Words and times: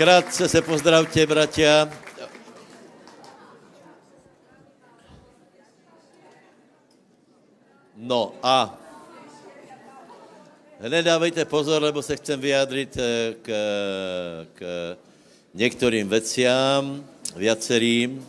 Krátce 0.00 0.48
se 0.48 0.62
pozdravte, 0.62 1.26
bratia. 1.26 1.92
No 7.96 8.32
a 8.42 8.80
hned 10.80 11.02
dávejte 11.02 11.44
pozor, 11.44 11.82
lebo 11.82 12.02
se 12.02 12.16
chcem 12.16 12.40
vyjádřit 12.40 12.96
eh, 12.96 13.34
k, 13.42 13.48
k 14.54 14.60
některým 15.54 16.08
veciám, 16.08 17.04
viacerým. 17.36 18.26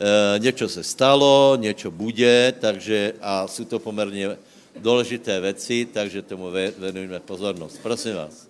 E, 0.00 0.38
něco 0.38 0.68
se 0.68 0.84
stalo, 0.84 1.56
něco 1.60 1.90
bude, 1.90 2.52
takže 2.60 3.12
a 3.20 3.46
jsou 3.46 3.64
to 3.64 3.78
poměrně 3.78 4.36
důležité 4.76 5.40
věci, 5.40 5.88
takže 5.92 6.22
tomu 6.22 6.50
venujeme 6.78 7.20
pozornost. 7.20 7.78
Prosím 7.82 8.14
vás. 8.14 8.48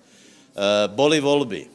E, 0.55 0.89
boli 0.89 1.21
volby. 1.21 1.73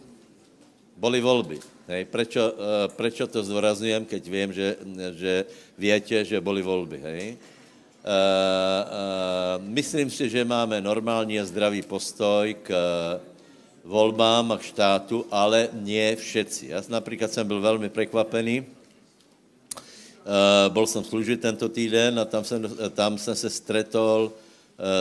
Boli 1.00 1.24
volby. 1.24 1.56
Hej, 1.88 2.12
prečo, 2.12 2.44
e, 2.44 2.92
prečo 2.92 3.24
to 3.24 3.40
zdůrazňujem, 3.40 4.04
keď 4.06 4.24
vím, 4.28 4.50
že, 4.54 4.76
že 5.16 5.34
větě, 5.80 6.26
že 6.28 6.44
boli 6.44 6.60
volby. 6.62 7.00
Hej? 7.00 7.40
Uh, 8.00 8.08
uh, 8.08 9.60
myslím 9.76 10.08
si, 10.08 10.32
že 10.32 10.48
máme 10.48 10.80
normální 10.82 11.40
a 11.40 11.44
zdravý 11.44 11.84
postoj 11.84 12.56
k 12.64 12.72
volbám 13.84 14.56
a 14.56 14.58
k 14.58 14.72
štátu, 14.72 15.28
ale 15.28 15.68
nie 15.84 16.16
všetci. 16.16 16.72
Já 16.72 16.80
například 16.88 17.28
jsem 17.28 17.48
byl 17.48 17.60
velmi 17.62 17.90
překvapený. 17.92 18.64
Uh, 18.64 18.66
bol 20.72 20.88
jsem 20.88 21.04
služit 21.04 21.42
tento 21.44 21.70
týden 21.70 22.20
a 22.20 22.26
tam 22.26 22.44
jsem, 22.44 22.64
tam 22.96 23.18
jsem 23.18 23.36
se 23.36 23.50
stretol 23.50 24.32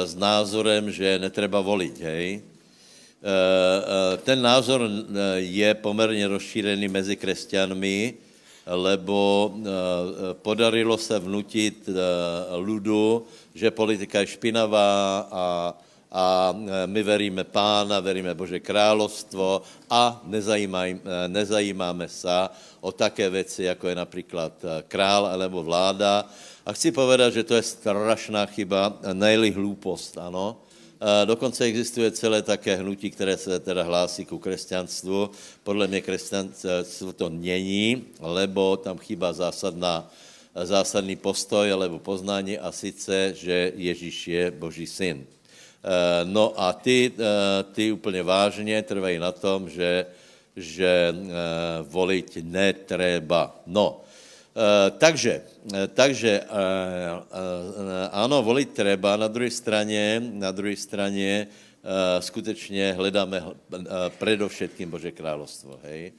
s 0.04 0.14
názorem, 0.18 0.90
že 0.90 1.22
netreba 1.22 1.60
volit, 1.62 2.02
hej. 2.02 2.42
Uh, 3.18 4.16
ten 4.22 4.42
názor 4.42 4.90
je 5.36 5.74
poměrně 5.74 6.28
rozšířený 6.28 6.88
mezi 6.88 7.16
křesťanmi, 7.16 8.14
lebo 8.68 9.52
eh, 9.56 9.64
podarilo 10.32 10.98
se 10.98 11.18
vnutit 11.18 11.88
ludu, 12.56 13.24
eh, 13.24 13.58
že 13.58 13.70
politika 13.70 14.20
je 14.20 14.26
špinavá 14.26 15.28
a, 15.32 15.74
a 16.12 16.24
eh, 16.52 16.86
my 16.86 17.02
veríme 17.02 17.44
pána, 17.44 18.00
veríme 18.00 18.34
Bože 18.34 18.60
královstvo 18.60 19.62
a 19.90 20.20
nezajímáme 21.26 22.08
se 22.08 22.48
o 22.80 22.92
také 22.92 23.30
věci, 23.30 23.62
jako 23.62 23.88
je 23.88 23.94
například 23.94 24.52
král 24.88 25.26
alebo 25.26 25.62
vláda. 25.62 26.28
A 26.66 26.72
chci 26.72 26.92
povedat, 26.92 27.32
že 27.32 27.44
to 27.44 27.54
je 27.56 27.62
strašná 27.62 28.46
chyba, 28.46 29.00
nejli 29.12 29.50
hloupost, 29.50 30.18
ano 30.18 30.67
Dokonce 31.24 31.64
existuje 31.64 32.10
celé 32.10 32.42
také 32.42 32.74
hnutí, 32.76 33.10
které 33.10 33.36
se 33.36 33.60
teda 33.60 33.82
hlásí 33.82 34.24
ku 34.24 34.38
křesťanstvu. 34.38 35.30
Podle 35.62 35.86
mě 35.86 36.00
křesťanstvo 36.00 37.12
to 37.12 37.28
není, 37.28 38.04
lebo 38.20 38.76
tam 38.76 38.98
chýba 38.98 39.32
zásadná, 39.32 40.10
zásadný 40.54 41.16
postoj 41.16 41.72
alebo 41.72 41.98
poznání 41.98 42.58
a 42.58 42.72
sice, 42.72 43.34
že 43.34 43.72
Ježíš 43.76 44.28
je 44.28 44.50
Boží 44.50 44.86
syn. 44.86 45.26
No 46.24 46.52
a 46.56 46.72
ty, 46.72 47.12
ty 47.72 47.92
úplně 47.92 48.22
vážně 48.22 48.82
trvají 48.82 49.18
na 49.18 49.32
tom, 49.32 49.70
že, 49.70 50.06
že 50.56 51.14
volit 51.82 52.38
netreba. 52.42 53.60
No, 53.66 54.00
takže, 54.98 55.42
eh, 55.74 55.86
takže 55.86 56.42
eh, 56.42 56.48
ano, 58.10 58.42
volit 58.42 58.74
treba, 58.74 59.16
na 59.16 59.28
druhé 59.28 59.50
straně, 59.50 60.18
na 60.18 60.50
druhé 60.50 60.76
straně 60.76 61.48
skutečně 62.20 62.92
hledáme 62.92 63.42
předovšetkým 64.18 64.90
Bože 64.90 65.14
královstvo, 65.14 65.78
hej. 65.86 66.12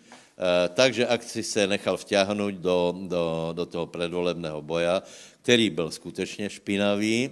Takže 0.73 1.03
ak 1.03 1.21
si 1.21 1.43
se 1.43 1.67
nechal 1.67 1.99
vťahnout 1.99 2.55
do, 2.63 2.95
do, 3.05 3.23
do 3.53 3.65
toho 3.67 3.85
predvolebného 3.85 4.61
boja, 4.63 5.03
který 5.43 5.69
byl 5.69 5.91
skutečně 5.91 6.49
špinavý, 6.49 7.29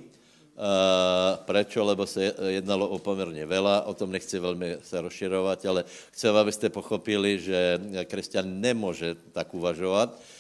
Prečo? 1.46 1.86
Lebo 1.86 2.04
se 2.06 2.36
jednalo 2.48 2.90
o 2.90 3.00
poměrně 3.00 3.46
vela, 3.46 3.88
o 3.88 3.94
tom 3.94 4.12
nechci 4.12 4.40
velmi 4.40 4.78
se 4.84 5.02
rozširovat, 5.02 5.66
ale 5.66 5.86
chci, 6.12 6.28
abyste 6.28 6.70
pochopili, 6.70 7.40
že 7.40 7.80
křesťan 8.06 8.62
nemůže 8.62 9.16
tak 9.32 9.54
uvažovat, 9.54 10.20
Eh, 10.20 10.37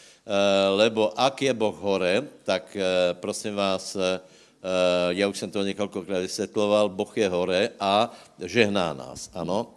lebo 0.75 1.15
ak 1.15 1.41
je 1.41 1.53
Boh 1.55 1.75
hore, 1.79 2.27
tak 2.43 2.75
eh, 2.75 3.13
prosím 3.15 3.55
vás, 3.55 3.95
eh, 3.95 4.19
já 5.09 5.27
už 5.27 5.37
jsem 5.37 5.51
to 5.51 5.63
několikrát 5.63 6.19
vysvětloval, 6.19 6.89
Boh 6.89 7.17
je 7.17 7.29
hore 7.29 7.69
a 7.79 8.11
žehná 8.43 8.93
nás, 8.93 9.29
ano. 9.33 9.71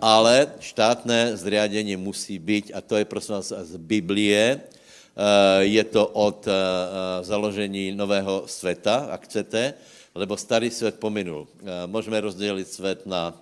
Ale 0.00 0.54
štátné 0.60 1.36
zriadení 1.36 1.96
musí 1.96 2.38
být, 2.38 2.70
a 2.74 2.80
to 2.80 2.96
je 2.96 3.04
prosím 3.04 3.34
vás 3.34 3.52
z 3.52 3.76
Biblie, 3.76 4.60
je 5.58 5.84
to 5.84 6.06
od 6.06 6.46
založení 7.26 7.90
nového 7.90 8.46
světa, 8.46 9.10
ak 9.10 9.26
chcete, 9.26 9.74
lebo 10.14 10.36
starý 10.38 10.70
svět 10.70 11.02
pominul. 11.02 11.48
Můžeme 11.86 12.20
rozdělit 12.20 12.70
svět 12.70 13.02
na 13.06 13.34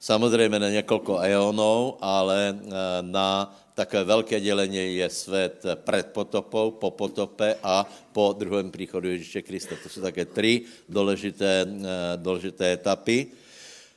samozřejmě 0.00 0.58
na 0.58 0.68
několik 0.68 1.08
eonů, 1.08 1.96
ale 2.00 2.58
na 3.00 3.54
takové 3.78 4.04
velké 4.04 4.40
dělení 4.40 4.96
je 4.96 5.10
svět 5.10 5.62
před 5.86 6.06
potopou, 6.06 6.70
po 6.70 6.90
potope 6.90 7.56
a 7.62 7.86
po 8.12 8.34
druhém 8.38 8.70
příchodu 8.70 9.08
Ježíše 9.08 9.42
Krista. 9.42 9.74
To 9.82 9.88
jsou 9.88 10.00
také 10.02 10.24
tři 10.24 10.62
důležité, 10.88 11.62
eh, 11.62 12.16
důležité 12.16 12.72
etapy. 12.72 13.26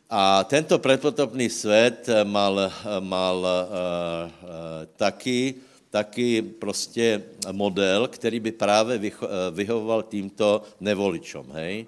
A 0.09 0.43
tento 0.43 0.77
predpotopný 0.79 1.49
svět 1.49 2.09
mal, 2.23 2.71
mal 2.99 3.37
uh, 3.39 3.47
uh, 3.47 4.49
taky, 4.99 5.55
taky 5.89 6.41
prostě 6.41 7.23
model, 7.51 8.07
který 8.07 8.39
by 8.39 8.51
právě 8.51 8.97
vycho, 8.97 9.27
vyhovoval 9.51 10.03
týmto 10.03 10.67
nevoličům. 10.83 11.47
Hej? 11.55 11.87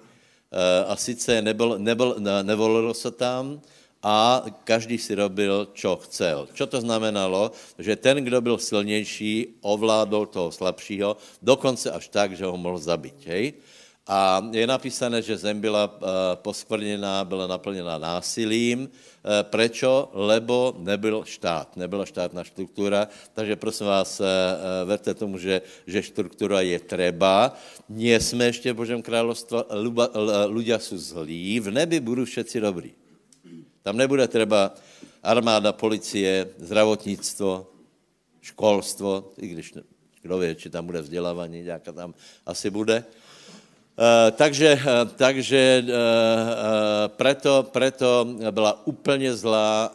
A 0.88 0.96
sice 0.96 1.42
nebyl, 1.42 1.76
nebyl, 1.78 2.16
nevolilo 2.42 2.94
se 2.94 3.10
tam, 3.10 3.60
a 4.04 4.44
každý 4.68 5.00
si 5.00 5.16
robil, 5.16 5.72
čo 5.72 5.96
chcel. 6.04 6.44
Čo 6.52 6.68
to 6.68 6.76
znamenalo? 6.84 7.56
Že 7.80 7.96
ten, 7.96 8.16
kdo 8.20 8.40
byl 8.44 8.60
silnější, 8.60 9.64
ovládol 9.64 10.28
toho 10.28 10.52
slabšího, 10.52 11.16
dokonce 11.40 11.88
až 11.88 12.12
tak, 12.12 12.36
že 12.36 12.44
ho 12.44 12.56
mohl 12.56 12.76
zabít. 12.76 13.16
Hej? 13.24 13.56
A 14.04 14.44
je 14.52 14.66
napísané, 14.68 15.24
že 15.24 15.40
zem 15.40 15.56
byla 15.56 15.88
uh, 15.88 15.96
poskvrněná, 16.36 17.24
byla 17.24 17.46
naplněna 17.46 17.96
násilím. 17.96 18.84
Uh, 18.84 19.40
prečo? 19.48 20.12
Lebo 20.12 20.76
nebyl 20.76 21.24
štát, 21.24 21.72
nebyla 21.72 22.04
štátná 22.04 22.44
štruktúra. 22.44 23.08
Takže 23.32 23.56
prosím 23.56 23.88
vás, 23.88 24.20
uh, 24.20 24.28
verte 24.84 25.08
tomu, 25.16 25.40
že, 25.40 25.64
že 25.88 26.04
štruktúra 26.04 26.60
je 26.60 26.76
treba. 26.76 27.56
Nie 27.88 28.20
jsme 28.20 28.52
ještě 28.52 28.72
v 28.72 28.76
Božem 28.76 29.00
království, 29.00 29.58
ľudia 30.52 30.76
jsou 30.78 30.96
zlí, 30.96 31.60
v 31.60 31.70
nebi 31.72 32.00
budou 32.00 32.24
všetci 32.28 32.60
dobrí. 32.60 32.92
Tam 33.84 33.96
nebude 33.96 34.28
třeba 34.28 34.74
armáda, 35.22 35.72
policie, 35.72 36.48
zdravotnictvo, 36.58 37.70
školstvo, 38.40 39.32
i 39.38 39.48
když 39.48 39.74
kdo 40.22 40.38
ví, 40.38 40.54
či 40.54 40.70
tam 40.70 40.86
bude 40.86 41.00
vzdělávání, 41.00 41.62
nějaká 41.62 41.92
tam 41.92 42.14
asi 42.46 42.70
bude. 42.70 43.04
Uh, 43.94 44.34
takže 44.34 44.74
uh, 44.74 45.10
takže 45.16 45.86
uh, 45.86 45.94
preto, 47.06 47.62
preto 47.62 48.26
byla 48.50 48.86
úplně 48.86 49.36
zlá, 49.36 49.94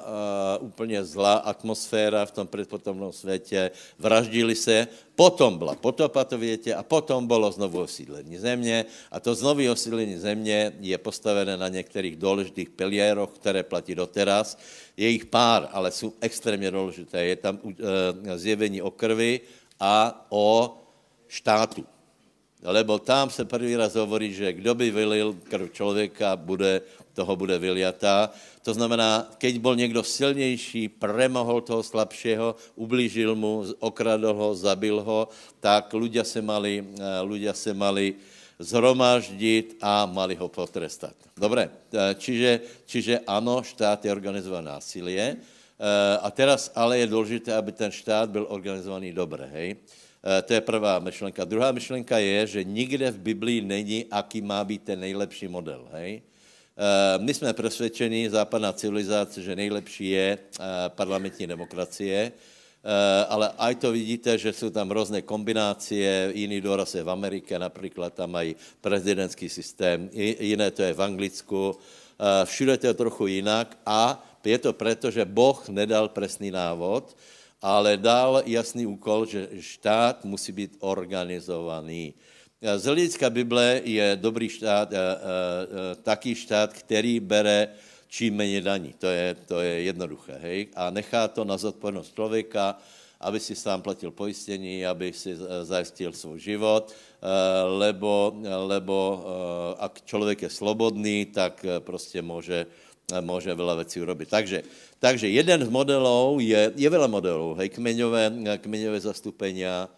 úplně 0.60 1.04
zlá 1.04 1.34
atmosféra 1.34 2.26
v 2.26 2.32
tom 2.32 2.48
předpotomnom 2.48 3.12
světě. 3.12 3.72
Vraždili 4.00 4.56
se, 4.56 4.88
potom 5.16 5.58
byla 5.58 5.76
potopa, 5.76 6.24
to 6.24 6.38
větě, 6.38 6.76
a 6.76 6.84
potom 6.84 7.28
bylo 7.28 7.52
znovu 7.52 7.82
osídlení 7.82 8.38
země. 8.38 8.86
A 9.12 9.20
to 9.20 9.36
znovu 9.36 9.72
osídlení 9.72 10.18
země 10.18 10.72
je 10.80 10.98
postavené 10.98 11.58
na 11.58 11.68
některých 11.68 12.16
důležitých 12.16 12.70
pilieroch, 12.70 13.30
které 13.36 13.64
platí 13.64 13.96
doteraz. 13.96 14.58
Je 14.98 15.10
jich 15.10 15.26
pár, 15.26 15.68
ale 15.72 15.92
jsou 15.92 16.14
extrémně 16.22 16.72
důležité. 16.72 17.26
Je 17.26 17.36
tam 17.36 17.60
zjevení 18.36 18.82
o 18.82 18.92
krvi 18.92 19.42
a 19.80 20.26
o 20.30 20.78
štátu 21.28 21.99
Lebo 22.60 23.00
tam 23.00 23.30
se 23.30 23.46
první 23.46 23.76
raz 23.76 23.96
hovorí, 23.96 24.34
že 24.36 24.54
kdo 24.54 24.76
by 24.76 24.92
vylil 24.92 25.36
krv 25.48 25.72
člověka, 25.72 26.36
bude, 26.36 26.82
toho 27.14 27.36
bude 27.36 27.56
vyliatá. 27.56 28.36
To 28.68 28.74
znamená, 28.74 29.32
keď 29.38 29.58
byl 29.60 29.76
někdo 29.76 30.04
silnější, 30.04 30.90
premohol 30.90 31.62
toho 31.62 31.84
slabšího, 31.84 32.56
ublížil 32.76 33.36
mu, 33.36 33.64
okradl 33.80 34.34
ho, 34.34 34.56
zabil 34.56 35.00
ho, 35.00 35.32
tak 35.60 35.94
ľudia 35.96 36.28
se 36.28 36.44
mali, 36.44 36.84
eh, 36.84 37.24
ľudia 37.24 37.56
se 37.56 37.72
mali 37.74 38.20
zhromaždit 38.60 39.80
a 39.80 40.04
mali 40.04 40.36
ho 40.36 40.52
potrestat. 40.52 41.16
Dobré, 41.40 41.72
eh, 41.72 42.16
čiže, 42.20 42.84
čiže 42.84 43.24
ano, 43.24 43.64
štát 43.64 44.04
je 44.04 44.12
organizovaný 44.12 44.68
násilie, 44.68 45.40
eh, 45.40 46.18
a 46.20 46.28
teraz 46.28 46.68
ale 46.76 47.00
je 47.00 47.08
důležité, 47.08 47.56
aby 47.56 47.72
ten 47.72 47.92
štát 47.92 48.28
byl 48.30 48.52
organizovaný 48.52 49.16
dobře, 49.16 49.48
hej? 49.56 49.80
Eh, 50.20 50.42
to 50.42 50.54
je 50.54 50.62
prvá 50.62 51.00
myšlenka. 51.00 51.46
Druhá 51.46 51.72
myšlenka 51.72 52.20
je, 52.20 52.48
že 52.48 52.64
nikde 52.64 53.12
v 53.12 53.20
Biblii 53.20 53.62
není, 53.62 54.06
aký 54.12 54.42
má 54.42 54.64
být 54.64 54.84
ten 54.84 55.00
nejlepší 55.00 55.48
model. 55.48 55.88
Hej? 55.92 56.22
My 57.18 57.34
jsme 57.34 57.54
přesvědčeni, 57.54 58.30
západná 58.30 58.74
civilizace, 58.74 59.42
že 59.42 59.56
nejlepší 59.56 60.10
je 60.10 60.38
parlamentní 60.96 61.48
demokracie, 61.48 62.32
ale 63.28 63.52
aj 63.58 63.76
to 63.76 63.92
vidíte, 63.92 64.38
že 64.38 64.54
jsou 64.54 64.70
tam 64.70 64.92
různé 64.92 65.22
kombinace, 65.22 66.32
jiný 66.32 66.62
doraz 66.62 66.96
je 66.96 67.04
v 67.04 67.10
Americe, 67.10 67.60
například 67.60 68.14
tam 68.14 68.32
mají 68.32 68.56
prezidentský 68.82 69.50
systém, 69.50 70.10
jiné 70.40 70.72
to 70.72 70.82
je 70.82 70.94
v 70.94 71.02
Anglicku, 71.02 71.76
všude 72.46 72.78
to 72.78 72.88
je 72.88 72.94
trochu 72.94 73.28
jinak 73.28 73.78
a 73.86 74.24
je 74.46 74.58
to 74.58 74.74
proto, 74.74 75.12
že 75.12 75.28
Boh 75.28 75.60
nedal 75.70 76.10
presný 76.16 76.52
návod, 76.52 77.12
ale 77.62 77.98
dal 77.98 78.44
jasný 78.46 78.86
úkol, 78.88 79.26
že 79.26 79.50
štát 79.60 80.26
musí 80.26 80.52
být 80.52 80.78
organizovaný. 80.80 82.14
Z 82.60 82.84
hlediska 82.86 83.30
Bible 83.30 83.82
je 83.84 84.16
dobrý 84.16 84.50
štát, 84.50 84.92
taký 86.04 86.36
štát, 86.36 86.74
který 86.74 87.20
bere 87.20 87.68
čím 88.08 88.36
méně 88.36 88.62
daní. 88.62 88.94
To 88.98 89.08
je, 89.08 89.36
to 89.46 89.60
je 89.60 89.82
jednoduché. 89.82 90.40
Hej? 90.42 90.68
A 90.76 90.90
nechá 90.90 91.28
to 91.28 91.46
na 91.46 91.58
zodpovědnost 91.58 92.16
člověka, 92.16 92.78
aby 93.20 93.40
si 93.40 93.56
sám 93.56 93.82
platil 93.82 94.12
pojistění, 94.12 94.86
aby 94.86 95.14
si 95.14 95.36
zajistil 95.64 96.14
svůj 96.14 96.40
život, 96.40 96.96
lebo, 97.78 98.34
lebo 98.68 99.26
ak 99.80 100.02
člověk 100.06 100.42
je 100.42 100.50
slobodný, 100.50 101.26
tak 101.26 101.66
prostě 101.80 102.22
může, 102.22 102.66
může 103.22 103.56
veľa 103.56 103.76
věcí 103.82 104.02
urobiť. 104.02 104.28
Takže, 104.30 104.60
takže 105.00 105.28
jeden 105.30 105.66
z 105.66 105.70
modelů 105.70 106.38
je, 106.40 106.72
je 106.76 106.90
veľa 106.90 107.08
modelů, 107.08 107.56
hej, 107.58 107.70
kmeňové, 107.70 108.32
kmeňové 108.62 109.00
zastupenia, 109.00 109.90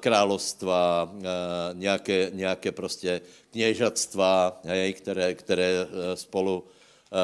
královstva, 0.00 1.12
nějaké, 1.72 2.30
nějaké 2.32 2.72
prostě 2.72 3.20
kněžatstva, 3.52 4.60
hej, 4.64 4.92
které, 4.92 5.34
které, 5.34 5.86
spolu, 6.14 6.64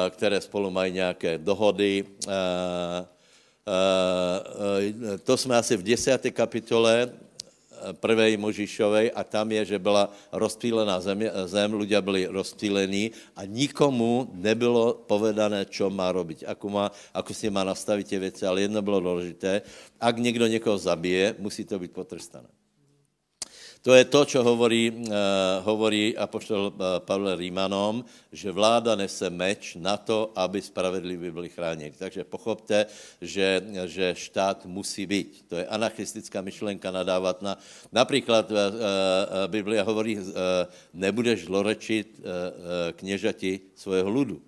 které 0.09 0.41
spolu 0.41 0.69
mají 0.69 0.93
nějaké 0.93 1.37
dohody. 1.37 2.05
To 5.23 5.37
jsme 5.37 5.57
asi 5.57 5.77
v 5.77 5.83
desáté 5.83 6.31
kapitole 6.31 7.09
prvej 7.99 8.39
Možišovej 8.39 9.11
a 9.11 9.21
tam 9.23 9.51
je, 9.51 9.75
že 9.75 9.77
byla 9.79 10.09
rozptýlená 10.31 11.01
zem, 11.03 11.27
zem 11.45 11.69
ľudia 11.73 11.99
byli 11.99 12.31
rozptýlení 12.31 13.11
a 13.35 13.43
nikomu 13.43 14.31
nebylo 14.33 15.03
povedané, 15.03 15.67
čo 15.67 15.91
má 15.91 16.11
robiť, 16.15 16.47
ako, 16.47 16.65
má, 16.69 16.85
ako 17.11 17.31
si 17.35 17.51
má 17.51 17.67
nastavit 17.67 18.07
tie 18.07 18.19
věci, 18.19 18.45
ale 18.45 18.65
jedno 18.65 18.81
bylo 18.81 18.99
důležité, 18.99 19.61
ak 19.99 20.15
někdo 20.17 20.47
někoho 20.47 20.77
zabije, 20.77 21.35
musí 21.39 21.65
to 21.65 21.79
být 21.79 21.91
potrestané. 21.91 22.62
To 23.83 23.91
je 23.91 24.07
to, 24.07 24.23
čo 24.23 24.39
hovorí, 24.47 24.87
uh, 24.87 25.59
hovorí 25.67 26.15
apoštol 26.15 26.71
uh, 26.71 27.03
Pavel 27.03 27.35
Rímanom, 27.35 27.99
že 28.31 28.47
vláda 28.47 28.95
nese 28.95 29.27
meč 29.27 29.75
na 29.75 29.99
to, 29.99 30.31
aby 30.39 30.63
spravedliví 30.63 31.27
byli 31.31 31.49
chráněni. 31.51 31.91
Takže 31.99 32.23
pochopte, 32.23 32.87
že, 33.19 33.59
že 33.91 34.15
štát 34.15 34.63
musí 34.65 35.03
být. 35.03 35.51
To 35.51 35.59
je 35.59 35.67
anarchistická 35.67 36.39
myšlenka 36.39 36.95
nadávat 36.95 37.43
na... 37.43 37.59
Například 37.91 38.51
uh, 38.51 38.55
uh, 38.55 38.63
Biblia 39.51 39.83
hovorí, 39.83 40.15
uh, 40.15 40.31
nebudeš 40.95 41.51
zlorečit 41.51 42.23
uh, 42.23 42.23
uh, 42.23 42.31
kněžati 42.95 43.75
svého 43.75 44.09
ludu. 44.09 44.39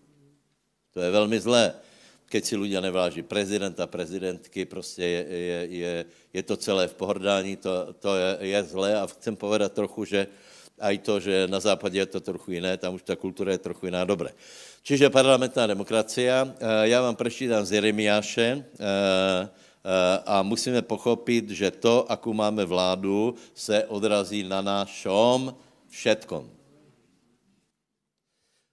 To 0.96 1.04
je 1.04 1.12
velmi 1.12 1.40
zlé 1.40 1.76
keď 2.26 2.42
si 2.46 2.56
ľudia 2.58 2.82
neváží 2.82 3.22
prezidenta, 3.22 3.88
prezidentky, 3.88 4.66
prostě 4.66 5.04
je, 5.04 5.22
je, 5.30 5.60
je, 5.70 5.94
je 6.34 6.44
to 6.44 6.58
celé 6.58 6.88
v 6.88 6.94
pohrdání, 6.94 7.56
to, 7.56 7.94
to 8.00 8.16
je, 8.16 8.38
je 8.40 8.64
zlé 8.64 8.96
a 8.98 9.08
chcem 9.08 9.36
povedat 9.36 9.74
trochu, 9.74 10.06
že 10.06 10.28
aj 10.80 10.96
to, 10.98 11.20
že 11.20 11.48
na 11.48 11.60
západě 11.60 12.00
je 12.00 12.06
to 12.06 12.20
trochu 12.20 12.52
jiné, 12.52 12.78
tam 12.78 12.96
už 12.96 13.04
ta 13.04 13.16
kultura 13.16 13.52
je 13.52 13.58
trochu 13.58 13.86
jiná, 13.86 14.04
dobré. 14.04 14.36
Čiže 14.84 15.10
parlamentná 15.10 15.68
demokracia, 15.68 16.46
eh, 16.46 16.94
já 16.94 17.02
vám 17.02 17.16
prečítám 17.16 17.66
z 17.66 17.72
Jeremiáše 17.72 18.48
eh, 18.52 18.64
eh, 18.78 19.50
a 20.26 20.44
musíme 20.44 20.82
pochopit, 20.82 21.50
že 21.50 21.72
to, 21.72 22.12
akou 22.12 22.34
máme 22.34 22.66
vládu, 22.66 23.36
se 23.54 23.86
odrazí 23.86 24.44
na 24.44 24.62
našom 24.62 25.56
všetkom. 25.90 26.52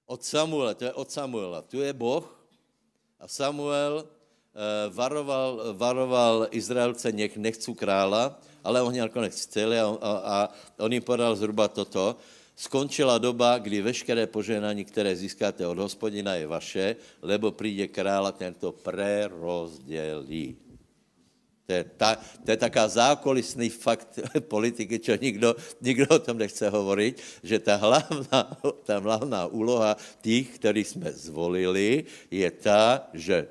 Od 0.06 0.20
Samuela, 0.24 0.74
to 0.74 0.84
je 0.84 0.92
od 0.92 1.08
Samuela, 1.10 1.62
tu 1.62 1.80
je 1.80 1.92
Boh, 1.92 2.41
a 3.22 3.30
Samuel 3.30 4.02
eh, 4.02 4.90
varoval, 4.90 5.78
varoval 5.78 6.50
Izraelce, 6.50 7.14
nech 7.14 7.38
nechcú 7.38 7.70
krála, 7.78 8.34
ale 8.66 8.82
oni 8.82 8.98
nakonec 8.98 9.30
chceli 9.30 9.78
a, 9.78 9.86
a, 9.86 10.12
a 10.18 10.36
on 10.82 10.90
jim 10.90 11.02
podal 11.02 11.30
zhruba 11.38 11.70
toto. 11.70 12.18
Skončila 12.58 13.16
doba, 13.18 13.58
kdy 13.58 13.82
veškeré 13.82 14.26
poženání, 14.26 14.84
které 14.84 15.16
získáte 15.16 15.66
od 15.66 15.78
hospodina, 15.78 16.34
je 16.34 16.46
vaše, 16.46 16.86
lebo 17.22 17.54
přijde 17.54 17.88
král 17.88 18.26
a 18.26 18.32
tento 18.32 18.72
prerozdělí. 18.72 20.61
To 21.66 21.72
je, 21.72 21.84
ta, 21.96 22.18
to 22.44 22.50
je 22.50 22.58
taká 22.58 22.88
zákulisný 22.88 23.70
fakt 23.70 24.18
politiky, 24.52 24.98
čo 24.98 25.14
nikdo, 25.14 25.54
nikdo 25.80 26.06
o 26.10 26.18
tom 26.18 26.38
nechce 26.38 26.68
hovoriť, 26.68 27.14
že 27.42 27.58
ta 27.58 27.76
hlavná, 27.78 28.40
ta 28.86 28.98
hlavná 28.98 29.46
úloha 29.46 29.96
těch, 30.20 30.58
který 30.58 30.84
jsme 30.84 31.12
zvolili, 31.12 32.04
je 32.30 32.50
ta, 32.50 33.08
že 33.14 33.46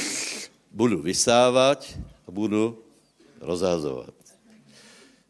budu 0.70 1.02
vysávat 1.02 1.98
a 2.26 2.30
budu 2.30 2.78
rozhazovat. 3.40 4.14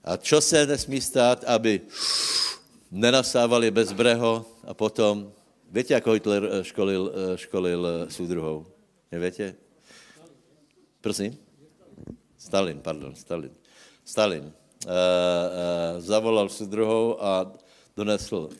A 0.04 0.16
čo 0.16 0.40
se 0.40 0.66
nesmí 0.66 1.00
stát, 1.00 1.44
aby 1.46 1.80
nenasávali 2.90 3.70
bezbreho 3.70 4.44
a 4.66 4.74
potom, 4.74 5.32
víte, 5.70 5.94
jak 5.94 6.06
Hitler 6.06 6.42
školil, 6.62 7.12
školil 7.36 8.06
soudruhou? 8.10 8.66
Nevíte? 9.12 9.54
Prosím? 11.00 11.41
Stalin, 12.42 12.82
pardon, 12.82 13.14
Stalin. 13.14 13.54
Stalin. 14.02 14.50
E, 14.50 14.90
e, 14.90 14.96
zavolal 16.02 16.50
si 16.50 16.66
druhou 16.66 17.14
a 17.22 17.46
donesl 17.94 18.50
e, 18.50 18.54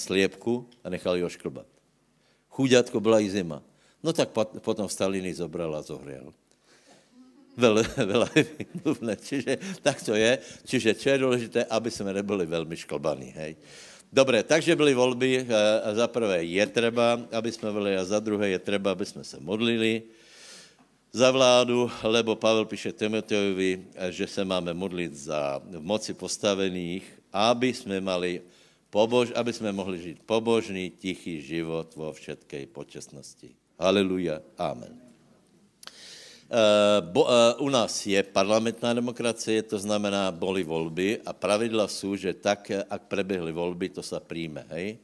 sliepku 0.00 0.64
a 0.80 0.88
nechal 0.88 1.20
ji 1.20 1.28
ošklbat. 1.28 1.68
Chuďatko 2.48 3.00
byla 3.00 3.20
i 3.20 3.28
zima. 3.28 3.60
No 4.00 4.16
tak 4.16 4.32
pot, 4.32 4.48
potom 4.64 4.88
Stalin 4.88 5.28
ji 5.28 5.44
zobral 5.44 5.76
a 5.76 5.84
zohrial. 5.84 6.32
Veľa, 7.52 7.84
veľa 8.00 8.28
mluvné. 8.80 9.20
Čiže 9.20 9.60
tak 9.84 10.00
to 10.00 10.16
je. 10.16 10.40
Čiže 10.64 10.96
čo 10.96 11.06
je 11.12 11.18
důležité, 11.18 11.60
aby 11.68 11.90
jsme 11.92 12.16
nebyli 12.16 12.48
velmi 12.48 12.76
šklbaní. 12.76 13.36
Hej. 13.36 13.60
Dobre, 14.08 14.40
takže 14.42 14.72
byly 14.72 14.96
volby. 14.96 15.44
A 15.84 15.94
za 15.94 16.08
prvé 16.08 16.48
je 16.48 16.64
třeba, 16.66 17.28
aby 17.28 17.52
jsme 17.52 17.72
byli, 17.72 17.96
a 18.00 18.04
za 18.08 18.20
druhé 18.24 18.56
je 18.56 18.58
třeba, 18.58 18.96
aby 18.96 19.04
jsme 19.04 19.24
se 19.24 19.36
modlili 19.36 20.02
za 21.12 21.30
vládu, 21.30 21.90
lebo 22.06 22.38
Pavel 22.38 22.64
píše 22.64 22.94
Timoteovi, 22.94 23.90
že 24.14 24.26
se 24.26 24.44
máme 24.44 24.74
modlit 24.74 25.14
za 25.14 25.58
v 25.58 25.82
moci 25.82 26.14
postavených, 26.14 27.02
aby 27.32 27.74
jsme 27.74 28.00
mali 28.00 28.42
pobož, 28.90 29.34
aby 29.34 29.52
jsme 29.52 29.72
mohli 29.72 29.98
žít 29.98 30.18
pobožný, 30.26 30.90
tichý 30.90 31.42
život 31.42 31.94
vo 31.94 32.14
všetkej 32.14 32.66
počestnosti. 32.70 33.50
Haleluja. 33.78 34.42
Amen. 34.58 34.98
Uh, 36.50 36.98
bo, 37.14 37.30
uh, 37.30 37.62
u 37.62 37.70
nás 37.70 37.94
je 38.02 38.18
parlamentná 38.26 38.90
demokracie, 38.90 39.62
to 39.62 39.78
znamená, 39.78 40.34
boli 40.34 40.66
volby 40.66 41.22
a 41.22 41.30
pravidla 41.30 41.86
jsou, 41.86 42.18
že 42.18 42.34
tak, 42.34 42.74
ak 42.90 43.06
preběhly 43.06 43.54
volby, 43.54 43.88
to 43.88 44.02
se 44.02 44.18
přijme, 44.18 44.66
hej? 44.74 44.98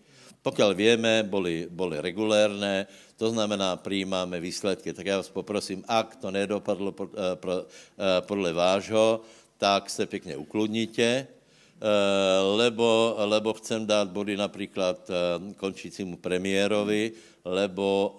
Pokud 0.46 0.78
víme, 0.78 1.26
boli, 1.26 1.66
boli 1.66 1.98
regulérné, 1.98 2.86
to 3.18 3.34
znamená, 3.34 3.76
přijímáme 3.82 4.38
výsledky. 4.38 4.92
Tak 4.94 5.06
já 5.06 5.16
vás 5.16 5.26
poprosím, 5.26 5.82
ak 5.90 6.22
to 6.22 6.30
nedopadlo 6.30 6.94
eh, 6.94 7.10
eh, 7.42 8.22
podle 8.22 8.52
vášho, 8.54 9.26
tak 9.58 9.90
se 9.90 10.06
pěkně 10.06 10.36
ukludnite, 10.38 11.02
eh, 11.02 11.26
lebo, 12.54 13.14
lebo 13.18 13.58
chcem 13.58 13.86
dát 13.86 14.14
body 14.14 14.36
například 14.38 15.10
končícímu 15.56 16.16
premiérovi, 16.16 17.12
lebo 17.44 18.18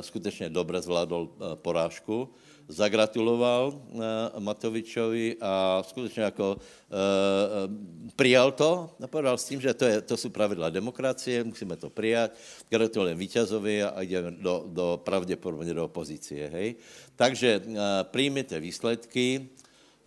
skutečně 0.00 0.48
dobře 0.48 0.80
zvládol 0.80 1.28
porážku 1.54 2.30
zagratuloval 2.68 3.72
uh, 3.72 4.02
Matovičovi 4.38 5.36
a 5.40 5.82
skutečně 5.88 6.22
jako 6.22 6.56
uh, 6.56 8.16
přijal 8.16 8.52
to 8.52 8.90
a 9.04 9.06
povedal 9.06 9.38
s 9.38 9.44
tím, 9.44 9.60
že 9.60 9.74
to, 9.74 9.84
je, 9.84 10.00
to 10.00 10.16
jsou 10.16 10.28
pravidla 10.28 10.70
demokracie, 10.70 11.44
musíme 11.44 11.76
to 11.76 11.90
přijat, 11.90 12.30
gratulujeme 12.68 13.18
vítězovi 13.18 13.82
a 13.82 14.02
jdeme 14.02 14.30
do, 14.30 14.64
do 14.66 15.00
pravděpodobně 15.04 15.74
do 15.74 15.84
opozice. 15.84 16.34
Hej? 16.34 16.74
Takže 17.16 17.60
uh, 17.66 17.74
přijměte 18.02 18.60
výsledky, 18.60 19.48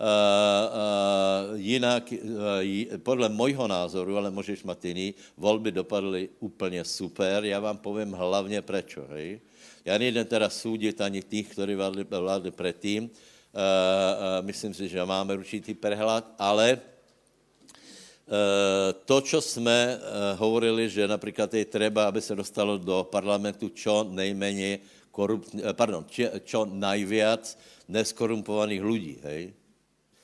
Uh, 0.02 0.08
uh, 0.08 0.74
jinak, 1.62 2.14
uh, 2.14 2.98
podle 2.98 3.30
mojho 3.30 3.68
názoru, 3.68 4.18
ale 4.18 4.32
můžeš 4.32 4.64
mít 4.64 4.86
jiný, 4.86 5.08
volby 5.38 5.72
dopadly 5.72 6.30
úplně 6.40 6.86
super. 6.86 7.46
Já 7.46 7.60
vám 7.60 7.78
povím 7.78 8.12
hlavně. 8.12 8.64
Hej? 9.10 9.40
Já 9.86 9.98
nejdem 9.98 10.26
teda 10.26 10.50
soudit 10.50 11.02
ani 11.02 11.22
těch, 11.22 11.48
kteří 11.54 11.76
vládli, 11.76 12.04
vládli 12.04 12.52
předtím. 12.52 13.04
Uh, 13.04 13.10
uh, 13.10 14.46
myslím 14.46 14.74
si, 14.74 14.88
že 14.88 15.06
máme 15.06 15.38
určitý 15.38 15.74
prehlad, 15.74 16.36
ale 16.40 16.80
to, 19.06 19.22
čo 19.22 19.42
jsme 19.42 20.00
hovorili, 20.40 20.90
že 20.90 21.08
například 21.08 21.54
je 21.54 21.66
třeba, 21.66 22.08
aby 22.08 22.22
se 22.22 22.36
dostalo 22.36 22.78
do 22.78 23.04
parlamentu 23.12 23.70
čo 23.70 24.08
nejméně 24.08 24.80
korup, 25.12 25.44
pardon, 25.76 26.08
čo 26.48 26.64
najviac 26.66 27.44
neskorumpovaných 27.92 28.84
lidí, 28.84 29.16
hej? 29.28 29.42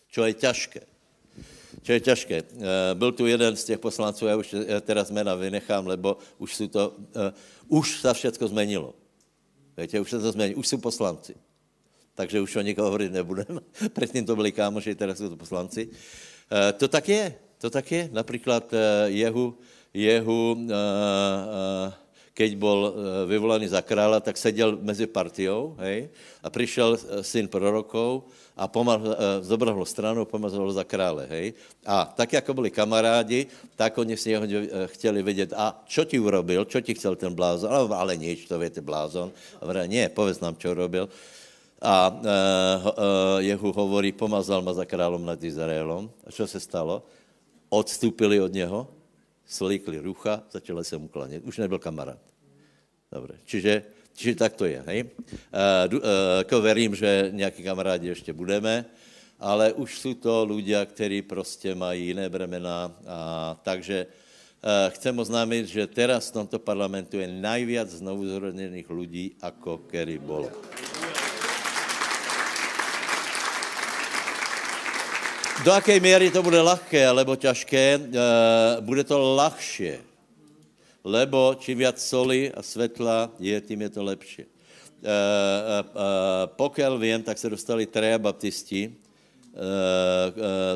Čo 0.08 0.24
je 0.24 0.34
těžké. 0.34 0.97
Čo 1.88 1.94
je 1.94 2.00
těžké. 2.00 2.44
Byl 2.94 3.12
tu 3.12 3.26
jeden 3.26 3.56
z 3.56 3.64
těch 3.64 3.80
poslanců, 3.80 4.26
já 4.26 4.36
už 4.36 4.56
teraz 4.82 5.12
jména 5.12 5.36
vynechám, 5.36 5.88
lebo 5.88 6.18
už, 6.38 6.56
jsou 6.56 6.68
to, 6.68 6.96
už 7.68 8.02
se 8.02 8.14
všechno 8.14 8.48
změnilo. 8.48 8.94
Víte, 9.78 10.00
už 10.00 10.10
se 10.10 10.20
to 10.20 10.32
změní, 10.32 10.56
už 10.56 10.68
jsou 10.68 10.78
poslanci. 10.78 11.36
Takže 12.16 12.42
už 12.42 12.56
o 12.56 12.62
nikoho 12.62 12.86
hovorit 12.88 13.12
nebudeme. 13.12 13.62
Předtím 13.94 14.26
to 14.26 14.36
byli 14.36 14.52
kámoši, 14.52 14.96
teraz 14.96 15.18
jsou 15.18 15.30
to 15.30 15.38
poslanci. 15.38 15.90
To 16.78 16.88
tak 16.88 17.10
je, 17.10 17.36
to 17.58 17.70
tak 17.70 17.92
je. 17.92 18.10
Například 18.12 18.74
Jehu, 19.06 19.58
Jehu 19.94 20.68
keď 22.38 22.54
bol 22.54 22.94
vyvolaný 23.26 23.66
za 23.74 23.82
krála, 23.82 24.22
tak 24.22 24.38
seděl 24.38 24.78
mezi 24.78 25.10
partiou, 25.10 25.74
hej, 25.82 26.06
a 26.46 26.48
přišel 26.54 26.98
syn 27.26 27.50
prorokov 27.50 28.30
a 28.54 28.70
pomal, 28.70 29.02
zobral 29.42 29.74
ho 29.74 29.86
stranu, 29.86 30.22
pomazal 30.22 30.62
ho 30.62 30.70
za 30.70 30.86
krále, 30.86 31.26
hej. 31.34 31.58
A 31.82 32.06
tak, 32.06 32.38
jako 32.38 32.54
byli 32.54 32.70
kamarádi, 32.70 33.50
tak 33.74 33.98
oni 33.98 34.14
si 34.18 34.38
ho 34.38 34.46
chtěli 34.86 35.26
vidět, 35.26 35.54
a 35.58 35.82
čo 35.90 36.06
ti 36.06 36.22
urobil, 36.22 36.66
čo 36.70 36.78
ti 36.82 36.94
chcel 36.94 37.18
ten 37.18 37.34
blázon, 37.34 37.74
ale, 37.74 37.90
ale 37.90 38.14
nič, 38.14 38.46
to 38.46 38.62
víte, 38.62 38.86
blázon. 38.86 39.34
A 39.58 39.66
vrá, 39.66 39.90
nie, 39.90 40.06
povedz 40.06 40.38
nám, 40.38 40.62
čo 40.62 40.78
urobil. 40.78 41.10
A 41.82 42.10
uh, 42.10 42.18
uh, 42.18 43.38
Jehu 43.42 43.70
hovorí, 43.74 44.14
pomazal 44.14 44.62
ma 44.62 44.74
za 44.74 44.86
králom 44.86 45.22
nad 45.22 45.38
Izraelom. 45.42 46.10
A 46.26 46.30
čo 46.34 46.50
se 46.50 46.58
stalo? 46.58 47.06
Odstúpili 47.70 48.42
od 48.42 48.54
něho, 48.54 48.97
slíkli 49.48 49.98
rucha, 50.04 50.44
začali 50.52 50.84
se 50.84 50.98
mu 50.98 51.08
klanět. 51.08 51.44
Už 51.48 51.58
nebyl 51.58 51.80
kamarád. 51.80 52.20
Dobre, 53.08 53.40
čiže, 53.48 53.88
čiže 54.12 54.36
tak 54.36 54.60
to 54.60 54.68
je. 54.68 54.84
Hej? 54.84 55.16
Uh, 55.88 56.04
uh, 56.44 56.64
verím, 56.64 56.92
že 56.92 57.32
nějaký 57.32 57.64
kamarádi 57.64 58.08
ještě 58.08 58.34
budeme, 58.34 58.86
ale 59.40 59.74
už 59.74 60.00
jsou 60.00 60.14
to 60.14 60.46
ľudia, 60.46 60.86
kteří 60.86 61.22
prostě 61.22 61.76
mají 61.76 62.08
jiné 62.08 62.30
bremena. 62.30 62.92
A, 63.08 63.56
takže 63.64 64.06
uh, 64.06 64.92
chcem 64.92 65.20
oznámit, 65.20 65.72
že 65.72 65.88
teraz 65.88 66.30
v 66.30 66.44
tomto 66.44 66.60
parlamentu 66.60 67.16
je 67.16 67.28
najviac 67.32 67.88
znovu 67.88 68.28
zrodněných 68.28 68.90
lidí, 68.90 69.26
ako 69.42 69.88
kedy 69.88 70.20
bolo. 70.20 70.52
Do 75.66 75.72
jaké 75.72 76.00
míry 76.00 76.32
to 76.32 76.44
bude 76.44 76.62
lehké, 76.62 77.08
alebo 77.08 77.36
těžké, 77.36 77.98
uh, 77.98 78.06
bude 78.86 79.04
to 79.04 79.18
lahšie. 79.18 80.00
Lebo 81.04 81.56
čím 81.60 81.78
viac 81.78 81.98
soli 81.98 82.52
a 82.54 82.62
světla 82.62 83.30
je, 83.40 83.62
tím 83.62 83.82
je 83.82 83.90
to 83.90 84.04
lepší. 84.04 84.44
Uh, 84.44 84.50
uh, 85.02 85.90
pokud 86.46 86.98
vím, 87.00 87.24
tak 87.24 87.38
se 87.38 87.50
dostali 87.50 87.86
treja 87.86 88.18
baptisti, 88.20 88.94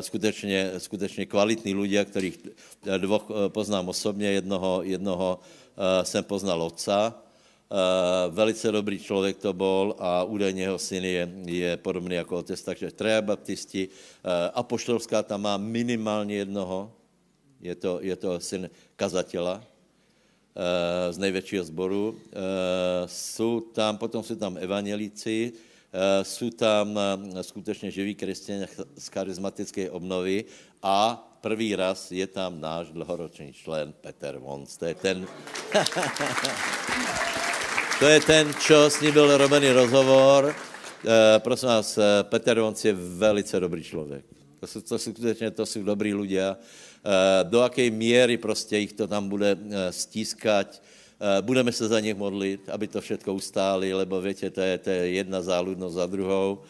skutečně, 0.00 0.72
skutečně 0.78 1.26
kvalitní 1.26 1.74
ľudia, 1.74 2.02
kterých 2.02 2.38
dvoch 2.82 3.30
poznám 3.54 3.88
osobně, 3.88 4.42
jednoho, 4.42 4.82
jednoho 4.82 5.38
jsem 6.02 6.24
poznal 6.24 6.62
otca, 6.62 7.14
velice 8.30 8.72
dobrý 8.72 8.98
člověk 8.98 9.36
to 9.36 9.52
byl 9.52 9.94
a 9.98 10.24
údajně 10.24 10.62
jeho 10.62 10.78
syn 10.78 11.04
je, 11.04 11.32
je 11.46 11.76
podobný 11.76 12.14
jako 12.14 12.36
otec, 12.36 12.62
takže 12.62 12.90
treja 12.90 13.22
baptisti. 13.22 13.88
Uh, 13.88 13.94
apoštolská 14.54 15.22
tam 15.22 15.42
má 15.42 15.56
minimálně 15.56 16.36
jednoho, 16.36 16.92
je 17.60 17.74
to, 17.74 17.98
je 18.02 18.16
to 18.16 18.40
syn 18.40 18.70
kazatela 18.96 19.54
uh, 19.54 19.62
z 21.10 21.18
největšího 21.18 21.64
sboru. 21.64 22.20
Jsou 23.06 23.60
tam, 23.60 23.98
potom 23.98 24.22
jsou 24.22 24.34
tam 24.34 24.56
evangelíci, 24.60 25.52
jsou 26.22 26.50
tam 26.50 26.98
skutečně 27.40 27.90
živí 27.90 28.14
křesťané 28.14 28.68
z 28.98 29.08
charizmatické 29.08 29.90
obnovy 29.90 30.44
a 30.82 31.28
první 31.40 31.76
raz 31.76 32.12
je 32.12 32.26
tam 32.26 32.60
náš 32.60 32.88
dlhoročný 32.88 33.52
člen 33.52 33.92
Peter 34.00 34.38
Wons. 34.38 34.76
To 34.76 34.84
je 34.84 34.94
ten... 34.94 35.26
To 38.02 38.10
je 38.10 38.18
ten, 38.18 38.50
čo 38.58 38.90
s 38.90 38.98
ním 38.98 39.14
byl 39.14 39.38
robený 39.38 39.70
rozhovor. 39.78 40.50
E, 40.50 41.38
prosím 41.38 41.68
vás, 41.68 41.98
eh, 41.98 42.02
Petr 42.26 42.58
Vonc 42.58 42.84
je 42.84 42.92
velice 42.98 43.60
dobrý 43.60 43.82
člověk. 43.82 44.24
To 44.60 44.66
jsou, 44.66 44.80
to 44.80 44.98
jsou 44.98 45.12
skutečně 45.12 45.50
to 45.50 45.66
jsou 45.66 45.82
dobrý 45.86 46.10
ľudia. 46.10 46.58
E, 46.58 47.44
do 47.46 47.62
jaké 47.62 47.90
míry 47.90 48.42
prostě 48.42 48.78
jich 48.78 48.92
to 48.92 49.06
tam 49.06 49.28
bude 49.28 49.54
stískat. 49.90 50.82
Budeme 51.40 51.70
se 51.72 51.88
za 51.88 52.00
nich 52.02 52.18
modlit, 52.18 52.66
aby 52.66 52.90
to 52.90 52.98
všetko 52.98 53.34
ustáli, 53.34 53.94
lebo 53.94 54.18
víte, 54.18 54.50
to 54.50 54.60
je, 54.60 54.78
to 54.78 54.90
je 54.90 55.22
jedna 55.22 55.38
záludnost 55.38 55.94
za 55.94 56.06
druhou. 56.06 56.66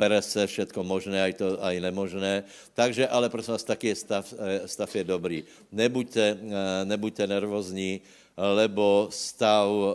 Pere 0.00 0.22
se 0.22 0.46
všetko 0.46 0.80
možné, 0.84 1.20
aj 1.20 1.32
to 1.32 1.60
aj 1.60 1.80
nemožné. 1.80 2.48
Takže, 2.72 3.04
ale 3.08 3.28
prosím 3.28 3.52
vás, 3.52 3.64
taky 3.64 3.92
je 3.92 3.96
stav, 3.96 4.24
stav 4.64 4.88
je 4.88 5.04
dobrý. 5.04 5.44
Nebuďte, 5.72 6.40
nebuďte 6.88 7.26
nervózní, 7.28 8.00
lebo 8.34 9.08
stav 9.14 9.70
uh, 9.70 9.94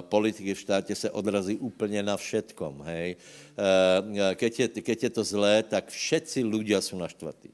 politiky 0.00 0.54
v 0.54 0.60
štátě 0.60 0.94
se 0.94 1.10
odrazí 1.10 1.56
úplně 1.56 2.02
na 2.02 2.16
všetkom, 2.16 2.80
hej. 2.88 3.16
Uh, 3.54 4.34
keď, 4.34 4.52
je, 4.58 4.66
keď 4.80 4.98
je 5.02 5.10
to 5.10 5.22
zlé, 5.24 5.62
tak 5.62 5.92
všetci 5.92 6.44
ľudia 6.48 6.80
jsou 6.80 6.96
naštvatí. 6.98 7.52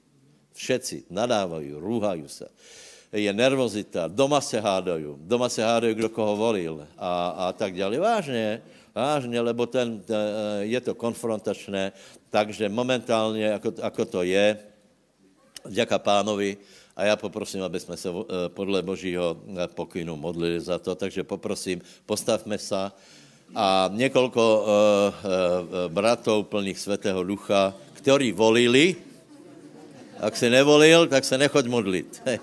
Všetci 0.54 1.10
nadávají, 1.10 1.74
rúhají 1.74 2.28
se. 2.30 2.46
Je 3.12 3.32
nervozita, 3.32 4.06
doma 4.06 4.40
se 4.40 4.60
hádají, 4.60 5.18
doma 5.26 5.48
se 5.48 5.66
hádají, 5.66 5.94
kdo 5.94 6.08
koho 6.08 6.36
volil 6.36 6.86
a, 6.94 7.28
a 7.28 7.52
tak 7.52 7.74
dále. 7.74 7.98
Vážně, 7.98 8.62
vážně, 8.94 9.40
lebo 9.40 9.66
ten, 9.66 9.98
uh, 9.98 10.14
je 10.62 10.80
to 10.80 10.94
konfrontačné, 10.94 11.92
takže 12.30 12.68
momentálně, 12.68 13.44
jako, 13.44 13.74
jako 13.82 14.04
to 14.04 14.22
je, 14.22 14.58
děka 15.68 15.98
pánovi, 15.98 16.56
a 17.00 17.04
já 17.04 17.16
poprosím, 17.16 17.62
aby 17.62 17.80
jsme 17.80 17.96
se 17.96 18.08
eh, 18.08 18.48
podle 18.48 18.82
božího 18.82 19.36
eh, 19.56 19.68
pokynu 19.72 20.16
modlili 20.16 20.60
za 20.60 20.78
to. 20.78 20.94
Takže 20.94 21.24
poprosím, 21.24 21.80
postavme 22.06 22.58
se 22.58 22.76
a 23.54 23.90
několik 23.92 24.36
uh, 24.36 24.42
uh, 24.42 24.52
bratov 25.88 26.46
plných 26.46 26.78
svatého 26.78 27.24
ducha, 27.24 27.74
kteří 27.98 28.32
volili, 28.32 28.96
ak 30.20 30.36
si 30.36 30.50
nevolil, 30.50 31.10
tak 31.10 31.24
se 31.24 31.38
nechoď 31.38 31.66
modlit. 31.66 32.22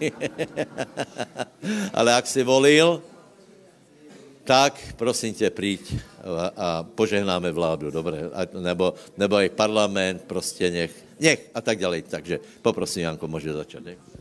Ale 1.95 2.11
ak 2.11 2.27
si 2.27 2.43
volil, 2.43 2.99
tak 4.43 4.75
prosím 4.99 5.33
tě, 5.33 5.49
přijď 5.49 5.95
a, 6.19 6.51
a 6.57 6.83
požehnáme 6.83 7.51
vládu, 7.51 7.91
dobré, 7.91 8.27
nebo, 8.59 8.93
nebo 9.17 9.39
i 9.39 9.49
parlament, 9.49 10.27
prostě 10.27 10.71
nech, 10.71 10.91
nech 11.19 11.51
a 11.55 11.61
tak 11.61 11.79
dále. 11.79 12.01
Takže 12.01 12.39
poprosím, 12.61 13.03
Janko, 13.03 13.27
může 13.27 13.53
začít. 13.53 13.85
Nech. 13.85 14.16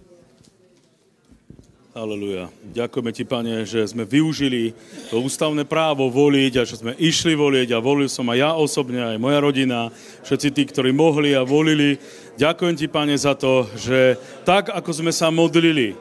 Aleluja. 1.96 2.52
Ďakujeme 2.76 3.08
ti, 3.08 3.24
pane, 3.24 3.64
že 3.64 3.80
sme 3.88 4.04
využili 4.04 4.76
to 5.08 5.16
ústavné 5.16 5.64
právo 5.64 6.12
voliť 6.12 6.52
a 6.60 6.68
že 6.68 6.76
sme 6.76 6.92
išli 6.92 7.32
voliť 7.32 7.72
a 7.72 7.80
volil 7.80 8.04
som 8.04 8.28
aj 8.28 8.36
ja 8.36 8.50
osobne, 8.52 9.00
aj 9.00 9.16
moja 9.16 9.40
rodina, 9.40 9.88
všetci 10.20 10.48
tí, 10.52 10.62
ktorí 10.68 10.92
mohli 10.92 11.32
a 11.32 11.40
volili. 11.40 11.96
Ďakujem 12.36 12.76
ti, 12.76 12.84
pane, 12.92 13.16
za 13.16 13.32
to, 13.32 13.64
že 13.80 14.20
tak, 14.44 14.76
ako 14.76 14.92
sme 14.92 15.08
sa 15.08 15.32
modlili, 15.32 15.96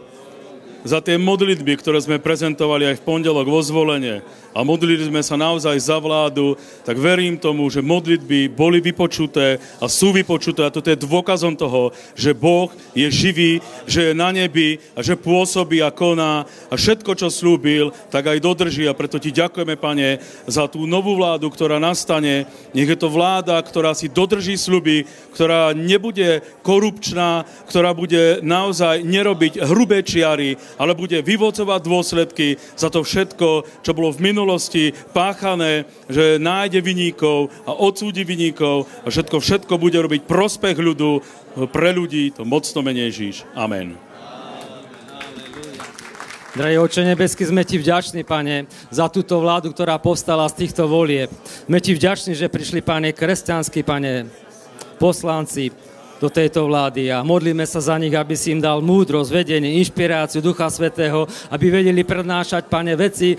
za 0.85 1.01
tie 1.01 1.17
modlitby, 1.17 1.81
ktoré 1.81 1.97
sme 1.97 2.21
prezentovali 2.21 2.85
aj 2.85 3.01
v 3.01 3.05
pondelok 3.05 3.49
vo 3.49 3.57
zvolenie. 3.65 4.21
A 4.55 4.63
modlili 4.63 5.03
sme 5.03 5.19
sa 5.19 5.35
naozaj 5.35 5.75
za 5.83 5.99
vládu, 5.99 6.55
tak 6.87 6.95
verím 6.95 7.35
tomu, 7.35 7.67
že 7.67 7.83
modlitby 7.83 8.53
boli 8.53 8.79
vypočuté 8.79 9.59
a 9.83 9.91
sú 9.91 10.15
vypočuté. 10.15 10.63
A 10.63 10.71
toto 10.71 10.87
je 10.87 10.95
dôkazom 10.95 11.59
toho, 11.59 11.91
že 12.15 12.31
Boh 12.31 12.71
je 12.95 13.03
živý, 13.11 13.59
že 13.83 14.13
je 14.13 14.13
na 14.15 14.31
nebi 14.31 14.79
a 14.95 15.03
že 15.03 15.19
pôsobí 15.19 15.83
a 15.83 15.91
koná. 15.91 16.47
A 16.71 16.73
všetko, 16.79 17.19
čo 17.19 17.27
slúbil, 17.27 17.91
tak 18.07 18.31
aj 18.31 18.39
dodrží. 18.39 18.87
A 18.87 18.95
preto 18.95 19.19
ti 19.19 19.35
ďakujeme, 19.35 19.75
Pane, 19.75 20.23
za 20.47 20.71
tú 20.71 20.87
novú 20.87 21.19
vládu, 21.19 21.51
ktorá 21.51 21.75
nastane. 21.75 22.47
Nech 22.71 22.87
je 22.87 22.95
to 22.95 23.11
vláda, 23.11 23.59
ktorá 23.59 23.91
si 23.91 24.07
dodrží 24.07 24.55
sluby, 24.55 25.03
ktorá 25.35 25.75
nebude 25.75 26.39
korupčná, 26.63 27.43
ktorá 27.67 27.91
bude 27.91 28.39
naozaj 28.39 29.03
nerobiť 29.03 29.67
hrubé 29.67 29.99
čiary, 29.99 30.55
ale 30.79 30.97
bude 30.97 31.19
vyvocovať 31.21 31.79
dôsledky 31.83 32.59
za 32.75 32.91
to 32.91 33.03
všetko, 33.03 33.81
čo 33.83 33.91
bolo 33.95 34.11
v 34.11 34.31
minulosti 34.31 34.91
páchané, 35.15 35.87
že 36.07 36.41
nájde 36.41 36.79
vyníkov 36.83 37.51
a 37.67 37.71
odsúdi 37.75 38.27
vyníkov 38.27 38.87
a 39.03 39.07
všetko, 39.11 39.39
všetko 39.39 39.73
bude 39.79 39.99
robiť 39.99 40.27
prospech 40.27 40.77
ľudu 40.77 41.11
pre 41.71 41.95
ľudí, 41.95 42.35
to 42.35 42.43
mocno 42.43 42.83
menej 42.83 43.11
Ježíš. 43.11 43.47
Amen. 43.55 43.95
Drahý 46.55 46.79
Oče 46.79 47.03
nebesky, 47.03 47.43
sme 47.43 47.67
Ti 47.67 47.75
vďační, 47.75 48.23
Pane, 48.23 48.71
za 48.87 49.11
túto 49.11 49.43
vládu, 49.43 49.75
ktorá 49.75 49.99
povstala 49.99 50.47
z 50.47 50.63
týchto 50.63 50.87
volieb. 50.87 51.27
Sme 51.67 51.83
Ti 51.83 51.91
vďační, 51.91 52.31
že 52.31 52.47
prišli, 52.47 52.79
Pane, 52.79 53.11
kresťanskí, 53.11 53.83
Pane, 53.83 54.31
poslanci, 54.95 55.75
do 56.19 56.31
tejto 56.31 56.67
vlády 56.67 57.11
a 57.11 57.23
modlíme 57.23 57.67
sa 57.67 57.83
za 57.83 57.99
nich, 57.99 58.13
aby 58.15 58.35
si 58.39 58.55
im 58.55 58.63
dal 58.63 58.79
múdrosť, 58.79 59.29
vedenie, 59.31 59.79
inšpiráciu 59.83 60.39
Ducha 60.39 60.71
Svetého, 60.71 61.27
aby 61.51 61.71
vedeli 61.71 62.07
prednášať, 62.07 62.71
pane, 62.71 62.95
veci 62.95 63.35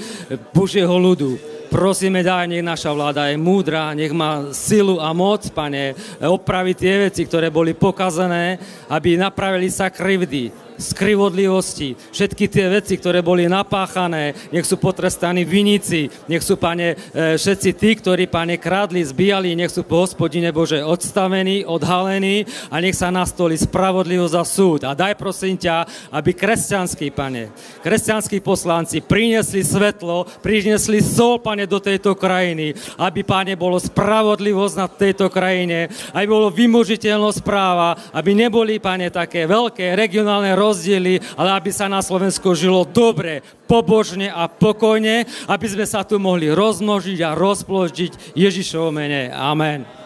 Božieho 0.53 0.93
ľudu. 0.93 1.57
Prosíme, 1.67 2.23
daj, 2.23 2.47
nech 2.47 2.63
naša 2.63 2.95
vláda 2.95 3.27
je 3.27 3.37
múdra, 3.37 3.91
nech 3.91 4.15
má 4.15 4.55
silu 4.55 5.03
a 5.03 5.11
moc, 5.11 5.43
pane, 5.51 5.99
opraviť 6.23 6.77
tie 6.79 6.95
veci, 7.11 7.27
ktoré 7.27 7.51
boli 7.51 7.75
pokazané, 7.75 8.61
aby 8.87 9.19
napravili 9.19 9.67
sa 9.67 9.91
krivdy, 9.91 10.66
skrivodlivosti, 10.79 11.97
všetky 12.13 12.45
tie 12.49 12.67
veci, 12.71 12.95
ktoré 12.97 13.21
boli 13.25 13.49
napáchané, 13.49 14.37
nech 14.53 14.69
sú 14.69 14.77
potrestaní 14.77 15.43
viníci, 15.43 16.09
nech 16.29 16.45
sú, 16.45 16.57
pane, 16.61 16.95
e, 17.13 17.37
všetci 17.37 17.71
tí, 17.77 17.91
ktorí, 17.97 18.29
pane, 18.29 18.61
krádli, 18.61 19.03
zbíjali, 19.05 19.57
nech 19.57 19.73
sú 19.73 19.83
po 19.83 20.05
hospodine 20.05 20.53
Bože 20.53 20.85
odstavení, 20.85 21.65
odhalení 21.65 22.47
a 22.71 22.81
nech 22.81 22.97
sa 22.97 23.09
nastoli 23.11 23.57
spravodlivosť 23.57 24.35
a 24.37 24.45
súd. 24.45 24.81
A 24.85 24.93
daj 24.93 25.17
prosím 25.19 25.57
ťa, 25.57 25.89
aby 26.13 26.31
kresťanskí, 26.37 27.11
pane, 27.13 27.51
kresťanskí 27.81 28.41
poslanci 28.45 29.01
priniesli 29.03 29.65
svetlo, 29.65 30.29
priniesli 30.41 31.01
sol, 31.01 31.41
pane, 31.41 31.65
do 31.67 31.81
tejto 31.83 32.15
krajiny, 32.15 32.77
aby, 33.01 33.25
pane, 33.25 33.57
bolo 33.57 33.81
spravodlivosť 33.81 34.75
na 34.77 34.87
tejto 34.87 35.33
krajine, 35.33 35.89
aby 36.13 36.27
bolo 36.27 36.49
vymožiteľnosť 36.53 37.41
práva, 37.43 37.99
aby 38.13 38.37
neboli, 38.37 38.79
pane, 38.79 39.09
také 39.11 39.49
veľké 39.49 39.97
regionálne 39.97 40.53
rozdiely, 40.67 41.23
ale 41.39 41.51
aby 41.55 41.71
sa 41.71 41.87
na 41.87 42.03
Slovensku 42.03 42.55
žilo 42.59 42.83
dobre, 42.83 43.47
pobožne 43.71 44.31
a 44.31 44.51
pokojne, 44.51 45.27
aby 45.47 45.67
sme 45.67 45.87
sa 45.87 46.03
tu 46.03 46.19
mohli 46.19 46.51
rozmnožiť 46.51 47.19
a 47.23 47.39
rozpložiť 47.39 48.35
Ježišovo 48.35 48.91
mene. 48.91 49.31
Amen. 49.31 50.06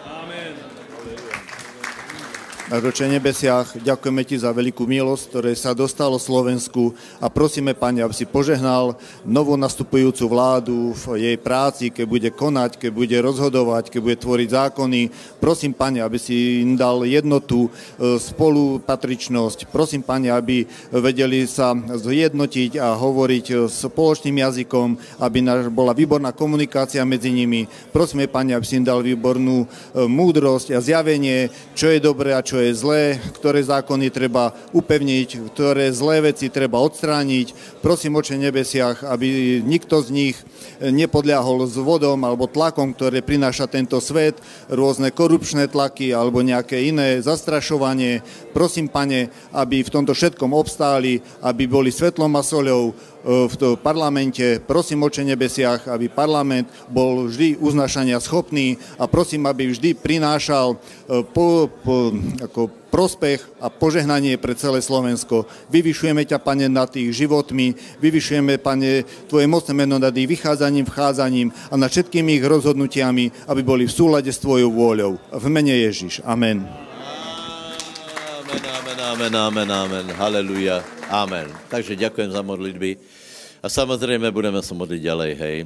Roče 2.70 3.10
nebesiach, 3.10 3.82
ďakujeme 3.82 4.22
Ti 4.22 4.46
za 4.46 4.54
veľkú 4.54 4.86
milosť, 4.86 5.22
ktoré 5.26 5.50
sa 5.58 5.74
dostalo 5.74 6.22
Slovensku 6.22 6.94
a 7.18 7.26
prosíme, 7.26 7.74
Pane, 7.74 7.98
aby 7.98 8.14
si 8.14 8.30
požehnal 8.30 8.94
novú 9.26 9.58
nastupujúcu 9.58 10.30
vládu 10.30 10.94
v 11.02 11.18
jej 11.18 11.34
práci, 11.34 11.90
keď 11.90 12.06
bude 12.06 12.30
konať, 12.30 12.78
keď 12.78 12.90
bude 12.94 13.16
rozhodovať, 13.18 13.90
keď 13.90 14.00
bude 14.06 14.18
tvoriť 14.22 14.48
zákony. 14.54 15.00
Prosím, 15.42 15.74
Pane, 15.74 15.98
aby 15.98 16.14
si 16.14 16.62
im 16.62 16.78
dal 16.78 17.02
jednotu, 17.10 17.66
e, 17.98 18.22
spolupatričnosť. 18.22 19.66
Prosím, 19.74 20.06
Pane, 20.06 20.30
aby 20.30 20.62
vedeli 20.94 21.50
sa 21.50 21.74
zjednotiť 21.74 22.78
a 22.78 22.94
hovoriť 22.94 23.66
spoločným 23.66 24.46
jazykom, 24.46 25.18
aby 25.18 25.38
bola 25.74 25.90
výborná 25.90 26.30
komunikácia 26.30 27.02
medzi 27.02 27.34
nimi. 27.34 27.66
Prosíme, 27.90 28.30
Pane, 28.30 28.54
aby 28.54 28.62
si 28.62 28.78
im 28.78 28.86
dal 28.86 29.02
výbornú 29.02 29.66
e, 29.66 30.06
múdrosť 30.06 30.70
a 30.70 30.78
zjavenie, 30.78 31.50
čo 31.74 31.90
je 31.90 31.98
dobré 31.98 32.30
a 32.30 32.46
čo 32.46 32.59
je 32.59 32.59
zlé, 32.76 33.16
ktoré 33.40 33.64
zákony 33.64 34.12
treba 34.12 34.52
upevniť, 34.76 35.48
ktoré 35.48 35.88
zlé 35.90 36.32
veci 36.32 36.52
treba 36.52 36.76
odstrániť. 36.84 37.80
Prosím, 37.80 38.20
oče 38.20 38.36
nebesiach, 38.36 39.08
aby 39.08 39.58
nikto 39.64 40.04
z 40.04 40.08
nich 40.12 40.36
nepodľahol 40.80 41.64
s 41.64 41.80
vodom 41.80 42.20
alebo 42.24 42.44
tlakom, 42.44 42.92
ktoré 42.92 43.24
prináša 43.24 43.68
tento 43.68 43.96
svet, 44.04 44.36
rôzne 44.68 45.08
korupčné 45.08 45.72
tlaky 45.72 46.12
alebo 46.12 46.44
nejaké 46.44 46.88
iné 46.88 47.24
zastrašovanie. 47.24 48.20
Prosím, 48.52 48.92
pane, 48.92 49.32
aby 49.56 49.80
v 49.80 49.92
tomto 49.92 50.12
všetkom 50.12 50.52
obstáli, 50.52 51.24
aby 51.40 51.64
boli 51.64 51.88
svetlom 51.88 52.32
a 52.36 52.42
soľou 52.44 52.92
v 53.24 53.54
parlamente. 53.80 54.60
Prosím, 54.64 55.04
oče 55.04 55.24
nebesiach, 55.24 55.88
aby 55.92 56.08
parlament 56.08 56.68
bol 56.88 57.28
vždy 57.28 57.60
uznašania 57.60 58.16
schopný 58.20 58.80
a 58.96 59.04
prosím, 59.04 59.44
aby 59.44 59.68
vždy 59.68 59.96
prinášal 59.96 60.80
po, 61.32 61.68
po, 61.84 62.16
ako 62.40 62.80
prospech 62.90 63.62
a 63.62 63.70
požehnanie 63.70 64.34
pre 64.36 64.58
celé 64.58 64.82
Slovensko. 64.82 65.46
Vyvyšujeme 65.70 66.26
ťa, 66.26 66.42
Pane, 66.42 66.66
nad 66.66 66.90
tých 66.90 67.14
životmi, 67.14 67.78
vyvyšujeme, 68.02 68.58
Pane, 68.58 69.06
Tvoje 69.30 69.46
mocné 69.46 69.72
meno 69.72 69.96
nad 70.02 70.10
ich 70.10 70.26
vychádzaním, 70.26 70.84
vchádzaním 70.90 71.48
a 71.70 71.74
nad 71.78 71.88
všetkými 71.88 72.42
ich 72.42 72.44
rozhodnutiami, 72.44 73.46
aby 73.46 73.62
boli 73.62 73.86
v 73.86 73.94
súlade 73.94 74.28
s 74.34 74.42
Tvojou 74.42 74.74
vôľou. 74.74 75.12
V 75.30 75.46
mene 75.46 75.72
Ježiš. 75.72 76.20
Amen. 76.26 76.66
Amen, 78.50 78.66
amen, 78.66 78.98
amen, 78.98 79.34
amen, 79.38 79.68
amen. 79.70 80.06
Haleluja. 80.18 80.82
Amen. 81.06 81.46
Takže 81.70 81.94
ďakujem 81.94 82.34
za 82.34 82.42
modlitby. 82.42 83.19
A 83.60 83.68
samozrejme 83.68 84.32
budeme 84.32 84.64
sa 84.64 84.72
modliť 84.72 85.00
ďalej, 85.04 85.32
hej. 85.36 85.58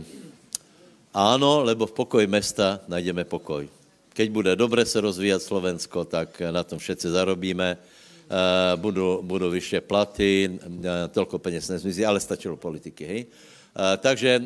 Áno, 1.15 1.63
lebo 1.63 1.87
v 1.87 1.95
pokoji 1.95 2.27
mesta 2.27 2.83
najdeme 2.91 3.23
pokoj. 3.23 3.71
Keď 4.11 4.27
bude 4.35 4.51
dobre 4.59 4.83
se 4.83 4.99
rozvíjat 4.99 5.39
Slovensko, 5.39 6.03
tak 6.03 6.43
na 6.43 6.67
tom 6.67 6.83
všetci 6.83 7.15
zarobíme. 7.15 7.79
Eh, 7.79 8.75
budou, 8.83 9.23
budou 9.23 9.47
vyššie 9.47 9.79
platy, 9.87 10.59
eh, 10.59 11.07
tolko 11.15 11.39
peněz 11.39 11.71
nezmizí, 11.71 12.03
ale 12.03 12.19
stačilo 12.19 12.59
politiky, 12.59 13.05
hej? 13.07 13.21
Eh, 13.31 13.97
takže 14.03 14.43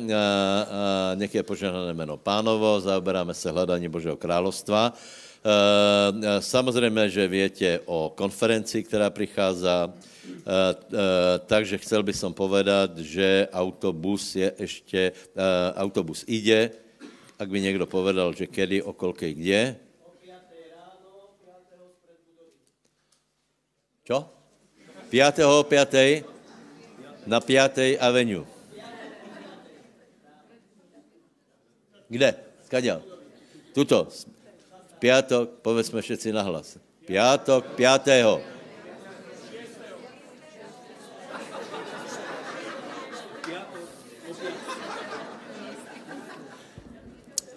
nech 1.17 1.33
je 1.33 1.41
požehnané 1.41 1.93
jméno 1.93 2.21
pánovo, 2.21 2.77
zaoberáme 2.81 3.33
se 3.33 3.49
hledání 3.49 3.89
Božího 3.89 4.17
královstva. 4.17 4.93
Samozřejmě, 6.39 7.09
že 7.09 7.27
větě 7.27 7.79
o 7.85 8.11
konferenci, 8.15 8.83
která 8.83 9.09
přichází, 9.09 9.89
takže 11.45 11.77
chcel 11.77 12.03
by 12.03 12.13
som 12.13 12.33
povedat, 12.33 12.97
že 12.97 13.47
autobus 13.53 14.35
je 14.35 14.53
ještě, 14.59 15.11
autobus 15.75 16.25
ide, 16.27 16.71
ak 17.39 17.49
by 17.49 17.61
někdo 17.61 17.85
povedal, 17.85 18.33
že 18.33 18.47
kedy, 18.47 18.83
o 18.83 18.93
kolkej, 18.93 19.33
kde? 19.33 19.75
Čo? 24.03 24.25
5. 25.09 25.39
o 25.45 25.63
5. 25.63 26.25
na 27.29 27.39
5. 27.39 28.01
avenue. 28.01 28.45
Kde? 32.09 32.29
Skaďal? 32.65 33.05
Tuto. 33.73 34.09
Piatok, 34.99 35.61
povedzme 35.61 36.01
všetci 36.01 36.33
nahlas. 36.33 36.81
Piatok, 37.05 37.77
5. 37.77 38.58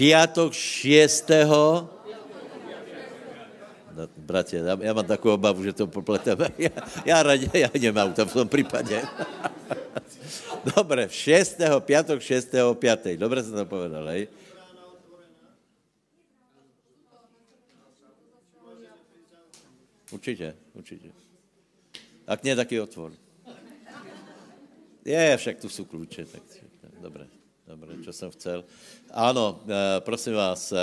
Piatok 0.03 0.51
6. 0.51 1.31
No, 3.93 4.09
bratia, 4.19 4.59
ja, 4.67 4.75
ja 4.75 4.93
mám 4.99 5.07
takú 5.07 5.31
obavu, 5.31 5.63
že 5.63 5.79
to 5.79 5.87
popleteme. 5.87 6.51
Ja, 6.59 6.75
ja, 7.07 7.17
radě, 7.23 7.47
ja 7.55 7.71
nemám 7.71 8.11
to 8.11 8.27
v 8.27 8.35
tom 8.35 8.49
prípade. 8.51 8.99
Dobre, 10.75 11.07
6. 11.07 11.63
piatok 11.87 12.19
6. 12.19 12.51
5. 12.51 13.15
Dobre 13.15 13.47
som 13.47 13.55
to 13.55 13.63
povedal, 13.63 14.03
hej? 14.11 14.27
Určitě, 20.11 20.55
určitě. 20.75 21.09
Ak 22.27 22.43
nie, 22.43 22.59
taký 22.59 22.81
otvor. 22.81 23.15
Je, 25.07 25.37
však 25.37 25.63
tu 25.63 25.71
sú 25.71 25.87
kľúče, 25.87 26.27
tak 26.27 26.43
dobre. 26.99 27.27
Dobre, 27.67 27.97
čo 28.05 28.13
jsem 28.13 28.31
chcel. 28.31 28.65
Áno, 29.13 29.61
eh, 29.69 30.01
prosím 30.01 30.41
vás, 30.41 30.73
eh, 30.73 30.81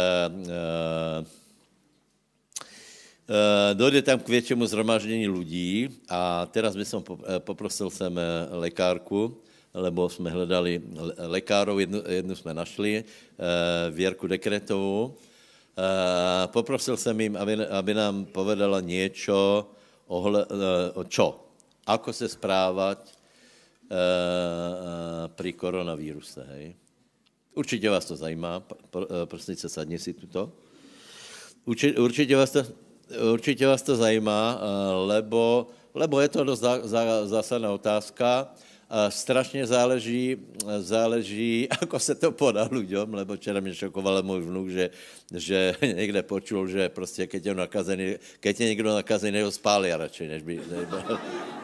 eh, 3.26 3.74
dojde 3.74 4.02
tam 4.06 4.22
k 4.22 4.30
většímu 4.30 4.70
zhromaždění 4.70 5.26
lidí 5.26 5.90
a 6.06 6.46
teraz 6.54 6.78
by 6.78 6.86
som 6.86 7.02
poprosil 7.42 7.90
sem 7.90 8.14
lekárku, 8.54 9.34
lebo 9.74 10.10
jsme 10.10 10.30
hledali 10.30 10.82
lekárov, 11.18 11.80
jednu, 11.80 12.02
jednu 12.06 12.36
jsme 12.36 12.54
našli, 12.54 13.06
Věrku 13.92 14.28
Dekretovou. 14.28 15.14
Poprosil 16.50 16.98
jsem 16.98 17.22
jim, 17.22 17.38
aby, 17.38 17.66
aby 17.66 17.94
nám 17.94 18.26
povedala 18.26 18.82
něco 18.82 19.70
o 20.94 21.04
čo, 21.06 21.46
ako 21.86 22.14
se 22.14 22.30
správat 22.30 22.98
pri 25.38 25.54
koronavíruse, 25.54 26.42
hej. 26.50 26.89
Určitě 27.56 27.90
vás 27.90 28.06
to 28.06 28.16
zajímá, 28.16 28.64
eh, 28.64 29.26
prosím 29.26 29.56
se, 29.56 29.70
sadni 29.70 30.00
si 30.00 30.14
tuto. 30.14 30.52
Určitě 31.98 32.36
vás 32.36 32.52
to, 32.52 32.64
určitě 33.34 33.68
vás 33.68 33.82
to 33.82 33.96
zajímá, 33.96 34.62
lebo, 35.06 35.68
lebo 35.94 36.22
je 36.22 36.30
to 36.30 36.44
dost 36.44 36.64
zásadná 37.26 37.72
otázka. 37.72 38.54
Strašně 39.10 39.68
záleží, 39.68 40.38
záleží, 40.80 41.70
ako 41.82 42.00
se 42.00 42.16
to 42.16 42.32
podá 42.32 42.66
ľuďom, 42.66 43.14
lebo 43.14 43.38
včera 43.38 43.60
mě 43.62 43.76
šokoval 43.76 44.24
můj 44.24 44.42
vnuk, 44.42 44.68
že, 44.70 44.90
že 45.30 45.76
někde 45.94 46.24
počul, 46.24 46.68
že 46.68 46.90
prostě 46.90 47.28
keď 47.28 47.46
je 47.46 47.54
nakazený, 47.54 48.16
keď 48.40 48.60
je 48.60 48.68
někdo 48.68 48.90
nakazený, 48.96 49.42
ho 49.42 49.52
spália 49.52 49.98
radšej, 49.98 50.28
než 50.28 50.42
by... 50.42 50.56
Než 50.58 50.86
by 50.90 51.59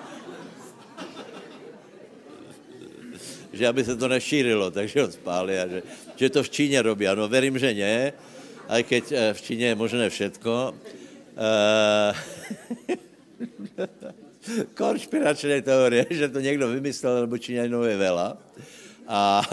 že 3.55 3.67
aby 3.67 3.83
se 3.83 3.95
to 3.95 4.07
nešířilo, 4.07 4.71
takže 4.71 5.01
ho 5.01 5.11
spáli 5.11 5.59
a 5.59 5.67
že, 5.67 5.83
že 6.15 6.29
to 6.29 6.43
v 6.43 6.49
Číně 6.49 6.81
robí. 6.81 7.07
Ano, 7.07 7.27
verím, 7.27 7.57
že 7.57 7.73
ne, 7.73 8.13
aj 8.67 8.83
keď 8.83 9.03
eh, 9.11 9.33
v 9.33 9.41
Číně 9.41 9.65
je 9.71 9.75
možné 9.75 10.09
všetko. 10.09 10.75
konšpiračné 14.73 15.61
teorie, 15.61 16.05
že 16.09 16.29
to 16.29 16.39
někdo 16.39 16.67
vymyslel, 16.67 17.21
nebo 17.21 17.37
Číňanov 17.37 17.85
je 17.85 17.97
veľa. 17.97 18.27
A, 19.05 19.45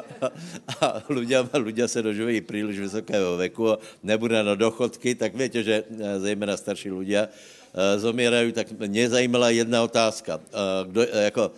a 0.80 0.86
ľudia, 1.12 1.44
ľudia 1.44 1.88
se 1.88 2.02
dožívají 2.02 2.40
příliš 2.40 2.78
vysokého 2.78 3.36
veku 3.36 3.72
a 3.72 3.78
nebude 4.02 4.42
na 4.42 4.54
dochodky, 4.54 5.14
tak 5.14 5.36
víte, 5.36 5.62
že 5.62 5.84
eh, 5.84 6.20
zejména 6.20 6.56
starší 6.56 6.90
ľudia 6.90 7.28
eh, 7.74 7.98
zomierají, 7.98 8.52
tak 8.52 8.72
mě 8.72 9.08
zajímala 9.08 9.50
jedna 9.50 9.82
otázka. 9.82 10.40
Eh, 10.40 10.84
kdo, 10.86 11.02
jako, 11.02 11.52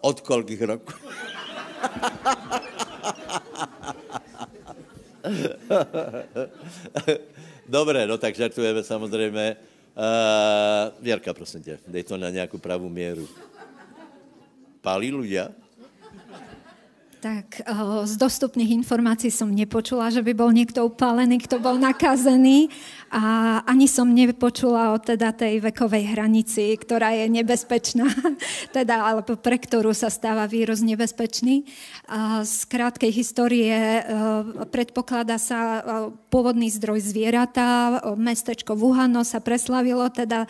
od 0.00 0.20
kolikých 0.20 0.62
roků? 0.62 0.92
Dobré, 7.68 8.06
no 8.06 8.18
tak 8.18 8.34
žartujeme 8.34 8.82
samozřejmě. 8.82 9.56
Uh, 9.98 11.04
Věrka, 11.04 11.34
prosím 11.34 11.62
tě, 11.62 11.78
dej 11.88 12.02
to 12.02 12.16
na 12.16 12.30
nějakou 12.30 12.58
pravou 12.58 12.88
míru. 12.88 13.28
Pálí 14.78 15.10
ľudia? 15.10 15.50
Tak 17.18 17.66
z 18.06 18.14
dostupných 18.14 18.78
informácií 18.78 19.34
som 19.34 19.50
nepočula, 19.50 20.06
že 20.14 20.22
by 20.22 20.38
bol 20.38 20.54
niekto 20.54 20.86
upálený, 20.86 21.42
kto 21.42 21.58
bol 21.58 21.74
nakazený 21.74 22.70
a 23.08 23.58
ani 23.64 23.88
som 23.88 24.12
nepočula 24.12 24.92
o 24.92 25.00
teda 25.00 25.32
tej 25.32 25.64
vekovej 25.64 26.12
hranici, 26.12 26.76
ktorá 26.76 27.16
je 27.16 27.26
nebezpečná, 27.32 28.04
teda, 28.76 29.08
alebo 29.08 29.36
pre 29.40 29.56
ktorú 29.56 29.96
sa 29.96 30.12
stáva 30.12 30.44
vírus 30.44 30.84
nebezpečný. 30.84 31.64
Z 32.44 32.56
krátkej 32.68 33.12
histórie 33.12 34.04
predpokladá 34.68 35.40
sa 35.40 35.80
pôvodný 36.28 36.68
zdroj 36.68 37.00
zvieratá, 37.00 38.00
mestečko 38.16 38.76
Wuhano 38.76 39.24
sa 39.24 39.40
preslavilo 39.40 40.08
teda 40.12 40.44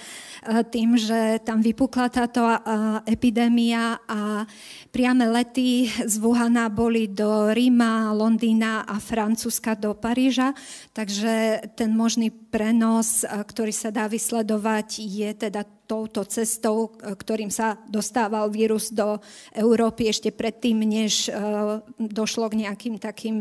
tým, 0.74 0.98
že 0.98 1.38
tam 1.46 1.62
vypukla 1.62 2.10
táto 2.10 2.42
epidémia 3.06 4.02
a 4.10 4.46
priame 4.90 5.30
lety 5.30 5.86
z 5.86 6.14
Wuhana 6.18 6.66
boli 6.66 7.06
do 7.06 7.54
Ríma, 7.54 8.10
Londýna 8.10 8.82
a 8.82 8.98
Francúzska 8.98 9.78
do 9.78 9.94
Paríža, 9.94 10.54
takže 10.90 11.62
ten 11.78 11.94
možný 11.94 12.30
prenos, 12.48 13.24
ktorý 13.24 13.72
sa 13.72 13.92
dá 13.92 14.08
vysledovať, 14.08 15.04
je 15.04 15.30
teda 15.36 15.64
touto 15.88 16.24
cestou, 16.28 16.92
ktorým 17.00 17.48
sa 17.48 17.80
dostával 17.88 18.52
vírus 18.52 18.92
do 18.92 19.20
Európy 19.56 20.12
ešte 20.12 20.32
predtým, 20.32 20.80
než 20.84 21.32
došlo 21.96 22.52
k 22.52 22.68
nejakým 22.68 23.00
takým 23.00 23.40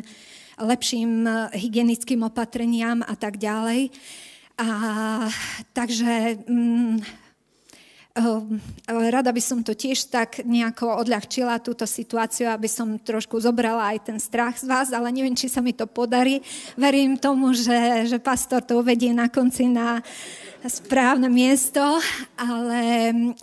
lepším 0.58 1.28
hygienickým 1.54 2.24
opatreniam 2.24 3.04
a 3.04 3.15
tak 3.20 3.38
ďalej. 3.38 3.91
A, 4.58 4.70
takže 5.70 6.41
mm, 6.50 7.26
rada 8.88 9.32
by 9.32 9.41
som 9.41 9.62
to 9.62 9.77
tiež 9.77 10.10
tak 10.10 10.41
nejako 10.43 11.01
odľahčila, 11.06 11.62
túto 11.62 11.86
situáciu, 11.86 12.49
aby 12.49 12.65
som 12.65 12.97
trošku 12.97 13.38
zobrala 13.38 13.95
aj 13.95 14.12
ten 14.12 14.17
strach 14.17 14.58
z 14.58 14.65
vás, 14.65 14.89
ale 14.89 15.13
neviem, 15.13 15.38
či 15.38 15.47
sa 15.47 15.62
mi 15.62 15.71
to 15.71 15.86
podarí. 15.86 16.41
Verím 16.75 17.15
tomu, 17.15 17.53
že, 17.53 18.10
že 18.10 18.17
pastor 18.17 18.65
to 18.65 18.82
uvedie 18.82 19.13
na 19.13 19.30
konci 19.30 19.69
na 19.69 20.01
správne 20.65 21.30
miesto, 21.30 22.01
ale 22.36 23.13
Mm, 23.17 23.34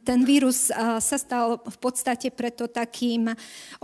ten 0.00 0.24
vírus 0.24 0.72
sa 0.72 1.16
stal 1.20 1.60
v 1.60 1.76
podstate 1.76 2.32
preto 2.32 2.72
takým 2.72 3.28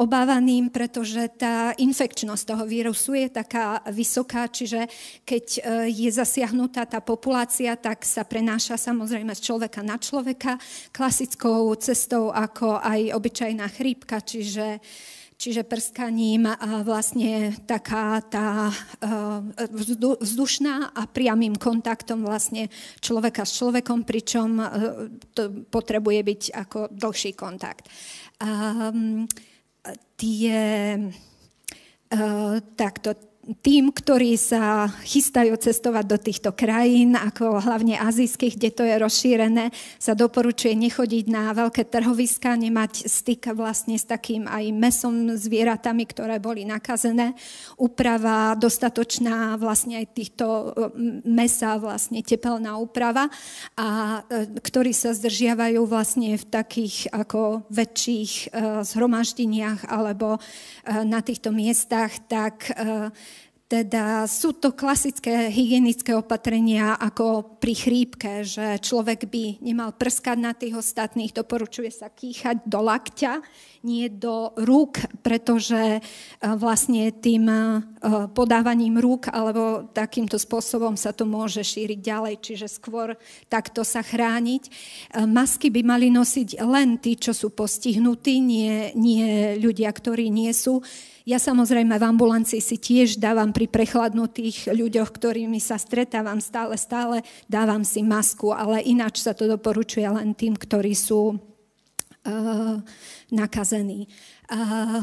obávaným, 0.01 0.73
pretože 0.73 1.29
tá 1.37 1.77
infekčnosť 1.77 2.45
toho 2.49 2.65
vírusu 2.65 3.13
je 3.13 3.29
taká 3.29 3.85
vysoká, 3.93 4.49
čiže 4.49 4.89
keď 5.29 5.45
e, 5.45 5.61
je 5.93 6.09
zasiahnutá 6.09 6.89
tá 6.89 7.05
populácia, 7.05 7.77
tak 7.77 8.01
sa 8.09 8.25
prenáša 8.25 8.81
samozrejme 8.81 9.37
z 9.37 9.45
človeka 9.45 9.85
na 9.85 10.01
človeka 10.01 10.57
klasickou 10.89 11.69
cestou 11.77 12.33
ako 12.33 12.81
aj 12.81 13.13
obyčajná 13.13 13.69
chrípka, 13.69 14.25
čiže 14.25 14.81
čiže 15.45 15.69
prskaním 15.69 16.49
vlastne 16.89 17.53
taká 17.69 18.25
tá 18.25 18.73
e, 18.73 18.75
vzdušná 20.25 20.97
a 20.97 21.05
priamým 21.05 21.61
kontaktom 21.61 22.25
vlastne 22.25 22.73
človeka 23.05 23.45
s 23.45 23.61
človekom, 23.61 24.09
pričom 24.09 24.57
e, 24.57 24.67
to 25.37 25.69
potrebuje 25.69 26.21
byť 26.25 26.43
ako 26.57 26.79
dlhší 26.89 27.37
kontakt. 27.37 27.93
A, 28.41 28.89
tie, 30.17 30.61
e, 30.97 32.19
takto, 32.73 33.13
tým, 33.61 33.93
ktorí 33.93 34.41
sa 34.41 34.89
chystajú 35.05 35.53
cestovať 35.61 36.05
do 36.09 36.17
týchto 36.17 36.51
krajín, 36.57 37.13
ako 37.13 37.61
hlavne 37.61 38.01
azijských, 38.01 38.57
kde 38.57 38.71
to 38.73 38.83
je 38.89 38.97
rozšírené, 38.97 39.65
sa 40.01 40.17
doporučuje 40.17 40.73
nechodiť 40.73 41.25
na 41.29 41.53
veľké 41.53 41.85
trhoviska, 41.93 42.57
nemať 42.57 43.05
styk 43.05 43.53
vlastne 43.53 44.01
s 44.01 44.09
takým 44.09 44.49
aj 44.49 44.65
mesom, 44.73 45.37
zvieratami, 45.37 46.09
ktoré 46.09 46.41
boli 46.41 46.65
nakazené. 46.65 47.37
Úprava 47.77 48.57
dostatočná 48.57 49.61
vlastne 49.61 50.01
aj 50.01 50.07
týchto 50.17 50.47
mesa, 51.29 51.77
vlastne 51.77 52.25
tepelná 52.25 52.81
úprava, 52.81 53.29
a 53.77 54.21
ktorí 54.63 54.97
sa 54.97 55.13
zdržiavajú 55.13 55.85
vlastne 55.85 56.41
v 56.41 56.45
takých 56.49 57.13
ako 57.13 57.69
väčších 57.69 58.57
zhromaždeniach 58.89 59.93
alebo 59.93 60.41
na 60.89 61.21
týchto 61.21 61.53
miestach, 61.53 62.17
tak 62.25 62.73
teda 63.75 64.31
sú 64.31 64.55
to 64.55 64.71
klasické 64.71 65.51
hygienické 65.51 66.15
opatrenia 66.15 66.95
ako 66.95 67.59
pri 67.59 67.75
chrípke, 67.75 68.47
že 68.47 68.79
človek 68.79 69.27
by 69.27 69.59
nemal 69.67 69.91
prskať 69.91 70.39
na 70.39 70.55
tých 70.55 70.79
ostatných, 70.79 71.35
doporučuje 71.35 71.91
sa 71.91 72.07
kýchať 72.07 72.71
do 72.71 72.79
lakťa, 72.79 73.43
nie 73.83 74.07
do 74.07 74.55
rúk, 74.63 75.03
pretože 75.27 75.99
e, 75.99 76.01
vlastne 76.55 77.11
tým 77.11 77.51
e, 77.51 77.59
podávaním 78.31 79.03
rúk 79.03 79.27
alebo 79.29 79.91
takýmto 79.91 80.39
spôsobom 80.39 80.95
sa 80.95 81.11
to 81.11 81.27
môže 81.27 81.67
šíriť 81.67 81.99
ďalej, 81.99 82.35
čiže 82.41 82.67
skôr 82.71 83.19
takto 83.51 83.83
sa 83.83 84.07
chrániť. 84.07 84.63
E, 84.65 84.71
masky 85.27 85.69
by 85.69 85.83
mali 85.83 86.15
nosiť 86.15 86.63
len 86.63 86.97
tí, 87.03 87.19
čo 87.19 87.35
sú 87.35 87.51
postihnutí, 87.51 88.39
nie, 88.39 88.95
nie 88.95 89.59
ľudia, 89.59 89.91
ktorí 89.91 90.31
nie 90.31 90.55
sú. 90.55 90.79
Ja 91.25 91.41
samozrejme 91.41 91.97
v 91.97 92.05
ambulancii 92.05 92.61
si 92.61 92.77
tiež 92.77 93.17
dávam 93.17 93.49
pri 93.49 93.65
prechladnutých 93.65 94.69
ľuďoch, 94.69 95.09
ktorými 95.09 95.57
sa 95.57 95.81
stretávam 95.81 96.37
stále, 96.37 96.77
stále 96.77 97.25
dávam 97.49 97.81
si 97.81 98.05
masku, 98.05 98.53
ale 98.53 98.85
ináč 98.85 99.25
sa 99.25 99.33
to 99.33 99.49
doporučuje 99.49 100.05
len 100.05 100.37
tým, 100.37 100.53
ktorí 100.53 100.93
sú 100.93 101.33
uh, 101.33 102.77
nakazení. 103.33 104.05
Uh, 104.53 105.01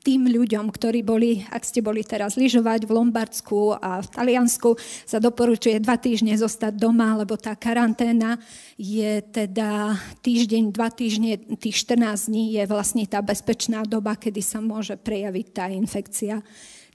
tým 0.00 0.32
ľuďom, 0.32 0.72
ktorí 0.72 1.04
boli, 1.04 1.44
ak 1.52 1.60
ste 1.60 1.84
boli 1.84 2.00
teraz 2.00 2.40
lyžovať 2.40 2.88
v 2.88 2.94
Lombardsku 2.96 3.76
a 3.76 4.00
v 4.00 4.08
Taliansku, 4.08 4.74
sa 5.04 5.20
doporučuje 5.20 5.76
dva 5.80 6.00
týždne 6.00 6.32
zostať 6.40 6.72
doma, 6.72 7.20
lebo 7.20 7.36
tá 7.36 7.52
karanténa 7.52 8.40
je 8.80 9.20
teda 9.28 10.00
týždeň, 10.24 10.72
dva 10.72 10.88
týždne, 10.88 11.36
tých 11.60 11.84
14 11.84 12.32
dní 12.32 12.56
je 12.56 12.64
vlastne 12.64 13.04
tá 13.04 13.20
bezpečná 13.20 13.84
doba, 13.84 14.16
kedy 14.16 14.40
sa 14.40 14.64
môže 14.64 14.96
prejaviť 14.96 15.46
tá 15.52 15.68
infekcia 15.68 16.40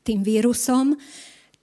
tým 0.02 0.26
vírusom. 0.26 0.98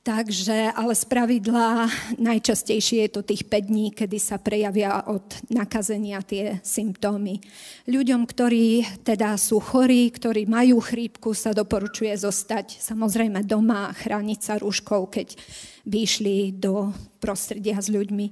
Takže, 0.02 0.74
ale 0.74 0.98
z 0.98 1.04
pravidla 1.06 1.86
najčastejšie 2.18 3.06
je 3.06 3.10
to 3.14 3.22
tých 3.22 3.46
5 3.46 3.70
dní, 3.70 3.86
kedy 3.94 4.18
sa 4.18 4.34
prejavia 4.34 5.06
od 5.06 5.22
nakazenia 5.46 6.18
tie 6.26 6.58
symptómy. 6.58 7.38
Ľuďom, 7.86 8.26
ktorí 8.26 8.82
teda 9.06 9.38
sú 9.38 9.62
chorí, 9.62 10.10
ktorí 10.10 10.50
majú 10.50 10.82
chrípku, 10.82 11.30
sa 11.38 11.54
doporučuje 11.54 12.10
zostať 12.18 12.82
samozrejme 12.82 13.46
doma 13.46 13.94
a 13.94 13.94
chrániť 13.94 14.40
sa 14.42 14.58
rúškou, 14.58 15.06
keď 15.06 15.38
by 15.86 15.96
išli 16.02 16.50
do 16.50 16.90
prostredia 17.22 17.78
s 17.78 17.86
ľuďmi. 17.86 18.26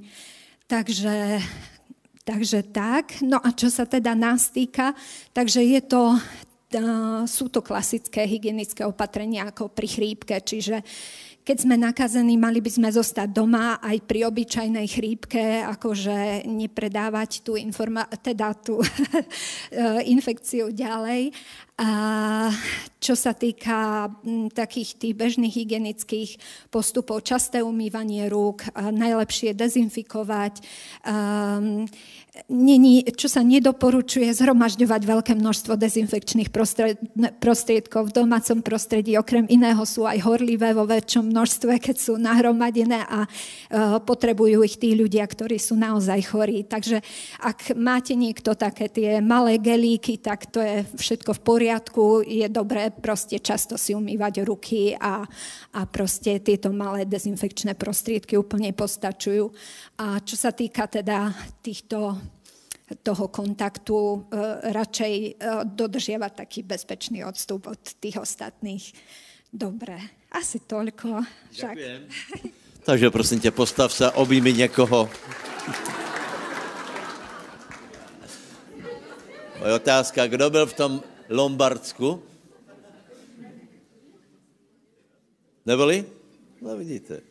Takže, 0.67 1.39
takže 2.27 2.67
tak. 2.67 3.23
No 3.23 3.39
a 3.39 3.55
čo 3.55 3.71
sa 3.71 3.87
teda 3.87 4.19
nás 4.19 4.51
týka, 4.51 4.91
takže 5.31 5.63
je 5.63 5.79
to 5.87 6.19
sú 7.27 7.51
to 7.51 7.67
klasické 7.67 8.23
hygienické 8.31 8.87
opatrenia 8.87 9.51
ako 9.51 9.75
pri 9.75 9.91
chrípke, 9.91 10.39
čiže 10.39 10.87
keď 11.41 11.57
sme 11.57 11.77
nakazení, 11.81 12.37
mali 12.37 12.61
by 12.61 12.71
sme 12.71 12.89
zostať 12.93 13.29
doma 13.33 13.81
aj 13.81 13.97
pri 14.05 14.29
obyčajnej 14.29 14.87
chrípke, 14.87 15.65
akože 15.65 16.45
nepredávať 16.45 17.41
tú, 17.43 17.57
informa- 17.57 18.09
teda 18.21 18.53
tú 18.55 18.79
infekciu 20.15 20.69
ďalej. 20.71 21.33
A 21.81 22.53
čo 23.01 23.17
sa 23.17 23.33
týka 23.33 24.13
takých 24.53 25.01
tých 25.01 25.15
bežných 25.17 25.65
hygienických 25.65 26.37
postupov, 26.69 27.25
časté 27.25 27.65
umývanie 27.65 28.29
rúk, 28.29 28.69
najlepšie 28.77 29.57
dezinfikovať, 29.57 30.61
um, 31.09 31.89
není, 32.47 33.03
čo 33.05 33.27
sa 33.27 33.43
nedoporučuje 33.43 34.31
zhromažďovať 34.31 35.03
veľké 35.03 35.33
množstvo 35.35 35.75
dezinfekčných 35.75 36.51
prostriedkov 37.43 38.03
v 38.11 38.17
domácom 38.17 38.63
prostredí. 38.63 39.19
Okrem 39.19 39.51
iného 39.51 39.83
sú 39.83 40.07
aj 40.07 40.23
horlivé 40.23 40.71
vo 40.71 40.87
väčšom 40.87 41.27
množstve, 41.27 41.83
keď 41.83 41.97
sú 41.99 42.15
nahromadené 42.23 43.03
a 43.03 43.27
potrebujú 44.03 44.63
ich 44.63 44.79
tí 44.79 44.95
ľudia, 44.95 45.27
ktorí 45.27 45.59
sú 45.59 45.75
naozaj 45.75 46.31
chorí. 46.31 46.63
Takže 46.67 47.03
ak 47.43 47.75
máte 47.75 48.15
niekto 48.15 48.55
také 48.55 48.87
tie 48.87 49.19
malé 49.19 49.59
gelíky, 49.59 50.23
tak 50.23 50.47
to 50.55 50.63
je 50.63 50.87
všetko 50.87 51.35
v 51.35 51.41
poriadku. 51.43 52.03
Je 52.23 52.47
dobré 52.47 52.95
proste 52.95 53.43
často 53.43 53.75
si 53.75 53.91
umývať 53.95 54.47
ruky 54.47 54.95
a, 54.95 55.27
a 55.75 55.81
proste 55.87 56.39
tieto 56.39 56.71
malé 56.71 57.07
dezinfekčné 57.11 57.75
prostriedky 57.75 58.39
úplne 58.39 58.71
postačujú. 58.71 59.51
A 59.99 60.23
čo 60.23 60.39
sa 60.39 60.55
týka 60.55 60.87
teda 60.87 61.35
týchto 61.61 62.17
toho 63.03 63.29
kontaktu 63.29 63.97
e, 63.97 64.19
radšej 64.73 65.15
e, 65.15 65.33
dodržiavať 65.65 66.33
taký 66.35 66.61
bezpečný 66.63 67.25
odstup 67.25 67.67
od 67.67 67.81
tých 68.03 68.19
ostatných. 68.19 68.93
Dobre, 69.53 69.99
asi 70.31 70.59
toľko. 70.63 71.23
Však. 71.51 71.77
Takže 72.87 73.11
prosím 73.11 73.41
tě, 73.41 73.51
postav 73.51 73.93
se, 73.93 74.11
objmi 74.11 74.53
někoho. 74.53 75.11
Moje 79.61 79.73
otázka, 79.75 80.27
kdo 80.27 80.51
byl 80.51 80.67
v 80.67 80.73
tom 80.73 81.03
Lombardsku? 81.29 82.23
Nebyli? 85.67 86.07
No 86.61 86.77
vidíte. 86.77 87.30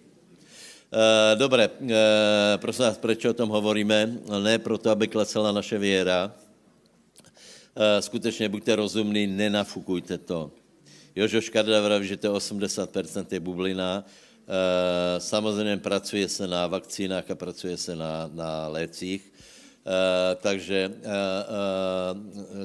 Eh, 0.90 1.36
dobré, 1.36 1.70
eh, 1.70 2.58
prosím 2.58 2.86
vás, 2.86 2.98
proč 2.98 3.26
o 3.26 3.34
tom 3.34 3.50
hovoríme? 3.50 4.26
Ne 4.42 4.58
proto, 4.58 4.90
aby 4.90 5.06
klesala 5.08 5.52
naše 5.52 5.78
věra. 5.78 6.34
Eh, 7.78 8.02
skutečně 8.02 8.50
buďte 8.50 8.76
rozumní, 8.76 9.28
nenafukujte 9.28 10.18
to. 10.18 10.52
Jožo 11.16 11.42
Škarda 11.42 11.82
vraví, 11.82 12.08
že 12.08 12.18
to 12.18 12.28
je 12.28 12.32
80% 12.32 13.34
je 13.34 13.40
bublina. 13.40 14.06
Samozřejmě 15.18 15.78
pracuje 15.78 16.30
se 16.30 16.48
na 16.48 16.68
vakcínách 16.68 17.32
a 17.32 17.36
pracuje 17.36 17.78
se 17.78 17.96
na, 17.96 18.30
na 18.34 18.68
lécích. 18.68 19.34
takže 20.42 20.94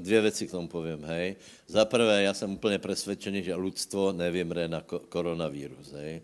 dvě 0.00 0.20
věci 0.20 0.46
k 0.46 0.50
tomu 0.50 0.68
povím, 0.68 1.04
hej. 1.04 1.36
Za 1.66 1.84
prvé, 1.84 2.22
já 2.22 2.34
jsem 2.34 2.52
úplně 2.52 2.78
přesvědčený, 2.78 3.42
že 3.42 3.54
lidstvo 3.54 4.12
nevymře 4.12 4.68
na 4.68 4.80
koronavírus, 5.08 5.92
hej. 5.92 6.22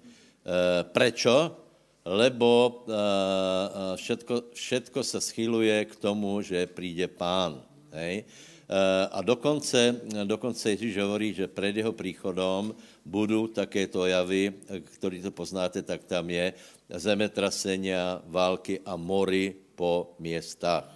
Prečo? 0.92 1.56
Lebo 2.04 2.82
uh, 2.86 3.96
všetko, 3.96 4.42
všetko 4.52 5.04
se 5.04 5.20
schyluje 5.20 5.84
k 5.84 5.96
tomu, 5.96 6.42
že 6.42 6.66
přijde 6.66 7.08
pán. 7.08 7.62
Hej? 7.92 8.24
Uh, 8.70 8.76
a 9.10 9.22
dokonce, 9.22 10.00
dokonce 10.24 10.70
Ježíš 10.70 10.96
hovorí, 10.96 11.34
že 11.34 11.48
před 11.48 11.76
jeho 11.76 11.92
příchodem 11.92 12.74
budou 13.04 13.46
takéto 13.46 14.06
javy, 14.06 14.52
který 14.84 15.22
to 15.22 15.30
poznáte, 15.30 15.82
tak 15.82 16.04
tam 16.04 16.30
je, 16.30 16.52
zemetrasenia, 16.88 18.22
války 18.26 18.80
a 18.86 18.96
mory 18.96 19.54
po 19.74 20.14
městách. 20.18 20.86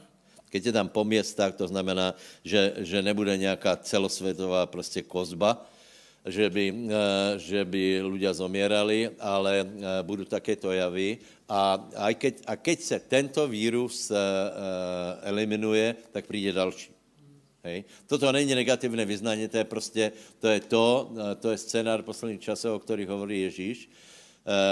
Keď 0.50 0.66
je 0.66 0.72
tam 0.72 0.88
po 0.88 1.02
městách, 1.02 1.58
to 1.58 1.66
znamená, 1.66 2.14
že, 2.46 2.78
že 2.78 3.02
nebude 3.02 3.36
nějaká 3.36 3.76
celosvětová 3.76 4.66
prostě 4.66 5.02
kozba, 5.02 5.66
že 6.24 6.48
by, 6.48 6.64
eh, 6.72 7.30
že 7.36 7.60
by 7.68 8.00
ľudia 8.00 8.32
zomierali, 8.32 9.12
ale 9.20 9.60
eh, 9.60 9.66
budú 10.00 10.24
takéto 10.24 10.72
javy. 10.72 11.20
A, 11.44 11.76
aj 12.08 12.14
keď, 12.16 12.34
a 12.48 12.52
keď 12.56 12.78
se 12.80 12.96
tento 13.04 13.44
vírus 13.44 14.08
eh, 14.08 14.16
eliminuje, 15.28 15.92
tak 16.12 16.24
přijde 16.24 16.52
další. 16.52 16.90
Hej. 17.64 17.84
Toto 18.06 18.32
není 18.32 18.54
negativné 18.54 19.04
vyznání, 19.04 19.48
to 19.48 19.56
je 19.56 19.64
prostě, 19.64 20.12
to 20.40 20.48
je 20.48 20.60
to, 20.60 21.12
to 21.40 21.50
je 21.50 21.58
scénár 21.58 22.02
posledních 22.02 22.40
časov, 22.40 22.76
o 22.76 22.78
kterých 22.78 23.08
hovorí 23.08 23.40
Ježíš. 23.40 23.88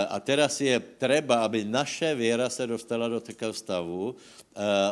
A 0.08 0.20
teraz 0.20 0.60
je 0.60 0.76
treba, 1.00 1.40
aby 1.40 1.64
naše 1.64 2.12
věra 2.12 2.52
se 2.52 2.66
dostala 2.66 3.08
do 3.08 3.20
takového 3.20 3.56
stavu, 3.56 4.16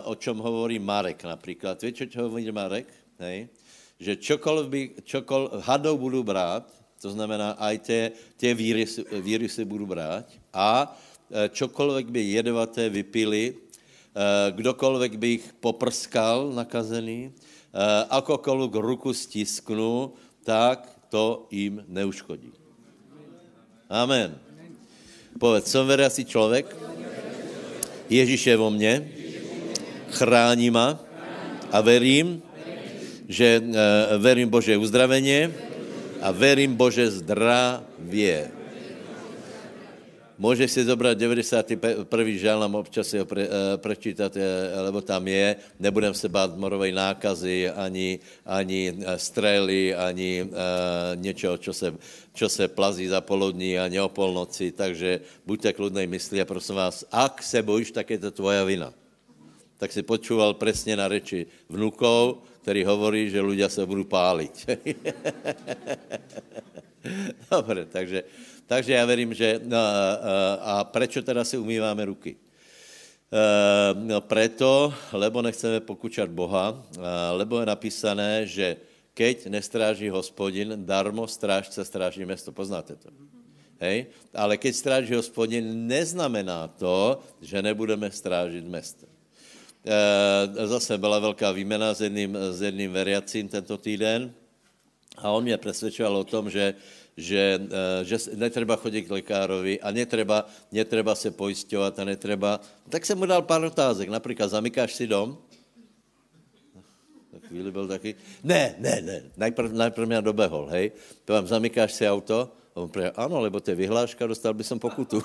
o 0.05 0.14
čem 0.16 0.33
hovorí 0.33 0.79
Marek 0.81 1.25
například. 1.25 1.83
Víte, 1.83 2.09
čo 2.09 2.25
hovorí 2.25 2.49
Marek? 2.49 2.88
Hej? 3.20 3.53
Že 4.01 4.17
čokoliv, 4.17 4.67
by, 4.69 4.83
čokoliv 5.05 5.61
hadou 5.61 6.01
budu 6.01 6.25
brát, 6.25 6.65
to 7.01 7.13
znamená, 7.13 7.57
aj 7.61 7.77
tie 8.37 8.53
vírusy, 8.57 9.05
vírusy 9.21 9.65
budu 9.65 9.85
brát, 9.85 10.25
a 10.53 10.97
e, 11.29 11.49
čokoliv 11.53 12.09
by 12.09 12.21
jedovaté 12.21 12.89
vypili, 12.89 13.53
e, 13.53 13.55
kdokoliv 14.57 15.17
by 15.17 15.29
jich 15.37 15.47
poprskal 15.61 16.53
nakazený, 16.53 17.29
e, 17.29 17.33
akokoliv 18.09 18.73
ruku 18.73 19.13
stisknu, 19.13 20.17
tak 20.45 20.89
to 21.13 21.49
jim 21.53 21.85
neuškodí. 21.89 22.53
Amen. 23.89 24.37
Povedz, 25.39 25.71
jsem 25.71 25.87
veriaci 25.87 26.25
člověk, 26.25 26.77
Ježíš 28.11 28.47
je 28.47 28.57
vo 28.57 28.71
mně, 28.71 29.09
chrání 30.11 30.71
ma 30.71 30.99
a 31.73 31.81
verím, 31.81 32.43
že 33.31 33.62
uh, 33.62 34.19
verím 34.19 34.51
Bože 34.51 34.75
uzdravenie 34.75 35.55
a 36.19 36.35
verím 36.35 36.75
Bože 36.75 37.23
zdravie. 37.23 38.51
Můžeš 40.40 40.71
si 40.73 40.81
zobrat 40.85 41.19
91. 41.19 42.09
žalm, 42.40 42.75
občas 42.75 43.07
si 43.07 43.21
ho 43.21 43.29
pre, 43.29 43.45
uh, 43.47 43.77
prečítat, 43.77 44.35
uh, 44.35 44.43
lebo 44.83 44.99
tam 44.99 45.23
je. 45.29 45.57
Nebudem 45.79 46.11
se 46.11 46.27
bát 46.27 46.57
morovej 46.57 46.90
nákazy, 46.90 47.71
ani, 47.71 48.19
ani 48.43 48.99
strely, 49.21 49.95
ani 49.95 50.43
uh, 50.43 50.51
něčeho, 51.14 51.55
čo 51.61 51.71
se, 51.71 51.95
čo 52.35 52.49
se 52.49 52.66
plazí 52.69 53.07
za 53.07 53.21
poludní, 53.21 53.79
ani 53.79 54.01
o 54.01 54.09
polnoci. 54.09 54.73
Takže 54.73 55.21
buďte 55.47 55.77
kludnej 55.79 56.11
mysli 56.11 56.40
a 56.40 56.49
prosím 56.49 56.83
vás, 56.83 57.05
ak 57.12 57.45
se 57.45 57.62
bojíš, 57.62 57.95
tak 57.95 58.11
je 58.11 58.19
to 58.19 58.31
tvoja 58.43 58.64
vina. 58.64 58.90
Tak 59.77 59.93
si 59.93 60.03
počúval 60.03 60.57
presne 60.57 60.97
na 60.97 61.09
reči 61.09 61.47
vnukov, 61.69 62.50
který 62.62 62.85
hovorí, 62.85 63.31
že 63.31 63.40
ľudia 63.40 63.68
se 63.68 63.87
budou 63.87 64.05
pálit. 64.05 64.53
Dobre, 67.51 67.87
takže, 67.87 68.25
takže 68.66 68.92
já 68.92 69.05
verím, 69.07 69.35
že... 69.35 69.61
No, 69.64 69.79
a 70.61 70.85
prečo 70.85 71.23
teda 71.23 71.44
si 71.44 71.57
umýváme 71.59 72.05
ruky? 72.05 72.37
No, 73.94 74.20
preto, 74.20 74.92
lebo 75.12 75.42
nechceme 75.42 75.81
pokučat 75.81 76.29
Boha, 76.29 76.75
lebo 77.33 77.62
je 77.62 77.66
napísané, 77.66 78.46
že 78.46 78.77
keď 79.14 79.46
nestráží 79.51 80.11
hospodin, 80.11 80.75
darmo 80.87 81.27
strážce 81.27 81.85
stráží 81.85 82.25
město. 82.25 82.53
Poznáte 82.53 82.96
to? 82.96 83.11
Hej? 83.81 84.07
Ale 84.35 84.57
keď 84.57 84.73
stráží 84.75 85.14
hospodin, 85.14 85.87
neznamená 85.87 86.68
to, 86.68 87.18
že 87.40 87.62
nebudeme 87.62 88.11
strážit 88.11 88.64
město. 88.64 89.10
Eh, 89.81 90.66
zase 90.66 90.99
byla 90.99 91.19
velká 91.19 91.53
výmena 91.53 91.95
s 91.95 92.01
jedným, 92.01 92.37
s 92.37 92.61
jedným 92.61 92.93
veriacím 92.93 93.49
tento 93.49 93.79
týden 93.79 94.29
a 95.16 95.31
on 95.31 95.45
mě 95.45 95.57
přesvědčoval 95.57 96.16
o 96.16 96.25
tom, 96.25 96.51
že, 96.51 96.75
že, 97.16 97.61
eh, 97.64 98.05
že 98.05 98.16
netreba 98.37 98.77
chodit 98.77 99.03
k 99.03 99.11
lekárovi 99.11 99.81
a 99.81 99.90
netreba, 99.90 100.45
netreba 100.73 101.14
se 101.14 101.31
pojistovat 101.31 101.99
a 101.99 102.05
netreba... 102.05 102.61
Tak 102.88 103.07
jsem 103.07 103.19
mu 103.19 103.27
dal 103.27 103.43
pár 103.43 103.64
otázek, 103.64 104.09
například 104.09 104.49
zamykáš 104.49 104.95
si 104.95 105.07
dom? 105.07 105.38
Tak 107.33 107.49
chvíli 107.49 107.73
byl 107.73 107.88
taky... 107.88 108.14
Ne, 108.45 108.75
ne, 108.79 109.01
ne, 109.01 109.23
najprv, 109.37 109.73
najprv 109.73 110.07
mě 110.09 110.23
dobehol, 110.23 110.66
hej. 110.66 110.93
To 111.25 111.33
vám 111.33 111.47
zamykáš 111.47 111.93
si 111.93 112.05
auto? 112.09 112.53
On 112.75 112.88
prý, 112.88 113.09
ano, 113.16 113.40
lebo 113.40 113.61
to 113.61 113.71
je 113.71 113.81
vyhláška, 113.81 114.27
dostal 114.27 114.55
by 114.55 114.64
som 114.64 114.79
pokutu. 114.79 115.25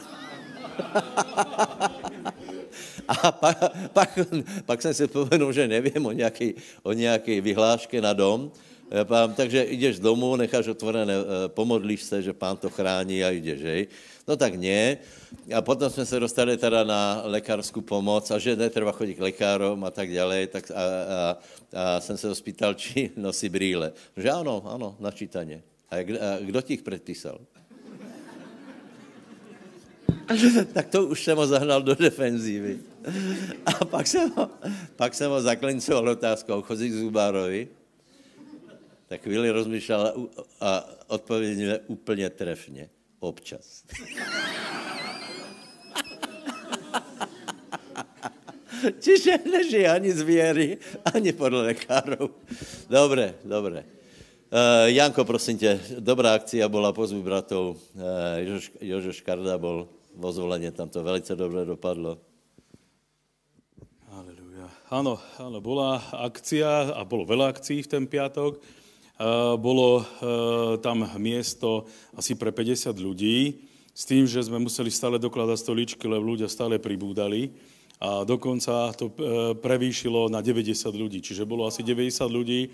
A 3.08 3.32
pak, 3.32 3.58
pak, 3.94 4.20
pak 4.66 4.82
jsem 4.82 4.94
si 4.94 5.08
povedl, 5.08 5.52
že 5.52 5.68
nevím 5.68 6.06
o 6.06 6.12
nějaké, 6.12 6.52
o 6.84 6.94
nějaké 6.94 7.42
vyhláške 7.42 8.02
na 8.02 8.14
dom, 8.14 8.52
takže 9.36 9.66
jdeš 9.70 9.96
z 9.96 10.00
domu, 10.00 10.36
necháš 10.36 10.68
otvorené, 10.68 11.14
eh, 11.14 11.48
pomodlíš 11.48 12.04
se, 12.04 12.22
že 12.22 12.34
pán 12.34 12.58
to 12.58 12.70
chrání 12.70 13.24
a 13.24 13.30
jdeš, 13.30 13.62
hej. 13.62 13.88
No 14.28 14.38
tak 14.38 14.56
ne. 14.56 14.98
A 15.56 15.62
potom 15.62 15.90
jsme 15.90 16.06
se 16.06 16.20
dostali 16.20 16.58
teda 16.58 16.84
na 16.84 17.22
lékařskou 17.26 17.82
pomoc 17.82 18.32
a 18.32 18.40
že 18.40 18.56
netreba 18.56 18.92
chodit 18.92 19.14
k 19.14 19.20
lékařům 19.20 19.84
a 19.84 19.92
tak 19.92 20.14
dále, 20.14 20.48
tak 20.48 20.72
a, 20.72 20.74
a, 20.74 21.38
a 21.74 22.02
jsem 22.02 22.18
se 22.18 22.28
ho 22.28 22.36
spýtal, 22.36 22.74
či 22.74 23.12
nosí 23.18 23.50
brýle. 23.50 23.94
Že 24.18 24.30
ano, 24.30 24.64
ano, 24.66 24.96
načítaně. 25.00 25.64
A, 25.90 25.96
a 25.96 26.38
kdo 26.42 26.62
ti 26.62 26.74
jich 26.74 26.84
předpísal? 26.84 27.40
tak 30.74 30.88
to 30.88 31.06
už 31.06 31.24
jsem 31.24 31.38
ho 31.38 31.48
zahnal 31.48 31.82
do 31.82 31.96
defenzívy. 31.96 32.80
A 33.66 33.86
pak 33.86 34.08
jsem 34.08 34.32
ho, 34.32 34.50
pak 34.96 35.14
jsem 35.14 35.32
ho 35.32 35.42
zaklincoval 35.42 36.10
otázkou, 36.10 36.62
chodí 36.62 36.90
k 36.90 36.94
Zubárovi. 36.94 37.68
Tak 39.08 39.22
chvíli 39.22 39.50
rozmýšlel 39.52 40.30
a 40.62 40.90
odpověděl 41.08 41.80
úplně 41.88 42.30
trefně. 42.30 42.90
Občas. 43.20 43.84
Čiže 49.00 49.40
nežije 49.52 49.90
ani 49.90 50.12
z 50.12 50.22
věry, 50.22 50.78
ani 51.14 51.34
podle 51.34 51.62
lékařů. 51.62 52.30
Dobré, 52.90 53.34
dobré. 53.46 53.80
Uh, 53.80 54.86
Janko, 54.86 55.26
prosím 55.26 55.58
tě, 55.58 55.80
dobrá 56.00 56.34
akcia 56.34 56.70
byla 56.70 56.94
pozvy 56.94 57.22
bratov. 57.22 57.78
Uh, 57.96 58.02
Jožo, 58.38 58.72
Jožo 58.82 59.14
Škarda 59.14 59.58
byl 59.58 59.88
vo 60.15 60.32
zvolenie, 60.32 60.71
tam 60.71 60.89
to 60.89 61.04
velice 61.04 61.36
dobře 61.36 61.65
dopadlo. 61.65 62.17
Aleluja. 64.15 64.71
Áno, 64.89 65.19
áno, 65.36 65.60
bola 65.60 65.99
akcia 66.15 66.95
a 66.95 67.04
bolo 67.04 67.28
veľa 67.28 67.51
akcií 67.51 67.84
v 67.84 67.91
ten 67.91 68.04
piatok. 68.08 68.56
Uh, 69.15 69.56
bolo 69.60 70.04
uh, 70.04 70.75
tam 70.80 71.04
miesto 71.19 71.88
asi 72.15 72.36
pre 72.36 72.51
50 72.51 72.95
ľudí 72.95 73.60
s 73.95 74.04
tým, 74.08 74.28
že 74.28 74.43
sme 74.43 74.60
museli 74.60 74.91
stále 74.91 75.19
dokladať 75.19 75.58
stoličky, 75.60 76.04
lebo 76.08 76.36
ľudia 76.36 76.51
stále 76.51 76.80
pribúdali 76.80 77.51
a 77.99 78.23
dokonca 78.23 78.91
to 78.95 79.12
uh, 79.12 79.13
prevýšilo 79.56 80.32
na 80.32 80.39
90 80.39 80.91
ľudí, 80.95 81.19
čiže 81.23 81.47
bolo 81.47 81.67
asi 81.67 81.84
90 81.84 82.12
ľudí 82.28 82.71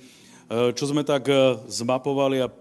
Eh, 0.52 0.76
čo 0.76 0.84
sme 0.84 1.08
tak 1.08 1.32
eh, 1.32 1.56
zmapovali 1.72 2.44
a 2.44 2.52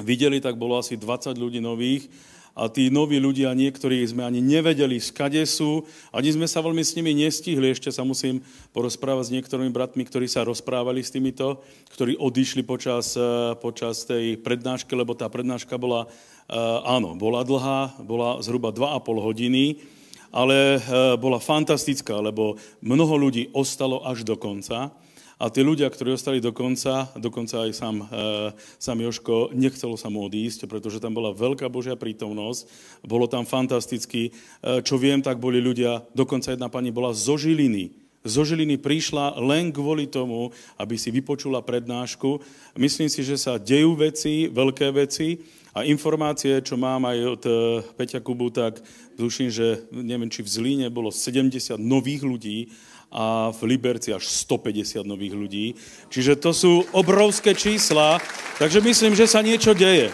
videli, 0.00 0.40
tak 0.40 0.56
bolo 0.56 0.80
asi 0.80 0.96
20 0.96 1.36
ľudí 1.36 1.60
nových 1.60 2.08
a 2.54 2.70
tí 2.70 2.86
noví 2.86 3.18
ľudia, 3.18 3.50
niektorí 3.50 3.98
sme 4.06 4.22
ani 4.22 4.38
nevedeli, 4.38 5.02
skade 5.02 5.42
sú. 5.42 5.82
Ani 6.14 6.30
sme 6.30 6.46
sa 6.46 6.62
veľmi 6.62 6.86
s 6.86 6.94
nimi 6.94 7.10
nestihli. 7.10 7.74
Ešte 7.74 7.90
sa 7.90 8.06
musím 8.06 8.46
porozprávať 8.70 9.24
s 9.26 9.34
niektorými 9.34 9.74
bratmi, 9.74 10.06
ktorí 10.06 10.30
sa 10.30 10.46
rozprávali 10.46 11.02
s 11.02 11.10
týmito, 11.10 11.58
ktorí 11.98 12.14
odišli 12.14 12.62
počas, 12.62 13.18
eh, 13.18 13.58
počas 13.58 14.06
tej 14.06 14.38
prednášky, 14.38 14.94
lebo 14.94 15.18
tá 15.18 15.26
prednáška 15.26 15.74
bola, 15.74 16.06
áno, 16.84 17.18
bola 17.18 17.42
dlhá, 17.42 17.98
bola 18.04 18.38
zhruba 18.44 18.70
2,5 18.70 19.18
hodiny, 19.18 19.80
ale 20.28 20.76
bola 21.16 21.40
fantastická, 21.40 22.20
lebo 22.20 22.60
mnoho 22.84 23.16
ľudí 23.16 23.48
ostalo 23.56 24.04
až 24.04 24.28
do 24.28 24.36
konca. 24.36 24.92
A 25.44 25.52
tí 25.52 25.60
ľudia, 25.60 25.92
ktorí 25.92 26.16
ostali 26.16 26.40
do 26.40 26.56
konca, 26.56 27.12
dokonca 27.20 27.68
aj 27.68 27.76
sám, 27.76 28.00
e, 28.00 28.04
sám 28.80 29.04
Joško, 29.04 29.52
nechcelo 29.52 29.92
sa 30.00 30.08
mu 30.08 30.24
odísť, 30.24 30.64
pretože 30.64 31.04
tam 31.04 31.12
bola 31.12 31.36
veľká 31.36 31.68
Božia 31.68 32.00
prítomnosť, 32.00 32.64
bolo 33.04 33.28
tam 33.28 33.44
fantasticky. 33.44 34.32
E, 34.32 34.80
čo 34.80 34.96
viem, 34.96 35.20
tak 35.20 35.36
boli 35.36 35.60
ľudia, 35.60 36.00
dokonca 36.16 36.48
jedna 36.48 36.72
pani 36.72 36.88
bola 36.88 37.12
zo 37.12 37.36
Žiliny, 37.36 37.92
zo 38.24 38.40
Žiliny 38.40 38.80
prišla 38.80 39.36
len 39.36 39.68
kvôli 39.68 40.08
tomu, 40.08 40.48
aby 40.80 40.96
si 40.96 41.12
vypočula 41.12 41.60
prednášku. 41.60 42.40
Myslím 42.72 43.12
si, 43.12 43.20
že 43.20 43.36
sa 43.36 43.60
dejú 43.60 44.00
veci, 44.00 44.48
veľké 44.48 44.96
veci 44.96 45.44
a 45.76 45.84
informácie, 45.84 46.56
čo 46.64 46.80
mám 46.80 47.04
aj 47.04 47.18
od 47.20 47.42
e, 47.44 47.52
Peťa 48.00 48.24
Kubu, 48.24 48.48
tak 48.48 48.80
tuším, 49.20 49.52
že 49.52 49.84
neviem, 49.92 50.32
či 50.32 50.40
v 50.40 50.48
Zlíne 50.48 50.88
bolo 50.88 51.12
70 51.12 51.76
nových 51.76 52.24
ľudí 52.24 52.72
a 53.14 53.54
v 53.54 53.78
Liberci 53.78 54.10
až 54.10 54.26
150 54.26 55.06
nových 55.06 55.38
ľudí. 55.38 55.66
Čiže 56.10 56.42
to 56.42 56.50
sú 56.50 56.82
obrovské 56.90 57.54
čísla, 57.54 58.18
takže 58.58 58.82
myslím, 58.82 59.14
že 59.14 59.30
sa 59.30 59.38
niečo 59.38 59.70
deje. 59.70 60.10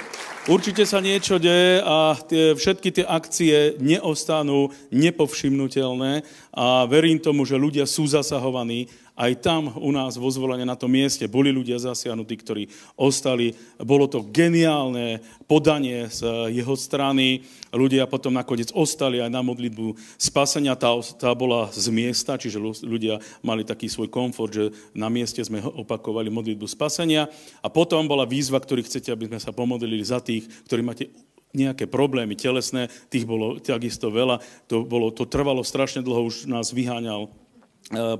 Určite 0.48 0.88
sa 0.88 1.04
niečo 1.04 1.36
deje 1.36 1.84
a 1.84 2.16
tie, 2.16 2.56
všetky 2.56 2.88
tie 2.96 3.04
akcie 3.04 3.76
neostanú 3.76 4.72
nepovšimnutelné 4.88 6.24
a 6.56 6.88
verím 6.88 7.20
tomu, 7.20 7.44
že 7.44 7.60
ľudia 7.60 7.84
sú 7.84 8.08
zasahovaní 8.08 8.88
aj 9.20 9.44
tam 9.44 9.68
u 9.76 9.92
nás 9.92 10.16
vo 10.16 10.32
zvolenie 10.32 10.64
na 10.64 10.72
tom 10.72 10.88
mieste 10.88 11.28
boli 11.28 11.52
ľudia 11.52 11.76
zasiahnutí, 11.76 12.40
ktorí 12.40 12.72
ostali. 12.96 13.52
Bolo 13.76 14.08
to 14.08 14.24
geniálne 14.24 15.20
podanie 15.44 16.08
z 16.08 16.48
jeho 16.48 16.72
strany. 16.72 17.44
Ľudia 17.68 18.08
potom 18.08 18.32
nakoniec 18.32 18.72
ostali 18.72 19.20
aj 19.20 19.28
na 19.28 19.44
modlitbu 19.44 19.92
spasenia. 20.16 20.72
Tá, 20.72 20.96
tá 21.20 21.36
bola 21.36 21.68
z 21.68 21.92
miesta, 21.92 22.40
čiže 22.40 22.56
ľudia 22.80 23.20
mali 23.44 23.60
taký 23.60 23.92
svoj 23.92 24.08
komfort, 24.08 24.56
že 24.56 24.72
na 24.96 25.12
mieste 25.12 25.44
sme 25.44 25.60
opakovali 25.60 26.32
modlitbu 26.32 26.64
spasenia. 26.64 27.28
A 27.60 27.68
potom 27.68 28.08
bola 28.08 28.24
výzva, 28.24 28.56
ktorý 28.56 28.88
chcete, 28.88 29.12
aby 29.12 29.28
sme 29.28 29.38
sa 29.38 29.52
pomodlili 29.52 30.00
za 30.00 30.24
tých, 30.24 30.48
ktorí 30.64 30.80
máte 30.80 31.12
nejaké 31.50 31.90
problémy 31.90 32.38
telesné, 32.38 32.88
tých 33.10 33.26
bolo 33.26 33.58
takisto 33.60 34.08
veľa. 34.08 34.38
To, 34.70 34.86
bolo, 34.86 35.10
to 35.12 35.26
trvalo 35.26 35.60
strašne 35.66 36.00
dlho, 36.00 36.30
už 36.30 36.46
nás 36.46 36.70
vyháňal 36.70 37.28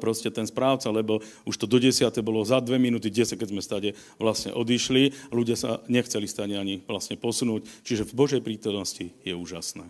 proste 0.03 0.29
ten 0.35 0.47
správca, 0.47 0.91
lebo 0.91 1.23
už 1.47 1.55
to 1.55 1.67
do 1.71 1.79
desiate 1.79 2.19
bolo 2.27 2.43
za 2.43 2.59
dve 2.59 2.77
minúty, 2.77 3.07
desať, 3.07 3.47
keď 3.47 3.49
sme 3.55 3.63
stade 3.63 3.91
vlastne 4.19 4.51
odišli. 4.51 5.31
Ľudia 5.31 5.55
sa 5.55 5.79
nechceli 5.87 6.27
stane 6.27 6.59
ani 6.59 6.83
vlastne 6.85 7.15
posunúť. 7.15 7.87
Čiže 7.87 8.11
v 8.11 8.17
Božej 8.19 8.41
prítomnosti 8.43 9.15
je 9.23 9.35
úžasné. 9.35 9.87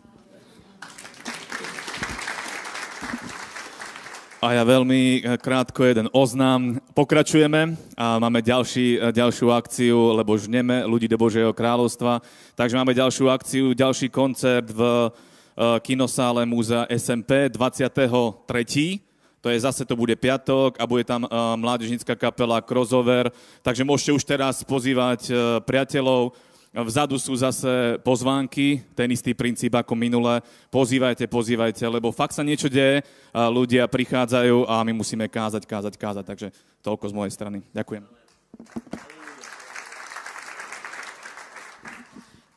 A 4.40 4.56
ja 4.56 4.64
veľmi 4.64 5.20
eh, 5.20 5.36
krátko 5.36 5.84
jeden 5.84 6.08
oznám. 6.16 6.80
Pokračujeme 6.96 7.76
a 7.92 8.16
máme 8.16 8.40
ďalší, 8.40 8.96
eh, 8.96 9.12
ďalšiu 9.12 9.52
akciu, 9.52 10.16
lebo 10.16 10.32
žneme 10.40 10.80
ľudí 10.88 11.04
do 11.12 11.20
Božieho 11.20 11.52
kráľovstva. 11.52 12.24
Takže 12.56 12.80
máme 12.80 12.96
ďalšiu 12.96 13.28
akciu, 13.28 13.76
ďalší 13.76 14.08
koncert 14.08 14.72
v 14.72 14.80
eh, 14.80 15.78
kinosále 15.84 16.48
Múzea 16.48 16.88
SMP 16.88 17.52
23 17.52 19.09
to 19.40 19.48
je 19.48 19.60
zase, 19.60 19.82
to 19.88 19.96
bude 19.96 20.12
piatok 20.20 20.76
a 20.76 20.84
bude 20.84 21.04
tam 21.04 21.24
uh, 21.24 21.56
mládežnická 21.56 22.12
kapela 22.12 22.60
Crossover, 22.60 23.32
takže 23.64 23.84
môžete 23.84 24.12
už 24.12 24.24
teraz 24.24 24.60
pozývať 24.60 25.32
uh, 25.32 25.58
priateľov, 25.64 26.36
Vzadu 26.70 27.18
sú 27.18 27.34
zase 27.34 27.98
pozvánky, 28.06 28.86
ten 28.94 29.10
istý 29.10 29.34
princíp 29.34 29.74
ako 29.74 29.98
minule. 29.98 30.38
Pozývajte, 30.70 31.26
pozývajte, 31.26 31.82
lebo 31.90 32.14
fakt 32.14 32.30
sa 32.30 32.46
niečo 32.46 32.70
deje, 32.70 33.02
a 33.34 33.50
ľudia 33.50 33.90
prichádzajú 33.90 34.70
a 34.70 34.78
my 34.86 34.94
musíme 34.94 35.26
kázať, 35.26 35.66
kázať, 35.66 35.98
kázať. 35.98 36.24
Takže 36.30 36.48
toľko 36.78 37.10
z 37.10 37.16
mojej 37.18 37.32
strany. 37.34 37.58
Ďakujem. 37.74 38.06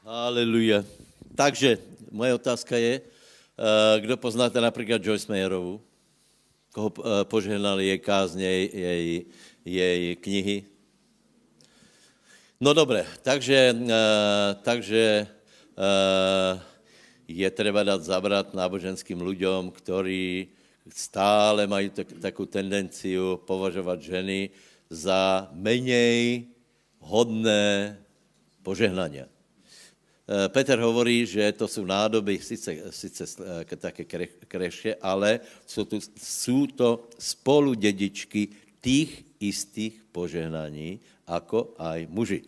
Aleluja. 0.05 0.85
Takže 1.33 1.81
moje 2.13 2.37
otázka 2.37 2.77
je, 2.77 3.01
kdo 3.97 4.13
poznáte 4.21 4.61
například 4.61 5.01
Joyce 5.01 5.25
Mayerovu? 5.25 5.81
Koho 6.73 6.89
eh, 6.89 7.23
požehnali 7.29 7.87
jej 7.87 7.99
kázně, 8.01 8.49
jej, 8.73 9.25
jej 9.65 10.15
knihy. 10.17 10.65
No 12.57 12.73
dobré, 12.73 13.05
takže, 13.21 13.77
eh, 13.77 14.49
takže 14.65 15.27
eh, 15.77 16.53
je 17.29 17.49
třeba 17.51 17.83
dát 17.83 18.01
zabrat 18.03 18.53
náboženským 18.53 19.21
lidem, 19.21 19.71
ktorí 19.71 20.49
stále 20.89 21.67
mají 21.67 21.89
tak, 21.89 22.11
takovou 22.19 22.45
tendenciu 22.45 23.37
považovat 23.47 24.01
ženy 24.01 24.49
za 24.89 25.47
menej 25.53 26.49
hodné 26.99 27.95
požehnania. 28.63 29.32
Eh, 30.23 30.49
Peter 30.49 30.79
hovorí, 30.79 31.25
že 31.25 31.51
to 31.51 31.67
jsou 31.67 31.85
nádoby 31.85 32.39
sice, 32.39 32.75
sice 32.89 33.23
eh, 33.59 33.75
také 33.75 34.07
krešie, 34.47 34.95
ale 35.01 35.39
jsou, 35.67 35.83
tu, 35.85 35.99
jsou 36.17 36.67
to 36.67 36.89
spolu 37.19 37.73
dědičky 37.73 38.47
tých 38.79 39.25
istých 39.39 39.99
požehnaní, 40.11 40.99
ako 41.27 41.75
aj 41.75 42.07
muži. 42.07 42.47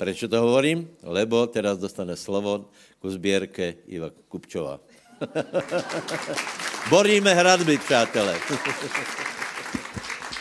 Prečo 0.00 0.32
to 0.32 0.40
hovorím? 0.40 0.88
Lebo 1.04 1.44
teraz 1.44 1.76
dostane 1.76 2.16
slovo 2.16 2.72
ku 2.96 3.08
zbierke 3.12 3.84
Iva 3.84 4.08
Kupčová. 4.08 4.80
Boríme 6.92 7.36
hradby, 7.36 7.76
přátelé. 7.76 8.40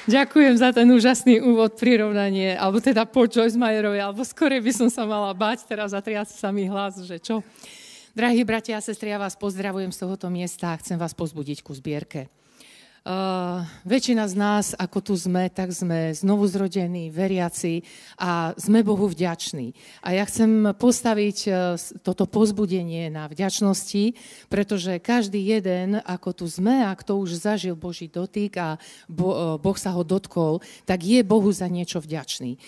Ďakujem 0.10 0.58
za 0.58 0.74
ten 0.74 0.90
úžasný 0.90 1.38
úvod, 1.38 1.78
prirovnanie, 1.78 2.58
alebo 2.58 2.82
teda 2.82 3.06
po 3.06 3.30
Joyce 3.30 3.54
Mayerovi, 3.54 4.02
alebo 4.02 4.26
skore 4.26 4.58
by 4.58 4.74
som 4.74 4.90
sa 4.90 5.06
mala 5.06 5.30
bať, 5.38 5.70
teraz 5.70 5.94
zatriať 5.94 6.34
sa 6.34 6.50
mi 6.50 6.66
hlas, 6.66 6.98
že 7.06 7.22
čo. 7.22 7.46
Drahí 8.18 8.42
bratia 8.42 8.82
a 8.82 8.82
sestry, 8.82 9.14
ja 9.14 9.22
vás 9.22 9.38
pozdravujem 9.38 9.94
z 9.94 10.02
tohoto 10.02 10.26
miesta 10.34 10.74
a 10.74 10.80
chcem 10.82 10.98
vás 10.98 11.14
pozbudiť 11.14 11.62
ku 11.62 11.78
zbierke. 11.78 12.26
Uh, 13.00 13.64
väčšina 13.88 14.28
z 14.28 14.36
nás, 14.36 14.66
ako 14.76 15.00
tu 15.00 15.14
sme, 15.16 15.48
tak 15.48 15.72
sme 15.72 16.12
znovu 16.12 16.44
zrodení, 16.52 17.08
veriaci 17.08 17.88
a 18.20 18.52
sme 18.60 18.84
Bohu 18.84 19.08
vďační. 19.08 19.72
A 20.04 20.20
ja 20.20 20.28
chcem 20.28 20.76
postaviť 20.76 21.38
uh, 21.48 21.80
toto 22.04 22.28
pozbudenie 22.28 23.08
na 23.08 23.32
vďačnosti, 23.32 24.20
pretože 24.52 25.00
každý 25.00 25.40
jeden, 25.40 26.04
ako 26.04 26.44
tu 26.44 26.46
sme 26.52 26.84
a 26.84 26.92
kto 26.92 27.24
už 27.24 27.40
zažil 27.40 27.80
Boží 27.80 28.12
dotyk 28.12 28.60
a 28.60 28.76
uh, 28.76 29.56
Boh 29.56 29.78
sa 29.80 29.96
ho 29.96 30.04
dotkol, 30.04 30.60
tak 30.84 31.00
je 31.08 31.24
Bohu 31.24 31.48
za 31.56 31.72
niečo 31.72 32.04
vďačný. 32.04 32.60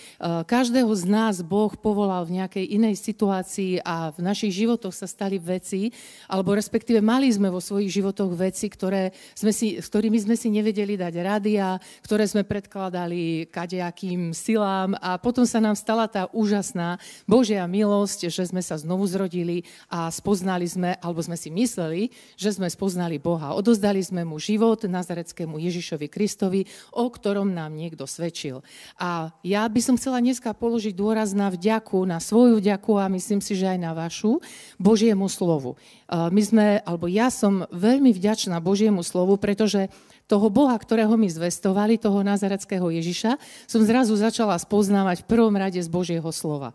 Každého 0.48 0.90
z 0.96 1.04
nás 1.12 1.44
Boh 1.44 1.76
povolal 1.76 2.24
v 2.24 2.40
nejakej 2.40 2.72
inej 2.72 2.96
situácii 3.04 3.84
a 3.84 4.08
v 4.16 4.24
našich 4.24 4.64
životoch 4.64 4.96
sa 4.96 5.04
stali 5.04 5.36
veci, 5.36 5.92
alebo 6.24 6.56
respektíve 6.56 7.04
mali 7.04 7.28
sme 7.28 7.52
vo 7.52 7.60
svojich 7.60 8.00
životoch 8.00 8.32
veci, 8.32 8.72
ktoré 8.72 9.12
sme 9.36 9.52
si, 9.52 9.76
s 9.76 9.86
ktorými 9.92 10.21
sme 10.22 10.38
si 10.38 10.48
nevedeli 10.48 10.94
dať 10.94 11.14
rady 11.18 11.52
a 11.58 11.76
ktoré 12.06 12.24
sme 12.30 12.46
predkladali 12.46 13.50
kadejakým 13.50 14.30
silám 14.30 14.94
a 15.02 15.18
potom 15.18 15.42
sa 15.42 15.58
nám 15.58 15.74
stala 15.74 16.06
tá 16.06 16.30
úžasná 16.30 17.02
Božia 17.26 17.66
milosť, 17.66 18.30
že 18.30 18.46
sme 18.46 18.62
sa 18.62 18.78
znovu 18.78 19.02
zrodili 19.10 19.66
a 19.90 20.06
spoznali 20.08 20.70
sme, 20.70 20.94
alebo 21.02 21.18
sme 21.18 21.34
si 21.34 21.50
mysleli, 21.50 22.14
že 22.38 22.54
sme 22.54 22.70
spoznali 22.70 23.18
Boha. 23.18 23.58
Odozdali 23.58 23.98
sme 23.98 24.22
mu 24.22 24.38
život 24.38 24.86
nazareckému 24.86 25.58
Ježišovi 25.58 26.06
Kristovi, 26.06 26.70
o 26.94 27.10
ktorom 27.10 27.50
nám 27.50 27.74
niekto 27.74 28.06
svedčil. 28.06 28.62
A 29.02 29.34
ja 29.42 29.66
by 29.66 29.80
som 29.82 29.98
chcela 29.98 30.22
dneska 30.22 30.54
položiť 30.54 30.94
dôraz 30.94 31.34
na 31.34 31.50
vďaku, 31.50 32.06
na 32.06 32.22
svoju 32.22 32.62
vďaku 32.62 32.92
a 33.00 33.10
myslím 33.10 33.42
si, 33.42 33.58
že 33.58 33.66
aj 33.66 33.78
na 33.80 33.92
vašu, 33.96 34.38
Božiemu 34.78 35.26
slovu. 35.26 35.74
My 36.12 36.42
sme, 36.44 36.66
alebo 36.84 37.08
ja 37.08 37.32
som 37.32 37.64
veľmi 37.72 38.12
vďačná 38.12 38.60
Božiemu 38.60 39.00
slovu, 39.00 39.40
pretože 39.40 39.88
toho 40.32 40.48
Boha, 40.48 40.72
ktorého 40.72 41.12
my 41.20 41.28
zvestovali, 41.28 42.00
toho 42.00 42.24
nazareckého 42.24 42.88
Ježiša, 42.88 43.36
som 43.68 43.84
zrazu 43.84 44.16
začala 44.16 44.56
spoznávať 44.56 45.20
v 45.20 45.28
prvom 45.28 45.52
rade 45.52 45.76
z 45.76 45.92
Božieho 45.92 46.32
slova. 46.32 46.72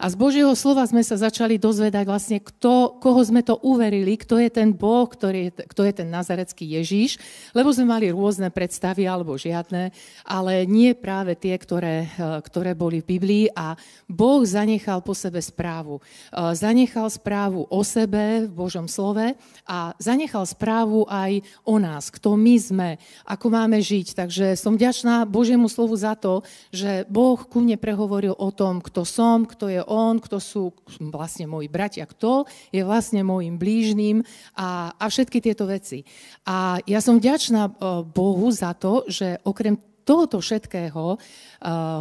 A 0.00 0.08
z 0.08 0.16
Božieho 0.16 0.56
slova 0.56 0.80
sme 0.88 1.04
sa 1.04 1.20
začali 1.20 1.60
dozvedať 1.60 2.08
vlastne, 2.08 2.40
kto, 2.40 2.96
koho 3.04 3.20
sme 3.20 3.44
to 3.44 3.60
uverili, 3.60 4.16
kto 4.16 4.40
je 4.40 4.48
ten 4.48 4.72
Boh, 4.72 5.04
ktorý 5.04 5.52
je, 5.52 5.68
kto 5.68 5.84
je 5.84 5.92
ten 5.92 6.08
nazarecký 6.08 6.64
Ježíš, 6.64 7.20
lebo 7.52 7.68
sme 7.68 7.84
mali 7.84 8.08
rôzne 8.08 8.48
predstavy 8.48 9.04
alebo 9.04 9.36
žiadne, 9.36 9.92
ale 10.24 10.64
nie 10.64 10.96
práve 10.96 11.36
tie, 11.36 11.52
ktoré, 11.52 12.08
eh, 12.08 12.40
ktoré 12.40 12.72
boli 12.72 13.04
v 13.04 13.12
Biblii 13.12 13.46
a 13.52 13.76
Boh 14.08 14.40
zanechal 14.40 15.04
po 15.04 15.12
sebe 15.12 15.44
správu. 15.44 16.00
Eh, 16.00 16.56
zanechal 16.56 17.12
správu 17.12 17.68
o 17.68 17.84
sebe 17.84 18.48
v 18.48 18.52
Božom 18.56 18.88
slove 18.88 19.36
a 19.68 19.92
zanechal 20.00 20.48
správu 20.48 21.04
aj 21.12 21.44
o 21.68 21.76
nás, 21.76 22.08
kto 22.08 22.40
my 22.40 22.56
sme, 22.56 22.90
ako 23.28 23.52
máme 23.52 23.76
žiť. 23.76 24.16
Takže 24.16 24.56
som 24.56 24.80
vďačná 24.80 25.28
Božiemu 25.28 25.68
slovu 25.68 25.92
za 25.92 26.16
to, 26.16 26.40
že 26.72 27.04
Boh 27.04 27.36
ku 27.36 27.60
mne 27.60 27.76
prehovoril 27.76 28.32
o 28.32 28.48
tom, 28.48 28.80
kto 28.80 29.04
som, 29.04 29.44
kto 29.44 29.68
je 29.68 29.89
on, 29.90 30.22
kto 30.22 30.38
sú 30.38 30.70
vlastne 31.10 31.50
moji 31.50 31.66
bratia, 31.66 32.06
kto 32.06 32.46
je 32.70 32.86
vlastne 32.86 33.26
môjim 33.26 33.58
blížným 33.58 34.22
a, 34.54 34.94
a 34.94 35.04
všetky 35.10 35.42
tieto 35.42 35.66
veci. 35.66 36.06
A 36.46 36.78
ja 36.86 37.02
som 37.02 37.18
vďačná 37.18 37.66
e, 37.66 37.72
Bohu 38.06 38.48
za 38.54 38.70
to, 38.78 39.02
že 39.10 39.42
okrem 39.42 39.74
tohoto 40.10 40.42
všetkého 40.42 41.14
uh, 41.14 41.18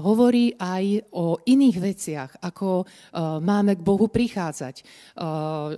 hovorí 0.01 0.57
aj 0.57 1.05
o 1.13 1.37
iných 1.45 1.77
veciach, 1.77 2.31
ako 2.41 2.81
uh, 2.81 3.37
máme 3.37 3.77
k 3.77 3.85
Bohu 3.85 4.09
prichádzať. 4.09 4.81
Uh, 5.13 5.77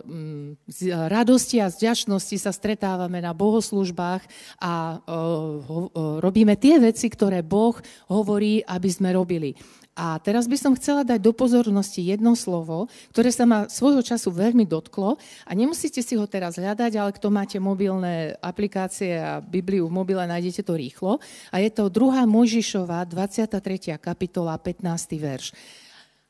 z 0.71 0.95
radosti 0.95 1.59
a 1.59 1.67
z 1.67 1.91
ďačnosti 1.91 2.37
sa 2.39 2.55
stretávame 2.55 3.19
na 3.19 3.35
bohoslužbách 3.35 4.23
a 4.63 4.95
uh, 4.95 5.59
ho, 5.59 5.79
uh, 5.91 6.23
robíme 6.23 6.55
tie 6.55 6.79
veci, 6.79 7.11
ktoré 7.11 7.43
Boh 7.43 7.75
hovorí, 8.07 8.63
aby 8.63 8.87
sme 8.87 9.11
robili. 9.11 9.51
A 9.91 10.15
teraz 10.23 10.47
by 10.47 10.55
som 10.55 10.71
chcela 10.79 11.03
dať 11.03 11.19
do 11.19 11.35
pozornosti 11.35 11.99
jedno 11.99 12.31
slovo, 12.31 12.87
ktoré 13.11 13.27
sa 13.27 13.43
ma 13.43 13.67
svojho 13.67 13.99
času 13.99 14.31
veľmi 14.31 14.63
dotklo 14.63 15.19
a 15.43 15.51
nemusíte 15.51 15.99
si 15.99 16.15
ho 16.15 16.23
teraz 16.23 16.55
hľadať, 16.55 16.95
ale 16.95 17.11
kto 17.11 17.27
máte 17.27 17.59
mobilné 17.59 18.39
aplikácie 18.39 19.19
a 19.19 19.43
Bibliu 19.43 19.91
v 19.91 19.95
mobile, 19.99 20.23
nájdete 20.23 20.63
to 20.63 20.79
rýchlo. 20.79 21.19
A 21.51 21.59
je 21.59 21.67
to 21.75 21.91
2. 21.91 22.23
Mojžišova, 22.23 23.03
23. 23.03 23.99
kapitola, 23.99 24.55
15. 24.55 25.19
verš. 25.19 25.51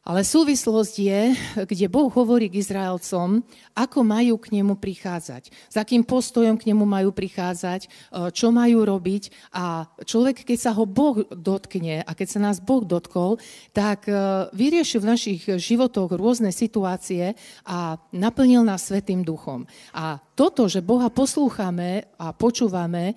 Ale 0.02 0.26
súvislosť 0.26 0.96
je, 0.98 1.22
kde 1.62 1.86
Boh 1.86 2.10
hovorí 2.10 2.50
k 2.50 2.58
Izraelcom, 2.58 3.46
ako 3.78 4.02
majú 4.02 4.42
k 4.42 4.58
nemu 4.58 4.82
prichádzať, 4.82 5.54
s 5.54 5.76
akým 5.78 6.02
postojom 6.02 6.58
k 6.58 6.74
nemu 6.74 6.90
majú 6.90 7.14
prichádzať, 7.14 7.86
e, 7.86 7.90
čo 8.34 8.50
majú 8.50 8.82
robiť. 8.82 9.54
A 9.54 9.86
človek, 10.02 10.42
keď 10.42 10.58
sa 10.58 10.72
ho 10.74 10.90
Boh 10.90 11.22
dotkne 11.30 12.02
a 12.02 12.12
keď 12.18 12.28
sa 12.34 12.40
nás 12.42 12.58
Boh 12.58 12.82
dotkol, 12.82 13.38
tak 13.78 14.10
e, 14.10 14.50
vyrieši 14.58 14.98
v 14.98 15.06
našich 15.06 15.42
životoch 15.46 16.18
rôzne 16.18 16.50
situácie 16.50 17.38
a 17.62 18.02
naplnil 18.10 18.66
nás 18.66 18.90
Svetým 18.90 19.22
duchom. 19.22 19.70
A 19.94 20.18
toto, 20.34 20.66
že 20.66 20.82
Boha 20.82 21.14
poslúchame 21.14 22.10
a 22.18 22.34
počúvame, 22.34 23.14
e, 23.14 23.16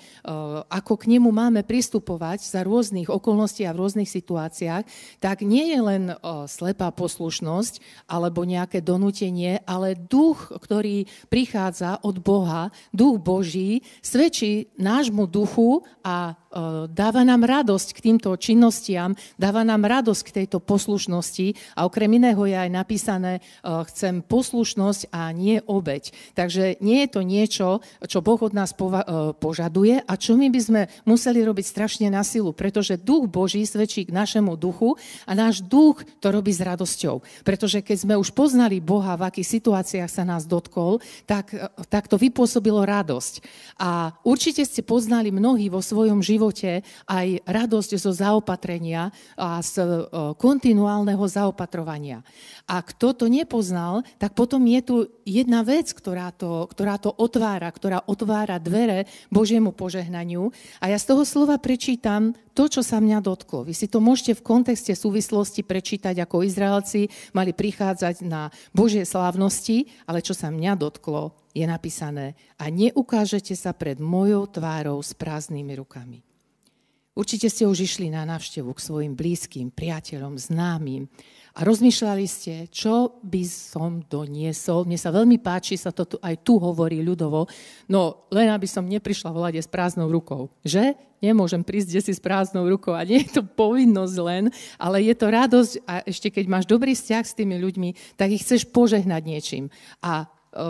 ako 0.69 1.01
k 1.01 1.17
nemu 1.17 1.33
máme 1.33 1.65
pristupovať 1.65 2.45
za 2.45 2.61
rôznych 2.61 3.09
okolností 3.09 3.65
a 3.65 3.73
v 3.73 3.81
rôznych 3.81 4.11
situáciách, 4.13 4.85
tak 5.17 5.41
nie 5.41 5.73
je 5.73 5.81
len 5.81 6.03
slepé 6.45 6.75
slepá 6.85 6.93
poslušnosť 6.93 7.81
alebo 8.05 8.45
nejaké 8.45 8.85
donútenie, 8.85 9.65
ale 9.65 9.97
duch, 9.97 10.53
ktorý 10.53 11.09
prichádza 11.33 12.05
od 12.05 12.21
Boha, 12.21 12.69
duch 12.93 13.17
Boží, 13.25 13.81
svedčí 14.05 14.69
nášmu 14.77 15.25
duchu 15.25 15.81
a 16.05 16.37
dáva 16.89 17.23
nám 17.27 17.43
radosť 17.45 17.99
k 17.99 18.03
týmto 18.11 18.31
činnostiam, 18.39 19.19
dáva 19.37 19.67
nám 19.67 19.85
radosť 19.85 20.23
k 20.25 20.35
tejto 20.43 20.63
poslušnosti 20.63 21.77
a 21.77 21.85
okrem 21.85 22.11
iného 22.17 22.39
je 22.47 22.57
aj 22.57 22.71
napísané, 22.71 23.33
e, 23.39 23.41
chcem 23.93 24.23
poslušnosť 24.25 25.11
a 25.11 25.35
nie 25.35 25.59
obeď. 25.67 26.15
Takže 26.39 26.79
nie 26.79 27.05
je 27.05 27.09
to 27.11 27.21
niečo, 27.27 27.69
čo 28.07 28.23
Boh 28.23 28.39
od 28.39 28.55
nás 28.55 28.73
e, 28.73 28.79
požaduje 29.37 30.01
a 30.01 30.13
čo 30.15 30.39
my 30.39 30.49
by 30.49 30.61
sme 30.63 30.83
museli 31.05 31.43
robiť 31.43 31.67
strašne 31.67 32.07
na 32.09 32.23
silu, 32.23 32.55
pretože 32.55 33.01
duch 33.01 33.27
Boží 33.27 33.67
svedčí 33.67 34.07
k 34.07 34.15
našemu 34.15 34.55
duchu 34.55 34.95
a 35.27 35.33
náš 35.35 35.61
duch 35.61 36.07
to 36.23 36.31
robí 36.31 36.55
s 36.55 36.63
radosťou. 36.63 37.21
Pretože 37.43 37.83
keď 37.83 37.97
sme 37.99 38.15
už 38.15 38.31
poznali 38.31 38.79
Boha, 38.79 39.19
v 39.19 39.27
akých 39.27 39.59
situáciách 39.59 40.11
sa 40.11 40.23
nás 40.23 40.47
dotkol, 40.47 41.03
tak, 41.27 41.51
tak 41.91 42.07
to 42.07 42.15
vypôsobilo 42.15 42.87
radosť. 42.87 43.43
A 43.83 44.15
určite 44.23 44.63
ste 44.63 44.87
poznali 44.87 45.35
mnohí 45.35 45.67
vo 45.67 45.83
svojom 45.83 46.23
živote 46.23 46.44
aj 47.07 47.29
radosť 47.47 47.91
zo 47.97 48.11
zaopatrenia 48.11 49.15
a 49.39 49.63
z 49.63 49.81
e, 49.81 49.87
kontinuálneho 50.35 51.23
zaopatrovania. 51.25 52.27
A 52.67 52.83
kto 52.83 53.15
to 53.15 53.27
nepoznal, 53.31 54.03
tak 54.19 54.35
potom 54.35 54.65
je 54.67 54.81
tu 54.83 54.97
jedna 55.25 55.63
vec, 55.63 55.93
ktorá 55.93 56.35
to, 56.35 56.67
ktorá 56.69 56.99
to 56.99 57.13
otvára, 57.15 57.69
ktorá 57.71 58.03
otvára 58.05 58.59
dvere 58.59 59.07
Božiemu 59.29 59.71
požehnaniu. 59.73 60.51
A 60.81 60.91
ja 60.91 60.99
z 60.99 61.15
toho 61.15 61.23
slova 61.23 61.57
prečítam 61.61 62.35
to, 62.55 62.71
čo 62.71 62.87
sa 62.87 63.03
mňa 63.03 63.19
dotklo. 63.19 63.67
Vy 63.67 63.75
si 63.75 63.87
to 63.91 63.99
môžete 63.99 64.39
v 64.39 64.47
kontexte 64.47 64.95
súvislosti 64.95 65.67
prečítať, 65.67 66.15
ako 66.23 66.47
Izraelci 66.47 67.11
mali 67.35 67.51
prichádzať 67.51 68.23
na 68.25 68.49
Božie 68.71 69.03
slávnosti, 69.03 69.91
ale 70.07 70.23
čo 70.23 70.33
sa 70.33 70.55
mňa 70.55 70.73
dotklo, 70.79 71.35
je 71.55 71.67
napísané 71.67 72.35
a 72.59 72.67
neukážete 72.67 73.55
sa 73.55 73.71
pred 73.71 74.03
mojou 74.03 74.51
tvárou 74.51 74.99
s 75.03 75.15
prázdnymi 75.15 75.75
rukami. 75.79 76.34
Určite 77.15 77.47
ste 77.47 77.71
už 77.71 77.87
išli 77.87 78.11
na 78.11 78.27
návštevu 78.27 78.75
k 78.75 78.83
svojim 78.83 79.15
blízkym, 79.15 79.71
priateľom, 79.71 80.35
známym 80.35 81.07
a 81.55 81.63
rozmýšľali 81.63 82.27
ste, 82.27 82.67
čo 82.75 83.23
by 83.23 83.47
som 83.47 84.03
doniesol. 84.03 84.83
Mne 84.83 84.99
sa 84.99 85.15
veľmi 85.15 85.39
páči, 85.39 85.79
sa 85.79 85.95
to 85.95 86.11
tu, 86.11 86.17
aj 86.19 86.43
tu 86.43 86.59
hovorí 86.59 87.07
ľudovo, 87.07 87.47
no 87.87 88.27
len 88.35 88.51
aby 88.51 88.67
som 88.67 88.83
neprišla 88.83 89.31
volať 89.31 89.63
s 89.63 89.71
prázdnou 89.71 90.11
rukou. 90.11 90.51
Že? 90.67 90.99
Nemôžem 91.23 91.63
prísť 91.63 92.03
si 92.03 92.11
s 92.11 92.19
prázdnou 92.19 92.67
rukou 92.67 92.99
a 92.99 93.07
nie 93.07 93.23
je 93.23 93.39
to 93.39 93.47
povinnosť 93.47 94.17
len, 94.19 94.45
ale 94.75 95.07
je 95.07 95.15
to 95.15 95.27
radosť 95.31 95.73
a 95.87 96.03
ešte 96.03 96.35
keď 96.35 96.45
máš 96.51 96.67
dobrý 96.67 96.99
vzťah 96.99 97.23
s 97.23 97.39
tými 97.39 97.63
ľuďmi, 97.63 98.19
tak 98.19 98.35
ich 98.35 98.43
chceš 98.43 98.67
požehnať 98.75 99.23
niečím. 99.23 99.71
A 100.03 100.27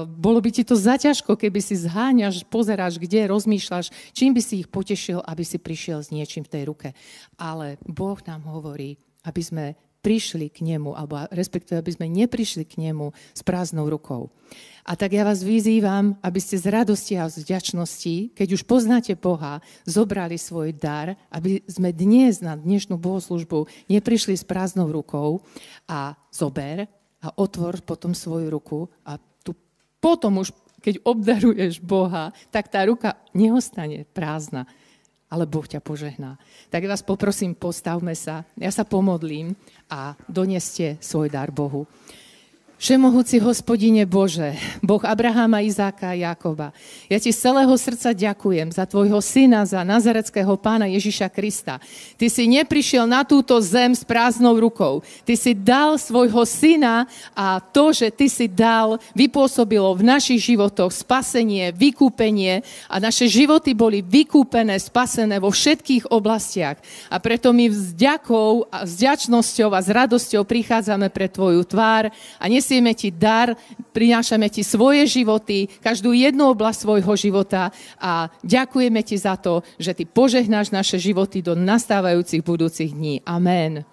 bolo 0.08 0.40
by 0.40 0.50
ti 0.50 0.62
to 0.64 0.74
zaťažko, 0.74 1.36
keby 1.36 1.60
si 1.60 1.76
zháňaš, 1.76 2.48
pozeráš, 2.48 2.96
kde 2.96 3.28
rozmýšľaš, 3.28 3.92
čím 4.16 4.32
by 4.32 4.42
si 4.42 4.64
ich 4.64 4.68
potešil, 4.72 5.20
aby 5.20 5.44
si 5.44 5.60
prišiel 5.60 6.00
s 6.00 6.12
niečím 6.12 6.42
v 6.44 6.52
tej 6.52 6.62
ruke. 6.66 6.88
Ale 7.36 7.76
Boh 7.84 8.18
nám 8.24 8.48
hovorí, 8.48 8.96
aby 9.24 9.42
sme 9.44 9.64
prišli 10.04 10.52
k 10.52 10.60
nemu, 10.60 10.92
alebo 10.92 11.24
respektíve, 11.32 11.80
aby 11.80 11.92
sme 11.96 12.12
neprišli 12.12 12.68
k 12.68 12.76
nemu 12.76 13.16
s 13.32 13.40
prázdnou 13.40 13.88
rukou. 13.88 14.28
A 14.84 15.00
tak 15.00 15.16
ja 15.16 15.24
vás 15.24 15.40
vyzývam, 15.40 16.20
aby 16.20 16.36
ste 16.44 16.60
z 16.60 16.68
radosti 16.68 17.16
a 17.16 17.24
z 17.32 17.40
vďačnosti, 17.40 18.36
keď 18.36 18.48
už 18.52 18.68
poznáte 18.68 19.16
Boha, 19.16 19.64
zobrali 19.88 20.36
svoj 20.36 20.76
dar, 20.76 21.16
aby 21.32 21.64
sme 21.64 21.88
dnes 21.96 22.44
na 22.44 22.52
dnešnú 22.52 23.00
bohoslužbu 23.00 23.64
neprišli 23.88 24.36
s 24.36 24.44
prázdnou 24.44 24.92
rukou 24.92 25.40
a 25.88 26.12
zober 26.28 26.84
a 27.24 27.32
otvor 27.40 27.80
potom 27.80 28.12
svoju 28.12 28.52
ruku 28.52 28.92
a 29.08 29.16
potom 30.04 30.44
už, 30.44 30.52
keď 30.84 31.00
obdaruješ 31.00 31.80
Boha, 31.80 32.28
tak 32.52 32.68
tá 32.68 32.84
ruka 32.84 33.16
neostane 33.32 34.04
prázdna, 34.12 34.68
ale 35.32 35.48
Boh 35.48 35.64
ťa 35.64 35.80
požehná. 35.80 36.36
Tak 36.68 36.84
vás 36.84 37.00
poprosím, 37.00 37.56
postavme 37.56 38.12
sa, 38.12 38.44
ja 38.60 38.68
sa 38.68 38.84
pomodlím 38.84 39.56
a 39.88 40.12
doneste 40.28 41.00
svoj 41.00 41.32
dar 41.32 41.48
Bohu. 41.48 41.88
Všemohúci 42.74 43.38
hospodine 43.38 44.02
Bože, 44.02 44.58
Boh 44.82 44.98
Abrahama, 45.06 45.62
Izáka 45.62 46.10
a 46.10 46.18
Jakoba, 46.18 46.74
ja 47.06 47.22
ti 47.22 47.30
z 47.30 47.46
celého 47.46 47.70
srdca 47.78 48.10
ďakujem 48.10 48.74
za 48.74 48.82
tvojho 48.82 49.22
syna, 49.22 49.62
za 49.62 49.86
nazareckého 49.86 50.58
pána 50.58 50.90
Ježiša 50.90 51.30
Krista. 51.30 51.78
Ty 52.18 52.26
si 52.26 52.50
neprišiel 52.50 53.06
na 53.06 53.22
túto 53.22 53.62
zem 53.62 53.94
s 53.94 54.02
prázdnou 54.02 54.58
rukou. 54.58 55.06
Ty 55.22 55.34
si 55.38 55.54
dal 55.54 56.02
svojho 56.02 56.42
syna 56.42 57.06
a 57.30 57.62
to, 57.62 57.94
že 57.94 58.10
ty 58.10 58.26
si 58.26 58.50
dal, 58.50 58.98
vypôsobilo 59.14 59.94
v 59.94 60.10
našich 60.10 60.42
životoch 60.42 60.90
spasenie, 60.90 61.70
vykúpenie 61.70 62.66
a 62.90 62.98
naše 62.98 63.30
životy 63.30 63.70
boli 63.70 64.02
vykúpené, 64.02 64.82
spasené 64.82 65.38
vo 65.38 65.54
všetkých 65.54 66.10
oblastiach. 66.10 66.82
A 67.06 67.22
preto 67.22 67.54
my 67.54 67.70
vzďakou 67.70 68.66
a 68.66 68.82
vzďačnosťou 68.82 69.70
a 69.70 69.80
s 69.80 69.88
radosťou 69.94 70.42
prichádzame 70.42 71.06
pre 71.14 71.30
tvoju 71.30 71.62
tvár 71.62 72.10
a 72.42 72.44
nesi 72.50 72.63
nesieme 72.64 72.96
ti 72.96 73.12
dar, 73.12 73.52
prinášame 73.92 74.48
ti 74.48 74.64
svoje 74.64 75.04
životy, 75.04 75.68
každú 75.84 76.16
jednu 76.16 76.48
oblasť 76.56 76.80
svojho 76.80 77.12
života 77.12 77.68
a 78.00 78.32
ďakujeme 78.40 79.04
ti 79.04 79.20
za 79.20 79.36
to, 79.36 79.60
že 79.76 79.92
ty 79.92 80.08
požehnáš 80.08 80.72
naše 80.72 80.96
životy 80.96 81.44
do 81.44 81.52
nastávajúcich 81.52 82.40
budúcich 82.40 82.96
dní. 82.96 83.20
Amen. 83.28 83.84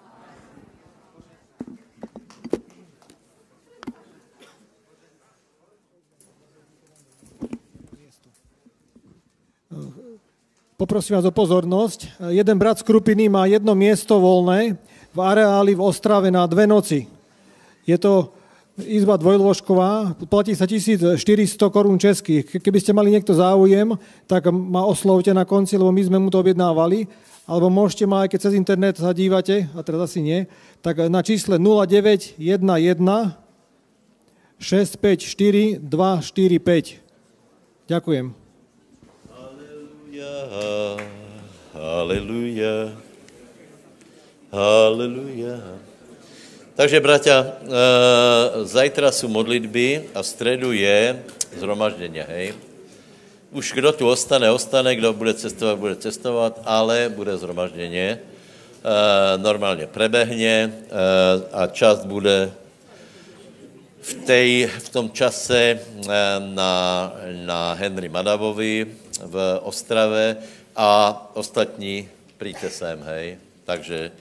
Poprosím 10.79 11.19
vás 11.19 11.27
o 11.27 11.35
pozornosť. 11.35 12.23
Jeden 12.33 12.57
brat 12.57 12.79
z 12.79 12.87
Krupiny 12.87 13.29
má 13.29 13.45
jedno 13.45 13.75
miesto 13.75 14.17
voľné 14.17 14.79
v 15.11 15.19
areáli 15.19 15.77
v 15.77 15.83
Ostrave 15.83 16.33
na 16.33 16.47
dve 16.49 16.65
noci. 16.65 17.05
Je 17.85 17.99
to 18.01 18.40
izba 18.79 19.19
dvojložková, 19.19 20.15
platí 20.31 20.55
sa 20.55 20.63
1400 20.63 21.19
korún 21.67 21.99
českých. 21.99 22.47
Keby 22.63 22.79
ste 22.79 22.95
mali 22.95 23.11
niekto 23.11 23.35
záujem, 23.35 23.97
tak 24.27 24.47
ma 24.51 24.87
oslovte 24.87 25.33
na 25.35 25.43
konci, 25.43 25.75
lebo 25.75 25.91
my 25.91 26.03
sme 26.03 26.17
mu 26.19 26.29
to 26.31 26.39
objednávali. 26.39 27.07
Alebo 27.49 27.73
môžete 27.73 28.07
ma, 28.07 28.23
aj 28.23 28.31
keď 28.31 28.39
cez 28.47 28.53
internet 28.55 28.95
sa 29.01 29.11
dívate, 29.11 29.67
a 29.75 29.79
teraz 29.83 30.07
asi 30.07 30.23
nie, 30.23 30.47
tak 30.79 31.03
na 31.09 31.19
čísle 31.25 31.59
0911 31.59 32.37
654 34.61 35.81
245. 35.81 37.01
Ďakujem. 37.89 38.25
Haleluja, 39.33 40.33
haleluja, 41.73 42.75
haleluja. 44.53 45.80
Takže, 46.75 46.99
bratia, 46.99 47.37
e, 47.43 47.51
zajtra 48.65 49.11
jsou 49.11 49.27
modlitby 49.27 50.03
a 50.15 50.21
v 50.21 50.27
středu 50.27 50.71
je 50.71 51.23
zhromaždění, 51.57 52.19
hej? 52.19 52.53
Už 53.51 53.73
kdo 53.75 53.91
tu 53.91 54.07
ostane, 54.07 54.51
ostane, 54.51 54.95
kdo 54.95 55.13
bude 55.13 55.33
cestovat, 55.33 55.79
bude 55.79 55.95
cestovat, 55.95 56.61
ale 56.65 57.11
bude 57.15 57.37
zhromaždění. 57.37 57.99
E, 57.99 58.19
normálně 59.37 59.87
prebehně 59.87 60.71
e, 60.71 60.91
a 61.51 61.67
čas 61.67 62.05
bude 62.05 62.51
v, 64.01 64.13
tej, 64.13 64.71
v 64.79 64.89
tom 64.89 65.11
čase 65.11 65.79
na, 66.39 67.13
na 67.45 67.73
Henry 67.73 68.09
Madavovi 68.09 68.87
v 69.21 69.59
Ostrave 69.63 70.37
a 70.75 70.89
ostatní 71.33 72.09
přijďte 72.37 72.69
sem, 72.69 73.03
hej. 73.03 73.37
Takže 73.65 74.11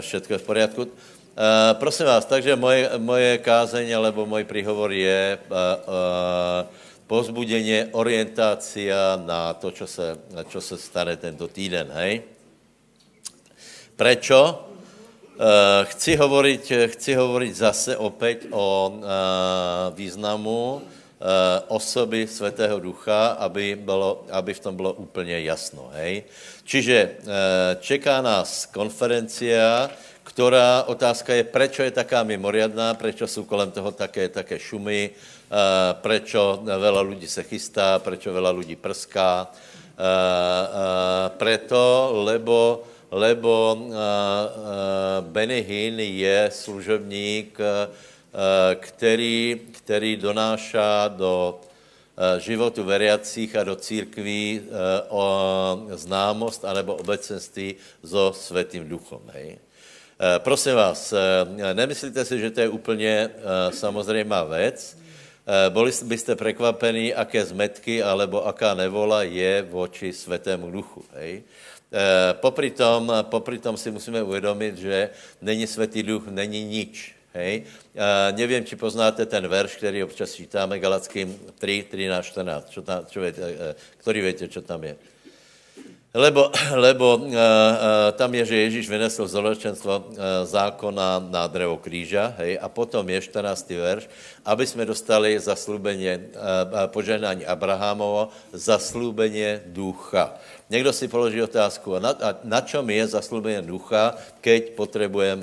všetko 0.00 0.32
je 0.32 0.38
v 0.38 0.42
poriadku. 0.42 0.88
Uh, 1.30 1.78
prosím 1.78 2.06
vás, 2.06 2.26
takže 2.26 2.58
moje, 2.58 2.90
moje 2.98 3.38
kázeň 3.38 3.86
alebo 3.96 4.26
můj 4.26 4.44
príhovor 4.44 4.90
je 4.92 5.38
uh, 5.38 5.46
uh, 5.46 6.66
pozbudeně, 7.06 7.88
orientácia 7.92 9.14
na 9.14 9.54
to, 9.54 9.70
čo 9.70 9.86
se, 9.86 10.18
čo 10.50 10.60
se 10.60 10.74
stane 10.78 11.16
tento 11.16 11.46
týden, 11.48 11.86
hej? 11.94 12.26
Prečo? 13.96 14.40
Uh, 15.38 15.86
chci, 15.94 16.18
hovoriť, 16.18 16.64
chci 16.98 17.14
hovoriť 17.14 17.52
zase 17.54 17.92
opäť 17.94 18.50
o 18.50 18.90
uh, 18.90 18.98
významu 19.94 20.82
uh, 20.82 20.82
osoby 21.70 22.26
Svatého 22.26 22.82
Ducha, 22.82 23.38
aby, 23.38 23.78
bylo, 23.78 24.26
aby 24.34 24.50
v 24.54 24.60
tom 24.60 24.76
bylo 24.76 24.92
úplně 24.92 25.40
jasno. 25.40 25.94
Hej? 25.94 26.26
Čiže 26.66 27.22
čeká 27.80 28.22
nás 28.22 28.66
konferencia, 28.66 29.90
ktorá 30.30 30.86
otázka 30.86 31.34
je, 31.34 31.42
prečo 31.42 31.82
je 31.82 31.90
taká 31.90 32.22
mimoriadná, 32.22 32.94
prečo 32.94 33.26
jsou 33.26 33.44
kolem 33.44 33.70
toho 33.74 33.90
také, 33.90 34.30
také 34.30 34.62
šumy, 34.62 35.10
eh, 35.10 35.14
prečo 35.98 36.62
veľa 36.62 37.02
ľudí 37.02 37.26
se 37.26 37.42
chystá, 37.42 37.98
prečo 37.98 38.30
veľa 38.30 38.54
ľudí 38.54 38.78
prská. 38.78 39.50
Eh, 39.50 39.50
eh, 39.98 41.26
preto, 41.34 42.14
lebo, 42.22 42.86
lebo 43.10 43.74
Benny 45.34 45.66
Hinn 45.66 45.98
je 45.98 46.46
služebník, 46.46 47.58
který, 48.78 49.60
který 49.82 50.16
donáša 50.16 51.10
do 51.10 51.58
životu 52.38 52.86
veriacích 52.86 53.56
a 53.56 53.66
do 53.66 53.74
církví 53.74 54.70
o 55.10 55.24
známost 55.90 56.62
anebo 56.64 56.94
obecenství 56.94 57.74
so 58.06 58.30
Svetým 58.30 58.86
duchom. 58.86 59.26
Hej? 59.34 59.58
Eh, 60.20 60.38
prosím 60.38 60.76
vás, 60.76 61.12
eh, 61.16 61.74
nemyslíte 61.74 62.24
si, 62.24 62.36
že 62.40 62.50
to 62.50 62.60
je 62.60 62.68
úplně 62.68 63.30
eh, 63.32 63.72
samozřejmá 63.72 64.44
věc. 64.44 65.00
Boli 65.68 65.92
byste 66.04 66.36
překvapení, 66.36 67.14
aké 67.14 67.44
zmetky 67.44 68.02
alebo 68.02 68.46
aká 68.46 68.74
nevola 68.74 69.22
je 69.26 69.66
voči 69.66 70.12
Svetému 70.12 70.70
duchu. 70.70 71.02
Hej? 71.16 71.42
Popri 72.38 72.70
tom, 72.70 73.10
popri 73.26 73.58
tom 73.58 73.74
si 73.74 73.90
musíme 73.90 74.22
uvědomit, 74.22 74.78
že 74.78 75.10
není 75.42 75.66
Svetý 75.66 76.02
duch, 76.02 76.28
není 76.30 76.64
nič. 76.64 77.16
Hej? 77.34 77.66
nevím, 78.36 78.62
či 78.64 78.76
poznáte 78.76 79.26
ten 79.26 79.48
verš, 79.48 79.76
který 79.76 80.04
občas 80.04 80.38
čítáme, 80.38 80.78
Galackým 80.78 81.34
3, 81.58 81.82
13, 81.90 82.24
14. 82.26 82.70
Čo 82.70 82.82
tam, 82.82 83.06
čo 83.10 83.18
viete, 83.20 83.42
který 83.96 84.20
víte, 84.22 84.46
čo 84.46 84.62
tam 84.62 84.84
je? 84.84 84.94
Lebo, 86.10 86.50
lebo 86.90 87.22
uh, 87.22 87.30
tam 88.18 88.34
je, 88.34 88.44
že 88.44 88.56
Ježíš 88.66 88.86
vynesl 88.90 89.30
zoločenstvo 89.30 89.94
uh, 89.94 90.02
zákona 90.42 91.22
na 91.30 91.46
drevo 91.46 91.78
kríža, 91.78 92.34
hej, 92.42 92.58
a 92.58 92.66
potom 92.66 93.06
je 93.06 93.30
14. 93.30 93.70
verš, 93.78 94.04
aby 94.42 94.66
jsme 94.66 94.82
dostali 94.82 95.38
zaslúbenie 95.38 96.34
uh, 96.34 96.90
poženání 96.90 97.46
Abrahamovo, 97.46 98.34
zaslúbenie 98.50 99.62
ducha. 99.70 100.34
Někdo 100.70 100.90
si 100.92 101.06
položí 101.06 101.42
otázku, 101.42 101.94
a 101.94 101.98
na, 102.02 102.10
a 102.10 102.28
na 102.42 102.60
čom 102.60 102.82
je 102.90 103.06
zaslúbenie 103.06 103.62
ducha, 103.62 104.18
keď 104.42 104.74
potřebujem, 104.74 105.40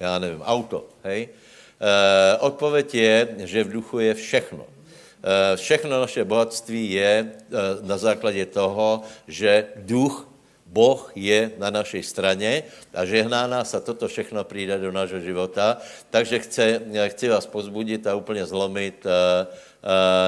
já 0.00 0.18
nevím, 0.18 0.42
auto, 0.44 0.84
hej? 1.04 1.28
Uh, 1.80 2.44
odpověď 2.44 2.94
je, 2.94 3.16
že 3.48 3.64
v 3.64 3.72
duchu 3.72 3.98
je 3.98 4.14
všechno. 4.14 4.73
Eh, 5.24 5.56
všechno 5.56 6.00
naše 6.00 6.24
bohatství 6.24 6.92
je 6.92 7.32
eh, 7.32 7.56
na 7.80 7.96
základě 7.96 8.46
toho, 8.46 9.02
že 9.28 9.66
duch, 9.76 10.28
Boh 10.66 11.12
je 11.14 11.50
na 11.58 11.70
naší 11.70 12.02
straně 12.02 12.62
a 12.94 13.04
žehná 13.04 13.46
nás 13.46 13.74
a 13.74 13.80
toto 13.80 14.08
všechno 14.08 14.44
přijde 14.44 14.78
do 14.78 14.92
nášho 14.92 15.20
života. 15.20 15.78
Takže 16.10 16.38
chci, 16.38 16.80
chci 17.08 17.28
vás 17.28 17.46
pozbudit 17.46 18.06
a 18.06 18.14
úplně 18.14 18.46
zlomit 18.46 19.06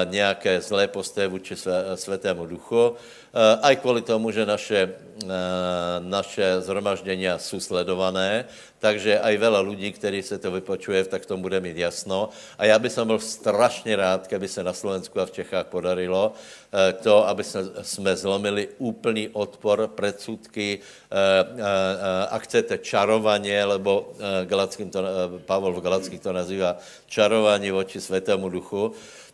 nějaké 0.09 0.61
zlé 0.61 0.87
postoje 0.87 1.27
vůči 1.27 1.55
světému 1.95 2.45
duchu. 2.45 2.95
Eh, 3.37 3.57
aj 3.61 3.75
kvůli 3.75 4.01
tomu, 4.01 4.31
že 4.31 4.49
naše, 4.49 4.89
eh, 4.89 5.27
naše 5.99 6.61
zhromaždění 6.61 7.27
jsou 7.37 7.59
sledované, 7.59 8.49
takže 8.79 9.19
aj 9.19 9.33
veľa 9.37 9.61
lidí, 9.61 9.93
kteří 9.93 10.23
se 10.23 10.37
to 10.41 10.49
vypočuje, 10.51 11.05
tak 11.05 11.29
tom 11.29 11.41
bude 11.41 11.59
mít 11.59 11.77
jasno. 11.77 12.29
A 12.57 12.65
já 12.65 12.79
bych 12.79 12.97
byl 12.97 13.19
strašně 13.19 13.95
rád, 13.95 14.27
kdyby 14.27 14.47
se 14.47 14.63
na 14.63 14.73
Slovensku 14.73 15.21
a 15.21 15.29
v 15.29 15.37
Čechách 15.43 15.69
podarilo 15.69 16.33
eh, 16.33 16.93
to, 17.03 17.27
aby 17.27 17.43
jsme 17.81 18.15
zlomili 18.15 18.73
úplný 18.81 19.29
odpor, 19.29 19.87
predsudky, 19.87 20.79
a 22.29 22.37
chcete 22.37 22.77
čarovaně, 22.77 23.65
lebo 23.65 24.11
to, 24.91 24.99
Pavel 25.45 25.71
v 25.71 25.81
Galackých 25.81 26.19
to 26.19 26.33
nazývá 26.33 26.77
čarování 27.07 27.71
voči 27.71 28.01
Světému 28.01 28.49
duchu, 28.49 28.91
Eh, 28.91 29.26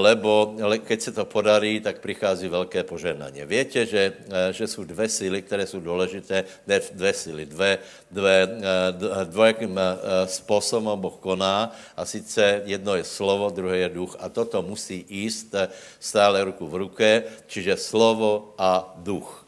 lebo 0.00 0.56
keď 0.84 1.00
se 1.00 1.12
to 1.12 1.24
podarí, 1.24 1.80
tak 1.80 2.00
přichází 2.00 2.48
velké 2.48 2.84
požehnání. 2.84 3.40
Víte, 3.44 3.86
že, 3.86 4.12
eh, 4.12 4.52
že 4.52 4.66
jsou 4.66 4.84
dvě 4.84 5.08
síly, 5.08 5.42
které 5.42 5.66
jsou 5.66 5.80
důležité, 5.80 6.44
ne 6.66 6.80
dvě 6.92 7.12
síly, 7.12 7.46
dvě, 7.46 7.78
dvě, 8.10 8.38
eh, 8.44 9.24
dvojakým 9.24 9.80
způsobem 10.24 11.00
Boh 11.00 11.16
koná 11.20 11.72
a 11.96 12.04
sice 12.04 12.62
jedno 12.64 12.94
je 13.00 13.04
slovo, 13.04 13.50
druhé 13.50 13.76
je 13.76 13.88
duch 13.88 14.16
a 14.20 14.28
toto 14.28 14.62
musí 14.62 15.08
jíst 15.08 15.54
stále 16.00 16.44
ruku 16.44 16.68
v 16.68 16.74
ruce, 16.74 17.22
čiže 17.46 17.76
slovo 17.76 18.54
a 18.58 18.92
duch. 19.00 19.46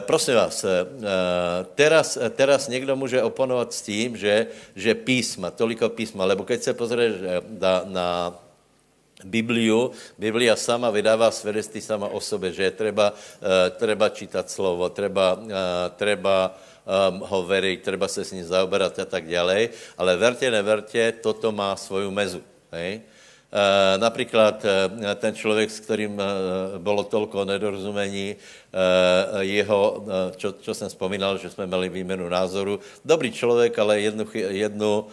Prosím 0.00 0.34
vás, 0.34 0.64
teraz, 1.74 2.18
teraz 2.32 2.68
někdo 2.68 2.96
může 2.96 3.22
oponovat 3.22 3.72
s 3.72 3.82
tím, 3.82 4.16
že, 4.16 4.46
že 4.72 4.94
písma, 4.94 5.52
toliko 5.52 5.88
písma, 5.88 6.24
lebo 6.24 6.48
keď 6.48 6.62
se 6.62 6.72
pozrieš 6.72 7.12
na, 7.60 7.84
na 7.84 8.06
Bibliu, 9.24 9.96
Biblia 10.18 10.56
sama 10.56 10.90
vydává 10.90 11.30
svědectví 11.30 11.80
sama 11.80 12.08
o 12.08 12.20
sobě, 12.20 12.52
že 12.52 12.62
je 12.62 12.70
treba, 12.70 13.12
treba 13.80 14.08
čítat 14.08 14.50
slovo, 14.50 14.88
treba, 14.92 15.40
treba 15.96 16.52
um, 16.84 17.24
ho 17.24 17.40
veriť, 17.42 17.80
treba 17.80 18.08
se 18.08 18.24
s 18.24 18.32
ním 18.36 18.44
zaoberat 18.44 18.98
a 18.98 19.04
tak 19.08 19.24
dále, 19.24 19.72
ale 19.96 20.16
verte, 20.16 20.50
neverte, 20.50 21.12
toto 21.24 21.48
má 21.48 21.72
svoju 21.76 22.10
mezu. 22.12 22.44
Hej? 22.72 23.00
Uh, 23.46 24.00
například 24.00 24.64
uh, 24.64 25.14
ten 25.14 25.34
člověk, 25.34 25.70
s 25.70 25.80
kterým 25.80 26.18
uh, 26.18 26.24
bylo 26.78 27.04
tolko 27.04 27.44
nedorozumení, 27.44 28.36
jeho, 29.40 30.04
čo, 30.36 30.52
čo 30.52 30.74
jsem 30.74 30.88
vzpomínal, 30.88 31.38
že 31.38 31.50
jsme 31.50 31.66
měli 31.66 31.88
výměnu 31.88 32.28
názoru, 32.28 32.80
dobrý 33.04 33.32
člověk, 33.32 33.78
ale 33.78 34.00
jednu, 34.00 34.26
jednu 34.34 35.06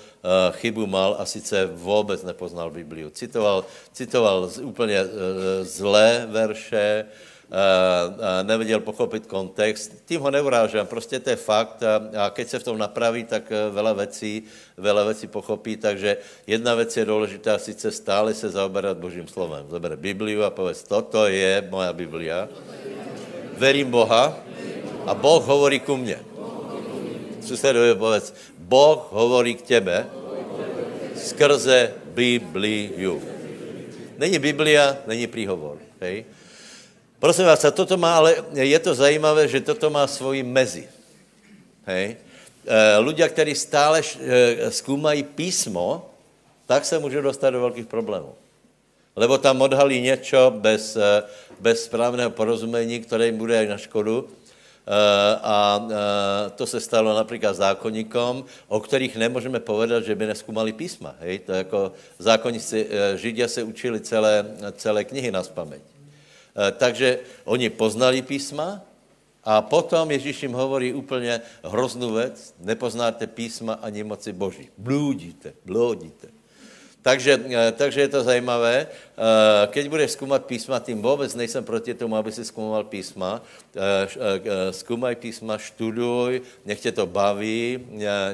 chybu 0.51 0.87
mal 0.87 1.15
a 1.19 1.25
sice 1.25 1.65
vůbec 1.65 2.23
nepoznal 2.23 2.71
Bibliu. 2.71 3.09
Citoval, 3.09 3.65
citoval 3.93 4.49
úplně 4.61 4.99
zlé 5.61 6.27
verše, 6.29 7.05
nevěděl 8.43 8.79
pochopit 8.79 9.25
kontext. 9.25 9.93
Tím 10.05 10.21
ho 10.21 10.31
neurážám, 10.31 10.87
prostě 10.87 11.19
to 11.19 11.29
je 11.29 11.35
fakt 11.35 11.83
a, 11.83 12.25
a 12.25 12.29
keď 12.29 12.47
se 12.47 12.59
v 12.59 12.63
tom 12.63 12.77
napraví, 12.77 13.23
tak 13.23 13.51
e, 13.51 13.69
veľa 13.69 13.93
věcí, 13.93 14.43
veľa 14.77 15.03
věcí 15.13 15.27
pochopí, 15.27 15.77
takže 15.77 16.17
jedna 16.47 16.75
věc 16.75 16.97
je 16.97 17.05
důležitá, 17.05 17.57
sice 17.57 17.91
stále 17.91 18.33
se 18.33 18.49
zaoberat 18.49 18.97
Božím 18.97 19.27
slovem. 19.27 19.69
Zabere 19.69 19.95
Bibliu 19.95 20.43
a 20.43 20.49
povedz, 20.49 20.83
toto 20.83 21.27
je 21.27 21.61
moja 21.69 21.93
Biblia. 21.93 22.49
Verím 23.57 23.91
Boha 23.91 24.37
a 25.05 25.13
Boh 25.13 25.45
hovorí 25.45 25.79
ku 25.79 25.97
mně. 25.97 26.19
Susedovi 27.45 27.95
povedz, 27.95 28.33
Boh 28.57 29.07
hovorí 29.11 29.55
k 29.55 29.61
tebe 29.61 30.09
skrze 31.15 31.93
Bibliu. 32.17 33.21
Není 34.17 34.39
Biblia, 34.39 34.97
není 35.05 35.27
příhovor. 35.27 35.77
Hej? 36.01 36.25
Prosím 37.23 37.47
vás, 37.47 37.63
a 37.63 37.71
toto 37.71 37.95
má, 37.95 38.19
ale 38.19 38.43
je 38.51 38.79
to 38.83 38.91
zajímavé, 38.91 39.47
že 39.47 39.63
toto 39.63 39.87
má 39.87 40.03
svoji 40.11 40.43
mezi. 40.43 40.91
Hej? 41.87 42.19
Ľudia, 42.99 43.31
kteří 43.31 43.55
stále 43.55 44.03
e, 44.03 44.67
zkoumají 44.67 45.23
písmo, 45.23 46.11
tak 46.67 46.83
se 46.83 46.99
můžou 46.99 47.23
dostat 47.23 47.55
do 47.55 47.63
velkých 47.63 47.87
problémů. 47.87 48.35
Lebo 49.15 49.39
tam 49.39 49.55
odhalí 49.55 50.03
něco 50.03 50.51
bez, 50.51 50.99
e, 50.99 51.23
bez 51.63 51.87
správného 51.87 52.27
porozumení, 52.35 52.99
které 52.99 53.31
jim 53.31 53.39
bude 53.39 53.55
na 53.71 53.79
škodu. 53.79 54.27
A 55.43 55.87
to 56.59 56.67
se 56.67 56.83
stalo 56.83 57.15
například 57.15 57.55
zákonníkom, 57.55 58.43
o 58.67 58.79
kterých 58.83 59.15
nemůžeme 59.15 59.63
povedat, 59.63 60.03
že 60.03 60.15
by 60.15 60.27
neskumali 60.27 60.75
písma. 60.75 61.15
Hej? 61.23 61.39
To 61.39 61.51
jako 61.51 61.91
zákonníci, 62.19 62.87
Židia 63.15 63.47
se 63.47 63.63
učili 63.63 64.03
celé, 64.03 64.45
celé 64.75 65.07
knihy 65.07 65.31
na 65.31 65.39
spaměť. 65.39 65.92
Eh, 66.53 66.71
takže 66.71 67.19
oni 67.49 67.69
poznali 67.69 68.21
písma 68.21 68.85
a 69.43 69.61
potom 69.61 70.11
Ježíš 70.11 70.43
jim 70.43 70.53
hovorí 70.53 70.93
úplně 70.93 71.41
hroznou 71.65 72.13
věc, 72.13 72.53
nepoznáte 72.59 73.27
písma 73.27 73.73
ani 73.81 74.03
moci 74.03 74.33
Boží. 74.33 74.69
Blúdíte, 74.77 75.53
blúdíte. 75.65 76.29
Takže, 77.01 77.41
eh, 77.49 77.71
takže 77.73 78.01
je 78.01 78.07
to 78.07 78.23
zajímavé. 78.23 78.85
Eh, 78.85 79.67
keď 79.73 79.89
budeš 79.89 80.11
zkoumat 80.11 80.45
písma, 80.45 80.79
tím 80.79 81.01
vůbec 81.01 81.35
nejsem 81.35 81.65
proti 81.65 81.97
tomu, 81.97 82.15
aby 82.15 82.31
si 82.31 82.45
zkoumal 82.45 82.85
písma. 82.85 83.41
Zkoumaj 84.71 85.15
písma, 85.15 85.57
študuj, 85.57 86.41
nech 86.65 86.79
tě 86.79 86.91
to 86.93 87.09
baví, 87.09 87.81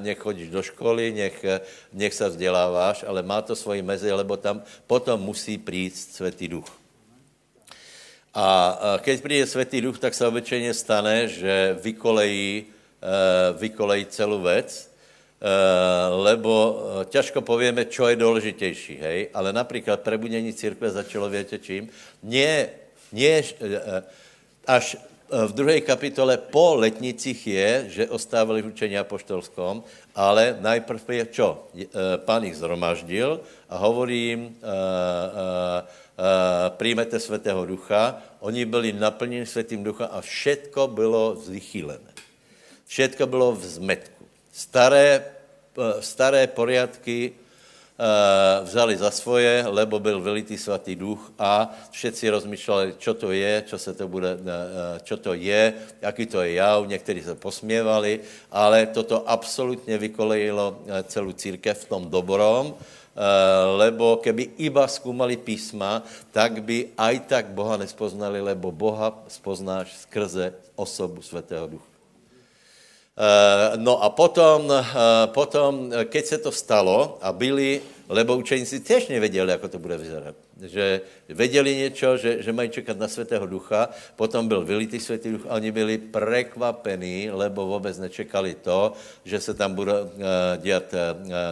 nech 0.03 0.19
chodíš 0.19 0.51
do 0.51 0.61
školy, 0.61 1.15
nech, 1.15 1.39
nech 1.95 2.13
se 2.13 2.29
vzděláváš, 2.29 3.07
ale 3.07 3.23
má 3.23 3.41
to 3.41 3.55
svoji 3.55 3.81
mezi, 3.81 4.11
lebo 4.11 4.37
tam 4.37 4.61
potom 4.87 5.15
musí 5.23 5.57
přijít 5.57 5.95
Světý 5.95 6.47
duch. 6.47 6.78
A 8.33 8.77
keď 9.01 9.21
přijde 9.21 9.45
Světý 9.47 9.81
duch, 9.81 9.99
tak 9.99 10.13
se 10.13 10.27
obyčejně 10.27 10.73
stane, 10.73 11.27
že 11.27 11.77
vykolejí, 11.81 12.65
eh, 12.65 13.53
vykolejí 13.57 14.05
celou 14.05 14.41
věc, 14.41 14.69
eh, 14.85 15.47
lebo 16.09 16.53
ťažko 17.09 17.41
povieme, 17.41 17.85
čo 17.85 18.07
je 18.07 18.15
důležitější, 18.15 18.95
hej? 19.01 19.19
Ale 19.33 19.53
například 19.53 19.99
prebudění 19.99 20.53
církve 20.53 20.89
začalo, 20.89 21.29
větě 21.29 21.57
čím? 21.57 21.89
Nie, 22.23 22.69
nie, 23.11 23.43
až 24.67 24.97
v 25.29 25.51
druhé 25.53 25.81
kapitole 25.81 26.37
po 26.37 26.73
letnicích 26.75 27.47
je, 27.47 27.71
že 27.87 28.09
ostávali 28.09 28.65
v 28.65 28.73
učení 28.73 28.97
apoštolskom, 28.97 29.85
ale 30.17 30.57
najprv 30.57 31.01
je 31.09 31.25
čo? 31.29 31.49
Pán 32.25 32.43
jich 32.49 32.57
zhromaždil 32.57 33.37
a 33.69 33.77
hovorí 33.77 34.33
jim, 34.33 34.57
přijmete 36.69 37.19
Svatého 37.19 37.65
Ducha, 37.65 38.21
oni 38.39 38.65
byli 38.65 38.93
naplněni 38.93 39.45
Svatým 39.45 39.83
Ducha 39.83 40.05
a 40.05 40.21
všetko 40.21 40.87
bylo 40.87 41.35
zvychýlené. 41.35 42.13
Všetko 42.87 43.27
bylo 43.27 43.53
v 43.53 43.63
zmetku. 43.65 44.25
Staré, 44.49 45.21
eh, 45.21 46.01
staré 46.01 46.47
poriadky 46.49 47.31
eh, 47.31 48.65
vzali 48.65 48.97
za 48.97 49.11
svoje, 49.11 49.63
lebo 49.67 49.99
byl 49.99 50.19
velitý 50.23 50.57
svatý 50.57 50.95
duch 50.95 51.35
a 51.35 51.67
všetci 51.91 52.29
rozmýšleli, 52.31 52.95
čo 52.97 53.13
to 53.13 53.31
je, 53.35 53.63
čo 53.67 53.77
se 53.77 53.91
to 53.93 54.07
bude, 54.07 54.39
čo 55.03 55.19
to 55.19 55.35
je, 55.35 55.73
jaký 56.01 56.25
to 56.25 56.41
je 56.41 56.53
jav, 56.53 56.87
někteří 56.87 57.21
se 57.21 57.35
posměvali, 57.35 58.19
ale 58.51 58.87
toto 58.95 59.29
absolutně 59.29 59.97
vykolejilo 59.97 60.79
celou 61.11 61.31
církev 61.31 61.75
v 61.75 61.89
tom 61.91 62.09
dobrom, 62.09 62.71
Eh, 62.71 62.98
lebo 63.75 64.23
keby 64.23 64.55
iba 64.63 64.87
zkoumali 64.87 65.35
písma, 65.35 66.07
tak 66.31 66.63
by 66.63 66.95
aj 66.95 67.15
tak 67.27 67.45
Boha 67.51 67.75
nespoznali, 67.75 68.39
lebo 68.39 68.71
Boha 68.71 69.11
spoznáš 69.27 69.91
skrze 70.07 70.55
osobu 70.79 71.19
Svatého 71.19 71.67
Ducha. 71.67 71.89
Eh, 73.19 73.75
no 73.75 73.99
a 73.99 74.07
potom, 74.15 74.71
eh, 74.71 74.83
potom, 75.35 75.91
keď 76.07 76.23
se 76.25 76.37
to 76.39 76.55
stalo 76.55 77.19
a 77.19 77.35
byli, 77.35 77.83
lebo 78.07 78.37
učeníci 78.37 78.79
těž 78.79 79.07
nevěděli, 79.07 79.51
jak 79.51 79.67
to 79.67 79.79
bude 79.79 79.97
vyzerat. 79.97 80.35
Že 80.61 81.01
věděli 81.29 81.75
něco, 81.75 82.17
že, 82.17 82.43
že 82.43 82.53
mají 82.53 82.69
čekat 82.69 82.97
na 82.97 83.07
Svatého 83.07 83.45
Ducha, 83.45 83.89
potom 84.15 84.47
byl 84.47 84.65
vylitý 84.65 84.99
Svatý 84.99 85.31
Duch 85.31 85.45
a 85.49 85.55
oni 85.55 85.71
byli 85.71 85.97
prekvapení, 85.97 87.31
lebo 87.31 87.65
vůbec 87.65 87.97
nečekali 87.97 88.55
to, 88.55 88.93
že 89.23 89.39
se 89.39 89.53
tam 89.53 89.75
bude 89.75 89.93
dělat 90.57 90.83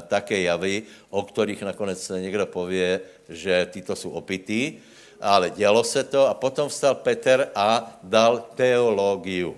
také 0.07 0.41
javy, 0.41 0.83
o 1.09 1.23
kterých 1.23 1.61
nakonec 1.63 2.11
někdo 2.19 2.45
pově, 2.45 3.01
že 3.29 3.67
tyto 3.71 3.95
jsou 3.95 4.09
opití, 4.09 4.79
ale 5.21 5.49
dělo 5.49 5.83
se 5.83 6.03
to 6.03 6.27
a 6.27 6.33
potom 6.33 6.69
vstal 6.69 6.95
Peter 6.95 7.49
a 7.55 7.99
dal 8.03 8.45
teológiu. 8.55 9.57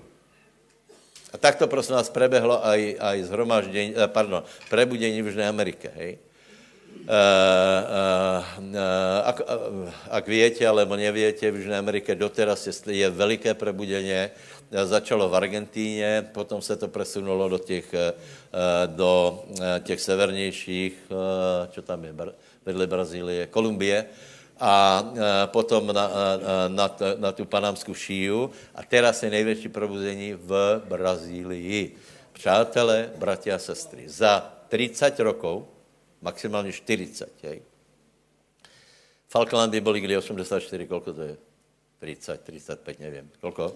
A 1.32 1.38
tak 1.38 1.56
to 1.56 1.66
prosím 1.70 1.94
vás 1.94 2.10
prebehlo 2.10 2.58
aj, 2.66 2.96
aj 2.98 3.22
zhromaždění, 3.22 3.94
eh, 3.94 4.08
pardon, 4.08 4.42
prebudení 4.70 5.22
v 5.22 5.26
Jižné 5.26 5.48
Amerike, 5.48 5.90
hej? 5.94 6.18
Uh, 7.00 7.16
uh, 7.16 8.40
uh, 8.70 9.20
ak, 9.26 9.38
ak 10.10 10.24
viete, 10.30 10.62
alebo 10.62 10.94
neviete, 10.94 11.50
v 11.50 11.58
Jižné 11.58 11.74
Amerike 11.74 12.14
doteraz 12.14 12.68
je, 12.86 13.10
veliké 13.10 13.54
prebudeně. 13.54 14.30
Začalo 14.70 15.28
v 15.28 15.34
Argentíně, 15.34 16.30
potom 16.32 16.62
se 16.62 16.76
to 16.76 16.88
presunulo 16.88 17.48
do 17.48 17.58
těch, 17.58 17.94
do 18.86 19.42
těch 19.82 20.00
severnějších, 20.00 20.94
čo 21.70 21.82
tam 21.82 22.04
je, 22.04 22.14
vedle 22.66 22.86
Brazílie, 22.86 23.50
Kolumbie 23.50 24.06
a 24.60 25.02
potom 25.46 25.90
na, 25.90 26.06
na, 26.68 26.86
na 27.18 27.30
tu 27.32 27.44
panamskou 27.44 27.94
šíju 27.94 28.50
a 28.74 28.82
teraz 28.86 29.22
je 29.22 29.30
největší 29.30 29.68
probuzení 29.68 30.38
v 30.38 30.82
Brazílii. 30.86 31.96
Přátelé, 32.32 33.10
bratia 33.18 33.56
a 33.56 33.58
sestry, 33.58 34.06
za 34.06 34.54
30 34.68 35.20
rokov, 35.20 35.79
maximálně 36.22 36.72
40, 36.72 37.44
jej. 37.44 37.62
Falklandy 39.28 39.80
byly 39.80 40.00
kdy 40.00 40.16
84, 40.16 40.86
kolko 40.86 41.12
to 41.12 41.22
je? 41.22 41.36
30, 41.98 42.40
35, 42.40 43.00
nevím. 43.00 43.30
Kolko? 43.40 43.66
Uh, 43.66 43.72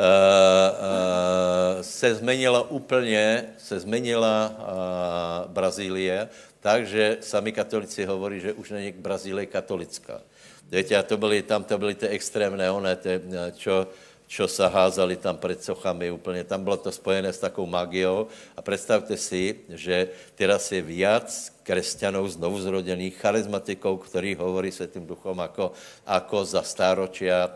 uh, 0.00 1.82
se 1.82 2.14
zmenila 2.14 2.70
úplně, 2.70 3.54
se 3.58 3.80
zmenila 3.80 4.56
uh, 4.58 5.52
Brazílie 5.52 6.28
takže 6.64 7.20
sami 7.20 7.52
katolici 7.52 8.08
hovorí, 8.08 8.40
že 8.40 8.56
už 8.56 8.70
není 8.70 8.92
Brazílie 8.96 9.46
katolická. 9.46 10.24
Víte, 10.72 10.96
a 10.96 11.02
to 11.04 11.20
byly, 11.20 11.42
tam 11.44 11.64
to 11.64 11.78
byly 11.78 11.94
ty 11.94 12.08
extrémné, 12.08 12.70
one, 12.70 12.96
ty, 12.96 13.20
čo, 13.52 13.86
čo 14.34 14.50
sa 14.50 14.66
házali 14.66 15.14
tam 15.14 15.38
před 15.38 15.62
sochami 15.62 16.10
úplně. 16.10 16.42
Tam 16.44 16.66
bylo 16.66 16.76
to 16.76 16.90
spojené 16.90 17.30
s 17.30 17.38
takou 17.38 17.70
magiou. 17.70 18.26
A 18.58 18.62
představte 18.62 19.14
si, 19.14 19.62
že 19.70 20.10
teraz 20.34 20.74
je 20.74 20.82
viac 20.82 21.30
kresťanov 21.62 22.34
znovu 22.34 22.58
zrodených, 22.58 23.14
charizmatikov, 23.14 24.02
ktorí 24.10 24.34
hovorí 24.34 24.74
Svetým 24.74 25.06
duchom 25.06 25.38
ako, 25.38 25.70
ako 26.02 26.38
za 26.44 26.66
stáročia 26.66 27.46
e, 27.46 27.48
e, 27.48 27.52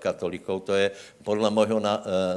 katolíkov. 0.00 0.72
To 0.72 0.74
je 0.74 0.88
podle 1.20 1.52
môjho 1.52 1.76
e, 1.78 1.86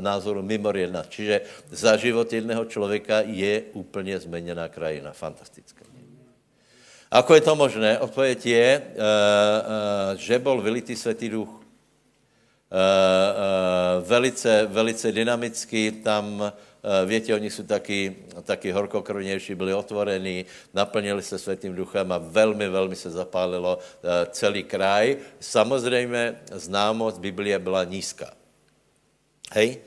názoru 0.03 0.43
mimoriadná. 0.43 1.07
Čiže 1.07 1.47
za 1.71 1.95
život 1.95 2.27
jedného 2.27 2.67
člověka 2.67 3.23
je 3.23 3.71
úplně 3.79 4.19
zmeněná 4.19 4.67
krajina. 4.67 5.15
Fantastická. 5.15 5.87
Ako 7.13 7.37
je 7.37 7.45
to 7.45 7.53
možné? 7.53 8.01
Odpověď 8.01 8.39
je, 8.45 8.67
že 10.17 10.41
bol 10.41 10.57
vylitý 10.65 10.97
Svetý 10.97 11.29
duch. 11.29 11.62
Velice, 14.01 14.65
velice 14.65 15.11
dynamicky 15.11 15.91
tam 15.91 16.53
Eh, 16.83 17.05
Víte, 17.05 17.33
oni 17.33 17.49
jsou 17.49 17.63
taky, 17.63 18.15
taky 18.43 18.71
horkokrvnější, 18.71 19.55
byli 19.55 19.73
otvorení, 19.73 20.45
naplnili 20.73 21.21
se 21.21 21.39
světým 21.39 21.75
duchem 21.75 22.11
a 22.11 22.17
velmi, 22.17 22.69
velmi 22.69 22.95
se 22.95 23.09
zapálilo 23.09 23.79
eh, 23.79 24.27
celý 24.31 24.63
kraj. 24.63 25.17
Samozřejmě 25.39 26.35
známost 26.51 27.19
Biblie 27.19 27.59
byla 27.59 27.83
nízká. 27.83 28.33
Hej? 29.51 29.77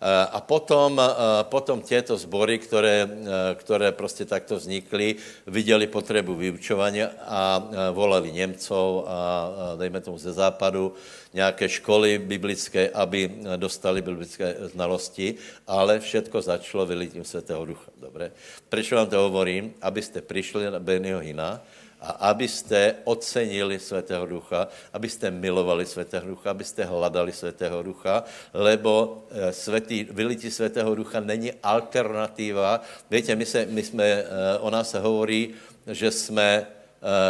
Eh, 0.00 0.26
a 0.32 0.40
potom, 0.40 1.00
eh, 1.00 1.44
potom 1.48 1.80
těto 1.80 2.16
sbory, 2.16 2.58
které, 2.58 3.08
eh, 3.08 3.54
které 3.54 3.92
prostě 3.92 4.24
takto 4.24 4.56
vznikly, 4.56 5.16
viděli 5.46 5.86
potřebu 5.86 6.34
vyučování 6.34 7.02
a 7.24 7.68
volali 7.92 8.32
Němcov 8.32 9.04
a 9.08 9.50
dejme 9.76 10.00
tomu 10.00 10.18
ze 10.18 10.32
západu 10.32 10.92
nějaké 11.34 11.68
školy 11.68 12.18
biblické, 12.18 12.88
aby 12.88 13.30
dostali 13.56 14.02
biblické 14.02 14.56
znalosti, 14.72 15.34
ale 15.66 16.00
všetko 16.00 16.42
začalo 16.42 16.86
vylitím 16.86 17.24
Světého 17.24 17.64
Ducha. 17.64 17.90
Dobré? 18.00 18.32
Proč 18.68 18.92
vám 18.92 19.06
to 19.06 19.18
hovorím? 19.18 19.74
Abyste 19.82 20.20
přišli 20.20 20.70
na 20.70 20.80
Benio 20.80 21.18
Hina, 21.18 21.60
a 22.06 22.30
abyste 22.30 22.94
ocenili 23.04 23.78
Svatého 23.78 24.26
Ducha, 24.26 24.68
abyste 24.92 25.30
milovali 25.30 25.86
Svatého 25.86 26.26
Ducha, 26.26 26.50
abyste 26.50 26.84
hledali 26.84 27.32
Svatého 27.32 27.82
Ducha, 27.82 28.24
lebo 28.54 29.24
eh, 29.30 29.52
svatý, 29.52 30.06
vylití 30.10 30.50
Svatého 30.50 30.94
Ducha 30.94 31.20
není 31.20 31.52
alternativa. 31.62 32.80
Víte, 33.10 33.34
my, 33.34 33.46
se, 33.46 33.66
my 33.66 33.82
jsme, 33.82 34.04
eh, 34.04 34.24
o 34.60 34.70
nás 34.70 34.90
se 34.90 35.00
hovorí, 35.00 35.54
že 35.86 36.10
jsme 36.10 36.66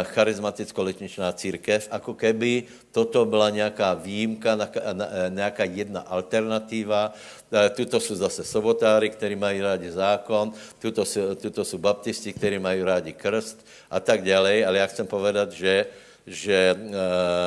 charizmaticko-letničná 0.03 1.33
církev, 1.33 1.89
jako 1.91 2.13
keby 2.13 2.63
toto 2.91 3.25
byla 3.25 3.49
nějaká 3.49 3.93
výjimka, 3.93 4.57
eh, 4.57 5.29
nějaká 5.29 5.63
jedna 5.63 6.01
alternativa. 6.01 7.13
Eh, 7.53 7.69
tuto 7.69 7.99
jsou 7.99 8.15
zase 8.15 8.43
sobotáry, 8.43 9.09
kteří 9.09 9.35
mají 9.35 9.61
rádi 9.61 9.91
zákon, 9.91 10.53
tuto 10.79 11.05
jsou, 11.05 11.35
tuto 11.35 11.65
jsou 11.65 11.77
baptisti, 11.77 12.33
kteří 12.33 12.59
mají 12.59 12.83
rádi 12.83 13.13
krst 13.13 13.65
a 13.89 13.99
tak 13.99 14.25
dále. 14.25 14.65
Ale 14.65 14.77
já 14.77 14.87
chcem 14.87 15.07
povedat, 15.07 15.51
že, 15.51 15.85
že 16.27 16.75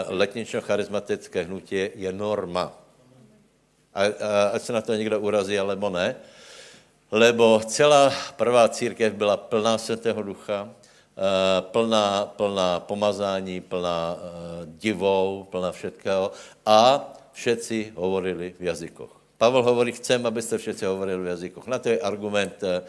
letnično-charizmatické 0.09 1.43
hnutí 1.43 1.91
je 1.95 2.13
norma. 2.13 2.73
A, 3.95 4.03
a, 4.03 4.09
ať 4.55 4.63
se 4.63 4.73
na 4.73 4.81
to 4.81 4.95
někdo 4.95 5.21
urazí, 5.21 5.59
alebo 5.59 5.91
ne. 5.91 6.15
Lebo 7.11 7.61
celá 7.67 8.15
prvá 8.39 8.69
církev 8.69 9.13
byla 9.19 9.37
plná 9.37 9.79
Svatého 9.79 10.23
Ducha, 10.23 10.71
Eh, 10.71 10.80
plná, 11.61 12.33
plná 12.37 12.81
pomazání, 12.81 13.61
plná 13.61 14.17
uh, 14.17 14.21
divou, 14.81 15.47
plná 15.51 15.73
všetkého 15.73 16.33
a 16.67 17.13
všetci 17.33 17.93
hovorili 17.95 18.55
v 18.59 18.63
jazykoch. 18.63 19.13
Pavel 19.41 19.63
hovorí, 19.65 19.93
chcem, 19.93 20.21
abyste 20.27 20.59
všetci 20.59 20.85
hovorili 20.85 21.25
v 21.25 21.33
jazykoch. 21.33 21.67
Na 21.67 21.79
to 21.81 21.89
je 21.89 22.01
argument, 22.01 22.57
uh, 22.65 22.81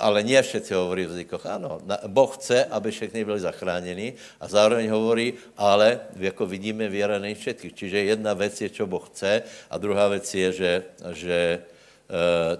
ale 0.00 0.24
nie 0.24 0.40
všetci 0.40 0.72
hovorí 0.74 1.04
v 1.04 1.12
jazykoch. 1.12 1.46
Ano, 1.46 1.80
Boh 2.08 2.32
chce, 2.36 2.64
aby 2.64 2.90
všechny 2.90 3.24
byli 3.24 3.40
zachráněni 3.40 4.16
a 4.40 4.48
zároveň 4.48 4.88
hovorí, 4.90 5.34
ale 5.56 6.00
jako 6.16 6.46
vidíme, 6.46 6.88
věra 6.88 7.18
není 7.18 7.34
všetkých. 7.34 7.74
Čiže 7.74 7.98
jedna 8.16 8.34
věc 8.34 8.60
je, 8.60 8.68
co 8.70 8.86
Boh 8.86 9.04
chce 9.08 9.42
a 9.70 9.78
druhá 9.78 10.08
věc 10.08 10.34
je, 10.34 10.52
že, 10.52 10.72
že 11.12 11.38
Eh, 11.60 11.69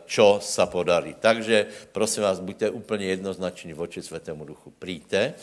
čo 0.07 0.38
sa 0.38 0.66
podarí. 0.66 1.14
Takže 1.18 1.66
prosím 1.92 2.22
vás, 2.22 2.40
buďte 2.40 2.70
úplně 2.70 3.07
jednoznační 3.07 3.72
voči 3.72 4.03
Svetému 4.03 4.44
duchu. 4.44 4.70
Príďte. 4.78 5.34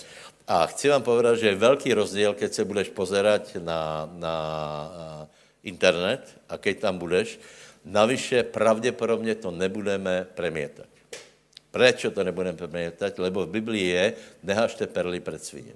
A 0.48 0.64
chci 0.66 0.90
vám 0.90 1.04
povedat, 1.04 1.36
že 1.36 1.48
je 1.52 1.60
velký 1.60 1.94
rozdíl, 1.94 2.34
keď 2.34 2.54
se 2.54 2.64
budeš 2.66 2.90
pozerať 2.96 3.60
na, 3.60 4.08
na 4.16 4.36
eh, 4.88 5.28
internet 5.64 6.24
a 6.50 6.58
keď 6.58 6.80
tam 6.80 6.98
budeš. 6.98 7.40
Navyše 7.86 8.44
pravděpodobně 8.44 9.36
to 9.36 9.52
nebudeme 9.52 10.28
premietat. 10.36 10.88
Proč 11.72 12.06
to 12.14 12.24
nebudeme 12.24 12.58
premietat? 12.58 13.20
Lebo 13.20 13.46
v 13.46 13.60
Biblii 13.60 13.88
je, 13.88 14.14
nehažte 14.44 14.88
perly 14.88 15.20
před 15.20 15.44
svině. 15.44 15.74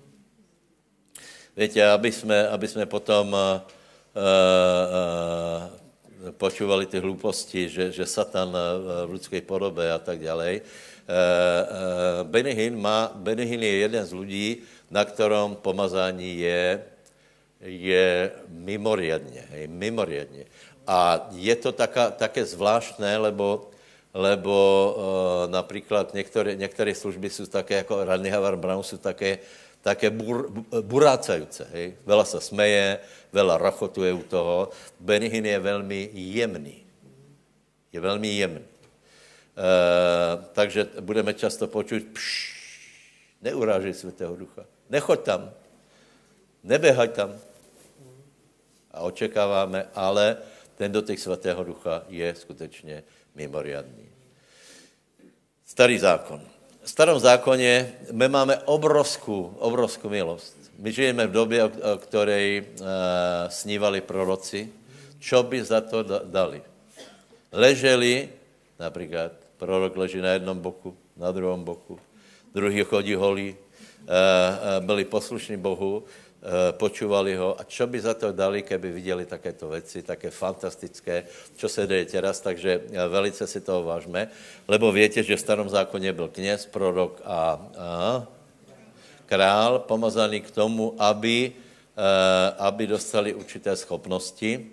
Víte, 1.57 1.91
aby 1.91 2.11
jsme, 2.11 2.47
aby 2.47 2.67
jsme 2.67 2.86
potom 2.86 3.34
uh, 3.34 3.39
uh, 4.15 5.80
počúvali 6.42 6.89
ty 6.89 6.98
hluposti, 6.98 7.70
že, 7.70 7.94
že 7.94 8.10
Satan 8.10 8.50
eh, 8.50 9.06
v 9.06 9.14
lidské 9.14 9.46
podobě 9.46 9.94
a 9.94 10.02
tak 10.02 10.18
dále. 10.26 10.58
Eh, 10.58 10.62
eh, 11.06 12.26
Benny 12.26 12.74
má, 12.74 13.14
Benny 13.14 13.46
Hinn 13.46 13.62
je 13.62 13.76
jeden 13.86 14.02
z 14.02 14.14
lidí, 14.18 14.50
na 14.89 15.06
kterém 15.06 15.54
pomazání 15.62 16.42
je, 16.42 16.82
je 17.62 18.32
mimoriadně, 18.50 19.46
je 19.54 19.68
mimoriadně. 19.70 20.50
A 20.89 21.30
je 21.38 21.56
to 21.56 21.72
taká, 21.72 22.12
také 22.12 22.42
zvláštné, 22.42 23.18
lebo, 23.18 23.70
lebo 24.12 24.56
uh, 24.92 25.52
například 25.52 26.14
některé, 26.14 26.56
některé 26.56 26.96
služby 26.96 27.30
jsou 27.30 27.46
také, 27.46 27.86
jako 27.86 28.04
Randy 28.04 28.30
Havar 28.30 28.58
Brown, 28.58 28.84
jsou 28.84 28.98
také, 28.98 29.39
také 29.82 30.10
bur, 30.10 30.52
burácajúce. 30.82 31.70
Hej? 31.72 31.96
Veľa 32.04 32.26
sa 32.26 32.42
smeje, 32.42 33.00
veľa 33.34 33.57
rachotuje 33.57 34.13
u 34.13 34.23
toho. 34.23 34.69
Benihin 34.99 35.45
je 35.45 35.59
velmi 35.59 36.09
jemný. 36.13 36.84
Je 37.91 37.99
velmi 37.99 38.27
jemný. 38.27 38.61
E, 38.61 38.67
takže 40.53 40.99
budeme 40.99 41.34
často 41.34 41.67
počuť, 41.67 42.01
pš, 42.13 42.27
neurážej 43.41 43.93
Světého 43.93 44.36
Ducha. 44.36 44.63
Nechoď 44.89 45.19
tam. 45.23 45.41
Nebehaj 46.63 47.09
tam. 47.15 47.36
A 48.91 49.01
očekáváme, 49.07 49.88
ale 49.95 50.38
ten 50.77 50.91
dotyk 50.91 51.19
Svatého 51.19 51.63
Ducha 51.63 52.03
je 52.09 52.36
skutečně 52.36 53.03
mimoriadný. 53.36 54.09
Starý 55.65 55.99
zákon. 55.99 56.41
V 56.84 56.89
starom 56.89 57.19
zákoně 57.19 57.93
my 58.11 58.27
máme 58.27 58.57
obrovskou, 58.57 59.55
obrovskou 59.59 60.09
milost. 60.09 60.61
My 60.82 60.89
žijeme 60.91 61.27
v 61.27 61.32
době, 61.32 61.63
o 61.63 61.97
které 61.97 62.61
uh, 62.61 62.65
snívali 63.53 64.01
proroci. 64.01 64.65
Čo 65.21 65.45
by 65.45 65.61
za 65.61 65.82
to 65.86 66.01
dali? 66.25 66.57
Leželi, 67.53 68.29
například, 68.82 69.32
prorok 69.61 69.93
leží 69.93 70.17
na 70.17 70.34
jednom 70.34 70.57
boku, 70.57 70.97
na 71.13 71.29
druhém 71.29 71.61
boku, 71.61 72.01
druhý 72.49 72.82
chodí 72.82 73.13
holí, 73.13 73.53
uh, 73.53 74.09
uh, 74.09 74.82
byli 74.82 75.05
poslušní 75.05 75.57
Bohu, 75.57 76.03
Eh, 76.41 76.73
počúvali 76.73 77.38
ho 77.38 77.53
a 77.53 77.61
čo 77.69 77.86
by 77.86 78.01
za 78.01 78.17
to 78.17 78.34
dali, 78.34 78.65
keby 78.65 78.89
viděli 78.91 79.29
takéto 79.29 79.69
věci, 79.69 80.01
také 80.01 80.34
fantastické, 80.34 81.29
čo 81.53 81.69
se 81.69 81.86
děje 81.86 82.17
teraz, 82.17 82.41
takže 82.41 82.82
eh, 82.82 83.07
velice 83.07 83.45
si 83.45 83.61
toho 83.61 83.86
vážme, 83.86 84.25
lebo 84.65 84.89
větě, 84.89 85.21
že 85.21 85.38
v 85.38 85.39
starom 85.39 85.69
zákoně 85.69 86.13
byl 86.13 86.34
kněz, 86.34 86.65
prorok 86.65 87.21
a, 87.25 87.61
a 87.77 88.27
král 89.32 89.79
pomazaný 89.88 90.43
k 90.43 90.51
tomu, 90.51 90.91
aby, 90.99 91.55
eh, 91.55 92.55
aby 92.59 92.84
dostali 92.88 93.32
určité 93.32 93.71
schopnosti. 93.79 94.67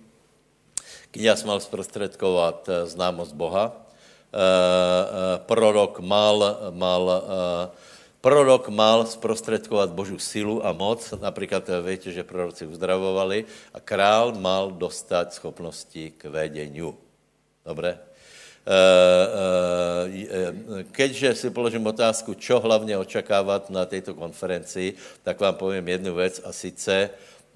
Kněz 1.15 1.47
mal 1.47 1.63
zprostředkovat 1.63 2.69
známost 2.85 3.33
Boha, 3.33 3.71
a, 3.71 3.79
prorok 5.47 6.03
mal, 6.05 6.59
mal 6.75 7.23
Prorok 8.21 8.69
mal 8.69 9.07
zprostředkovat 9.07 9.91
Božu 9.91 10.19
silu 10.19 10.67
a 10.67 10.73
moc, 10.73 11.15
například 11.23 11.69
eh, 11.69 11.83
víte, 11.83 12.13
že 12.13 12.27
proroci 12.27 12.67
uzdravovali, 12.67 13.45
a 13.75 13.81
král 13.81 14.35
mal 14.35 14.71
dostat 14.71 15.33
schopnosti 15.33 16.11
k 16.19 16.25
vedeniu. 16.25 16.99
Dobré? 17.65 18.08
Keďže 20.93 21.35
si 21.35 21.51
položím 21.51 21.87
otázku, 21.87 22.35
čo 22.35 22.61
hlavně 22.61 22.99
očekávat 22.99 23.71
na 23.71 23.87
této 23.87 24.15
konferenci, 24.15 24.95
tak 25.23 25.41
vám 25.41 25.55
povím 25.55 25.89
jednu 25.89 26.15
věc 26.15 26.41
a 26.45 26.53
sice, 26.53 27.11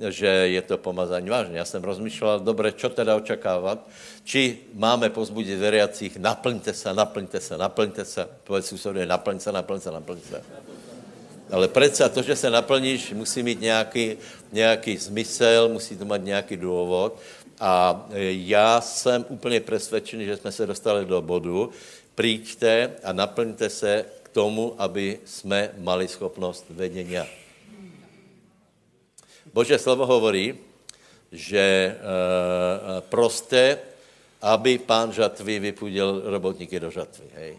že 0.08 0.26
je 0.26 0.62
to 0.62 0.78
pomazání 0.78 1.30
vážně. 1.30 1.58
Já 1.58 1.64
jsem 1.64 1.84
rozmýšlel, 1.84 2.40
dobře, 2.40 2.72
čo 2.72 2.88
teda 2.88 3.16
očekávat? 3.16 3.88
Či 4.24 4.58
máme 4.74 5.10
pozbudit 5.10 5.58
veriacích, 5.58 6.16
naplňte 6.16 6.72
se, 6.72 6.94
naplňte 6.94 7.40
se, 7.40 7.58
naplňte 7.58 8.04
se, 8.04 8.28
povedz 8.44 8.66
susedovi, 8.66 9.06
naplň 9.06 9.38
se, 9.38 9.52
naplň 9.52 9.80
se, 9.80 9.90
naplň 9.90 10.18
se. 10.20 10.42
Ale 11.52 11.68
přece 11.68 12.08
to, 12.08 12.22
že 12.22 12.36
se 12.36 12.50
naplníš, 12.50 13.12
musí 13.12 13.42
mít 13.42 13.60
nějaký, 13.60 14.16
nějaký 14.52 14.98
smysl, 14.98 15.68
musí 15.72 15.96
to 15.96 16.04
mít 16.04 16.24
nějaký 16.24 16.56
důvod. 16.56 17.20
A 17.62 18.06
já 18.42 18.80
jsem 18.80 19.24
úplně 19.28 19.60
přesvědčený, 19.60 20.26
že 20.26 20.36
jsme 20.36 20.52
se 20.52 20.66
dostali 20.66 21.06
do 21.06 21.22
bodu, 21.22 21.70
přijďte 22.14 22.90
a 23.06 23.12
naplňte 23.12 23.70
se 23.70 24.04
k 24.22 24.28
tomu, 24.28 24.74
aby 24.78 25.22
jsme 25.24 25.70
mali 25.78 26.08
schopnost 26.08 26.66
vedení. 26.70 27.22
Bože 29.54 29.78
slovo 29.78 30.06
hovorí, 30.06 30.58
že 31.32 31.96
proste, 33.06 33.78
aby 34.42 34.78
pán 34.82 35.12
žatvy 35.14 35.70
vypudil 35.70 36.22
robotníky 36.26 36.80
do 36.80 36.90
žatvy. 36.90 37.28
Hej. 37.34 37.52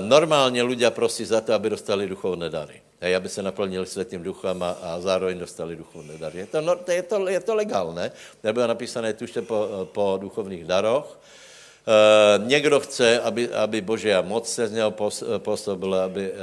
Normálně 0.00 0.62
ľudia 0.62 0.88
prosí 0.90 1.24
za 1.24 1.40
to, 1.40 1.52
aby 1.52 1.70
dostali 1.70 2.08
duchovné 2.08 2.48
dary. 2.48 2.80
Hej, 3.00 3.16
aby 3.16 3.28
se 3.28 3.42
naplnili 3.42 3.86
světým 3.86 4.22
duchem 4.22 4.62
a, 4.62 4.70
a 4.70 5.00
zároveň 5.00 5.38
dostali 5.38 5.76
duchovné 5.76 6.20
dary. 6.20 6.38
Je 6.38 6.46
to, 6.46 6.60
no, 6.60 6.76
je 6.84 7.02
to, 7.02 7.28
je 7.28 7.40
to 7.40 7.54
legálné, 7.54 8.12
nebylo 8.44 8.68
napísané 8.68 9.16
tušte 9.16 9.40
po, 9.40 9.88
po 9.88 10.20
duchovných 10.20 10.68
daroch. 10.68 11.16
Uh, 11.80 12.44
někdo 12.44 12.80
chce, 12.80 13.20
aby, 13.20 13.48
aby 13.48 13.80
Božia 13.80 14.20
moc 14.20 14.44
se 14.44 14.68
z 14.68 14.72
něho 14.72 14.92
působila, 15.38 16.04
aby, 16.04 16.28
uh, 16.28 16.36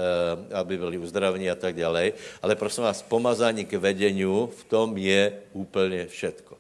aby 0.50 0.78
byli 0.78 0.98
uzdravení 0.98 1.46
a 1.50 1.56
tak 1.56 1.78
dále, 1.78 2.18
ale 2.42 2.58
prosím 2.58 2.84
vás, 2.90 3.06
pomazání 3.06 3.66
k 3.66 3.78
vedeniu 3.78 4.50
v 4.50 4.64
tom 4.64 4.98
je 4.98 5.34
úplně 5.54 6.10
všetko. 6.10 6.58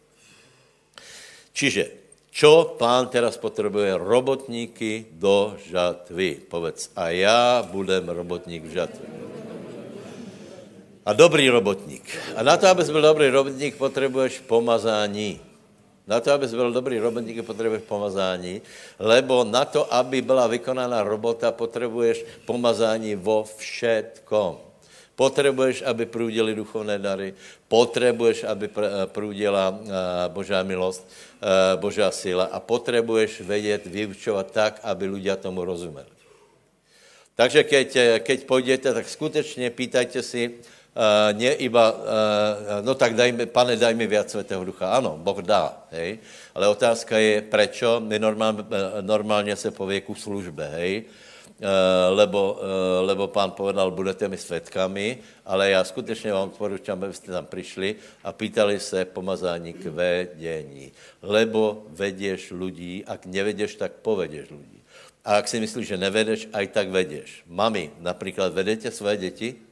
Čiže, 1.57 1.89
čo 2.29 2.77
pán 2.77 3.09
teraz 3.09 3.33
potřebuje? 3.33 3.97
Robotníky 3.97 5.09
do 5.17 5.57
žatvy. 5.57 6.45
Povedz, 6.45 6.93
a 6.93 7.09
já 7.09 7.65
budem 7.65 8.09
robotník 8.09 8.61
v 8.69 8.77
žatvě. 8.77 9.26
A 11.07 11.13
dobrý 11.13 11.47
robotník. 11.49 12.03
A 12.35 12.43
na 12.43 12.57
to, 12.57 12.67
abys 12.67 12.89
byl 12.89 13.01
dobrý 13.01 13.29
robotník, 13.29 13.75
potřebuješ 13.75 14.39
pomazání. 14.39 15.39
Na 16.07 16.19
to, 16.19 16.31
abys 16.31 16.51
byl 16.51 16.71
dobrý 16.71 16.99
robotník, 16.99 17.45
potřebuješ 17.45 17.83
pomazání, 17.87 18.61
lebo 18.99 19.43
na 19.43 19.65
to, 19.65 19.93
aby 19.93 20.21
byla 20.21 20.47
vykonána 20.47 21.03
robota, 21.03 21.51
potřebuješ 21.51 22.25
pomazání 22.45 23.15
vo 23.15 23.47
všetkom. 23.57 24.57
Potřebuješ, 25.15 25.81
aby 25.81 26.05
průděli 26.05 26.55
duchovné 26.55 26.99
dary, 26.99 27.33
potřebuješ, 27.67 28.43
aby 28.43 28.69
průděla 29.05 29.79
eh, 29.79 29.89
Božá 30.27 30.63
milost, 30.63 31.07
eh, 31.07 31.77
Božá 31.77 32.11
síla 32.11 32.51
a 32.51 32.59
potřebuješ 32.59 33.41
vědět, 33.41 33.85
vyučovat 33.85 34.51
tak, 34.51 34.79
aby 34.83 35.07
lidé 35.07 35.35
tomu 35.35 35.63
rozuměli. 35.65 36.11
Takže 37.35 37.63
keď, 37.63 37.95
eh, 37.95 38.19
keď 38.19 38.43
půjdete, 38.43 38.93
tak 38.93 39.09
skutečně 39.09 39.69
pýtajte 39.69 40.23
si, 40.23 40.59
nie 41.37 41.53
iba, 41.53 41.93
uh, 41.93 42.81
no 42.81 42.97
tak 42.97 43.13
daj 43.13 43.31
mi, 43.31 43.45
pane, 43.45 43.77
daj 43.77 43.93
mi 43.93 44.09
viac 44.09 44.33
Svetého 44.33 44.65
Ducha. 44.65 44.97
Ano, 44.97 45.17
Boh 45.17 45.41
dá, 45.45 45.85
hej. 45.93 46.17
Ale 46.57 46.67
otázka 46.67 47.17
je, 47.17 47.41
prečo? 47.41 48.01
My 48.01 48.19
normálně, 48.19 48.63
normálně 49.01 49.55
se 49.55 49.71
pově 49.71 50.01
ku 50.01 50.15
službe, 50.15 50.67
hej. 50.67 51.05
Lebo, 52.09 52.61
lebo 53.01 53.27
pán 53.33 53.51
povedal, 53.51 53.89
budete 53.91 54.29
mi 54.29 54.37
svetkami, 54.37 55.17
ale 55.45 55.69
já 55.69 55.83
skutečně 55.83 56.33
vám 56.33 56.49
odporučám, 56.49 57.03
abyste 57.03 57.31
tam 57.31 57.45
přišli 57.45 57.95
a 58.23 58.29
pýtali 58.29 58.79
se 58.79 59.05
pomazání 59.05 59.73
k 59.73 59.85
vedení. 59.85 60.91
Lebo 61.21 61.89
vedeš 61.89 62.53
lidí, 62.53 63.01
ak 63.05 63.25
nevedeš, 63.25 63.75
tak 63.75 63.91
povedeš 64.05 64.53
lidí. 64.53 64.81
A 65.25 65.41
ak 65.41 65.49
si 65.49 65.57
myslíš, 65.57 65.87
že 65.87 65.97
nevedeš, 65.97 66.47
aj 66.53 66.67
tak 66.77 66.93
vedeš. 66.93 67.41
Mami, 67.49 67.89
například 68.05 68.53
vedete 68.53 68.91
své 68.91 69.17
děti? 69.17 69.66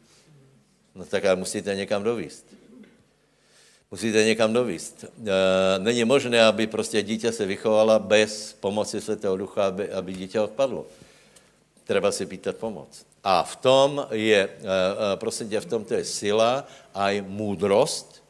No 0.95 1.05
tak 1.05 1.25
ale 1.25 1.35
musíte 1.35 1.75
někam 1.75 2.03
dovíst. 2.03 2.45
Musíte 3.91 4.23
někam 4.23 4.53
dovíst. 4.53 5.03
E, 5.03 5.09
není 5.79 6.03
možné, 6.03 6.45
aby 6.45 6.67
prostě 6.67 7.03
dítě 7.03 7.31
se 7.31 7.45
vychovala 7.45 7.99
bez 7.99 8.53
pomoci 8.59 9.01
Světého 9.01 9.37
Ducha, 9.37 9.67
aby, 9.67 9.91
aby 9.91 10.13
dítě 10.13 10.39
odpadlo. 10.39 10.85
Třeba 11.83 12.11
si 12.11 12.25
pýtat 12.25 12.55
pomoc. 12.55 13.05
A 13.23 13.43
v 13.43 13.55
tom 13.55 14.07
je, 14.11 14.39
e, 14.39 14.49
prosím 15.15 15.49
tě, 15.49 15.59
v 15.59 15.65
tom 15.65 15.85
to 15.85 15.93
je 15.93 16.05
sila, 16.05 16.67
aj 16.93 17.21
můdrost, 17.21 18.23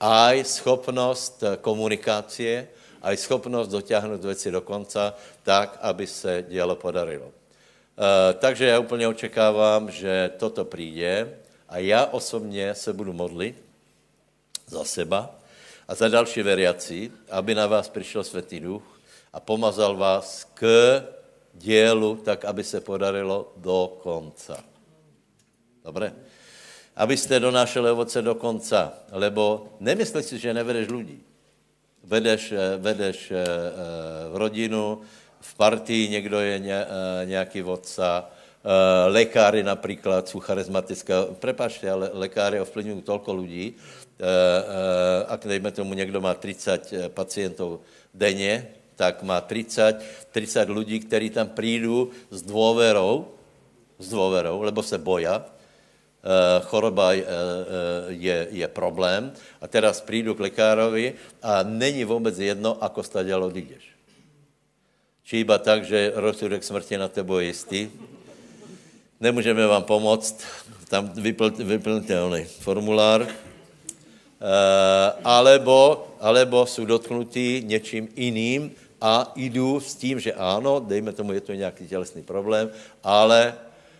aj 0.00 0.44
schopnost 0.44 1.44
komunikácie, 1.60 2.68
aj 3.02 3.16
schopnost 3.16 3.68
dotáhnout 3.68 4.24
věci 4.24 4.50
do 4.50 4.60
konca 4.60 5.14
tak, 5.42 5.78
aby 5.82 6.06
se 6.06 6.44
dělo 6.48 6.76
podarilo. 6.76 7.26
E, 7.30 8.34
takže 8.34 8.66
já 8.66 8.78
úplně 8.78 9.08
očekávám, 9.08 9.90
že 9.90 10.30
toto 10.38 10.64
přijde 10.64 11.38
a 11.68 11.78
já 11.78 12.06
osobně 12.06 12.74
se 12.74 12.92
budu 12.92 13.12
modlit 13.12 13.64
za 14.66 14.84
seba 14.84 15.34
a 15.88 15.94
za 15.94 16.08
další 16.08 16.42
veriaci, 16.42 17.12
aby 17.30 17.54
na 17.54 17.66
vás 17.66 17.88
přišel 17.88 18.24
Světý 18.24 18.60
Duch 18.60 19.00
a 19.32 19.40
pomazal 19.40 19.96
vás 19.96 20.44
k 20.54 20.64
dělu, 21.54 22.16
tak 22.16 22.44
aby 22.44 22.64
se 22.64 22.80
podarilo 22.80 23.52
do 23.56 23.98
konca. 24.02 24.64
Dobré? 25.84 26.12
Abyste 26.96 27.40
donášeli 27.40 27.90
ovoce 27.90 28.22
do 28.22 28.34
konca, 28.34 28.92
lebo 29.12 29.68
nemyslíš 29.80 30.24
si, 30.26 30.38
že 30.38 30.54
nevedeš 30.54 30.88
lidí. 30.88 31.22
Vedeš, 32.04 32.54
vedeš 32.78 33.30
eh, 33.30 33.44
v 34.32 34.36
rodinu, 34.36 35.00
v 35.40 35.54
partii 35.54 36.08
někdo 36.08 36.40
je 36.40 36.60
eh, 36.64 36.86
nějaký 37.24 37.62
vodca, 37.62 38.30
Eh, 38.58 39.08
lékáry 39.08 39.62
například 39.62 40.28
jsou 40.28 40.40
charizmatické. 40.40 41.14
Prepačte, 41.38 41.90
ale 41.90 42.10
lékáry 42.12 42.60
ovplyvňují 42.60 43.02
tolko 43.02 43.34
lidí. 43.34 43.74
Eh, 43.74 44.24
eh, 44.24 45.24
a 45.28 45.36
dejme 45.36 45.70
tomu, 45.70 45.94
někdo 45.94 46.20
má 46.20 46.34
30 46.34 47.08
pacientů 47.08 47.80
denně, 48.14 48.66
tak 48.96 49.22
má 49.22 49.40
30, 49.40 50.02
30 50.30 50.68
lidí, 50.68 51.00
kteří 51.00 51.30
tam 51.30 51.48
přijdou 51.48 52.10
s 52.30 52.42
dôverou, 52.42 53.30
s 53.98 54.10
dôverou, 54.10 54.62
lebo 54.62 54.82
se 54.82 54.98
boja, 54.98 55.46
choroba 56.66 57.14
je, 58.10 58.48
je 58.50 58.68
problém 58.68 59.32
a 59.62 59.66
teraz 59.70 60.00
přijdu 60.02 60.34
k 60.34 60.50
lékárovi 60.50 61.14
a 61.42 61.62
není 61.62 62.04
vůbec 62.04 62.38
jedno, 62.38 62.74
ako 62.84 63.02
staděl 63.02 63.44
odídeš. 63.44 63.86
Či 65.22 65.46
iba 65.46 65.58
tak, 65.62 65.86
že 65.86 66.12
rozsudek 66.14 66.64
smrti 66.64 66.98
na 66.98 67.08
tebo 67.08 67.38
je 67.38 67.46
jistý, 67.46 67.80
nemůžeme 69.20 69.66
vám 69.66 69.82
pomoct, 69.82 70.44
tam 70.88 71.12
vyplnitelný 71.58 72.44
formulár, 72.44 73.22
uh, 73.22 73.28
alebo, 75.24 76.08
alebo 76.20 76.66
jsou 76.66 76.84
dotknutí 76.84 77.62
něčím 77.66 78.08
jiným 78.16 78.72
a 79.00 79.32
jdu 79.36 79.80
s 79.80 79.94
tím, 79.94 80.20
že 80.20 80.32
ano, 80.32 80.80
dejme 80.80 81.12
tomu, 81.12 81.32
je 81.32 81.40
to 81.40 81.52
nějaký 81.52 81.88
tělesný 81.88 82.22
problém, 82.22 82.70
ale 83.04 83.54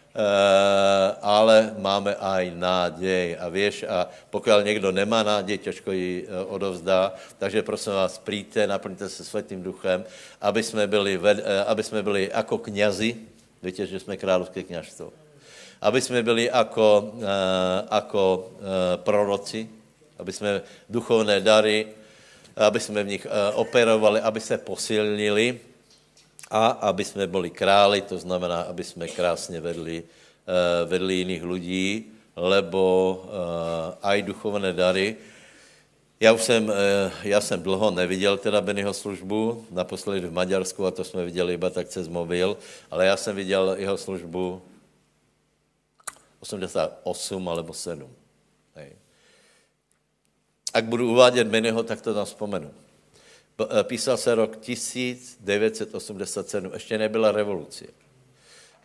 Uh, 0.08 1.14
ale 1.22 1.78
máme 1.78 2.16
aj 2.16 2.50
nádej. 2.50 3.36
A 3.38 3.48
víš, 3.48 3.84
a 3.86 4.08
pokud 4.30 4.50
někdo 4.64 4.90
nemá 4.92 5.22
nádej, 5.22 5.58
těžko 5.58 5.92
ji 5.92 6.26
uh, 6.26 6.54
odovzdá. 6.54 7.14
Takže 7.38 7.62
prosím 7.62 7.92
vás, 7.92 8.18
přijďte, 8.18 8.66
naplňte 8.66 9.08
se 9.08 9.24
světým 9.24 9.62
duchem, 9.62 10.04
aby 10.40 10.62
jsme 10.62 10.86
byli, 10.86 11.20
aby 11.66 11.82
jsme 11.82 12.02
byli 12.02 12.30
jako 12.34 12.58
knězi, 12.58 13.16
Víte, 13.62 13.86
že 13.86 14.00
jsme 14.00 14.16
královské 14.16 14.62
kněžstvo. 14.62 15.12
Aby 15.80 16.00
jsme 16.00 16.22
byli 16.22 16.44
jako, 16.44 17.12
uh, 17.14 17.22
jako 17.92 18.50
uh, 18.50 18.62
proroci, 18.96 19.68
aby 20.18 20.32
jsme 20.32 20.62
duchovné 20.88 21.40
dary, 21.40 21.86
aby 22.56 22.80
jsme 22.80 23.02
v 23.02 23.06
nich 23.06 23.26
uh, 23.26 23.60
operovali, 23.60 24.20
aby 24.20 24.40
se 24.40 24.58
posilnili 24.58 25.60
a 26.50 26.66
aby 26.66 27.04
jsme 27.04 27.26
byli 27.26 27.50
králi, 27.50 28.00
to 28.00 28.18
znamená, 28.18 28.60
aby 28.60 28.84
jsme 28.84 29.08
krásně 29.08 29.60
vedli, 29.60 30.02
vedli 30.86 31.14
jiných 31.14 31.44
lidí, 31.44 32.04
lebo 32.36 33.24
aj 34.02 34.22
duchovné 34.22 34.72
dary, 34.72 35.16
já 36.20 36.32
už 36.32 36.42
jsem, 36.42 36.72
já 37.22 37.40
jsem 37.40 37.62
dlouho 37.62 37.90
neviděl 37.90 38.36
teda 38.36 38.60
Bennyho 38.60 38.94
službu, 38.94 39.66
naposledy 39.70 40.28
v 40.28 40.32
Maďarsku 40.32 40.86
a 40.86 40.90
to 40.90 41.04
jsme 41.04 41.24
viděli 41.24 41.54
iba 41.54 41.70
tak 41.70 41.88
cez 41.88 42.08
mobil, 42.08 42.56
ale 42.90 43.06
já 43.06 43.16
jsem 43.16 43.36
viděl 43.36 43.74
jeho 43.78 43.96
službu 43.96 44.62
88 46.40 47.48
alebo 47.48 47.72
7. 47.72 48.10
Hej. 48.74 48.92
Ak 50.74 50.84
budu 50.84 51.10
uvádět 51.10 51.46
Bennyho, 51.46 51.82
tak 51.82 52.00
to 52.00 52.14
tam 52.14 52.24
vzpomenu. 52.24 52.70
Písal 53.82 54.16
se 54.16 54.34
rok 54.34 54.56
1987, 54.56 56.70
ještě 56.74 56.98
nebyla 56.98 57.32
revoluce. 57.32 57.84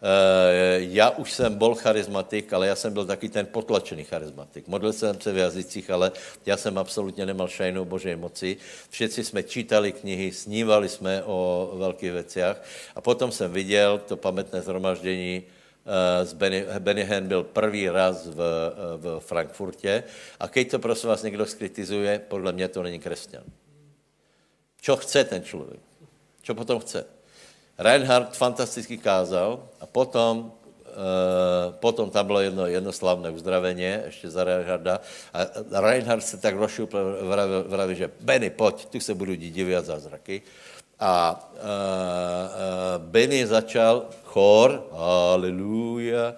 Eh, 0.04 0.78
já 0.80 1.10
už 1.10 1.34
jsem 1.34 1.56
byl 1.56 1.76
charizmatik, 1.76 2.54
ale 2.54 2.68
já 2.68 2.76
jsem 2.76 2.93
byl 2.93 3.06
taky 3.06 3.30
ten 3.30 3.45
potlačený 3.45 4.04
charizmatik. 4.04 4.68
Modlil 4.68 4.93
jsem 4.93 5.22
se 5.22 5.32
v 5.32 5.38
jazycích, 5.38 5.89
ale 5.89 6.12
já 6.45 6.58
jsem 6.58 6.78
absolutně 6.78 7.26
nemal 7.26 7.47
šajnou 7.47 7.86
božej 7.86 8.16
moci. 8.16 8.58
Všichni 8.89 9.24
jsme 9.24 9.43
čítali 9.43 9.91
knihy, 9.91 10.32
snívali 10.32 10.89
jsme 10.89 11.24
o 11.24 11.72
velkých 11.76 12.12
věcech 12.12 12.62
a 12.95 13.01
potom 13.01 13.32
jsem 13.32 13.51
viděl 13.51 14.01
to 14.08 14.18
pamětné 14.18 14.62
zhromaždění 14.62 15.43
z 16.24 16.34
eh, 16.34 16.36
Benny, 16.36 16.66
Benny 16.80 17.04
Hinn 17.04 17.28
byl 17.28 17.43
první 17.43 17.89
raz 17.89 18.28
v, 18.28 18.38
v 18.97 19.20
Frankfurtě 19.20 20.04
a 20.39 20.47
keď 20.47 20.72
to 20.72 20.80
prosím 20.80 21.10
vás 21.10 21.24
někdo 21.24 21.45
skritizuje, 21.45 22.20
podle 22.28 22.51
mě 22.51 22.68
to 22.68 22.84
není 22.84 22.99
křesťan. 22.99 23.43
Čo 24.82 24.97
chce 24.97 25.24
ten 25.24 25.43
člověk? 25.43 25.80
Čo 26.43 26.56
potom 26.56 26.80
chce? 26.80 27.23
Reinhard 27.78 28.38
fantasticky 28.38 28.98
kázal 28.98 29.60
a 29.82 29.86
potom, 29.86 30.52
e, 30.86 31.74
potom 31.80 32.10
tam 32.10 32.26
bylo 32.26 32.40
jedno, 32.40 32.66
jedno 32.68 32.92
slavné 32.92 33.30
uzdravení, 33.30 33.84
ještě 34.06 34.30
za 34.30 34.44
Reinharda. 34.44 35.02
A 35.34 35.40
Reinhard 35.82 36.24
se 36.24 36.38
tak 36.38 36.56
rozšupl, 36.56 37.18
vraví, 37.22 37.52
vraví, 37.68 37.96
že 37.96 38.12
Benny, 38.20 38.50
pojď, 38.50 38.86
tu 38.86 39.00
se 39.00 39.14
budu 39.14 39.36
dít 39.36 39.52
divit 39.52 39.86
zázraky. 39.86 40.42
A 41.00 41.50
e, 41.56 41.60
e, 41.60 43.00
Benny 43.00 43.48
začal 43.48 44.06
chor, 44.24 44.88
aleluja, 44.92 46.36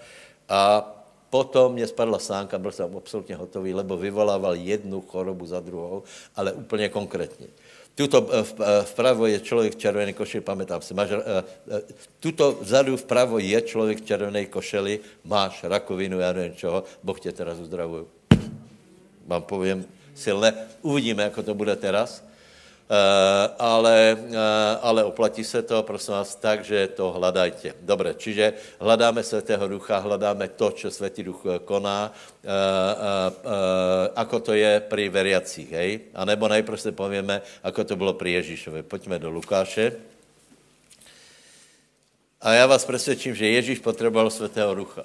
a 0.49 0.91
potom 1.29 1.73
mě 1.73 1.87
spadla 1.87 2.19
sánka, 2.19 2.57
byl 2.57 2.71
jsem 2.71 2.97
absolutně 2.97 3.35
hotový, 3.35 3.73
lebo 3.73 3.97
vyvolával 3.97 4.55
jednu 4.55 5.01
chorobu 5.01 5.45
za 5.45 5.59
druhou, 5.59 6.03
ale 6.35 6.53
úplně 6.53 6.89
konkrétně. 6.89 7.47
Tuto 7.95 8.27
eh, 8.27 8.43
eh, 8.43 8.83
vpravo 8.83 9.23
je 9.25 9.39
člověk 9.39 9.73
v 9.73 9.79
červené 9.79 10.13
košeli, 10.13 10.43
pamätám 10.43 10.83
si. 10.83 10.91
Máš, 10.93 11.15
uh, 11.15 11.21
tuto 12.19 12.59
vzadu 12.59 12.99
vpravo 12.99 13.39
je 13.39 13.55
člověk 13.61 14.03
v 14.03 14.05
červené 14.05 14.45
košeli, 14.51 14.99
máš 15.23 15.63
rakovinu, 15.63 16.19
já 16.19 16.33
nevím 16.33 16.55
čeho, 16.55 16.83
Boh 17.03 17.19
tě 17.19 17.31
teraz 17.31 17.59
uzdravuje. 17.59 18.03
Vám 19.25 19.41
povím 19.41 19.85
silné. 20.15 20.53
Uvidíme, 20.81 21.23
jak 21.23 21.39
to 21.45 21.53
bude 21.53 21.75
teraz. 21.75 22.23
Eh, 22.85 23.49
ale, 23.57 24.13
eh, 24.13 24.77
ale 24.81 25.03
oplatí 25.03 25.41
se 25.43 25.61
to, 25.65 25.83
prosím 25.83 26.13
vás, 26.13 26.35
tak, 26.37 26.61
že 26.61 26.87
to 26.93 27.11
hledajte. 27.17 27.73
Dobře, 27.81 28.13
čiže 28.17 28.53
hledáme 28.79 29.23
Svatého 29.23 29.67
Ducha, 29.67 29.97
hledáme 29.97 30.47
to, 30.53 30.71
co 30.71 30.91
Svatý 30.91 31.23
Duch 31.23 31.41
eh, 31.49 31.59
koná, 31.65 32.13
ako 34.15 34.37
to 34.39 34.53
je 34.53 34.77
pri 34.85 35.09
veriacích, 35.09 35.69
hej? 35.73 36.13
A 36.13 36.29
nebo 36.29 36.45
najprv 36.45 36.77
si 36.77 36.93
povíme, 36.93 37.41
ako 37.65 37.81
to 37.83 37.97
bylo 37.97 38.13
pri 38.13 38.37
Ježíšovi. 38.37 38.85
Pojďme 38.85 39.17
do 39.17 39.33
Lukáše. 39.33 39.97
A 42.41 42.53
já 42.53 42.65
vás 42.69 42.85
přesvědčím, 42.85 43.35
že 43.35 43.49
Ježíš 43.49 43.79
potřeboval 43.81 44.29
Svatého 44.29 44.75
Ducha. 44.77 45.01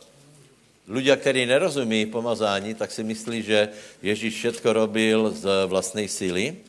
Ľudia, 0.85 1.16
kteří 1.16 1.47
nerozumí 1.47 2.07
pomazání, 2.12 2.74
tak 2.74 2.93
si 2.93 3.01
myslí, 3.01 3.43
že 3.43 3.68
Ježíš 4.03 4.35
všetko 4.37 4.68
robil 4.72 5.31
z 5.33 5.49
vlastnej 5.70 6.11
síly, 6.11 6.61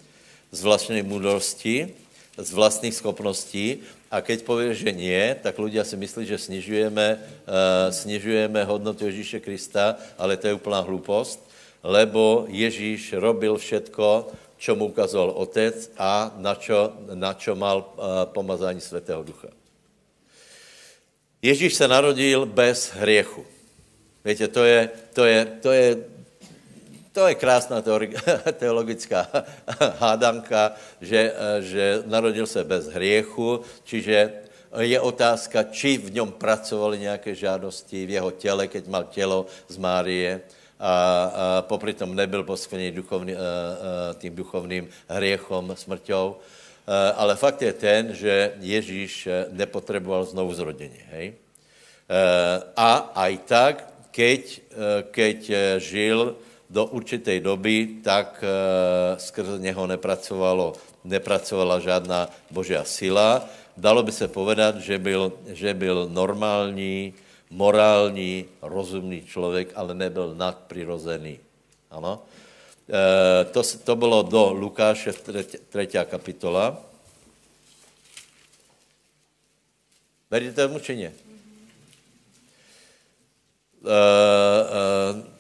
z 0.52 0.60
vlastnej 0.62 1.02
múdrosti, 1.02 1.96
z 2.36 2.50
vlastných 2.52 2.96
schopností 2.96 3.82
a 4.12 4.20
keď 4.20 4.44
povie, 4.44 4.76
že 4.76 4.92
nie, 4.92 5.36
tak 5.40 5.56
ľudia 5.56 5.88
si 5.88 5.96
myslí, 5.96 6.28
že 6.28 6.36
snižujeme, 6.36 7.08
uh, 7.16 7.88
snižujeme 7.92 8.60
hodnotu 8.68 9.08
Ježíše 9.08 9.40
Krista, 9.40 9.96
ale 10.20 10.36
to 10.36 10.52
je 10.52 10.58
úplná 10.60 10.84
hlupost, 10.84 11.40
lebo 11.80 12.46
Ježíš 12.52 13.16
robil 13.16 13.56
všetko, 13.56 14.32
čo 14.60 14.76
mu 14.76 14.92
ukazoval 14.92 15.34
Otec 15.40 15.96
a 15.96 16.36
na 16.38 16.54
čo, 16.60 16.94
na 17.16 17.34
čo 17.34 17.56
mal 17.56 17.82
uh, 17.82 18.28
pomazání 18.30 18.84
Svetého 18.84 19.24
Ducha. 19.24 19.50
Ježíš 21.42 21.74
se 21.74 21.88
narodil 21.88 22.46
bez 22.46 22.94
hriechu. 22.94 23.46
Víte, 24.26 24.48
to 24.48 24.62
je, 24.62 24.90
to 25.14 25.26
je, 25.26 25.40
to 25.46 25.72
je 25.72 25.88
to 27.12 27.28
je 27.28 27.36
krásná 27.36 27.84
teologická 28.60 29.28
hádanka, 30.00 30.74
že, 31.02 31.34
že 31.60 32.04
narodil 32.06 32.48
se 32.48 32.64
bez 32.64 32.88
hriechu, 32.88 33.62
čiže 33.84 34.32
je 34.80 35.00
otázka, 35.00 35.64
či 35.64 35.98
v 35.98 36.14
něm 36.14 36.32
pracovaly 36.32 37.00
nějaké 37.00 37.36
žádosti 37.36 38.06
v 38.06 38.10
jeho 38.10 38.32
těle, 38.32 38.68
keď 38.68 38.88
mal 38.88 39.04
tělo 39.04 39.46
z 39.68 39.78
Márie 39.78 40.42
a, 40.80 40.88
a 40.88 41.62
popri 41.62 41.94
tom 41.94 42.16
nebyl 42.16 42.44
poskvrněný 42.44 42.92
duchovný, 42.92 43.34
tím 44.18 44.36
duchovným 44.36 44.88
hriechom, 45.08 45.76
smrťou. 45.76 46.36
Ale 47.16 47.36
fakt 47.36 47.62
je 47.62 47.74
ten, 47.74 48.16
že 48.16 48.56
Ježíš 48.60 49.28
nepotřeboval 49.52 50.26
znovu 50.26 50.54
zrodení. 50.54 51.04
Hej? 51.12 51.36
A 52.76 53.12
aj 53.16 53.34
tak, 53.46 53.76
keď, 54.12 54.42
keď 55.12 55.40
žil 55.78 56.36
do 56.72 56.86
určité 56.96 57.36
doby, 57.44 58.00
tak 58.00 58.40
e, 58.40 58.48
skrze 59.20 59.60
něho 59.60 59.88
nepracovalo, 59.88 60.74
nepracovala 61.04 61.84
žádná 61.84 62.32
božá 62.52 62.88
sila. 62.88 63.44
Dalo 63.78 64.04
by 64.04 64.12
se 64.12 64.28
povedat, 64.32 64.80
že 64.80 64.96
byl, 64.96 65.34
že 65.52 65.74
byl 65.74 66.08
normální, 66.08 67.14
morální, 67.52 68.46
rozumný 68.62 69.28
člověk, 69.28 69.76
ale 69.76 69.94
nebyl 69.94 70.36
nadprirozený. 70.36 71.40
Ano? 71.92 72.24
E, 72.88 73.46
to, 73.52 73.62
to 73.84 73.96
bylo 73.96 74.24
do 74.24 74.56
Lukáše, 74.56 75.12
třetí 75.70 76.00
kapitola. 76.08 76.80
Veríte 80.32 80.64
či 80.80 80.96
nie? 80.96 81.12
E, 83.84 83.92
e, 83.92 85.31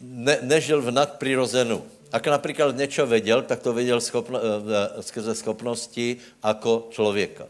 ne, 0.00 0.38
nežil 0.42 0.82
v 0.82 0.90
nadprirozenu. 0.90 1.84
Ak 2.12 2.26
například 2.26 2.76
něco 2.76 3.06
věděl, 3.06 3.42
tak 3.42 3.60
to 3.60 3.72
věděl 3.72 4.00
schopno, 4.00 4.38
eh, 4.38 4.42
eh, 4.98 5.02
skrze 5.02 5.34
schopnosti 5.34 6.16
jako 6.44 6.86
člověka. 6.90 7.46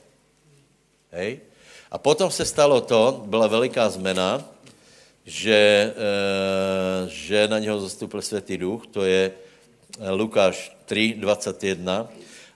Hej? 1.11 1.41
A 1.91 1.99
potom 1.99 2.31
se 2.31 2.45
stalo 2.45 2.81
to, 2.81 3.25
byla 3.27 3.47
veliká 3.47 3.91
zmena, 3.91 4.45
že, 5.27 5.93
e, 5.97 7.09
že 7.09 7.49
na 7.49 7.59
něho 7.59 7.81
zastupil 7.81 8.23
Světý 8.23 8.59
duch, 8.59 8.87
to 8.87 9.05
je 9.05 9.33
Lukáš 10.11 10.77
3, 10.85 11.15
21. 11.19 12.09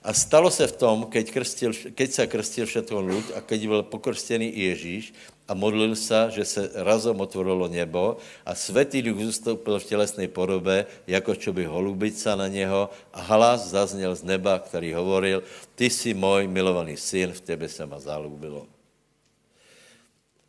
A 0.05 0.13
stalo 0.13 0.53
se 0.53 0.69
v 0.69 0.77
tom, 0.77 1.09
keď, 1.09 1.25
krstil, 1.33 1.71
keď 1.97 2.09
se 2.11 2.23
krstil 2.29 2.65
všetko 2.69 3.01
lud 3.01 3.25
a 3.33 3.41
keď 3.41 3.59
byl 3.67 3.81
pokrstěný 3.89 4.53
Ježíš, 4.53 5.13
a 5.47 5.53
modlil 5.53 5.95
se, 5.95 6.29
že 6.29 6.45
se 6.45 6.61
razom 6.73 7.21
otvorilo 7.21 7.67
nebo 7.67 8.17
a 8.45 8.55
světý 8.55 9.01
duch 9.01 9.21
zůstoupil 9.21 9.79
v 9.79 9.83
tělesné 9.83 10.27
podobě, 10.27 10.85
jako 11.07 11.35
čo 11.35 11.53
by 11.53 11.65
holubica 11.65 12.35
na 12.35 12.47
něho 12.47 12.89
a 13.13 13.21
hlas 13.21 13.69
zazněl 13.69 14.15
z 14.15 14.23
neba, 14.23 14.59
který 14.59 14.93
hovoril, 14.93 15.43
ty 15.75 15.89
jsi 15.89 16.13
můj 16.13 16.47
milovaný 16.47 16.97
syn, 16.97 17.31
v 17.33 17.41
tebe 17.41 17.69
se 17.69 17.85
ma 17.85 17.99
zalúbilo. 17.99 18.65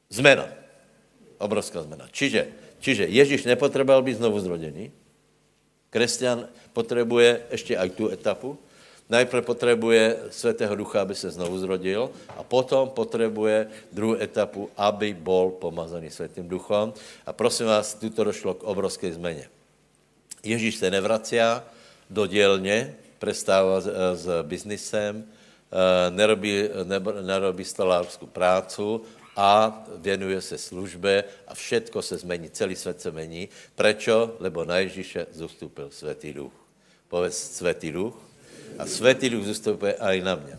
Zmena. 0.09 0.49
Obrovská 1.39 1.83
zmena. 1.83 2.09
Čiže, 2.09 2.49
čiže 2.81 3.05
Ježíš 3.05 3.45
nepotřeboval 3.45 4.03
být 4.03 4.17
znovu 4.17 4.41
zrodený. 4.41 4.93
Kresťan 5.91 6.49
potřebuje 6.73 7.43
ještě 7.53 7.77
aj 7.77 7.91
tu 7.91 8.09
etapu, 8.09 8.59
Najprv 9.09 9.45
potřebuje 9.45 10.19
Svatého 10.31 10.75
Ducha, 10.75 11.03
aby 11.03 11.15
se 11.15 11.31
znovu 11.31 11.59
zrodil 11.59 12.11
a 12.37 12.43
potom 12.43 12.89
potřebuje 12.89 13.71
druhou 13.93 14.15
etapu, 14.19 14.71
aby 14.77 15.15
bol 15.15 15.51
pomazaný 15.51 16.11
Svatým 16.11 16.49
Duchom. 16.49 16.95
A 17.27 17.33
prosím 17.33 17.67
vás, 17.67 17.95
tuto 17.95 18.25
došlo 18.25 18.55
k 18.55 18.63
obrovské 18.63 19.13
změně. 19.13 19.49
Ježíš 20.43 20.77
se 20.77 20.91
nevracia 20.91 21.65
do 22.11 22.27
dělně, 22.27 22.97
prestává 23.19 23.81
s, 23.81 23.87
s 24.15 24.43
biznisem, 24.43 25.23
eh, 25.23 26.11
nerobí, 26.11 26.69
nerobí 27.23 27.65
stolářskou 27.65 28.27
prácu 28.27 29.03
a 29.37 29.85
věnuje 29.97 30.41
se 30.41 30.59
službe 30.59 31.25
a 31.49 31.55
všetko 31.55 32.03
se 32.03 32.17
změní, 32.19 32.51
celý 32.51 32.77
svět 32.77 33.01
se 33.01 33.11
změní. 33.11 33.49
Prečo? 33.75 34.35
Lebo 34.41 34.65
na 34.65 34.79
Ježíše 34.79 35.27
zastupil 35.31 35.91
Svatý 35.91 36.33
Duch. 36.33 36.53
Povedz 37.09 37.39
Svatý 37.39 37.93
Duch 37.93 38.26
a 38.79 38.87
Světý 38.87 39.31
duch 39.31 39.45
zůstupuje 39.45 39.95
i 40.01 40.21
na 40.21 40.35
mě. 40.35 40.59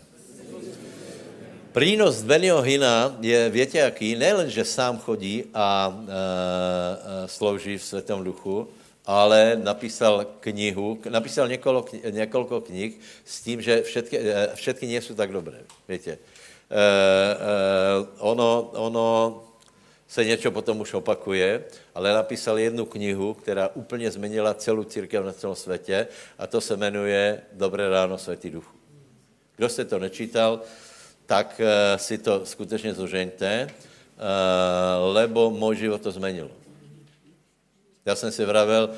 Prínos 1.72 2.22
Benio 2.22 2.60
Hina 2.60 3.16
je, 3.20 3.50
větě 3.50 3.78
jaký, 3.78 4.16
nejen, 4.16 4.50
že 4.50 4.64
sám 4.64 4.98
chodí 4.98 5.44
a 5.54 5.94
e, 5.94 6.12
e, 7.24 7.28
slouží 7.28 7.78
v 7.78 7.84
Světém 7.84 8.24
duchu, 8.24 8.68
ale 9.06 9.60
napísal 9.62 10.26
knihu, 10.40 10.98
napísal 11.08 11.48
několik, 11.48 12.04
několik 12.10 12.64
knih 12.66 13.00
s 13.24 13.40
tím, 13.40 13.62
že 13.62 13.82
všetky, 13.82 14.18
e, 14.18 14.50
všetky 14.54 14.86
nejsou 14.86 15.14
tak 15.14 15.32
dobré, 15.32 15.58
víte. 15.88 16.10
E, 16.10 16.16
e, 16.16 16.18
ono, 18.18 18.70
ono 18.74 19.47
se 20.08 20.24
něco 20.24 20.50
potom 20.50 20.80
už 20.80 20.94
opakuje, 20.94 21.64
ale 21.94 22.12
napísal 22.12 22.58
jednu 22.58 22.84
knihu, 22.84 23.34
která 23.34 23.68
úplně 23.68 24.10
změnila 24.10 24.54
celou 24.54 24.84
církev 24.84 25.24
na 25.24 25.32
celém 25.32 25.56
světě 25.56 26.06
a 26.38 26.46
to 26.46 26.60
se 26.60 26.76
jmenuje 26.76 27.40
Dobré 27.52 27.88
ráno, 27.88 28.18
Světý 28.18 28.50
duchu. 28.50 28.76
Kdo 29.56 29.68
jste 29.68 29.84
to 29.84 29.98
nečítal, 29.98 30.60
tak 31.26 31.60
uh, 31.60 31.98
si 31.98 32.18
to 32.18 32.46
skutečně 32.46 32.94
zožeňte, 32.94 33.68
uh, 33.68 35.14
lebo 35.14 35.50
můj 35.50 35.76
život 35.76 36.02
to 36.02 36.12
změnilo. 36.12 36.50
Já 38.04 38.14
jsem 38.14 38.32
si 38.32 38.44
vravel, 38.44 38.90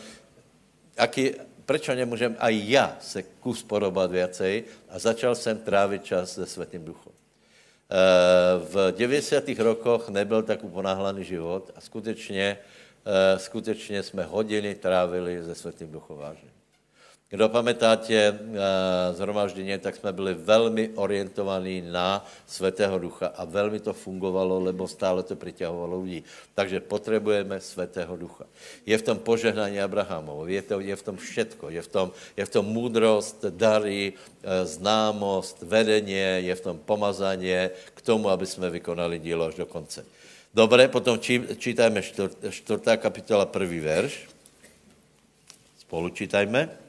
aký, 0.98 1.30
proč 1.66 1.88
nemůžem 1.88 2.36
aj 2.38 2.62
já 2.70 2.96
se 3.00 3.22
kus 3.22 3.62
podobat 3.62 4.10
věcej 4.10 4.64
a 4.88 4.98
začal 4.98 5.34
jsem 5.34 5.58
trávit 5.58 6.04
čas 6.04 6.32
se 6.32 6.46
Světým 6.46 6.84
duchom. 6.84 7.19
Eh, 7.90 8.58
v 8.58 8.92
90. 8.92 9.58
rokoch 9.58 10.08
nebyl 10.08 10.42
tak 10.42 10.64
uponáhlaný 10.64 11.24
život 11.24 11.70
a 11.76 11.80
skutečně, 11.80 12.58
eh, 13.04 13.38
skutečně 13.38 14.02
jsme 14.02 14.24
hodiny 14.24 14.74
trávili 14.74 15.42
ze 15.42 15.54
Světým 15.54 15.92
duchovážem. 15.92 16.49
Kdo 17.30 17.46
pamätáte 17.46 18.10
uh, 18.10 18.58
zhromaždění, 19.14 19.78
tak 19.78 19.96
jsme 19.96 20.12
byli 20.12 20.34
velmi 20.34 20.90
orientovaní 20.98 21.78
na 21.86 22.26
Svatého 22.46 22.98
Ducha 22.98 23.30
a 23.38 23.44
velmi 23.46 23.80
to 23.80 23.94
fungovalo, 23.94 24.58
lebo 24.60 24.88
stále 24.88 25.22
to 25.22 25.36
přitěhovalo 25.38 26.02
lidí. 26.02 26.24
Takže 26.54 26.80
potřebujeme 26.80 27.60
Svatého 27.60 28.16
Ducha. 28.16 28.44
Je 28.86 28.98
v 28.98 29.02
tom 29.02 29.18
požehnání 29.18 29.80
Abrahamovo, 29.80 30.46
je, 30.46 30.62
to, 30.62 30.80
je 30.82 30.96
v 30.96 31.02
tom 31.02 31.16
všetko, 31.16 31.70
je 31.70 31.82
v 31.82 31.86
tom, 31.86 32.10
je 32.36 32.44
v 32.46 32.50
tom 32.50 32.66
můdrost, 32.66 33.44
dary, 33.54 34.12
uh, 34.12 34.66
známost, 34.66 35.62
vedení, 35.62 36.18
je 36.50 36.54
v 36.54 36.60
tom 36.60 36.78
pomazání 36.82 37.70
k 37.94 38.02
tomu, 38.02 38.26
aby 38.26 38.46
jsme 38.46 38.70
vykonali 38.70 39.18
dílo 39.18 39.46
až 39.46 39.54
do 39.54 39.66
konce. 39.70 40.02
Dobre, 40.50 40.90
potom 40.90 41.14
či, 41.14 41.46
čítajme 41.62 42.02
čtvrtá 42.50 42.98
kapitola, 42.98 43.46
prvý 43.46 43.78
verš. 43.78 44.26
Spolu 45.78 46.10
čítajme. 46.10 46.79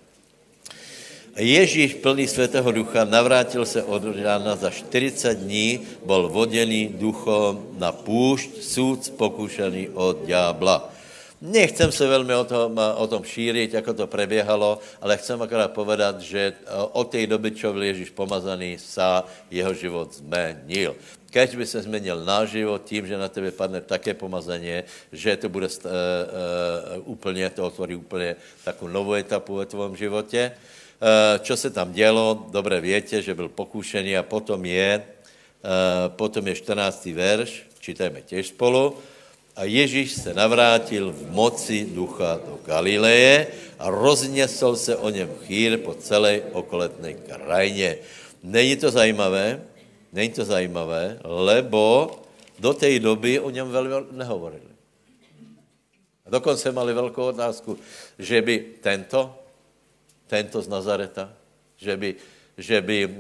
Ježíš 1.42 1.98
plný 2.06 2.30
svatého 2.30 2.70
ducha 2.70 3.02
navrátil 3.02 3.66
se 3.66 3.82
od 3.82 4.06
rána 4.14 4.54
za 4.54 4.70
40 4.70 5.42
dní, 5.42 5.82
byl 6.06 6.30
voděný 6.30 6.94
duchom 7.02 7.82
na 7.82 7.89
půšť, 7.89 8.62
sůd 8.62 9.10
pokušený 9.18 9.89
od 9.89 10.30
ďábla. 10.30 10.94
Nechcem 11.42 11.92
se 11.92 12.06
velmi 12.08 12.36
o 12.36 12.46
tom, 12.46 12.78
o 12.78 13.08
tom 13.08 13.24
šířit, 13.26 13.74
jako 13.74 13.94
to 13.94 14.08
preběhalo, 14.08 14.78
ale 15.02 15.18
chcem 15.18 15.42
akorát 15.42 15.74
povedat, 15.74 16.22
že 16.22 16.54
od 16.94 17.10
té 17.10 17.26
doby, 17.26 17.52
čo 17.58 17.74
byl 17.74 17.84
Ježíš 17.84 18.14
pomazaný, 18.14 18.78
sa 18.78 19.26
jeho 19.50 19.74
život 19.74 20.14
zmenil. 20.14 20.94
Keď 21.34 21.58
by 21.58 21.66
se 21.66 21.82
změnil 21.82 22.22
náš 22.22 22.50
život 22.50 22.86
tím, 22.86 23.10
že 23.10 23.18
na 23.18 23.34
tebe 23.34 23.50
padne 23.50 23.82
také 23.82 24.14
pomazání, 24.14 24.86
že 25.10 25.38
to 25.42 25.50
bude 25.50 25.66
uh, 25.66 25.89
uh, 25.89 25.89
úplně, 27.18 27.50
to 27.50 27.66
otvorí 27.66 27.96
úplně 27.96 28.36
takovou 28.62 28.92
novou 28.92 29.14
etapu 29.18 29.56
ve 29.56 29.66
tvém 29.66 29.96
životě, 29.96 30.52
Eh, 30.54 30.81
čo 31.41 31.58
se 31.58 31.70
tam 31.70 31.93
dělo, 31.93 32.45
dobře 32.49 32.82
větě, 32.82 33.22
že 33.22 33.34
byl 33.34 33.49
pokušený 33.49 34.18
a 34.18 34.24
potom 34.24 34.66
je, 34.66 35.02
eh, 35.02 36.10
potom 36.10 36.47
je 36.47 36.56
14. 36.56 37.14
verš, 37.14 37.64
čítajme 37.80 38.22
těž 38.22 38.47
spolu. 38.47 38.97
A 39.56 39.64
Ježíš 39.64 40.12
se 40.12 40.34
navrátil 40.34 41.12
v 41.12 41.32
moci 41.32 41.86
ducha 41.91 42.39
do 42.45 42.60
Galileje 42.66 43.47
a 43.80 43.89
rozněsl 43.89 44.76
se 44.76 44.95
o 44.95 45.10
něm 45.10 45.30
chýr 45.43 45.78
po 45.78 45.93
celé 45.93 46.41
okoletné 46.52 47.14
krajině. 47.14 47.97
Není 48.43 48.76
to 48.76 48.91
zajímavé? 48.91 49.62
Není 50.14 50.30
to 50.30 50.45
zajímavé, 50.45 51.20
lebo 51.24 52.12
do 52.60 52.74
té 52.74 52.99
doby 52.99 53.39
o 53.39 53.49
něm 53.49 53.70
velmi 53.70 54.08
nehovorili. 54.12 54.72
A 56.26 56.30
dokonce 56.30 56.72
mali 56.72 56.93
velkou 56.93 57.24
otázku, 57.24 57.78
že 58.20 58.41
by 58.41 58.66
tento 58.82 59.41
tento 60.32 60.64
z 60.64 60.72
Nazareta, 60.72 61.28
že 61.76 61.92
by, 62.00 62.10
že 62.56 62.80
by 62.80 62.98
uh, 63.06 63.12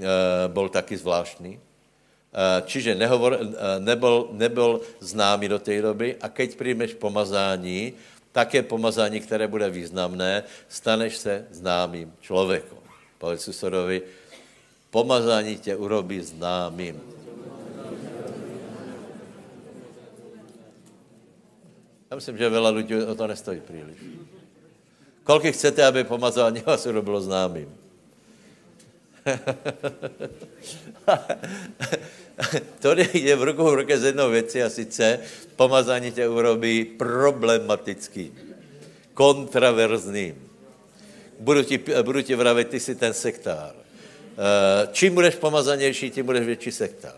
byl 0.47 0.71
taky 0.71 0.95
zvláštní. 0.95 1.59
Uh, 1.59 2.63
čiže 2.63 2.95
nehovor, 2.95 3.35
uh, 3.35 3.51
nebyl, 3.83 4.31
nebyl 4.31 4.79
známý 5.03 5.51
do 5.51 5.59
té 5.59 5.75
doby 5.81 6.15
a 6.15 6.31
keď 6.31 6.55
přijmeš 6.55 6.95
pomazání, 6.95 7.99
také 8.31 8.63
pomazání, 8.63 9.19
které 9.19 9.47
bude 9.47 9.67
významné, 9.67 10.43
staneš 10.71 11.17
se 11.17 11.51
známým 11.51 12.15
člověkem. 12.23 12.79
Povedz 13.19 13.43
susedovi, 13.43 14.01
pomazání 14.89 15.59
tě 15.59 15.75
urobí 15.75 16.23
známým. 16.23 16.95
Já 22.11 22.15
myslím, 22.15 22.37
že 22.37 22.51
veľa 22.51 22.71
lidí 22.75 22.95
o 22.95 23.15
to 23.15 23.27
nestojí 23.27 23.63
příliš. 23.63 23.99
Kolik 25.31 25.55
chcete, 25.55 25.79
aby 25.85 26.03
pomazání 26.03 26.63
vás 26.65 26.85
urobilo 26.85 27.21
známým? 27.21 27.71
to 32.81 32.95
je 33.13 33.35
v 33.35 33.43
ruku 33.43 33.63
v 33.63 33.73
ruce 33.73 33.99
z 33.99 34.03
jednou 34.03 34.29
věci 34.29 34.63
a 34.63 34.69
sice 34.69 35.19
pomazání 35.55 36.11
tě 36.11 36.27
urobí 36.27 36.85
problematický, 36.85 38.33
kontraverzným. 39.13 40.35
Budu 41.39 41.63
ti, 41.63 41.79
budu 42.01 42.21
ti 42.21 42.35
vravit, 42.35 42.67
ty 42.67 42.79
jsi 42.79 42.95
ten 42.95 43.13
sektár. 43.13 43.71
Eh, 43.71 44.87
čím 44.91 45.13
budeš 45.13 45.35
pomazanější, 45.35 46.11
tím 46.11 46.25
budeš 46.25 46.45
větší 46.45 46.71
sektár. 46.71 47.15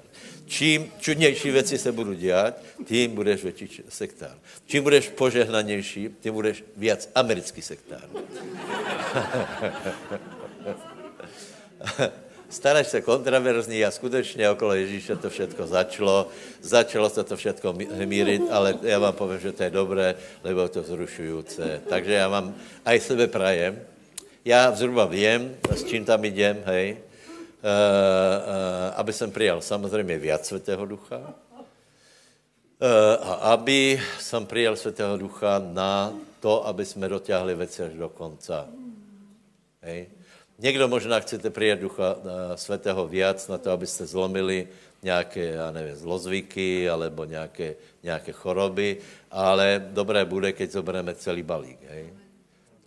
Čím 0.53 0.91
čudnější 0.99 1.51
věci 1.51 1.77
se 1.77 1.91
budou 1.91 2.13
dělat, 2.13 2.57
tím 2.85 3.15
budeš 3.15 3.43
větší 3.43 3.81
sektár. 3.89 4.37
Čím 4.65 4.83
budeš 4.83 5.09
požehnanější, 5.09 6.09
tím 6.21 6.33
budeš 6.33 6.63
víc 6.77 7.09
americký 7.15 7.61
sektár. 7.61 8.09
Staneš 12.49 12.87
se 12.87 13.01
kontraverzní 13.01 13.85
a 13.85 13.91
skutečně 13.91 14.49
okolo 14.49 14.73
Ježíše 14.73 15.15
to 15.15 15.29
všetko 15.29 15.67
začalo. 15.67 16.27
Začalo 16.61 17.09
se 17.09 17.23
to 17.23 17.37
všetko 17.37 17.73
mírit, 18.05 18.41
ale 18.51 18.77
já 18.81 18.99
vám 18.99 19.13
povím, 19.13 19.39
že 19.39 19.51
to 19.51 19.63
je 19.63 19.69
dobré, 19.69 20.15
lebo 20.43 20.67
to 20.67 20.83
zrušující. 20.83 21.61
Takže 21.89 22.13
já 22.13 22.27
vám 22.27 22.55
aj 22.85 22.99
sebe 22.99 23.27
prajem. 23.27 23.81
Já 24.45 24.71
zhruba 24.71 25.05
vím, 25.05 25.55
s 25.75 25.83
čím 25.83 26.05
tam 26.05 26.25
jdem, 26.25 26.57
hej, 26.65 26.97
aby 28.95 29.13
jsem 29.13 29.31
přijal 29.31 29.61
samozřejmě 29.61 30.17
víc 30.17 30.41
Svatého 30.41 30.85
Ducha 30.85 31.33
eh, 32.81 33.17
a 33.17 33.33
aby 33.33 34.01
jsem 34.19 34.45
přijal 34.45 34.75
Svatého 34.75 35.17
Ducha 35.17 35.61
na 35.73 36.13
to, 36.39 36.67
aby 36.67 36.85
jsme 36.85 37.09
dotáhli 37.09 37.55
věci 37.55 37.83
až 37.83 37.93
do 37.93 38.09
konca. 38.09 38.67
Hej. 39.81 40.07
Někdo 40.59 40.87
možná 40.87 41.19
chcete 41.19 41.49
přijet 41.49 41.79
Ducha 41.79 42.15
Svatého 42.55 43.07
víc 43.07 43.47
na 43.47 43.57
to, 43.57 43.71
abyste 43.71 44.05
zlomili 44.05 44.67
nějaké, 45.03 45.45
já 45.45 45.71
nevím, 45.71 45.95
zlozvyky 45.95 46.89
alebo 46.89 47.25
nějaké, 47.25 47.75
nějaké 48.03 48.31
choroby, 48.31 48.97
ale 49.31 49.85
dobré 49.91 50.25
bude, 50.25 50.51
keď 50.51 50.71
zobereme 50.71 51.15
celý 51.15 51.43
balík. 51.43 51.79
Hej. 51.89 52.13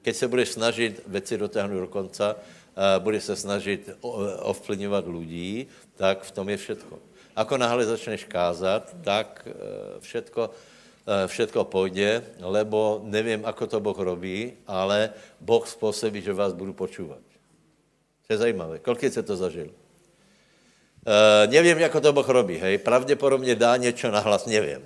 Keď 0.02 0.16
se 0.16 0.28
budeš 0.28 0.48
snažit 0.48 1.02
věci 1.06 1.38
dotáhnout 1.38 1.80
do 1.80 1.86
konca, 1.86 2.36
bude 2.98 3.20
se 3.20 3.36
snažit 3.36 3.90
ovplyvňovat 4.40 5.04
lidí, 5.08 5.66
tak 5.96 6.22
v 6.22 6.30
tom 6.30 6.48
je 6.48 6.56
všetko. 6.56 6.98
Ako 7.36 7.60
náhle 7.60 7.84
začneš 7.84 8.24
kázat, 8.24 8.96
tak 9.04 9.48
všetko, 10.00 10.50
e, 11.04 11.26
všetko 11.28 11.64
půjde, 11.64 12.24
lebo 12.40 13.00
nevím, 13.04 13.44
ako 13.44 13.66
to 13.66 13.80
Boh 13.80 13.98
robí, 13.98 14.52
ale 14.66 15.12
Boh 15.40 15.68
způsobí, 15.68 16.22
že 16.22 16.32
vás 16.32 16.52
budu 16.52 16.72
počúvat. 16.72 17.20
To 18.26 18.32
je 18.32 18.38
zajímavé. 18.38 18.78
Kolik 18.78 19.12
se 19.12 19.22
to 19.22 19.36
zažil? 19.36 19.68
Uh, 21.06 21.46
nevím, 21.46 21.78
jak 21.78 21.92
to 22.02 22.12
Boh 22.12 22.28
robí, 22.28 22.58
hej. 22.58 22.78
Pravděpodobně 22.78 23.54
dá 23.54 23.76
něco 23.76 24.10
nahlas, 24.10 24.46
nevím. 24.46 24.82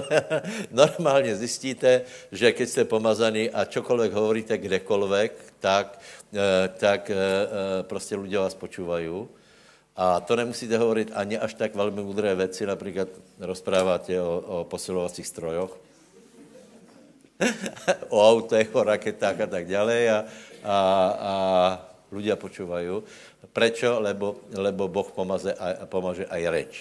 Normálně 0.70 1.36
zjistíte, 1.36 2.02
že 2.32 2.52
když 2.52 2.68
jste 2.68 2.84
pomazaný 2.84 3.50
a 3.50 3.64
čokoliv 3.64 4.12
hovoríte 4.12 4.58
kdekoliv, 4.58 5.32
tak, 5.64 5.96
uh, 5.96 6.68
tak 6.76 7.08
uh, 7.08 7.16
prostě 7.88 8.20
lidé 8.20 8.36
vás 8.38 8.52
počúvají. 8.52 9.08
A 9.96 10.20
to 10.20 10.36
nemusíte 10.36 10.76
hovorit 10.76 11.08
ani 11.14 11.38
až 11.38 11.54
tak 11.54 11.74
velmi 11.74 12.02
mudré 12.02 12.34
věci, 12.34 12.66
například 12.66 13.08
rozpráváte 13.40 14.20
o, 14.20 14.42
o 14.46 14.56
posilovacích 14.64 15.26
strojoch, 15.26 15.72
o 18.08 18.18
autech, 18.30 18.74
o 18.74 18.82
raketách 18.82 19.40
a 19.40 19.46
tak 19.46 19.64
dále 19.70 20.10
a, 20.10 20.18
a, 20.66 20.76
a 21.14 21.34
ľudia 22.12 22.36
počúvajú. 22.36 23.00
Prečo? 23.54 24.02
Lebo, 24.02 24.44
lebo 24.50 24.90
Boh 24.90 25.08
pomaze 25.14 25.54
a, 25.54 25.86
pomaže 25.86 26.26
aj 26.26 26.42
reč. 26.50 26.72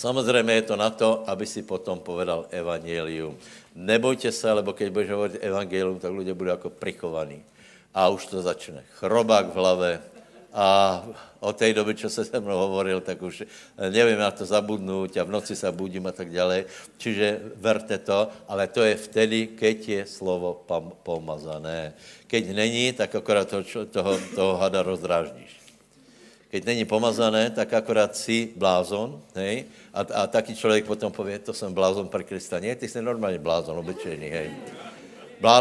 Samozřejmě 0.00 0.52
je 0.52 0.62
to 0.62 0.76
na 0.76 0.90
to, 0.90 1.28
aby 1.28 1.44
si 1.46 1.60
potom 1.60 2.00
povedal 2.00 2.48
evangelium. 2.48 3.36
Nebojte 3.74 4.32
se, 4.32 4.52
lebo 4.52 4.72
keď 4.72 4.90
budeš 4.90 5.10
hovorit 5.10 5.38
evangelium, 5.40 5.98
tak 5.98 6.12
lidé 6.12 6.34
budou 6.34 6.50
jako 6.50 6.70
prichovaní. 6.70 7.42
A 7.94 8.08
už 8.08 8.26
to 8.26 8.42
začne. 8.42 8.84
Chrobák 8.98 9.46
v 9.50 9.54
hlave, 9.54 9.90
a 10.52 11.06
od 11.40 11.56
té 11.56 11.74
doby, 11.74 11.94
co 11.94 12.10
se 12.10 12.24
se 12.24 12.40
mnou 12.40 12.58
hovoril, 12.58 13.00
tak 13.00 13.22
už 13.22 13.42
nevím, 13.90 14.18
jak 14.18 14.34
to 14.34 14.46
zabudnout 14.46 15.16
a 15.16 15.24
v 15.24 15.30
noci 15.30 15.56
se 15.56 15.72
budím 15.72 16.06
a 16.06 16.12
tak 16.12 16.32
dále. 16.32 16.64
Čiže 16.98 17.40
verte 17.56 17.98
to, 17.98 18.28
ale 18.48 18.66
to 18.66 18.82
je 18.82 18.96
vtedy, 18.96 19.46
keď 19.46 19.88
je 19.88 20.02
slovo 20.06 20.66
pomazané. 21.02 21.94
Keď 22.26 22.54
není, 22.54 22.92
tak 22.92 23.14
akorát 23.14 23.48
toho, 23.48 23.62
toho, 23.86 24.18
toho 24.34 24.56
hada 24.56 24.82
rozdráždíš. 24.82 25.59
Keď 26.50 26.66
není 26.66 26.84
pomazané, 26.84 27.50
tak 27.50 27.70
akorát 27.72 28.10
si 28.16 28.50
blázon, 28.58 29.22
hej? 29.38 29.70
A, 29.94 30.00
a 30.02 30.26
taky 30.26 30.54
člověk 30.54 30.84
potom 30.84 31.12
pově, 31.12 31.38
to 31.38 31.54
jsem 31.54 31.74
blázon 31.74 32.08
pro 32.08 32.24
Krista. 32.26 32.58
Nie, 32.58 32.76
ty 32.76 32.88
jsi 32.88 33.02
normálně 33.02 33.38
blázon, 33.38 33.78
obyčejný, 33.78 34.28
hej. 34.28 34.50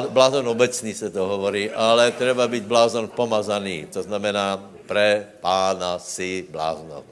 Blázon 0.09 0.47
obecný 0.47 0.93
se 0.93 1.09
to 1.09 1.27
hovorí, 1.27 1.71
ale 1.71 2.11
treba 2.11 2.47
být 2.47 2.63
blázon 2.63 3.07
pomazaný. 3.07 3.85
To 3.93 4.03
znamená, 4.03 4.57
pre 4.85 5.29
pána 5.39 5.99
si 6.01 6.49
blázno. 6.49 7.05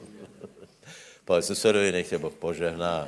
Povedz 1.26 1.48
susedovi, 1.48 1.92
nech 1.92 2.10
tě 2.10 2.18
Boh 2.18 2.34
požehná. 2.34 3.08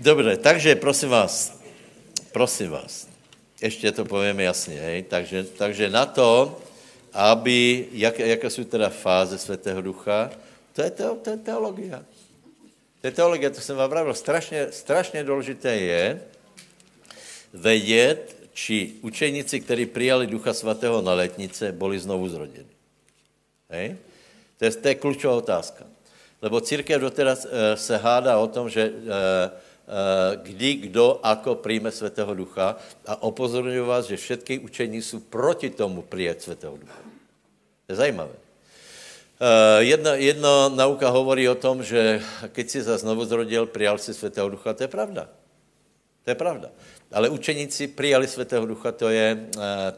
Dobře, 0.00 0.36
takže 0.36 0.80
prosím 0.80 1.08
vás, 1.08 1.60
prosím 2.32 2.70
vás, 2.70 3.10
Ještě 3.60 3.92
to 3.92 4.04
povíme 4.04 4.42
jasně, 4.42 4.80
hej? 4.80 5.02
Takže, 5.02 5.44
takže 5.44 5.90
na 5.90 6.06
to, 6.06 6.58
aby, 7.12 7.88
jak, 7.92 8.18
jaké 8.18 8.50
jsou 8.50 8.64
teda 8.64 8.88
fáze 8.88 9.38
Svatého 9.38 9.80
Ducha, 9.80 10.30
to 10.72 10.82
je, 10.82 10.90
teo, 10.90 11.14
to 11.14 11.30
je 11.30 11.36
teologie. 11.36 12.04
To 13.00 13.06
je 13.06 13.10
teologie, 13.10 13.50
to 13.50 13.60
jsem 13.60 13.76
vám 13.76 13.90
pravil. 13.90 14.14
Strašně, 14.14 14.66
strašně 14.70 15.24
důležité 15.24 15.76
je 15.76 16.22
vědět, 17.54 18.36
či 18.52 18.92
učeníci, 19.02 19.60
kteří 19.60 19.86
přijali 19.86 20.26
Ducha 20.26 20.54
Svatého 20.54 21.02
na 21.02 21.14
letnice, 21.14 21.72
byli 21.72 21.98
znovu 21.98 22.28
zrodeni. 22.28 22.68
Hej? 23.70 23.96
To 24.58 24.64
je, 24.64 24.70
to 24.70 24.88
je 24.88 24.94
klíčová 24.94 25.34
otázka. 25.34 25.84
Lebo 26.42 26.60
církev 26.60 27.00
doteraz 27.00 27.46
e, 27.46 27.76
se 27.76 27.96
hádá 27.96 28.38
o 28.38 28.46
tom, 28.46 28.68
že 28.68 28.82
e, 28.82 28.92
kdy, 30.42 30.74
kdo, 30.74 31.20
ako 31.22 31.54
přijme 31.54 31.90
Svatého 31.90 32.34
Ducha 32.34 32.76
a 33.06 33.22
opozorňuji 33.22 33.80
vás, 33.80 34.06
že 34.06 34.16
všetky 34.16 34.58
učení 34.58 35.02
jsou 35.02 35.20
proti 35.20 35.70
tomu 35.70 36.02
přijet 36.02 36.42
Svatého 36.42 36.76
Ducha. 36.76 36.98
To 37.86 37.92
je 37.92 37.96
zajímavé. 37.96 38.32
Jedna, 39.78 40.14
jedna 40.14 40.68
nauka 40.68 41.08
hovorí 41.08 41.48
o 41.48 41.54
tom, 41.54 41.82
že 41.82 42.20
keď 42.52 42.66
si 42.70 42.82
za 42.82 42.98
znovu 42.98 43.24
zrodil, 43.24 43.66
přijal 43.66 43.98
si 43.98 44.14
Svatého 44.14 44.48
Ducha, 44.48 44.72
to 44.72 44.84
je 44.84 44.88
pravda. 44.88 45.28
To 46.24 46.30
je 46.30 46.34
pravda. 46.34 46.68
Ale 47.12 47.28
učeníci 47.28 47.88
přijali 47.88 48.28
Svatého 48.28 48.66
Ducha, 48.66 48.92
to 48.92 49.08
je, 49.08 49.46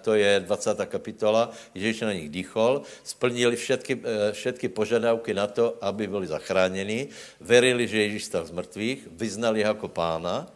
to 0.01 0.15
je 0.15 0.41
20. 0.41 0.87
kapitola, 0.87 1.51
Ježíš 1.75 2.01
na 2.01 2.13
nich 2.13 2.29
dýchol, 2.29 2.83
splnili 3.05 3.57
všetky, 3.57 4.01
všetky 4.33 4.69
požadavky 4.69 5.35
na 5.35 5.47
to, 5.47 5.77
aby 5.81 6.07
byli 6.07 6.27
zachráněni, 6.27 7.09
verili, 7.41 7.89
že 7.89 8.03
Ježíš 8.03 8.25
stal 8.25 8.47
z 8.47 8.51
mrtvých, 8.51 9.09
vyznali 9.13 9.61
jako 9.61 9.89
pána 9.89 10.49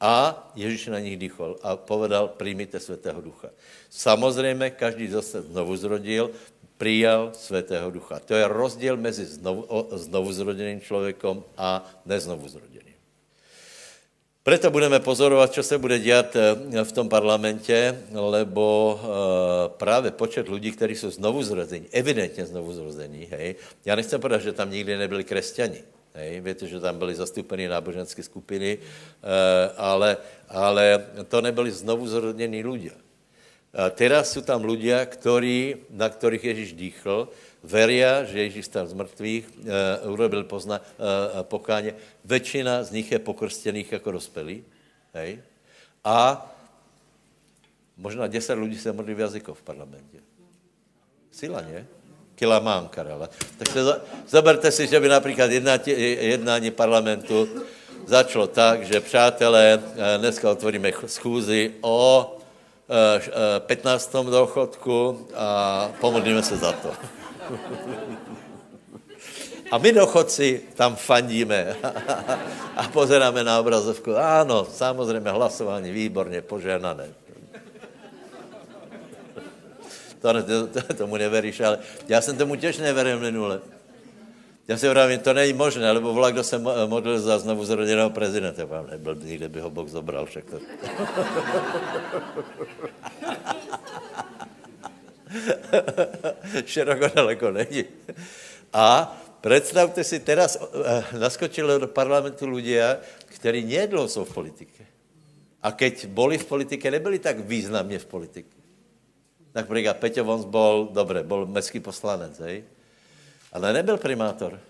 a 0.00 0.14
Ježíš 0.54 0.86
na 0.86 0.98
nich 0.98 1.16
dýchol 1.16 1.58
a 1.62 1.76
povedal, 1.76 2.28
přijmite 2.28 2.80
Svatého 2.80 3.20
Ducha. 3.20 3.48
Samozřejmě 3.90 4.70
každý, 4.70 5.06
kdo 5.06 5.22
se 5.22 5.42
znovu 5.42 5.76
zrodil, 5.76 6.30
přijal 6.78 7.30
Svatého 7.34 7.90
Ducha. 7.90 8.20
To 8.20 8.34
je 8.34 8.48
rozdíl 8.48 8.96
mezi 8.96 9.24
znovu, 9.24 9.88
znovu 9.90 10.32
zrodeným 10.32 10.80
člověkem 10.80 11.42
a 11.56 11.82
neznovu 12.06 12.48
zrodeným. 12.48 12.85
Proto 14.46 14.70
budeme 14.70 15.00
pozorovat, 15.00 15.52
co 15.52 15.62
se 15.62 15.78
bude 15.78 15.98
dělat 15.98 16.36
eh, 16.36 16.84
v 16.84 16.92
tom 16.92 17.08
parlamentě, 17.08 17.98
lebo 18.14 18.94
eh, 19.02 19.06
právě 19.76 20.10
počet 20.10 20.48
lidí, 20.48 20.70
kteří 20.70 20.94
jsou 20.94 21.10
znovu 21.10 21.42
zrození, 21.42 21.86
evidentně 21.92 22.46
znovu 22.46 22.72
zrození, 22.72 23.26
hej, 23.30 23.54
já 23.84 23.94
nechci 23.94 24.18
povedat, 24.18 24.42
že 24.42 24.52
tam 24.52 24.70
nikdy 24.70 24.96
nebyli 24.96 25.24
křesťani, 25.24 25.82
hej, 26.14 26.40
víte, 26.40 26.66
že 26.66 26.80
tam 26.80 26.98
byly 26.98 27.14
zastoupeny 27.14 27.68
náboženské 27.68 28.22
skupiny, 28.22 28.78
eh, 28.78 29.70
ale, 29.76 30.16
ale 30.48 31.06
to 31.28 31.40
nebyli 31.40 31.70
znovu 31.70 32.08
zrození 32.08 32.62
lidé. 32.62 32.94
Teraz 33.90 34.32
jsou 34.32 34.40
tam 34.40 34.64
lidé, 34.64 35.06
který, 35.06 35.76
na 35.90 36.08
kterých 36.08 36.44
Ježíš 36.44 36.72
dýchl, 36.72 37.28
veria, 37.62 38.24
že 38.24 38.38
Ježíš 38.48 38.66
stal 38.66 38.86
z 38.86 38.92
mrtvých, 38.92 39.44
urobil 40.08 40.44
pozna, 40.44 40.80
pokáně. 41.42 41.94
Většina 42.26 42.82
z 42.82 42.90
nich 42.90 43.12
je 43.12 43.18
pokrstěných 43.18 43.92
jako 43.92 44.12
dospělí. 44.12 44.64
Hej? 45.14 45.42
A 46.04 46.46
možná 47.96 48.26
10 48.26 48.54
lidí 48.54 48.78
se 48.78 48.92
modlí 48.92 49.14
v 49.14 49.20
jazyku 49.20 49.54
v 49.54 49.62
parlamentě. 49.62 50.18
Sila, 51.30 51.60
ne? 51.60 51.86
Kilamán, 52.34 52.88
Karele. 52.88 53.28
Takže 53.58 53.80
zoberte 54.28 54.72
si, 54.72 54.86
že 54.86 55.00
by 55.00 55.08
například 55.08 55.50
jednání, 55.50 55.82
jednání 56.20 56.70
parlamentu 56.70 57.48
začalo 58.06 58.46
tak, 58.46 58.82
že 58.82 59.00
přátelé, 59.00 59.82
eh, 59.96 60.18
dneska 60.18 60.50
otvoríme 60.50 60.92
schůzi 61.06 61.74
o 61.80 62.32
15. 63.58 64.30
dochodku 64.30 65.26
a 65.34 65.90
pomodlíme 66.00 66.42
se 66.42 66.56
za 66.56 66.72
to. 66.72 66.90
A 69.70 69.78
my 69.78 69.92
dochodci 69.92 70.62
tam 70.74 70.96
fandíme 70.96 71.76
a 72.76 72.88
pozeráme 72.88 73.44
na 73.44 73.60
obrazovku. 73.60 74.16
Ano, 74.16 74.64
samozřejmě 74.64 75.30
hlasování 75.30 75.90
výborně, 75.90 76.42
požehnané. 76.42 77.08
To, 80.20 80.32
ne, 80.32 80.42
to, 80.42 80.94
tomu 80.94 81.16
neveríš, 81.16 81.60
ale 81.60 81.78
já 82.08 82.20
jsem 82.20 82.36
tomu 82.36 82.56
těž 82.56 82.78
neveril 82.78 83.20
minule. 83.20 83.60
Já 84.68 84.76
si 84.76 84.88
vravím, 84.88 85.18
to 85.18 85.32
není 85.32 85.52
možné, 85.52 85.92
lebo 85.92 86.12
vlak, 86.12 86.32
kdo 86.32 86.44
se 86.44 86.58
modlil 86.86 87.20
za 87.20 87.38
znovu 87.38 87.64
zrodeného 87.64 88.10
prezidenta, 88.10 88.64
vám 88.64 88.86
nebyl, 88.86 89.14
nikde 89.14 89.48
by 89.48 89.60
ho 89.60 89.70
Bůh 89.70 89.88
zobral, 89.88 90.26
to. 90.50 90.58
Široko 96.66 97.08
daleko 97.14 97.50
není. 97.50 97.84
A 98.72 99.16
představte 99.40 100.04
si, 100.04 100.20
teraz 100.20 100.58
eh, 100.58 101.18
naskočili 101.18 101.80
do 101.80 101.88
parlamentu 101.88 102.48
lidé, 102.50 102.98
kteří 103.26 103.64
nedlouho 103.64 104.08
jsou 104.08 104.24
v 104.24 104.34
politike. 104.34 104.86
A 105.62 105.72
keď 105.72 106.06
boli 106.06 106.38
v 106.38 106.44
politike, 106.44 106.90
nebyli 106.90 107.18
tak 107.18 107.38
významně 107.38 107.98
v 107.98 108.06
politike. 108.06 108.56
Například 109.54 109.96
Peťo 109.96 110.24
Vons 110.24 110.44
byl, 110.44 110.88
dobré, 110.92 111.22
byl 111.22 111.46
mestský 111.46 111.80
poslanec, 111.80 112.38
hej? 112.38 112.64
ale 113.52 113.72
nebyl 113.72 113.96
primátor. 113.96 114.60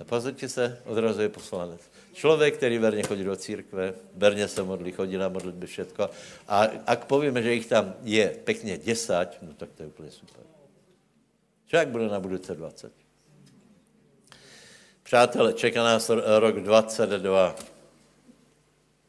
A 0.00 0.04
pozrite 0.04 0.48
se, 0.48 0.82
odrazu 0.86 1.22
je 1.22 1.28
poslanec. 1.28 1.80
Člověk, 2.12 2.56
který 2.56 2.78
verně 2.78 3.02
chodí 3.02 3.24
do 3.24 3.36
církve, 3.36 3.94
verně 4.14 4.48
se 4.48 4.62
modlí, 4.62 4.92
chodí 4.92 5.16
na 5.16 5.28
modlitby, 5.28 5.66
všetko. 5.66 6.10
A 6.48 6.66
ak 6.86 7.04
povíme, 7.04 7.42
že 7.42 7.54
jich 7.54 7.66
tam 7.66 7.94
je 8.02 8.28
pěkně 8.44 8.78
10, 8.78 9.38
no 9.42 9.54
tak 9.54 9.68
to 9.76 9.82
je 9.82 9.86
úplně 9.86 10.10
super. 10.10 10.44
Člověk 11.66 11.88
bude 11.88 12.08
na 12.08 12.20
budouce 12.20 12.54
20. 12.54 12.92
Přátelé, 15.08 15.52
čeká 15.52 15.82
nás 15.84 16.10
rok 16.38 16.60
22. 16.60 17.56